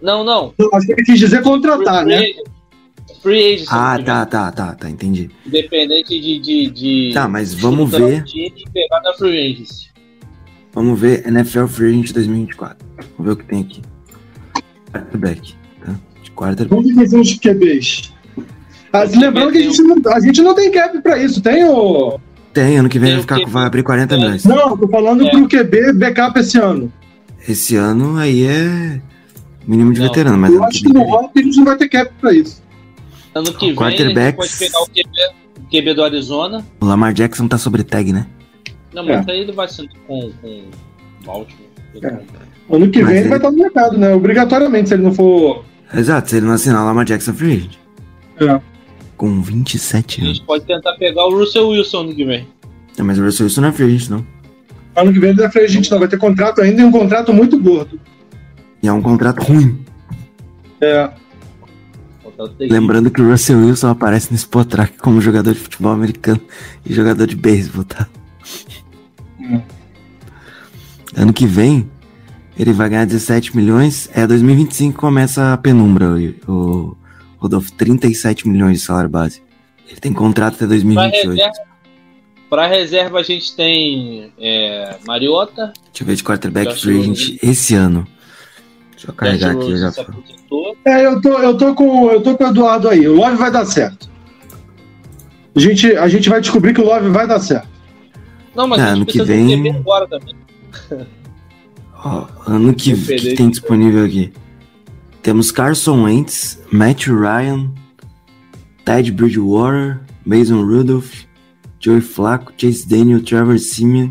Não, 0.00 0.22
não. 0.22 0.52
Então, 0.54 0.70
acho 0.72 0.86
que 0.86 0.92
ele 0.92 1.02
quis 1.02 1.18
dizer 1.18 1.42
contratar, 1.42 2.06
né? 2.06 2.18
Free 2.18 2.30
agent. 2.30 2.46
Free 3.22 3.54
agent. 3.54 3.68
Ah, 3.70 3.98
tá, 4.02 4.24
tá, 4.24 4.52
tá, 4.52 4.74
tá, 4.76 4.88
entendi. 4.88 5.30
Independente 5.44 6.18
de. 6.20 6.38
de, 6.38 6.70
de 6.70 7.10
Tá, 7.12 7.26
mas 7.28 7.52
vamos 7.52 7.90
ver. 7.90 8.22
o 8.22 8.24
time 8.24 8.64
pegar 8.72 9.02
na 9.02 9.12
free 9.14 9.52
agency. 9.52 9.89
Vamos 10.72 10.98
ver 11.00 11.26
NFL 11.26 11.66
Free 11.66 11.90
Agent 11.90 12.12
2024. 12.12 12.86
Vamos 12.96 13.08
ver 13.18 13.30
o 13.32 13.36
que 13.36 13.44
tem 13.44 13.60
aqui. 13.60 13.82
Quarterback, 14.92 15.54
tá? 15.84 15.94
De 16.22 16.30
quarterback. 16.30 16.82
Vamos 16.82 16.94
fazer 16.94 17.18
uns 17.18 17.38
QBs. 17.38 18.12
Ah, 18.92 19.04
lembrando 19.04 19.52
que 19.52 19.58
a 19.58 19.62
gente, 19.62 19.82
não, 19.82 20.12
a 20.12 20.20
gente 20.20 20.42
não 20.42 20.54
tem 20.54 20.70
cap 20.70 21.00
pra 21.00 21.18
isso, 21.18 21.40
tem 21.40 21.64
o. 21.64 22.18
Tem, 22.52 22.76
ano 22.78 22.88
que 22.88 22.98
vem 22.98 23.12
vai, 23.12 23.20
ficar, 23.20 23.38
vai 23.46 23.66
abrir 23.66 23.82
40 23.84 24.14
É. 24.14 24.18
milhões. 24.18 24.44
Não, 24.44 24.76
tô 24.76 24.88
falando 24.88 25.24
É. 25.26 25.30
pro 25.30 25.48
QB 25.48 25.92
backup 25.92 26.38
esse 26.40 26.58
ano. 26.58 26.92
Esse 27.48 27.76
ano 27.76 28.16
aí 28.16 28.44
é 28.44 29.00
mínimo 29.66 29.92
de 29.92 30.00
Não. 30.00 30.08
veterano, 30.08 30.36
mas 30.36 30.50
Eu 30.50 30.58
ano 30.58 30.66
acho 30.66 30.82
que 30.82 30.92
no 30.92 31.02
rock 31.04 31.38
a 31.38 31.42
gente 31.42 31.56
não 31.58 31.64
vai 31.64 31.76
ter 31.76 31.88
cap 31.88 32.12
pra 32.20 32.32
isso. 32.32 32.60
Ano 33.34 33.46
que 33.52 33.52
vem 33.52 33.68
a 33.68 33.70
gente 33.70 33.78
Quarterbacks. 33.78 34.36
pode 34.36 34.58
pegar 34.58 34.80
o 34.82 34.86
QB, 34.86 35.10
o 35.60 35.70
QB 35.70 35.94
do 35.94 36.02
Arizona. 36.04 36.66
O 36.80 36.84
Lamar 36.84 37.12
Jackson 37.12 37.46
tá 37.46 37.56
sobre 37.58 37.84
tag, 37.84 38.12
né? 38.12 38.26
Não, 38.94 39.04
mas 39.04 39.26
É. 39.26 39.30
aí 39.32 39.40
ele 39.40 39.52
vai 39.52 39.68
ser 39.68 39.88
com, 40.06 40.30
com 40.40 40.62
Baltimore. 41.24 41.66
É. 42.02 42.06
Ano 42.74 42.88
que 42.90 42.98
Mas 43.02 43.08
vem 43.08 43.16
ele 43.16 43.18
ele- 43.18 43.28
vai 43.28 43.38
estar 43.38 43.50
no 43.50 43.56
mercado, 43.58 43.98
né? 43.98 44.14
Obrigatoriamente, 44.14 44.88
se 44.88 44.94
ele 44.94 45.02
não 45.02 45.12
for. 45.12 45.64
Exato, 45.92 46.30
se 46.30 46.36
ele 46.36 46.46
não 46.46 46.52
assinar 46.54 46.84
Lamar 46.84 47.04
Jackson 47.04 47.32
free 47.34 47.52
agent. 47.56 47.74
É. 48.38 48.60
Com 49.16 49.42
27 49.42 50.20
A 50.20 50.24
anos. 50.24 50.36
gente 50.36 50.46
pode 50.46 50.64
tentar 50.64 50.92
pegar 50.94 51.26
o 51.26 51.36
Russell 51.36 51.68
Wilson 51.68 52.00
ano 52.02 52.14
que 52.14 52.24
vem. 52.24 52.46
É, 52.96 53.02
mas 53.02 53.18
o 53.18 53.24
Russell 53.24 53.44
Wilson 53.46 53.60
não 53.62 53.68
é 53.68 53.72
free 53.72 53.86
agent, 53.94 54.08
não. 54.10 54.26
Ano 54.96 55.12
que 55.12 55.18
vem 55.18 55.30
ele 55.30 55.38
não 55.38 55.44
é 55.46 55.50
free 55.50 55.64
agent, 55.64 55.90
não. 55.90 55.98
Vai 55.98 56.08
ter 56.08 56.18
contrato 56.18 56.60
ainda 56.60 56.80
e 56.80 56.84
um 56.84 56.92
contrato 56.92 57.32
muito 57.32 57.58
gordo. 57.58 58.00
E 58.82 58.88
é 58.88 58.92
um 58.92 59.02
contrato 59.02 59.42
ruim. 59.42 59.84
É. 60.80 61.10
Lembrando 62.58 63.10
que 63.10 63.20
o 63.20 63.28
Russell 63.30 63.58
Wilson 63.58 63.88
aparece 63.88 64.32
nesse 64.32 64.46
Potrack 64.46 64.96
como 64.98 65.20
jogador 65.20 65.52
de 65.52 65.60
futebol 65.60 65.92
americano 65.92 66.40
e 66.86 66.92
jogador 66.94 67.26
de 67.26 67.36
beisebol, 67.36 67.84
tá? 67.84 68.08
Hum. 69.50 69.62
Ano 71.16 71.32
que 71.32 71.46
vem, 71.46 71.90
ele 72.58 72.72
vai 72.72 72.88
ganhar 72.88 73.04
17 73.04 73.56
milhões. 73.56 74.08
É 74.14 74.26
2025 74.26 74.94
que 74.94 74.98
começa 75.00 75.52
a 75.52 75.56
penumbra, 75.56 76.06
o, 76.46 76.52
o 76.52 76.96
Rodolfo. 77.38 77.72
37 77.72 78.48
milhões 78.48 78.78
de 78.80 78.84
salário 78.84 79.10
base. 79.10 79.42
Ele 79.88 79.98
tem 80.00 80.12
contrato 80.12 80.54
até 80.54 80.66
Pra 80.66 80.68
2028. 80.68 81.28
reserva, 81.30 81.52
pra 82.48 82.66
reserva 82.68 83.18
a 83.18 83.22
gente 83.24 83.56
tem 83.56 84.32
é, 84.38 84.96
Mariota, 85.06 85.72
Deixa 85.86 86.02
eu 86.02 86.06
ver 86.06 86.14
de 86.14 86.22
quarterback 86.22 86.70
Josh 86.70 86.82
free 86.82 86.96
Rosen. 86.96 87.12
agent 87.12 87.38
esse 87.42 87.74
ano. 87.74 88.06
Deixa 88.92 89.10
eu 89.10 89.14
carregar 89.14 89.54
Josh 89.54 89.64
aqui, 89.64 89.76
já. 89.78 89.92
É, 90.84 91.06
eu 91.06 91.20
tô, 91.20 91.38
eu 91.38 91.56
tô 91.56 91.74
com 91.74 92.10
eu 92.10 92.20
tô 92.22 92.36
com 92.36 92.44
o 92.44 92.48
Eduardo 92.48 92.88
aí. 92.88 93.08
O 93.08 93.14
Love 93.16 93.36
vai 93.36 93.50
dar 93.50 93.64
certo. 93.64 94.08
A 95.56 95.58
gente, 95.58 95.96
a 95.96 96.06
gente 96.08 96.28
vai 96.28 96.40
descobrir 96.40 96.72
que 96.72 96.80
o 96.80 96.84
Love 96.84 97.08
vai 97.08 97.26
dar 97.26 97.40
certo. 97.40 97.68
Não, 98.54 98.66
mas 98.66 98.80
a 98.80 98.88
ano 98.88 99.06
que 99.06 99.22
vem- 99.22 99.70
agora 99.70 100.06
também. 100.08 100.34
Ó, 102.02 102.26
ano 102.46 102.74
que, 102.74 102.94
que 102.94 103.34
tem 103.34 103.50
disponível 103.50 104.04
aqui. 104.04 104.32
Temos 105.22 105.50
Carson 105.52 106.04
Wentz, 106.04 106.58
Matt 106.72 107.06
Ryan, 107.06 107.70
Ted 108.84 109.12
Bridgewater, 109.12 110.00
Mason 110.24 110.62
Rudolph, 110.64 111.24
Joey 111.78 112.00
Flacco, 112.00 112.52
Chase 112.56 112.88
Daniel, 112.88 113.22
Trevor 113.22 113.58
Simeon, 113.58 114.10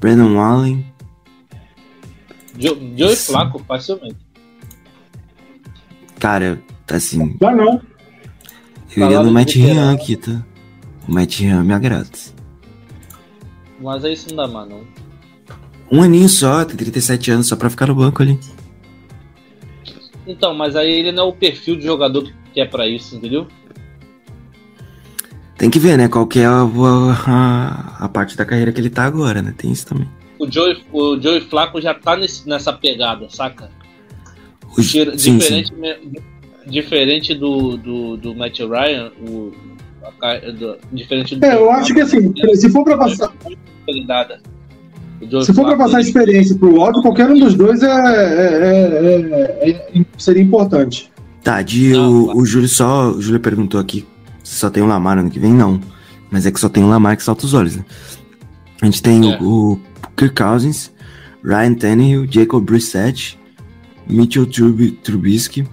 Brandon 0.00 0.38
Allen. 0.40 0.84
Jo- 2.58 2.76
Joey 2.96 3.12
Isso. 3.14 3.32
Flaco, 3.32 3.60
facilmente. 3.66 4.16
Cara, 6.18 6.60
assim, 6.88 7.36
Vai 7.40 7.54
não. 7.54 7.74
eu 7.74 7.80
iria 8.90 9.06
Palavra 9.06 9.22
no 9.24 9.32
Matt. 9.32 9.54
Ryan 9.56 9.92
aqui, 9.94 10.16
tá? 10.16 10.44
O 11.08 11.12
Matt 11.12 11.38
Ryan 11.40 11.64
me 11.64 11.72
agrada. 11.72 12.08
Mas 13.82 14.04
aí 14.04 14.12
isso 14.12 14.28
não 14.30 14.36
dá 14.36 14.46
mais, 14.48 14.68
não. 14.68 14.80
Um 15.90 16.02
aninho 16.02 16.28
só, 16.28 16.64
tem 16.64 16.76
37 16.76 17.30
anos, 17.30 17.46
só 17.48 17.56
pra 17.56 17.68
ficar 17.68 17.86
no 17.86 17.94
banco 17.94 18.22
ali. 18.22 18.38
Então, 20.26 20.54
mas 20.54 20.76
aí 20.76 20.90
ele 20.90 21.12
não 21.12 21.24
é 21.24 21.26
o 21.28 21.32
perfil 21.32 21.76
de 21.76 21.84
jogador 21.84 22.30
que 22.54 22.60
é 22.60 22.64
pra 22.64 22.86
isso, 22.86 23.16
entendeu? 23.16 23.46
Tem 25.58 25.68
que 25.70 25.78
ver, 25.78 25.96
né, 25.96 26.08
qual 26.08 26.26
que 26.26 26.40
é 26.40 26.46
a, 26.46 26.62
a, 27.26 28.04
a 28.04 28.08
parte 28.08 28.36
da 28.36 28.44
carreira 28.44 28.72
que 28.72 28.80
ele 28.80 28.90
tá 28.90 29.04
agora, 29.04 29.42
né? 29.42 29.54
Tem 29.56 29.70
isso 29.70 29.86
também. 29.86 30.08
O 30.38 30.50
Joey, 30.50 30.82
o 30.92 31.20
Joey 31.20 31.40
Flaco 31.40 31.80
já 31.80 31.94
tá 31.94 32.16
nesse- 32.16 32.48
nessa 32.48 32.72
pegada, 32.72 33.28
saca? 33.30 33.70
O- 34.76 34.82
sim, 34.82 35.16
sim. 35.18 35.38
diferente 35.38 35.74
me- 35.74 36.20
diferente 36.66 37.34
do, 37.34 37.76
do, 37.76 38.16
do 38.16 38.34
Matt 38.34 38.58
Ryan, 38.60 39.12
o, 39.20 39.52
a 40.20 40.34
do- 40.50 40.78
diferente 40.92 41.36
do 41.36 41.44
É, 41.44 41.54
eu 41.54 41.70
acho 41.70 41.92
que 41.94 42.00
assim, 42.00 42.32
se 42.56 42.70
for 42.70 42.82
pra 42.82 42.96
passar, 42.96 43.32
O 45.20 45.30
Joey 45.30 45.44
se 45.44 45.52
for 45.52 45.62
pra 45.64 45.76
Flacco, 45.76 45.78
passar 45.84 46.00
ele- 46.00 46.08
experiência 46.08 46.56
pro 46.56 46.74
Love, 46.74 47.00
qualquer 47.02 47.30
um 47.30 47.38
dos 47.38 47.54
dois 47.54 47.82
é, 47.82 47.86
é- 47.86 47.90
é- 47.90 49.70
é- 49.70 49.98
é- 50.00 50.04
seria 50.18 50.42
importante. 50.42 51.10
Tá, 51.44 51.62
de 51.62 51.92
Não, 51.92 52.10
o, 52.12 52.38
o 52.38 52.44
Júlio 52.44 52.68
só. 52.68 53.10
O 53.10 53.20
Júlio 53.22 53.40
perguntou 53.40 53.80
aqui 53.80 54.06
se 54.44 54.56
só 54.56 54.70
tem 54.70 54.82
o 54.82 54.86
Lamar 54.86 55.18
ano 55.18 55.30
que 55.30 55.38
vem, 55.40 55.52
não. 55.52 55.80
Mas 56.30 56.46
é 56.46 56.50
que 56.52 56.58
só 56.60 56.68
tem 56.68 56.82
o 56.82 56.88
Lamar 56.88 57.16
que 57.16 57.22
salta 57.22 57.44
os 57.44 57.52
olhos, 57.54 57.76
né? 57.76 57.84
A 58.80 58.84
gente 58.84 59.02
tem 59.02 59.32
É. 59.32 59.38
o, 59.40 59.72
o 59.74 59.80
Kirk 60.16 60.34
Cousins, 60.42 60.92
Ryan 61.44 61.74
Tannehill, 61.74 62.26
Jacob 62.30 62.64
Brissett, 62.64 63.38
Mitchell 64.08 64.46
Trub- 64.46 64.92
Trubisky. 65.02 65.66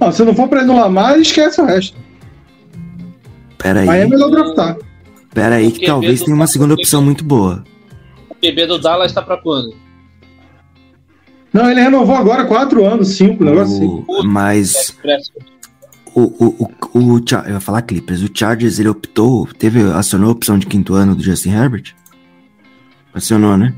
Não, 0.00 0.10
se 0.12 0.24
não 0.24 0.34
for 0.34 0.48
pra 0.48 0.62
ir 0.62 0.66
no 0.66 0.76
Lamar, 0.76 1.18
esquece 1.18 1.60
o 1.60 1.64
resto. 1.64 1.96
Pera 3.58 3.80
aí, 3.80 3.88
Aí 3.88 4.00
é 4.00 4.06
melhor 4.06 4.30
draftar. 4.30 4.76
Pera 5.38 5.54
aí 5.54 5.70
que 5.70 5.86
talvez 5.86 6.22
tenha 6.22 6.34
uma 6.34 6.48
segunda 6.48 6.74
opção 6.74 7.00
muito 7.00 7.22
boa. 7.22 7.62
O 8.28 8.34
QB 8.34 8.66
do 8.66 8.78
Dallas 8.78 9.12
tá 9.12 9.22
pra 9.22 9.36
quando? 9.36 9.72
Não, 11.52 11.70
ele 11.70 11.80
renovou 11.80 12.16
agora 12.16 12.44
quatro 12.44 12.84
anos, 12.84 13.08
cinco, 13.10 13.44
um 13.44 13.46
negócio 13.46 13.76
assim. 13.76 14.26
Mas 14.26 14.96
o, 16.12 16.22
o, 16.22 16.68
o, 16.92 16.98
o 16.98 17.24
eu 17.46 17.52
ia 17.52 17.60
falar 17.60 17.82
Clippers, 17.82 18.20
o 18.22 18.28
Chargers 18.34 18.80
ele 18.80 18.88
optou, 18.88 19.46
teve, 19.58 19.80
acionou 19.92 20.30
a 20.30 20.32
opção 20.32 20.58
de 20.58 20.66
quinto 20.66 20.94
ano 20.94 21.14
do 21.14 21.22
Justin 21.22 21.50
Herbert? 21.50 21.94
Acionou, 23.14 23.56
né? 23.56 23.72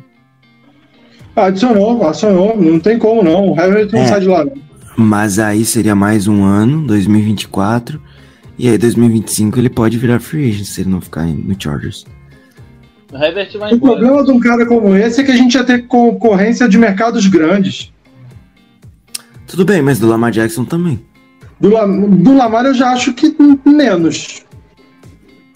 Ah, 1.37 1.47
adicionou, 1.47 2.07
acionou, 2.09 2.57
não 2.57 2.81
tem 2.81 2.99
como 2.99 3.23
não. 3.23 3.53
O 3.53 3.61
Herbert 3.61 3.91
não 3.93 4.01
É. 4.01 4.07
sai 4.07 4.21
de 4.21 4.29
lá. 4.29 4.47
Mas 4.97 5.39
aí 5.39 5.65
seria 5.65 5.95
mais 5.95 6.27
um 6.27 6.43
ano, 6.43 6.87
2024. 6.87 8.01
E 8.63 8.69
aí 8.69 8.77
2025 8.77 9.59
ele 9.59 9.71
pode 9.71 9.97
virar 9.97 10.21
free 10.21 10.51
agent 10.51 10.67
se 10.67 10.83
ele 10.83 10.91
não 10.91 11.01
ficar 11.01 11.25
no 11.27 11.57
Chargers. 11.59 12.05
O 13.11 13.75
O 13.75 13.81
problema 13.81 14.23
de 14.23 14.31
um 14.33 14.39
cara 14.39 14.67
como 14.67 14.95
esse 14.95 15.23
é 15.23 15.25
que 15.25 15.31
a 15.33 15.37
gente 15.37 15.55
ia 15.55 15.65
ter 15.65 15.87
concorrência 15.87 16.69
de 16.69 16.77
mercados 16.77 17.27
grandes. 17.27 17.91
Tudo 19.47 19.65
bem, 19.65 19.81
mas 19.81 19.99
do 19.99 20.07
Lamar 20.07 20.31
Jackson 20.31 20.67
também. 20.67 21.01
Do, 21.59 21.71
La- 21.71 21.87
do 21.87 22.37
Lamar 22.37 22.67
eu 22.67 22.75
já 22.75 22.91
acho 22.93 23.15
que 23.15 23.35
menos. 23.65 24.45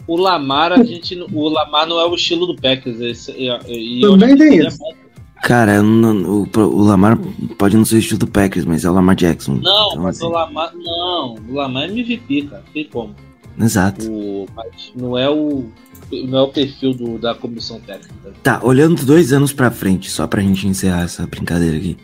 O 0.07 0.17
Lamar, 0.17 0.73
a 0.73 0.83
gente, 0.83 1.15
não- 1.15 1.27
o 1.31 1.47
Lamar 1.51 1.87
não 1.87 2.01
é 2.01 2.07
o 2.07 2.15
estilo 2.15 2.47
do 2.47 2.57
Packers. 2.57 3.01
Esse, 3.01 3.33
e, 3.33 3.51
e 3.69 4.01
Também 4.01 4.35
tem 4.35 4.55
ele 4.55 4.65
é 4.65 4.69
isso. 4.69 4.79
bom. 4.79 5.04
Cara, 5.45 5.83
não- 5.83 6.41
o, 6.43 6.49
o 6.59 6.83
Lamar 6.83 7.19
pode 7.59 7.77
não 7.77 7.85
ser 7.85 7.97
o 7.97 7.99
estilo 7.99 8.19
do 8.19 8.27
Packers, 8.27 8.65
mas 8.65 8.83
é 8.83 8.91
o 8.91 8.95
Lamar 8.95 9.15
Jackson. 9.15 9.57
Não, 9.57 9.89
Então, 9.91 10.03
mas 10.03 10.17
assim, 10.17 10.25
o 10.25 10.31
Lamar. 10.31 10.73
Não, 10.75 11.35
o 11.35 11.53
Lamar 11.55 11.83
é 11.83 11.87
MVP, 11.89 12.43
cara. 12.49 12.65
Tem 12.73 12.85
como. 12.89 13.15
Exato. 13.61 14.11
O, 14.11 14.47
mas 14.57 14.91
não 14.97 15.19
é 15.19 15.29
o. 15.29 15.67
Não 16.11 16.39
é 16.39 16.43
o 16.43 16.49
perfil 16.49 16.95
do, 16.95 17.19
da 17.19 17.35
comissão 17.35 17.79
técnica. 17.81 18.33
Tá, 18.43 18.59
olhando 18.63 19.05
dois 19.05 19.35
anos 19.35 19.53
pra 19.53 19.71
frente, 19.71 20.11
só 20.11 20.27
pra 20.27 20.41
gente 20.41 20.67
encerrar 20.67 21.03
essa 21.03 21.27
brincadeira 21.27 21.77
aqui. 21.77 21.97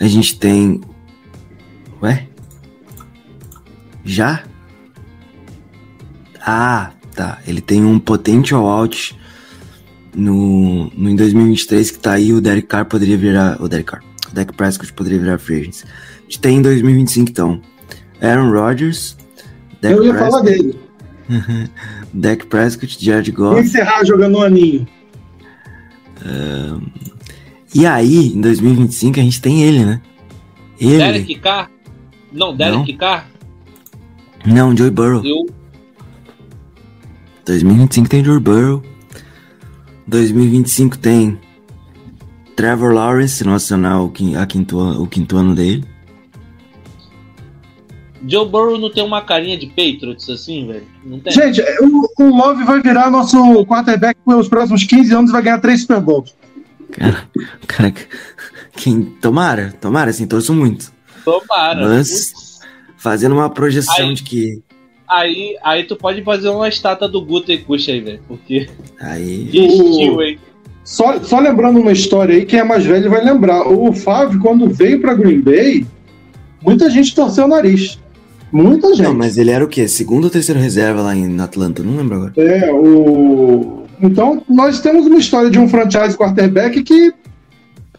A 0.00 0.06
gente 0.06 0.38
tem. 0.38 0.80
Ué? 2.02 2.26
Já? 4.06 4.42
Ah, 6.40 6.92
tá. 7.14 7.40
Ele 7.46 7.60
tem 7.60 7.84
um 7.84 7.98
potential 7.98 8.66
out 8.66 9.14
no, 10.14 10.90
no 10.96 11.10
em 11.10 11.16
2023 11.16 11.90
que 11.90 11.98
tá 11.98 12.12
aí. 12.12 12.32
O 12.32 12.40
Derek 12.40 12.66
Carr 12.66 12.84
poderia 12.84 13.16
virar. 13.16 13.60
O 13.60 13.68
Derek 13.68 13.90
Carr. 13.90 14.02
O 14.30 14.34
Dak 14.34 14.52
Prescott 14.54 14.92
poderia 14.92 15.18
virar 15.18 15.38
free 15.38 15.60
agents. 15.60 15.84
A 15.84 16.22
gente 16.22 16.40
tem 16.40 16.58
em 16.58 16.62
2025 16.62 17.30
então. 17.30 17.60
Aaron 18.20 18.50
Rodgers. 18.50 19.16
Dak 19.80 19.94
eu 19.94 20.04
ia 20.04 20.14
falar 20.14 20.42
Prescott, 20.42 20.62
dele. 20.62 20.78
Dak 22.12 22.46
Prescott, 22.46 23.04
Jared 23.04 23.30
Goff. 23.32 23.60
encerrar 23.60 24.04
jogando 24.04 24.38
um 24.38 24.42
aninho. 24.42 24.86
E 27.74 27.86
aí, 27.86 28.32
em 28.32 28.40
2025, 28.40 29.20
a 29.20 29.22
gente 29.22 29.40
tem 29.40 29.62
ele, 29.62 29.84
né? 29.84 30.00
Ele. 30.80 30.98
Derek 30.98 31.34
Carr? 31.36 31.70
Não, 32.32 32.56
Derek 32.56 32.92
Carr? 32.94 33.26
Não, 34.44 34.76
Joey 34.76 34.90
Burrow. 34.90 35.24
Eu. 35.24 35.46
2025 37.46 38.08
tem 38.08 38.24
Joey 38.24 38.40
Burrow. 38.40 38.82
2025 40.08 40.98
tem 40.98 41.38
Trevor 42.56 42.92
Lawrence, 42.92 43.44
no 43.44 43.52
Nacional, 43.52 44.06
o 44.06 44.10
quinto, 44.10 44.78
o 44.78 45.06
quinto 45.06 45.36
ano 45.36 45.54
dele. 45.54 45.84
Joe 48.26 48.48
Burrow 48.48 48.78
não 48.78 48.90
tem 48.90 49.04
uma 49.04 49.22
carinha 49.22 49.56
de 49.56 49.66
Patriots 49.68 50.28
assim, 50.28 50.66
velho? 50.66 50.86
Não 51.04 51.20
tem. 51.20 51.32
Gente, 51.32 51.62
o, 51.80 52.08
o 52.18 52.36
Love 52.36 52.64
vai 52.64 52.82
virar 52.82 53.10
nosso 53.10 53.64
quarterback 53.64 54.18
pelos 54.26 54.48
próximos 54.48 54.82
15 54.82 55.14
anos 55.14 55.30
e 55.30 55.32
vai 55.32 55.42
ganhar 55.42 55.60
três 55.60 55.82
Super 55.82 56.00
Bowls. 56.00 56.34
Cara, 56.90 57.28
cara, 57.66 57.94
quem, 58.72 59.02
tomara, 59.02 59.72
tomara, 59.80 60.10
assim, 60.10 60.26
torço 60.26 60.52
muito. 60.52 60.90
Tomara. 61.24 61.86
Mas- 61.88 62.48
Fazendo 62.96 63.36
uma 63.36 63.48
projeção 63.48 64.08
Aí. 64.08 64.14
de 64.14 64.24
que 64.24 64.60
Aí, 65.08 65.56
aí 65.64 65.84
tu 65.84 65.96
pode 65.96 66.22
fazer 66.22 66.48
uma 66.50 66.68
estátua 66.68 67.08
do 67.08 67.24
Gutekunst 67.24 67.88
aí, 67.88 68.00
velho. 68.00 68.20
Porque 68.28 68.68
Aí. 69.00 69.48
que 69.50 69.66
estilo, 69.66 70.22
hein? 70.22 70.38
Só, 70.84 71.18
só 71.22 71.38
lembrando 71.38 71.80
uma 71.80 71.92
história 71.92 72.34
aí, 72.34 72.46
quem 72.46 72.60
é 72.60 72.64
mais 72.64 72.84
velho 72.84 73.10
vai 73.10 73.24
lembrar. 73.24 73.66
O 73.66 73.92
Favre, 73.92 74.38
quando 74.38 74.68
veio 74.68 75.00
pra 75.00 75.14
Green 75.14 75.40
Bay, 75.40 75.86
muita 76.62 76.88
gente 76.88 77.14
torceu 77.14 77.44
o 77.44 77.48
nariz. 77.48 77.98
Muita 78.50 78.88
gente. 78.94 79.02
Não, 79.02 79.14
mas 79.14 79.36
ele 79.36 79.50
era 79.50 79.64
o 79.64 79.68
quê? 79.68 79.86
Segundo 79.86 80.24
ou 80.24 80.30
terceiro 80.30 80.60
reserva 80.60 81.02
lá 81.02 81.14
em 81.14 81.38
Atlanta? 81.40 81.82
Não 81.82 81.96
lembro 81.96 82.16
agora. 82.16 82.32
É, 82.36 82.72
o... 82.72 83.84
Então, 84.00 84.42
nós 84.48 84.80
temos 84.80 85.06
uma 85.06 85.18
história 85.18 85.50
de 85.50 85.58
um 85.58 85.68
franchise 85.68 86.16
quarterback 86.16 86.82
que 86.82 87.12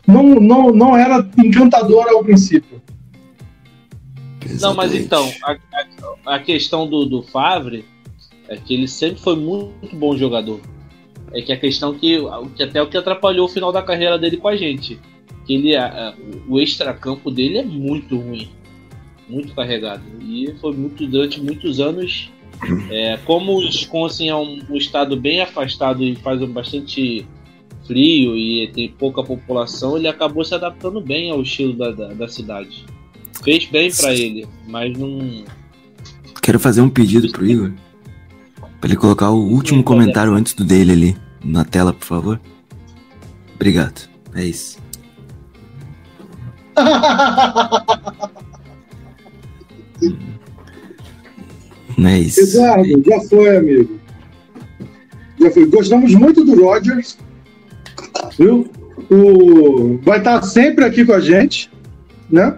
não, 0.08 0.24
não, 0.24 0.72
não 0.72 0.98
era 0.98 1.28
encantador 1.38 2.08
ao 2.10 2.24
princípio. 2.24 2.82
Não, 4.62 4.74
mas 4.74 4.94
Exatamente. 4.94 5.06
então, 5.06 5.32
a, 5.44 5.52
a- 6.32 6.36
a 6.36 6.40
questão 6.40 6.88
do, 6.88 7.06
do 7.06 7.22
Favre 7.22 7.86
é 8.48 8.56
que 8.58 8.74
ele 8.74 8.88
sempre 8.88 9.22
foi 9.22 9.36
muito 9.36 9.96
bom 9.96 10.16
jogador. 10.18 10.60
É 11.34 11.42
que 11.42 11.52
a 11.52 11.58
questão 11.58 11.94
que, 11.94 12.18
que 12.56 12.64
até 12.64 12.82
o 12.82 12.88
que 12.88 12.98
atrapalhou 12.98 13.46
o 13.46 13.50
final 13.50 13.72
da 13.72 13.82
carreira 13.82 14.18
dele 14.18 14.38
com 14.38 14.48
a 14.48 14.56
gente. 14.56 15.00
Que 15.46 15.54
ele, 15.56 15.76
a- 15.76 16.14
o 16.48 16.60
extracampo 16.60 17.30
dele 17.32 17.60
é 17.60 17.64
muito 17.64 18.18
ruim. 18.18 18.50
Muito 19.28 19.54
carregado. 19.54 20.02
E 20.22 20.54
foi 20.60 20.74
muito 20.76 21.06
durante 21.06 21.40
muitos 21.42 21.80
anos. 21.80 22.30
é, 22.90 23.18
como 23.26 23.54
o 23.54 23.58
Wisconsin 23.60 24.28
é 24.30 24.36
um, 24.36 24.60
um 24.70 24.76
estado 24.76 25.16
bem 25.16 25.40
afastado 25.42 26.04
e 26.04 26.16
faz 26.16 26.42
um 26.42 26.48
bastante 26.48 27.26
frio 27.86 28.36
e 28.36 28.68
tem 28.74 28.90
pouca 28.90 29.24
população, 29.24 29.98
ele 29.98 30.08
acabou 30.08 30.44
se 30.44 30.54
adaptando 30.54 31.00
bem 31.02 31.32
ao 31.32 31.42
estilo 31.42 31.74
da, 31.74 31.92
da, 31.92 32.08
da 32.10 32.28
cidade. 32.28 32.86
Fez 33.44 33.66
bem 33.66 33.92
pra 33.92 34.14
ele, 34.14 34.48
mas 34.68 34.98
não. 34.98 35.46
Quero 36.42 36.60
fazer 36.60 36.82
um 36.82 36.90
pedido 36.90 37.32
pro 37.32 37.46
Igor. 37.46 37.72
Pra 38.80 38.90
ele 38.90 38.96
colocar 38.96 39.30
o 39.30 39.38
último 39.38 39.80
Sim, 39.80 39.84
pode. 39.84 40.00
comentário 40.00 40.34
antes 40.34 40.54
do 40.54 40.64
dele 40.64 40.92
ali 40.92 41.18
na 41.44 41.64
tela, 41.64 41.94
por 41.94 42.06
favor. 42.06 42.40
Obrigado. 43.56 44.10
É 44.34 44.46
isso. 44.46 44.78
Não 51.98 52.10
é 52.10 52.20
isso. 52.20 52.42
Eduardo, 52.42 53.04
já 53.06 53.22
foi, 53.22 53.58
amigo. 53.58 54.00
Já 55.40 55.52
foi. 55.52 55.66
Gostamos 55.66 56.14
muito 56.16 56.44
do 56.46 56.64
Rogers. 56.64 57.18
Viu? 58.38 58.70
O... 59.10 59.98
Vai 60.04 60.20
estar 60.20 60.42
sempre 60.44 60.86
aqui 60.86 61.04
com 61.06 61.14
a 61.14 61.20
gente, 61.20 61.70
né? 62.30 62.58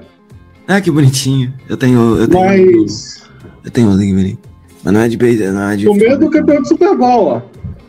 Ah, 0.71 0.79
que 0.79 0.89
bonitinho. 0.89 1.53
Eu 1.67 1.75
tenho. 1.75 2.15
Eu 2.15 2.27
tenho. 2.29 2.45
Mas 2.45 3.29
Eu 3.65 3.71
tenho 3.71 3.89
o 3.89 3.97
link 3.97 4.37
Mas 4.81 4.93
não 4.93 5.01
é 5.01 5.09
de 5.09 5.17
não 5.51 5.69
é 5.69 5.75
de. 5.75 5.89
o 5.89 5.93
meu 5.93 6.11
é 6.11 6.17
do 6.17 6.29
campeão 6.29 6.61
do 6.61 6.67
Super 6.67 6.95
Bowl, 6.97 7.25
ó. 7.25 7.41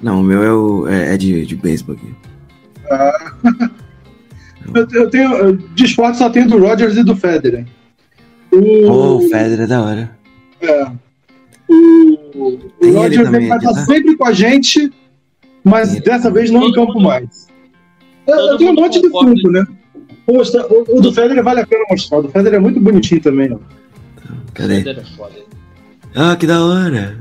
Não, 0.02 0.20
o 0.20 0.22
meu 0.24 0.42
é, 0.42 0.52
o, 0.52 0.88
é, 0.88 1.14
é 1.14 1.16
de, 1.16 1.46
de 1.46 1.54
beisebol 1.54 1.94
aqui. 1.94 2.12
Eu, 4.74 4.86
eu 4.92 5.10
tenho. 5.10 5.32
eu- 5.34 5.56
De 5.56 5.84
esporte 5.84 6.18
só 6.18 6.30
tenho 6.30 6.48
do 6.48 6.58
Rogers 6.58 6.96
e 6.96 7.02
do 7.02 7.16
Federer. 7.16 7.66
O, 8.50 9.16
o 9.16 9.20
Federer 9.22 9.62
é 9.62 9.66
da 9.66 9.82
hora. 9.82 10.16
é, 10.60 10.84
o, 11.68 12.14
o 12.36 12.58
Tem 12.80 13.04
ele 13.04 13.24
vai 13.24 13.58
estar 13.58 13.72
tá? 13.72 13.84
sempre 13.84 14.16
com 14.16 14.24
a 14.24 14.32
gente, 14.32 14.92
mas 15.64 16.00
dessa 16.00 16.30
vez 16.30 16.50
não 16.50 16.60
no 16.60 16.72
campo 16.72 17.00
mais. 17.00 17.48
Eu, 18.26 18.36
eu 18.36 18.56
tenho 18.56 18.70
um 18.70 18.74
monte 18.74 19.00
de 19.00 19.10
concorda. 19.10 19.50
Né? 19.50 19.66
Poxa, 20.36 20.66
o, 20.66 20.98
o 20.98 21.00
do 21.00 21.12
Federer 21.12 21.42
vale 21.44 21.60
a 21.60 21.66
pena 21.66 21.84
mostrar. 21.90 22.18
O 22.18 22.22
do 22.22 22.28
Federer 22.30 22.58
é 22.58 22.60
muito 22.62 22.80
bonitinho 22.80 23.20
também, 23.20 23.52
ó. 23.52 23.58
Cadê? 24.54 24.76
Federer 24.78 25.02
é 25.02 25.16
foda. 25.16 25.34
Ah, 26.14 26.36
que 26.36 26.46
da 26.46 26.64
hora. 26.64 27.18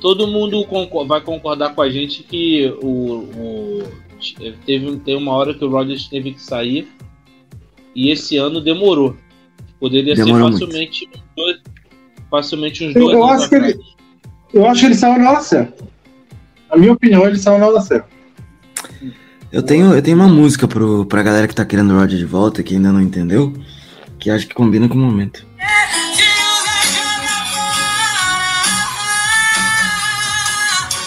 Todo 0.00 0.26
mundo 0.28 0.64
concor- 0.66 1.06
vai 1.06 1.20
concordar 1.20 1.74
com 1.74 1.82
a 1.82 1.90
gente 1.90 2.22
que 2.22 2.66
o, 2.82 2.88
o- 2.88 3.82
teve 4.64 4.96
tem 4.98 5.16
uma 5.16 5.32
hora 5.32 5.52
que 5.54 5.64
o 5.64 5.68
Rodgers 5.70 6.06
teve 6.08 6.32
que 6.32 6.42
sair 6.42 6.88
e 7.94 8.10
esse 8.10 8.36
ano 8.36 8.60
demorou. 8.60 9.16
Poderia 9.80 10.14
Demorou 10.14 10.52
ser 10.52 10.66
muito. 10.66 10.66
facilmente 10.66 11.08
uns 11.12 11.22
dois, 11.36 11.56
facilmente 12.30 12.84
uns 12.86 12.94
Eu- 12.96 13.02
dois 13.02 13.16
eu 13.16 13.24
anos 13.24 13.40
acho 13.42 13.48
que 13.48 13.54
ele-. 13.56 13.80
Eu 14.54 14.66
acho 14.66 14.80
que 14.80 14.86
ele 14.86 14.94
saiu 14.94 15.18
na 15.22 15.30
hora 15.30 15.40
certa. 15.40 15.84
Na 16.70 16.76
minha 16.76 16.92
opinião, 16.92 17.26
ele 17.26 17.38
saiu 17.38 17.58
na 17.58 17.66
hora 17.66 17.80
certa. 17.80 18.08
Eu 19.50 19.62
tenho, 19.62 19.94
eu 19.94 20.02
tenho 20.02 20.16
uma 20.16 20.28
música 20.28 20.68
pro, 20.68 21.06
pra 21.06 21.22
galera 21.22 21.48
que 21.48 21.54
tá 21.54 21.64
querendo 21.64 21.94
o 21.94 21.98
Roger 21.98 22.18
de 22.18 22.26
volta, 22.26 22.62
que 22.62 22.74
ainda 22.74 22.92
não 22.92 23.00
entendeu, 23.00 23.54
que 24.18 24.28
acho 24.30 24.46
que 24.46 24.54
combina 24.54 24.86
com 24.88 24.94
o 24.94 24.98
momento. 24.98 25.46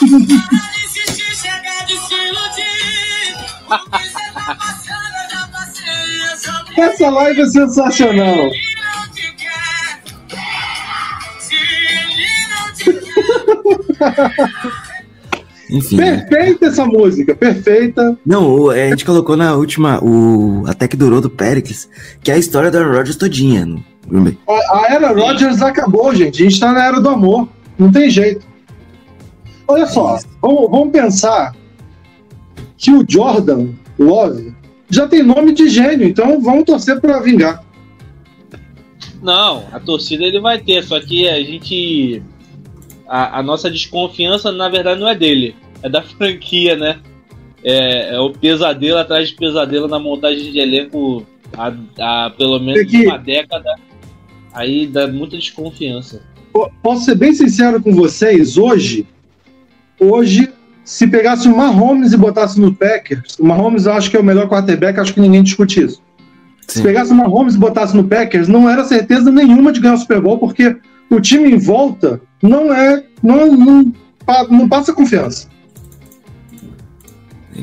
Essa 6.78 7.10
live 7.10 7.42
é 7.42 7.46
sensacional. 7.46 8.50
Enfim. 15.72 15.96
né? 15.96 16.18
Perfeita 16.18 16.66
essa 16.66 16.86
música, 16.86 17.34
perfeita. 17.34 18.18
Não, 18.26 18.72
é, 18.72 18.88
a 18.88 18.90
gente 18.90 19.06
colocou 19.06 19.38
na 19.38 19.56
última, 19.56 20.04
o 20.04 20.64
até 20.68 20.88
que 20.88 20.98
durou 20.98 21.22
do 21.22 21.30
Pericles, 21.30 21.90
que 22.22 22.30
é 22.30 22.34
a 22.34 22.38
história 22.38 22.70
do 22.70 22.78
Aaron 22.78 22.92
Rodgers 22.98 23.16
todinha 23.16 23.66
no 23.66 23.84
Green 24.08 24.24
Bay. 24.24 24.38
A, 24.48 24.78
a 24.78 24.94
era 24.94 25.14
Rodgers 25.14 25.62
acabou, 25.62 26.14
gente. 26.14 26.42
A 26.42 26.50
gente 26.50 26.60
tá 26.60 26.72
na 26.72 26.86
era 26.86 27.00
do 27.00 27.10
amor. 27.10 27.48
Não 27.80 27.92
tem 27.92 28.10
jeito. 28.10 28.46
Olha 29.68 29.86
só, 29.86 30.20
vamos, 30.42 30.70
vamos 30.70 30.92
pensar 30.92 31.56
que 32.78 32.92
o 32.92 33.06
Jordan 33.08 33.70
Love 33.98 34.54
já 34.90 35.08
tem 35.08 35.24
nome 35.24 35.54
de 35.54 35.70
gênio, 35.70 36.08
então 36.08 36.42
vamos 36.42 36.66
torcer 36.66 37.00
pra 37.00 37.20
vingar. 37.22 37.64
Não, 39.22 39.66
a 39.72 39.80
torcida 39.80 40.24
ele 40.26 40.42
vai 40.42 40.60
ter, 40.60 40.84
só 40.84 41.00
que 41.00 41.30
a 41.30 41.42
gente. 41.42 42.22
A, 43.08 43.40
a 43.40 43.44
nossa 43.44 43.70
desconfiança, 43.70 44.52
na 44.52 44.68
verdade, 44.68 45.00
não 45.00 45.08
é 45.08 45.16
dele, 45.16 45.56
é 45.84 45.90
da 45.90 46.02
franquia, 46.02 46.76
né? 46.76 47.00
É, 47.64 48.16
é 48.16 48.20
o 48.20 48.32
pesadelo 48.32 48.98
atrás 48.98 49.30
de 49.30 49.36
pesadelo 49.36 49.88
na 49.88 50.00
montagem 50.00 50.52
de 50.52 50.60
elenco 50.60 51.26
há, 51.56 51.72
há 52.00 52.30
pelo 52.32 52.60
menos 52.60 52.82
É 52.82 52.86
que- 52.86 53.06
uma 53.06 53.18
década. 53.18 53.76
Aí 54.54 54.88
dá 54.88 55.08
muita 55.08 55.38
desconfiança. 55.38 56.22
Po- 56.52 56.70
Posso 56.84 57.06
ser 57.06 57.16
bem 57.16 57.34
sincero 57.34 57.82
com 57.82 57.94
vocês, 57.94 58.58
hoje, 58.58 59.06
hoje, 60.00 60.50
se 60.84 61.08
pegasse 61.08 61.48
o 61.48 61.56
Mahomes 61.56 62.12
e 62.14 62.18
botasse 62.18 62.60
no 62.60 62.74
Packers, 62.74 63.38
o 63.40 63.46
Mahomes 63.46 63.86
eu 63.86 63.94
acho 63.94 64.10
que 64.10 64.18
é 64.18 64.20
o 64.20 64.24
melhor 64.24 64.50
quarterback, 64.50 65.00
acho 65.00 65.14
que 65.14 65.22
ninguém 65.22 65.44
discute 65.44 65.82
isso. 65.84 66.02
Se 66.68 66.78
Sim. 66.80 66.84
pegasse 66.84 67.12
o 67.12 67.16
Mahomes 67.16 67.56
e 67.56 67.58
botasse 67.58 67.96
no 67.96 68.04
Packers, 68.04 68.48
não 68.48 68.70
era 68.70 68.84
certeza 68.84 69.32
nenhuma 69.32 69.72
de 69.72 69.80
ganhar 69.80 69.94
o 69.96 69.98
Super 69.98 70.20
Bowl, 70.22 70.38
porque 70.38 70.76
o 71.10 71.20
time 71.22 71.50
em 71.52 71.58
volta 71.58 72.20
não 72.42 72.74
é. 72.74 73.04
não, 73.22 73.56
não, 73.56 73.94
não 74.50 74.68
passa 74.70 74.92
confiança. 74.94 75.48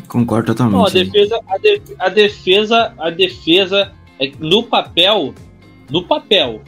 Concordo 0.07 0.55
Não, 0.59 0.67
a 0.67 0.71
totalmente. 0.87 1.05
defesa, 1.11 1.41
a, 1.49 1.59
de- 1.59 1.83
a 1.99 2.09
defesa, 2.09 2.93
a 2.99 3.11
defesa, 3.11 3.93
é, 4.21 4.31
no 4.39 4.63
papel, 4.63 5.35
no 5.91 6.05
papel, 6.05 6.61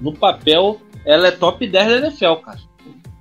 no 0.00 0.12
papel, 0.12 0.80
ela 1.06 1.28
é 1.28 1.30
top 1.30 1.66
10 1.66 1.86
da 1.88 2.06
NFL, 2.08 2.34
cara. 2.44 2.58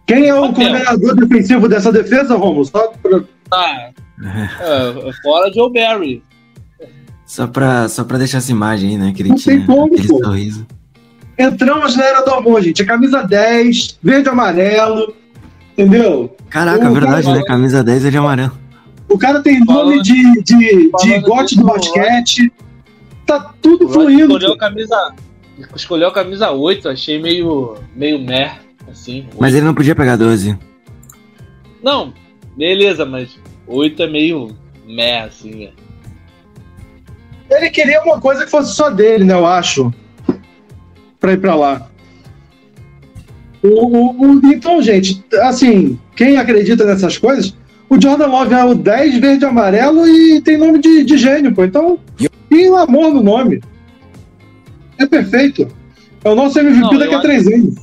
Quem 0.06 0.28
é 0.28 0.36
o 0.36 0.50
Papel. 0.50 0.70
coordenador 0.70 1.16
defensivo 1.16 1.70
dessa 1.70 1.92
defesa, 1.92 2.36
Romulo? 2.36 2.66
Só 2.66 2.88
pra- 3.02 3.24
Tá. 3.50 3.90
É, 4.24 5.12
fora 5.24 5.52
Joe 5.54 5.72
Barry. 5.74 6.22
Só 7.26 7.48
pra, 7.48 7.88
só 7.90 8.04
pra 8.04 8.18
deixar 8.18 8.38
essa 8.40 8.52
imagem 8.52 8.92
aí, 8.92 8.98
né? 8.98 9.14
Que 9.16 9.22
ele 9.24 9.30
Não 9.30 9.36
tinha 9.38 9.58
tem 9.58 9.66
como, 9.66 9.86
aquele 9.88 10.08
pô. 10.08 10.24
sorriso. 10.24 10.68
Entramos 11.38 11.96
na 11.96 12.04
era 12.06 12.22
do 12.22 12.32
amor, 12.32 12.62
gente. 12.62 12.82
A 12.84 12.86
camisa 12.86 13.24
10, 13.24 13.98
verde 14.04 14.28
e 14.28 14.32
amarelo, 14.32 15.16
entendeu? 15.72 16.36
Caraca, 16.50 16.90
O 16.90 16.94
verdade, 16.94 17.26
cara- 17.26 17.38
né? 17.40 17.44
Camisa 17.46 17.84
10 17.84 18.06
é 18.06 18.12
de 18.12 18.18
amarelo. 18.18 18.52
O 19.14 19.18
cara 19.18 19.42
tem 19.42 19.60
nome 19.60 19.66
Falando- 19.66 20.02
de, 20.04 20.42
de, 20.42 20.92
de 21.02 21.20
gote 21.20 21.50
disso, 21.56 21.62
do 21.62 21.68
basquete. 21.68 22.52
Tá 23.26 23.54
tudo 23.62 23.88
fluindo. 23.90 24.24
escolheu 24.38 24.54
a 24.54 24.58
camisa. 24.58 25.14
Escolheu 25.76 26.08
a 26.08 26.14
camisa 26.14 26.52
8, 26.52 26.90
achei 26.90 27.22
meio. 27.22 27.76
meio 27.96 28.20
meh, 28.20 28.58
assim. 28.92 29.28
Mas 29.40 29.54
ele 29.54 29.66
não 29.66 29.74
podia 29.74 29.96
pegar 29.96 30.16
12. 30.16 30.58
Não, 31.82 32.14
beleza, 32.58 33.06
mas 33.06 33.38
8 33.68 34.04
é 34.04 34.08
meio 34.08 34.56
meh, 34.88 35.22
assim, 35.22 35.52
velho. 35.52 35.74
Ele 37.50 37.70
queria 37.70 38.02
uma 38.02 38.20
coisa 38.20 38.46
que 38.46 38.52
fosse 38.52 38.74
só 38.74 38.90
dele, 38.90 39.24
né? 39.24 39.34
Eu 39.34 39.46
acho. 39.46 39.94
Pra 41.20 41.34
ir 41.34 41.38
pra 41.40 41.56
lá. 41.56 41.88
O, 43.62 43.68
o- 43.86 44.22
o- 44.22 44.42
então, 44.48 44.82
gente, 44.82 45.24
assim, 45.44 45.98
quem 46.16 46.36
acredita 46.38 46.84
nessas 46.84 47.18
coisas, 47.18 47.56
o 47.94 48.02
Jordan 48.02 48.28
Love 48.28 48.54
é 48.54 48.64
o 48.66 48.76
10 48.76 49.18
verde 49.20 49.44
e 49.46 49.48
amarelo 49.48 50.08
e 50.08 50.42
tem 50.42 50.58
nome 50.58 50.80
de, 50.80 51.04
de 51.04 51.18
gênio, 51.18 51.54
pô. 51.54 51.64
Então, 51.64 52.00
tem 52.50 52.68
amor 52.76 53.14
no 53.14 53.22
nome. 53.22 53.62
É 54.98 55.06
perfeito. 55.06 55.68
É 56.24 56.30
o 56.30 56.36
nosso 56.36 56.60
MVP 56.60 56.82
Não, 56.82 56.98
daqui 56.98 57.14
a 57.16 57.20
três 57.20 57.48
anos. 57.48 57.76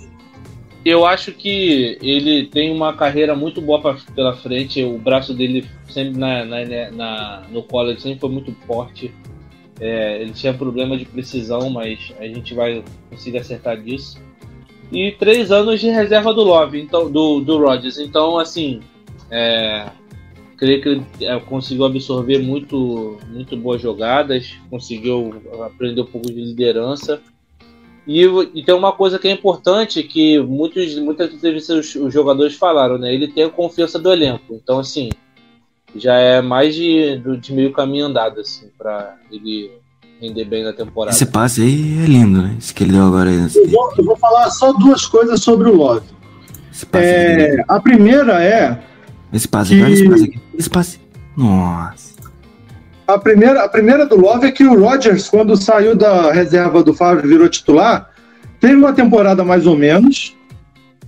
Eu 0.85 1.05
acho 1.05 1.33
que 1.33 1.99
ele 2.01 2.47
tem 2.47 2.75
uma 2.75 2.95
carreira 2.95 3.35
muito 3.37 3.61
boa 3.61 3.81
pra, 3.81 3.97
pela 4.15 4.35
frente. 4.35 4.83
O 4.83 4.97
braço 4.99 5.35
dele 5.35 5.67
sempre 5.89 6.19
na, 6.19 6.45
na, 6.45 6.65
na- 6.91 7.43
no 7.51 7.63
college 7.63 8.01
sempre 8.01 8.21
foi 8.21 8.31
muito 8.31 8.55
forte. 8.67 9.13
É, 9.79 10.23
ele 10.23 10.33
tinha 10.33 10.55
problema 10.55 10.97
de 10.97 11.05
precisão, 11.05 11.69
mas 11.71 12.13
a 12.19 12.25
gente 12.27 12.55
vai 12.55 12.83
conseguir 13.11 13.39
acertar 13.39 13.79
disso. 13.81 14.19
E 14.93 15.13
três 15.13 15.53
anos 15.53 15.81
de 15.81 15.89
reserva 15.89 16.33
do 16.35 16.43
Love, 16.43 16.81
então, 16.81 17.11
do, 17.11 17.41
do 17.41 17.59
Rodgers. 17.59 17.99
Então, 17.99 18.39
assim, 18.39 18.81
é, 19.31 19.87
creio 20.61 20.83
que 20.83 20.89
ele 20.91 21.07
é, 21.23 21.41
conseguiu 21.41 21.87
absorver 21.87 22.39
muito, 22.39 23.19
muito 23.29 23.57
boas 23.57 23.81
jogadas, 23.81 24.53
conseguiu 24.69 25.43
aprender 25.65 26.03
um 26.03 26.07
pouco 26.07 26.27
de 26.27 26.39
liderança. 26.39 27.19
E, 28.07 28.25
e 28.55 28.63
tem 28.63 28.75
uma 28.75 28.93
coisa 28.93 29.19
que 29.19 29.27
é 29.27 29.31
importante 29.31 30.03
que 30.03 30.39
muitos, 30.39 30.95
muitas 30.97 31.33
entrevistas 31.33 31.95
os, 31.95 31.95
os 31.95 32.13
jogadores 32.13 32.57
falaram, 32.57 32.99
né? 32.99 33.13
Ele 33.13 33.27
tem 33.27 33.45
a 33.45 33.49
confiança 33.49 33.99
do 33.99 34.13
elenco. 34.13 34.45
Então, 34.51 34.81
assim, 34.81 35.09
já 35.97 36.17
é 36.17 36.43
mais 36.43 36.75
de, 36.75 37.17
de 37.39 37.53
meio 37.55 37.73
caminho 37.73 38.07
andado, 38.07 38.41
assim, 38.41 38.69
pra 38.77 39.17
ele 39.33 39.71
render 40.21 40.45
bem 40.45 40.63
na 40.63 40.75
temporada. 40.75 41.17
Esse 41.17 41.25
passe 41.25 41.63
aí 41.63 42.05
é 42.05 42.07
lindo, 42.07 42.43
né? 42.43 42.57
Esse 42.59 42.75
que 42.75 42.85
ele 42.85 42.93
deu 42.93 43.05
agora 43.05 43.31
aí. 43.31 43.47
Esse, 43.47 43.59
Eu 43.59 43.69
vou, 43.71 43.95
eu 43.97 44.05
vou 44.05 44.17
falar 44.17 44.51
só 44.51 44.75
duas 44.75 45.07
coisas 45.07 45.41
sobre 45.41 45.71
o 45.71 45.75
Love. 45.75 46.07
esse 46.71 46.85
passe, 46.85 47.07
aí, 47.07 47.13
É, 47.13 47.65
a 47.67 47.81
primeira 47.81 48.45
é 48.45 48.90
esse 49.33 49.49
passe 49.49 49.75
aqui, 49.75 49.83
olha 49.83 49.93
esse 49.93 50.09
passe 50.09 50.25
aqui. 50.25 50.41
Esse 50.59 50.71
passe. 50.71 51.01
Nossa. 51.37 52.11
A 53.07 53.19
primeira, 53.19 53.65
a 53.65 53.69
primeira 53.69 54.07
do 54.07 54.17
Love 54.17 54.47
é 54.47 54.53
que 54.53 54.65
o 54.65 54.79
Rodgers, 54.79 55.29
quando 55.29 55.57
saiu 55.57 55.97
da 55.97 56.33
reserva 56.33 56.83
do 56.83 56.95
Favre 56.95 57.27
e 57.27 57.29
virou 57.29 57.49
titular, 57.49 58.11
teve 58.61 58.77
uma 58.77 58.93
temporada 58.93 59.45
mais 59.45 59.67
ou 59.67 59.77
menos. 59.77 60.37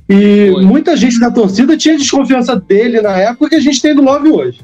E 0.09 0.51
Foi. 0.53 0.65
muita 0.65 0.97
gente 0.97 1.20
da 1.20 1.31
torcida 1.31 1.77
tinha 1.77 1.97
desconfiança 1.97 2.57
dele 2.57 3.01
na 3.01 3.16
época 3.16 3.51
que 3.51 3.55
a 3.55 3.61
gente 3.61 3.81
tem 3.81 3.94
do 3.94 4.03
Love 4.03 4.28
hoje. 4.31 4.61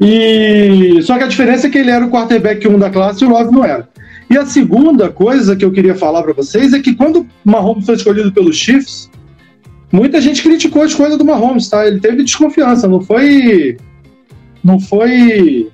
E 0.00 1.00
só 1.02 1.18
que 1.18 1.24
a 1.24 1.28
diferença 1.28 1.66
é 1.66 1.70
que 1.70 1.78
ele 1.78 1.90
era 1.90 2.04
o 2.04 2.10
quarterback 2.10 2.66
1 2.66 2.78
da 2.78 2.88
classe 2.88 3.24
e 3.24 3.26
o 3.26 3.30
Love 3.30 3.52
não 3.52 3.64
era. 3.64 3.88
E 4.30 4.36
a 4.36 4.46
segunda 4.46 5.08
coisa 5.08 5.56
que 5.56 5.64
eu 5.64 5.72
queria 5.72 5.94
falar 5.94 6.22
pra 6.22 6.32
vocês 6.32 6.72
é 6.72 6.80
que 6.80 6.94
quando 6.94 7.20
o 7.20 7.26
Mahomes 7.44 7.86
foi 7.86 7.96
escolhido 7.96 8.30
pelos 8.30 8.56
Chiefs, 8.56 9.10
muita 9.92 10.20
gente 10.20 10.42
criticou 10.42 10.82
a 10.82 10.86
escolha 10.86 11.16
do 11.16 11.24
Mahomes, 11.24 11.68
tá? 11.68 11.86
Ele 11.86 12.00
teve 12.00 12.22
desconfiança, 12.22 12.86
não 12.88 13.00
foi 13.00 13.76
não 14.62 14.78
foi. 14.80 15.70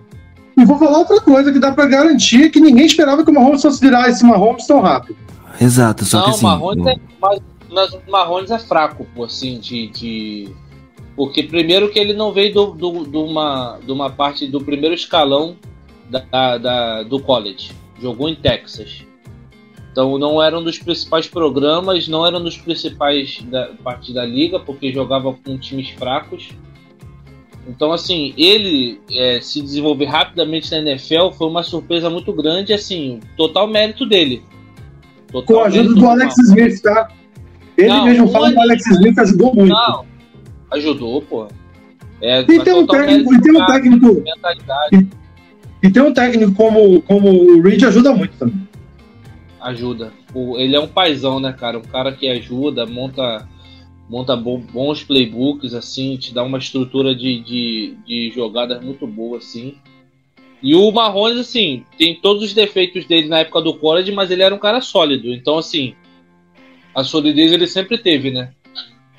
E 0.57 0.65
vou 0.65 0.79
falar 0.79 0.99
outra 0.99 1.21
coisa 1.21 1.53
que 1.53 1.59
dá 1.59 1.73
pra 1.73 1.87
garantir 1.87 2.51
que 2.51 2.61
ninguém 2.61 2.87
esperava 2.87 3.25
que 3.25 3.31
o 3.31 3.35
Mahomes 3.35 3.63
fosse 3.63 3.81
virar 3.81 4.09
esse 4.09 4.25
Mahomes 4.25 4.67
tão 4.67 4.81
rápido. 4.81 5.17
Exato, 5.61 6.05
só 6.05 6.19
não, 6.19 6.25
que 6.25 6.31
assim. 6.31 6.47
o- 6.47 6.89
é, 6.89 6.97
mas, 7.21 7.41
mas 7.73 7.93
o 7.93 8.01
Marrones 8.09 8.51
é 8.51 8.59
fraco, 8.59 9.07
pô, 9.15 9.25
assim, 9.25 9.59
de, 9.59 9.89
de- 9.89 10.49
Porque 11.17 11.43
primeiro 11.45 11.91
que 11.91 11.99
ele 11.99 12.13
não 12.13 12.33
veio 12.33 12.53
do, 12.53 12.67
do, 12.73 13.05
de, 13.07 13.17
uma, 13.17 13.79
de 13.85 13.91
uma 13.93 14.11
parte 14.11 14.47
do 14.47 14.61
primeiro 14.61 14.95
escalão 14.95 15.57
da, 16.11 16.59
da- 16.59 17.03
do 17.05 17.21
college. 17.21 17.73
Jogou 18.01 18.29
em 18.29 18.35
Texas. 18.35 19.05
Então 19.95 20.19
não 20.19 20.43
era 20.43 20.59
um 20.59 20.65
dos 20.65 20.77
principais 20.77 21.29
programas, 21.29 22.09
não 22.09 22.27
era 22.27 22.37
um 22.37 22.43
dos 22.43 22.59
principais 22.59 23.41
da 23.49 23.69
parte 23.85 24.13
da 24.13 24.25
liga, 24.27 24.59
porque 24.59 24.93
jogava 24.93 25.33
com 25.33 25.57
times 25.57 25.91
fracos. 25.91 26.49
Então, 27.69 27.93
assim, 27.93 28.35
ele 28.37 29.01
é, 29.09 29.41
se 29.41 29.63
desenvolver 29.63 30.07
rapidamente 30.07 30.69
na 30.73 30.79
NFL 30.79 31.31
foi 31.39 31.47
uma 31.47 31.63
surpresa 31.63 32.11
muito 32.11 32.33
grande, 32.33 32.73
assim, 32.73 33.21
total 33.37 33.69
mérito 33.69 34.05
dele. 34.05 34.43
Total 35.31 35.57
Com 35.57 35.63
a 35.63 35.67
ajuda 35.67 35.95
do 35.95 36.07
Alex 36.09 36.39
Smith, 36.39 36.83
tá? 36.83 37.09
Ele 37.79 37.89
Não, 37.89 38.05
mesmo 38.05 38.29
fala 38.29 38.51
que 38.51 38.59
o 38.59 38.61
Alex. 38.61 38.87
Smith 38.87 39.19
ajudou 39.19 39.55
muito. 39.55 39.73
Não, 39.73 40.05
ajudou, 40.73 41.23
pô. 41.23 41.47
É, 42.21 42.41
E 42.41 42.61
tem 42.65 42.75
um 42.75 42.87
técnico, 42.87 43.33
e 43.33 43.41
tem 43.41 43.57
um 43.57 43.67
técnico, 43.67 44.23
mentalidade 44.23 45.09
e 45.85 45.91
tem 45.91 46.03
um 46.03 46.15
técnico 46.15 46.53
como, 46.55 47.03
como 47.03 47.29
o 47.29 47.61
Reed 47.61 47.85
ajuda 47.85 48.15
muito 48.15 48.35
também. 48.39 48.64
Ajuda. 49.65 50.13
O- 50.35 50.59
ele 50.59 50.77
é 50.77 50.81
um 50.81 50.87
paizão, 50.89 51.41
né, 51.41 51.53
cara? 51.53 51.79
Um 51.79 51.83
cara 51.83 52.13
que 52.13 52.29
ajuda, 52.29 52.87
monta, 52.87 53.49
monta 54.09 54.37
bo- 54.37 54.59
bons 54.59 55.03
playbooks, 55.03 55.75
assim, 55.75 56.17
te 56.17 56.33
dá 56.35 56.43
uma 56.43 56.59
estrutura 56.59 57.15
de, 57.15 57.41
de, 57.41 57.95
de 58.07 58.31
jogadas 58.35 58.83
muito 58.85 59.07
boa, 59.07 59.39
assim. 59.39 59.75
E 60.63 60.75
o 60.75 60.91
Marrones, 60.93 61.39
assim, 61.39 61.85
tem 61.99 62.15
todos 62.15 62.43
os 62.43 62.55
defeitos 62.55 63.05
dele 63.07 63.29
na 63.29 63.41
época 63.41 63.61
do 63.61 63.75
college, 63.75 64.11
mas 64.13 64.31
ele 64.31 64.43
era 64.43 64.55
um 64.55 64.59
cara 64.59 64.81
sólido. 64.81 65.33
Então, 65.33 65.59
assim, 65.59 65.95
a 66.95 67.03
solidez 67.05 67.53
ele 67.53 67.67
sempre 67.67 67.99
teve, 67.99 68.31
né? 68.31 68.53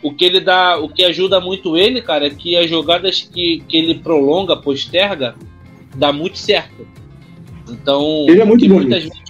O 0.01 0.13
que 0.13 0.25
ele 0.25 0.39
dá, 0.39 0.77
o 0.77 0.87
que 0.89 1.03
ajuda 1.03 1.39
muito 1.39 1.75
ele, 1.77 2.01
cara, 2.01 2.27
é 2.27 2.29
que 2.29 2.55
as 2.55 2.69
jogadas 2.69 3.21
que, 3.21 3.63
que 3.67 3.77
ele 3.77 3.95
prolonga, 3.95 4.55
posterga, 4.55 5.35
dá 5.95 6.11
muito 6.11 6.37
certo. 6.37 6.87
Então, 7.69 8.25
Ele 8.29 8.41
é 8.41 8.45
muito 8.45 8.67
bom 8.67 8.75
muitas 8.75 9.03
vezes- 9.03 9.24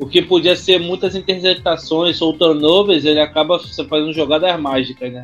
o 0.00 0.06
que 0.06 0.22
podia 0.22 0.56
ser 0.56 0.80
muitas 0.80 1.14
interceptações 1.14 2.20
ou 2.22 2.32
turnovers, 2.32 3.04
ele 3.04 3.20
acaba 3.20 3.60
fazendo 3.86 4.14
jogadas 4.14 4.58
mágicas, 4.58 5.12
né? 5.12 5.22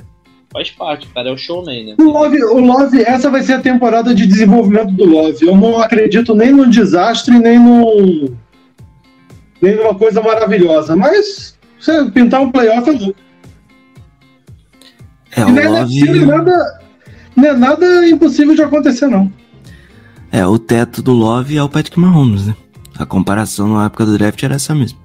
Faz 0.53 0.71
parte, 0.71 1.09
cara, 1.09 1.31
é 1.31 1.33
o 1.33 1.37
showman, 1.37 1.87
né? 1.87 1.95
O 1.99 2.05
Love, 2.05 2.45
o 2.45 2.61
Love, 2.61 3.03
essa 3.03 3.31
vai 3.31 3.43
ser 3.43 3.55
a 3.55 3.61
temporada 3.61 4.15
de 4.15 4.27
desenvolvimento 4.27 4.93
do 4.93 5.07
Love. 5.07 5.47
Eu 5.47 5.57
não 5.57 5.79
acredito 5.81 6.35
nem 6.35 6.53
no 6.53 6.69
desastre, 6.69 7.39
nem 7.39 7.59
no. 7.59 8.37
nem 9.63 9.75
numa 9.77 9.95
coisa 9.95 10.21
maravilhosa. 10.21 10.95
Mas 10.95 11.59
você 11.81 12.11
pintar 12.11 12.43
um 12.43 12.53
playoff 12.53 12.89
é 12.89 12.93
louco. 12.93 13.17
É, 15.35 15.41
E 15.41 15.45
o 15.45 15.59
é 15.59 15.69
Love. 15.69 16.27
nada, 16.27 16.81
não 17.35 17.49
é 17.49 17.53
nada 17.55 18.09
impossível 18.09 18.55
de 18.55 18.63
acontecer, 18.63 19.07
não. 19.07 19.33
É, 20.31 20.47
o 20.47 20.59
teto 20.59 21.03
do 21.03 21.13
Love 21.13 21.57
é 21.57 21.63
o 21.63 21.69
Patrick 21.69 21.99
Mahomes, 21.99 22.47
né? 22.47 22.55
A 22.99 23.05
comparação 23.07 23.75
na 23.75 23.87
época 23.87 24.07
do 24.07 24.17
draft 24.17 24.43
era 24.43 24.55
essa 24.55 24.75
mesmo. 24.75 24.99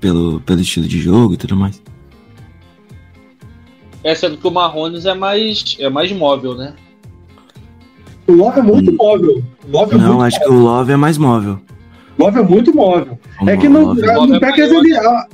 Pelo, 0.00 0.40
pelo 0.40 0.60
estilo 0.60 0.86
de 0.88 0.98
jogo 1.00 1.34
e 1.34 1.36
tudo 1.36 1.54
mais. 1.56 1.80
É 4.02 4.14
sendo 4.14 4.38
que 4.38 4.46
o 4.46 4.50
Marrones 4.50 5.04
é 5.04 5.12
mais, 5.14 5.76
é 5.78 5.90
mais 5.90 6.10
móvel, 6.12 6.54
né? 6.54 6.74
O 8.26 8.32
Love 8.32 8.60
é 8.60 8.62
muito 8.62 8.92
móvel. 8.94 9.42
Love 9.68 9.94
é 9.94 9.98
Não, 9.98 10.06
muito 10.14 10.22
acho 10.22 10.40
que 10.40 10.48
o 10.48 10.58
Love 10.58 10.92
é 10.92 10.96
mais 10.96 11.18
móvel. 11.18 11.60
Love 12.18 12.38
é 12.38 12.42
muito 12.42 12.74
móvel. 12.74 13.18
O 13.42 13.48
É 13.50 13.56
que 13.56 13.68
no, 13.68 13.80
Love- 13.86 14.00
no 14.02 14.12
Love 14.20 14.34
é 14.36 14.40
Packers 14.40 14.70
ele. 14.72 14.96
a- 14.96 15.26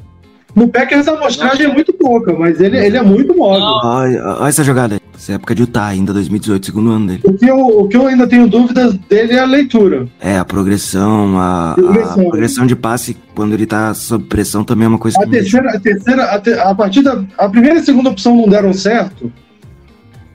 no 0.56 0.66
Packers 0.68 1.06
a 1.06 1.12
amostragem 1.12 1.66
é 1.66 1.72
muito 1.72 1.92
pouca, 1.92 2.32
mas 2.32 2.58
ele, 2.60 2.76
ele 2.78 2.96
é 2.96 3.02
muito 3.02 3.36
móvel. 3.36 3.62
Olha, 3.62 4.24
olha 4.40 4.48
essa 4.48 4.64
jogada 4.64 4.94
aí. 4.94 5.00
Essa 5.14 5.32
época 5.34 5.54
de 5.54 5.62
Utah, 5.62 5.86
ainda 5.86 6.12
2018, 6.12 6.66
segundo 6.66 6.90
ano 6.90 7.06
dele. 7.06 7.20
O, 7.24 7.32
que 7.32 7.46
eu, 7.46 7.56
o 7.58 7.88
que 7.88 7.96
eu 7.96 8.06
ainda 8.06 8.26
tenho 8.26 8.46
dúvidas 8.48 8.94
dele 9.08 9.32
é 9.32 9.38
a 9.38 9.44
leitura. 9.46 10.06
É, 10.20 10.36
a 10.38 10.44
progressão, 10.44 11.38
a, 11.38 11.72
a 11.72 11.74
Progressão. 11.74 12.28
progressão 12.28 12.66
de 12.66 12.76
passe 12.76 13.16
quando 13.34 13.54
ele 13.54 13.66
tá 13.66 13.94
sob 13.94 14.24
pressão 14.26 14.62
também 14.64 14.84
é 14.84 14.88
uma 14.88 14.98
coisa 14.98 15.18
A 15.22 15.26
terceira, 15.26 15.70
a 15.70 15.80
terceira, 15.80 16.24
a, 16.24 16.38
te- 16.40 16.52
a 16.58 16.74
partir 16.74 17.02
da. 17.02 17.24
A 17.38 17.48
primeira 17.48 17.76
e 17.76 17.80
a 17.80 17.84
segunda 17.84 18.10
opção 18.10 18.36
não 18.36 18.46
deram 18.48 18.72
certo, 18.74 19.32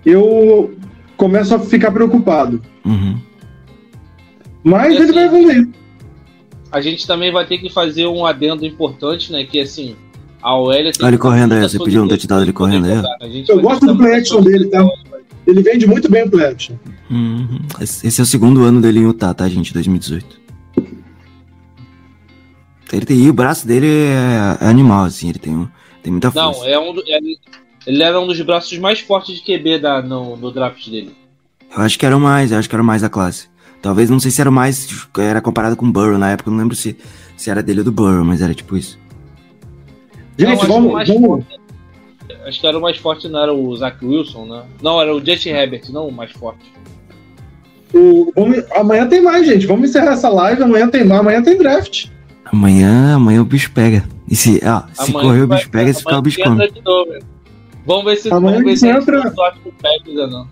eu 0.05 0.73
começo 1.17 1.53
a 1.55 1.59
ficar 1.59 1.91
preocupado. 1.91 2.61
Uhum. 2.85 3.17
Mas 4.63 4.93
E 4.93 4.97
ele 4.97 5.11
vai 5.13 5.25
assim, 5.25 5.35
evoluir. 5.37 5.69
A 6.71 6.81
gente 6.81 7.05
também 7.05 7.31
vai 7.31 7.45
ter 7.45 7.57
que 7.59 7.69
fazer 7.69 8.07
um 8.07 8.25
adendo 8.25 8.65
importante, 8.65 9.31
né? 9.31 9.43
Que 9.43 9.59
assim, 9.59 9.95
a 10.41 10.55
OL 10.55 10.71
tem 10.71 10.79
Olha 10.79 10.87
ele 10.87 11.11
que- 11.11 11.17
correndo 11.17 11.53
aí, 11.53 11.61
você 11.61 11.77
pediu 11.79 12.03
um 12.03 12.07
dele 12.07 12.25
pra 12.27 12.37
poder 12.39 12.53
correndo 12.53 12.85
aí, 12.85 13.45
Eu 13.47 13.61
gosto 13.61 13.85
do 13.85 13.95
play 13.97 14.15
action 14.15 14.41
dele, 14.41 14.67
tá? 14.67 14.85
Ele 15.47 15.61
vende 15.61 15.87
muito 15.87 16.09
bem 16.09 16.23
o 16.23 16.29
play 16.29 16.45
action. 16.47 16.75
Uhum. 17.09 17.59
Esse 17.79 18.19
é 18.19 18.23
o 18.23 18.25
segundo 18.25 18.63
ano 18.63 18.79
dele 18.81 18.99
em 18.99 19.03
Utah, 19.03 19.33
tá, 19.33 19.47
gente? 19.49 19.73
2018. 19.73 20.39
Ele 22.93 23.05
tem, 23.05 23.17
e 23.17 23.29
o 23.29 23.33
braço 23.33 23.65
dele 23.65 23.87
é, 23.87 24.57
é 24.59 24.67
animal, 24.67 25.05
assim, 25.05 25.29
ele 25.29 25.39
tem, 25.39 25.67
tem 26.03 26.11
muita 26.11 26.29
força. 26.29 26.59
Não, 26.61 26.67
é 26.67 26.77
um 26.77 26.93
do- 26.93 27.03
ele, 27.05 27.37
ele 27.87 28.03
era 28.03 28.19
um 28.19 28.27
dos 28.27 28.39
braços 28.41 28.77
mais 28.79 28.99
fortes 28.99 29.35
de 29.35 29.41
QB 29.41 29.79
da, 29.79 30.01
no, 30.01 30.35
no 30.35 30.51
draft 30.51 30.89
dele. 30.89 31.15
Eu 31.75 31.81
acho 31.83 31.97
que 31.97 32.05
era 32.05 32.17
o 32.17 32.19
mais, 32.19 32.51
eu 32.51 32.57
acho 32.59 32.67
que 32.67 32.75
era 32.75 32.83
o 32.83 32.85
mais 32.85 33.01
da 33.01 33.09
classe. 33.09 33.47
Talvez, 33.81 34.09
não 34.09 34.19
sei 34.19 34.29
se 34.29 34.41
era 34.41 34.49
o 34.49 34.53
mais, 34.53 34.87
era 35.17 35.41
comparado 35.41 35.75
com 35.77 35.85
o 35.87 35.91
Burrow 35.91 36.17
na 36.17 36.31
época, 36.31 36.49
eu 36.49 36.51
não 36.51 36.59
lembro 36.59 36.75
se, 36.75 36.95
se 37.37 37.49
era 37.49 37.63
dele 37.63 37.79
ou 37.79 37.85
do 37.85 37.91
Burrow, 37.93 38.25
mas 38.25 38.41
era 38.41 38.53
tipo 38.53 38.75
isso. 38.75 38.99
Não, 40.45 40.49
Gente, 40.49 40.57
acho 40.57 40.59
que 40.65 40.71
o 40.71 40.73
vamos. 40.73 40.93
mais 40.93 41.07
vamos 41.07 41.25
forte- 41.27 41.61
Acho 42.47 42.59
que 42.61 42.67
era 42.67 42.77
o 42.77 42.81
mais 42.81 42.97
forte, 42.97 43.27
não 43.27 43.39
era 43.43 43.53
o 43.53 43.75
Zach 43.75 44.03
Wilson, 44.05 44.45
né? 44.45 44.63
Não, 44.81 45.01
era 45.01 45.13
o 45.13 45.23
Justin 45.23 45.49
Herbert, 45.49 45.83
não 45.91 46.07
o 46.07 46.11
mais 46.11 46.31
forte. 46.31 46.71
o- 47.93 48.31
vamos- 48.35 48.63
amanhã 48.73 49.05
tem 49.07 49.21
mais, 49.21 49.45
gente. 49.45 49.65
Vamos 49.67 49.89
encerrar 49.89 50.13
essa 50.13 50.29
live. 50.29 50.63
Amanhã 50.63 50.87
tem 50.87 51.03
mais. 51.03 51.19
Amanhã 51.19 51.43
tem 51.43 51.57
draft. 51.57 52.05
Amanhã, 52.45 53.15
amanhã 53.15 53.41
o 53.41 53.45
bicho 53.45 53.69
pega. 53.71 54.03
E 54.29 54.35
se, 54.35 54.61
ó, 54.65 54.83
se 54.93 55.11
Amanhã 55.11 55.27
correr 55.27 55.41
o 55.41 55.47
vai- 55.47 55.57
bicho 55.57 55.69
pega, 55.69 55.93
se 55.93 55.99
ficar 55.99 56.17
o 56.17 56.21
bicho 56.21 56.41
come. 56.41 56.69
Vamos 57.85 58.05
ver 58.05 58.15
se, 58.17 58.29
Amanhã 58.31 58.57
vamos 58.59 58.63
ver 58.65 58.71
a 58.71 58.77
se 58.77 58.85
gente 58.87 58.95
a 58.95 58.99
gente 58.99 59.09
entra- 59.09 60.21
ou 60.21 60.27
não. 60.29 60.47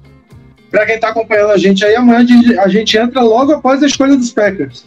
Pra 0.69 0.85
quem 0.85 0.99
tá 0.99 1.09
acompanhando 1.09 1.51
a 1.51 1.57
gente 1.57 1.83
aí, 1.85 1.95
amanhã 1.95 2.19
a 2.19 2.25
gente- 2.25 2.59
a 2.59 2.67
gente 2.67 2.97
entra 2.97 3.21
logo 3.21 3.53
após 3.53 3.81
a 3.81 3.85
escolha 3.87 4.17
dos 4.17 4.31
Packers. 4.33 4.85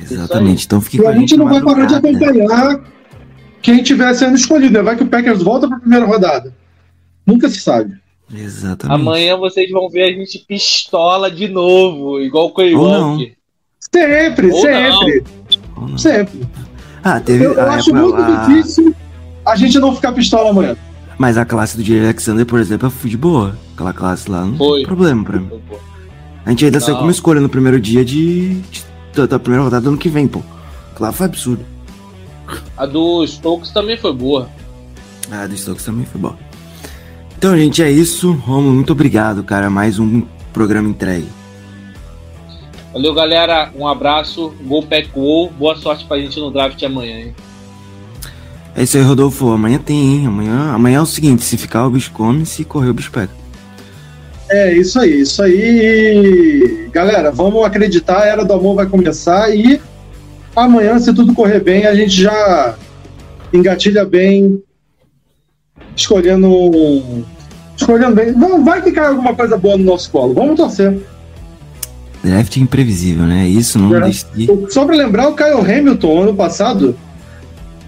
Exatamente. 0.00 0.64
Então 0.64 0.80
fique 0.80 0.98
com 0.98 1.08
a 1.08 1.12
gente 1.12 1.36
não 1.36 1.46
vai 1.48 1.60
parar 1.62 1.84
de 1.86 1.94
acompanhar 1.94 2.80
quem 3.62 3.82
tiver 3.82 4.12
sendo 4.14 4.34
escolhido. 4.36 4.74
né? 4.74 4.82
Vai 4.82 4.96
que 4.96 5.04
o 5.04 5.06
Packers 5.08 5.42
volta 5.42 5.66
para 5.68 5.76
a 5.76 5.80
primeira 5.80 6.04
rodada. 6.04 6.52
Nunca 7.26 7.48
se 7.48 7.60
sabe. 7.60 7.94
Exatamente. 8.34 9.00
Amanhã 9.00 9.36
vocês 9.36 9.70
vão 9.70 9.88
ver 9.88 10.04
a 10.04 10.12
gente 10.12 10.38
pistola 10.46 11.30
de 11.30 11.48
novo, 11.48 12.20
igual 12.20 12.46
o 12.46 12.50
Coy 12.50 12.74
Ou 12.74 12.88
não. 12.88 13.10
Walker. 13.12 13.32
Sempre, 13.94 14.50
Ou 14.50 14.60
sempre, 14.62 15.24
Ou 15.76 15.88
não. 15.88 15.98
sempre. 15.98 16.40
Ah, 17.04 17.20
teve 17.20 17.44
Eu, 17.44 17.52
eu 17.54 17.60
a 17.62 17.74
acho 17.74 17.94
muito 17.94 18.16
lá- 18.16 18.46
difícil 18.46 18.94
a 19.44 19.56
gente 19.56 19.78
não 19.78 19.94
ficar 19.94 20.12
pistola 20.12 20.50
amanhã. 20.50 20.76
Mas 21.18 21.36
a 21.36 21.44
classe 21.44 21.76
do 21.76 21.82
Jerry 21.82 22.04
Alexander, 22.04 22.46
por 22.46 22.58
exemplo, 22.58 22.86
eu 22.86 22.90
fui 22.90 23.10
de 23.10 23.16
boa. 23.16 23.56
Aquela 23.74 23.92
classe 23.92 24.30
lá 24.30 24.44
não 24.44 24.56
Foi. 24.56 24.78
tem 24.78 24.86
problema 24.86 25.24
pra 25.24 25.38
mim. 25.38 25.50
A 26.46 26.50
gente 26.50 26.64
ainda 26.64 26.80
saiu 26.80 26.94
Não. 26.94 27.00
como 27.00 27.10
escolha 27.10 27.40
no 27.40 27.48
primeiro 27.48 27.78
dia 27.80 28.04
de, 28.04 28.54
de- 28.54 28.84
da, 29.14 29.26
da 29.26 29.38
primeira 29.38 29.62
rodada 29.64 29.82
do 29.82 29.90
ano 29.90 29.98
que 29.98 30.08
vem, 30.08 30.26
pô. 30.26 30.40
Lá 30.98 31.12
foi 31.12 31.26
absurdo. 31.26 31.64
A 32.76 32.86
do 32.86 33.26
Stokes 33.26 33.70
também 33.70 33.96
foi 33.96 34.12
boa. 34.12 34.48
Ah, 35.30 35.46
do 35.46 35.56
Stokes 35.56 35.84
também 35.84 36.04
foi 36.04 36.20
bom. 36.20 36.36
Então, 37.36 37.56
gente, 37.56 37.82
é 37.82 37.90
isso. 37.90 38.32
Romulo, 38.32 38.74
muito 38.74 38.92
obrigado, 38.92 39.42
cara. 39.42 39.68
Mais 39.68 39.98
um 39.98 40.22
programa 40.52 40.88
entregue. 40.88 41.28
Valeu, 42.92 43.14
galera. 43.14 43.72
Um 43.74 43.86
abraço. 43.86 44.52
Gol 44.62 44.82
Pack 44.82 45.08
Go. 45.08 45.50
Boa 45.50 45.76
sorte 45.76 46.04
pra 46.04 46.18
gente 46.18 46.38
no 46.38 46.50
draft 46.50 46.82
amanhã, 46.82 47.18
hein? 47.18 47.34
É 48.76 48.82
isso 48.82 48.96
aí, 48.96 49.02
Rodolfo. 49.02 49.50
Amanhã 49.50 49.78
tem, 49.78 49.96
hein? 49.96 50.26
Amanhã, 50.26 50.72
amanhã 50.72 50.98
é 50.98 51.02
o 51.02 51.06
seguinte: 51.06 51.42
se 51.42 51.56
ficar, 51.56 51.86
o 51.86 51.90
bicho 51.90 52.10
come, 52.12 52.46
se 52.46 52.64
correr, 52.64 52.90
o 52.90 52.94
bicho 52.94 53.10
pega. 53.10 53.30
É 54.50 54.74
isso 54.74 55.00
aí, 55.00 55.20
isso 55.20 55.42
aí. 55.42 56.88
Galera, 56.92 57.30
vamos 57.30 57.64
acreditar, 57.64 58.20
a 58.20 58.26
Era 58.26 58.44
do 58.44 58.52
Amor 58.52 58.76
vai 58.76 58.86
começar 58.86 59.54
e 59.54 59.80
amanhã, 60.54 60.98
se 60.98 61.12
tudo 61.14 61.34
correr 61.34 61.60
bem, 61.60 61.86
a 61.86 61.94
gente 61.94 62.20
já 62.22 62.74
engatilha 63.52 64.04
bem, 64.04 64.62
escolhendo. 65.96 67.24
Escolhendo 67.76 68.14
bem. 68.14 68.32
Não, 68.32 68.64
vai 68.64 68.82
que 68.82 68.92
cai 68.92 69.06
alguma 69.06 69.34
coisa 69.34 69.56
boa 69.56 69.76
no 69.76 69.84
nosso 69.84 70.10
colo. 70.10 70.34
Vamos 70.34 70.56
torcer. 70.56 70.98
Draft 72.22 72.56
é 72.56 72.60
imprevisível, 72.60 73.24
né? 73.24 73.48
Isso 73.48 73.78
não 73.78 73.94
É. 73.96 74.10
Só 74.70 74.84
pra 74.84 74.94
lembrar, 74.94 75.28
o 75.28 75.34
Kyle 75.34 75.58
Hamilton, 75.60 76.22
ano 76.22 76.34
passado, 76.34 76.96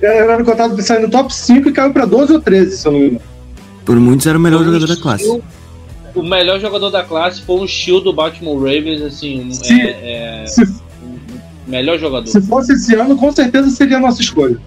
era 0.02 0.42
cotado 0.42 0.74
pra 0.74 0.82
sair 0.82 1.00
no 1.02 1.08
top 1.10 1.32
5 1.32 1.68
e 1.68 1.72
caiu 1.72 1.92
pra 1.92 2.04
12 2.04 2.32
ou 2.32 2.40
13, 2.40 2.76
se 2.76 2.86
eu 2.88 2.92
não 2.92 2.98
me 2.98 3.06
engano. 3.06 3.20
Por 3.84 3.96
muitos 4.00 4.26
era 4.26 4.36
o 4.36 4.40
melhor 4.40 4.58
Foi 4.64 4.68
um 4.68 4.72
jogador 4.72 4.94
da 4.96 5.00
classe. 5.00 5.42
O 6.14 6.22
melhor 6.22 6.58
jogador 6.60 6.90
da 6.90 7.02
classe 7.04 7.42
foi 7.42 7.60
um 7.60 7.66
shield 7.66 8.04
do 8.04 8.12
Baltimore 8.12 8.56
Ravens, 8.58 9.02
assim, 9.02 9.52
Se- 9.52 9.80
é, 9.80 10.42
é, 10.42 10.46
Se, 10.46 10.62
melhor 11.66 11.98
jogador. 11.98 12.26
se 12.26 12.40
fosse 12.42 12.72
esse 12.72 12.94
ano, 12.94 13.16
com 13.16 13.30
certeza 13.32 13.70
seria 13.70 13.96
a 13.96 14.00
nossa 14.00 14.20
escolha. 14.20 14.58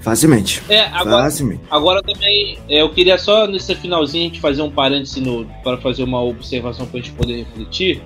Facilmente. 0.00 0.62
É, 0.68 0.80
agora, 0.86 1.24
Facilmente. 1.24 1.60
agora 1.70 2.02
também, 2.02 2.58
é, 2.70 2.80
eu 2.80 2.88
queria 2.88 3.18
só 3.18 3.46
nesse 3.46 3.74
finalzinho 3.74 4.24
a 4.24 4.28
gente 4.28 4.40
fazer 4.40 4.62
um 4.62 4.70
parêntese 4.70 5.22
para 5.62 5.76
fazer 5.76 6.04
uma 6.04 6.22
observação 6.22 6.86
para 6.86 7.00
a 7.00 7.02
gente 7.02 7.12
poder 7.14 7.36
refletir. 7.38 8.00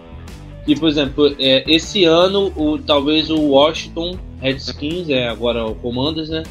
Que, 0.66 0.74
por 0.74 0.88
exemplo, 0.88 1.34
é, 1.38 1.62
esse 1.72 2.04
ano, 2.04 2.52
o, 2.56 2.78
talvez 2.78 3.30
o 3.30 3.38
Washington 3.40 4.16
Redskins, 4.40 5.08
é 5.08 5.28
agora 5.28 5.64
o 5.66 5.74
Commanders, 5.76 6.30
né? 6.30 6.42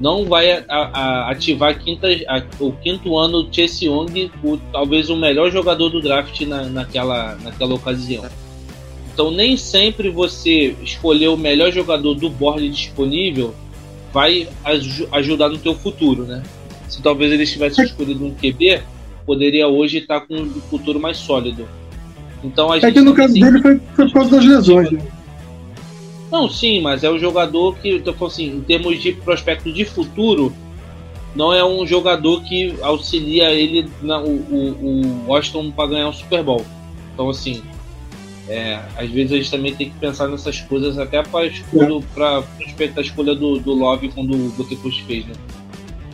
Não 0.00 0.24
vai 0.24 0.50
a- 0.50 0.64
a- 0.68 1.30
ativar 1.30 1.70
a 1.70 1.74
quinta, 1.74 2.06
a- 2.26 2.42
o 2.58 2.72
quinto 2.72 3.16
ano 3.18 3.46
Chase 3.52 3.84
Young, 3.84 4.30
o, 4.42 4.56
talvez 4.72 5.10
o 5.10 5.14
melhor 5.14 5.52
jogador 5.52 5.90
do 5.90 6.00
draft 6.00 6.40
na, 6.40 6.62
naquela, 6.64 7.36
naquela 7.44 7.74
ocasião. 7.74 8.24
Então, 9.20 9.30
nem 9.30 9.54
sempre 9.54 10.08
você 10.08 10.74
escolher 10.82 11.28
o 11.28 11.36
melhor 11.36 11.70
jogador 11.70 12.14
do 12.14 12.30
board 12.30 12.66
disponível 12.70 13.54
vai 14.14 14.48
aju- 14.64 15.08
ajudar 15.12 15.50
no 15.50 15.58
teu 15.58 15.74
futuro, 15.74 16.22
né? 16.24 16.42
Se 16.88 17.02
talvez 17.02 17.30
ele 17.30 17.44
tivesse 17.44 17.82
escolhido 17.82 18.24
um 18.24 18.30
QB, 18.30 18.80
poderia 19.26 19.68
hoje 19.68 19.98
estar 19.98 20.22
com 20.22 20.36
um 20.36 20.48
futuro 20.70 20.98
mais 20.98 21.18
sólido. 21.18 21.68
Então 22.42 22.72
a 22.72 22.78
É 22.78 22.80
gente 22.80 22.94
que 22.94 23.00
no 23.02 23.12
caso 23.12 23.34
dele 23.34 23.60
foi, 23.60 23.78
foi 23.94 24.06
por 24.06 24.12
causa 24.14 24.30
das 24.30 24.44
lesões. 24.46 24.90
né? 24.90 25.02
Não, 26.32 26.48
sim, 26.48 26.80
mas 26.80 27.04
é 27.04 27.10
um 27.10 27.18
jogador 27.18 27.76
que, 27.76 27.98
falando 28.00 28.24
assim, 28.24 28.46
em 28.46 28.60
termos 28.62 29.02
de 29.02 29.12
prospecto 29.12 29.70
de 29.70 29.84
futuro, 29.84 30.50
não 31.36 31.52
é 31.52 31.62
um 31.62 31.86
jogador 31.86 32.42
que 32.44 32.74
auxilia 32.80 33.50
ele, 33.50 33.86
na, 34.00 34.18
o, 34.18 34.30
o, 34.30 35.24
o 35.26 35.26
Washington, 35.26 35.70
para 35.72 35.90
ganhar 35.90 36.08
um 36.08 36.12
Super 36.14 36.42
Bowl. 36.42 36.64
Então, 37.12 37.28
assim, 37.28 37.60
é, 38.48 38.80
às 38.96 39.10
vezes 39.10 39.32
a 39.32 39.36
gente 39.36 39.50
também 39.50 39.74
tem 39.74 39.90
que 39.90 39.96
pensar 39.98 40.28
nessas 40.28 40.60
coisas 40.60 40.98
até 40.98 41.22
para 41.22 41.46
escolha, 41.46 42.04
para 42.14 42.42
prospectar 42.42 42.98
a 42.98 43.06
escolha 43.06 43.34
do, 43.34 43.58
do 43.58 43.72
Love 43.72 44.08
quando 44.08 44.34
o 44.34 44.50
Gutekunst 44.56 45.02
fez, 45.04 45.26
né? 45.26 45.32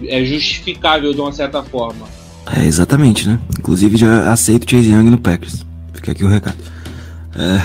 É 0.08 0.24
justificável 0.24 1.14
de 1.14 1.20
uma 1.20 1.32
certa 1.32 1.62
forma. 1.62 2.06
É, 2.54 2.64
exatamente, 2.64 3.26
né? 3.26 3.40
Inclusive 3.58 3.96
já 3.96 4.30
aceito 4.30 4.64
o 4.64 4.70
Chase 4.70 4.90
Young 4.90 5.10
no 5.10 5.18
Packers. 5.18 5.64
Fica 5.94 6.12
aqui 6.12 6.24
o 6.24 6.28
recado. 6.28 6.58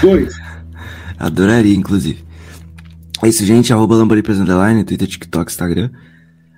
Dois. 0.01 0.33
Adoraria, 1.19 1.75
inclusive. 1.75 2.23
É 3.21 3.27
isso, 3.27 3.45
gente. 3.45 3.71
Arroba 3.71 3.95
Lamborghini 3.95 4.39
Underline, 4.39 4.83
Twitter, 4.83 5.07
TikTok, 5.07 5.51
Instagram. 5.51 5.89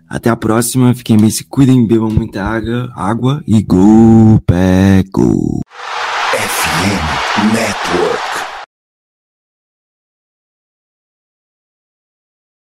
Até 0.08 0.30
a 0.30 0.36
próxima. 0.36 0.94
Fiquem 0.94 1.18
bem, 1.18 1.30
se 1.30 1.44
cuidem, 1.44 1.86
bebam 1.86 2.10
muita 2.10 2.44
água, 2.44 2.92
água 2.96 3.44
e 3.46 3.62
go, 3.62 4.40
Pack, 4.46 5.10
go. 5.12 5.60
Network. 7.54 8.33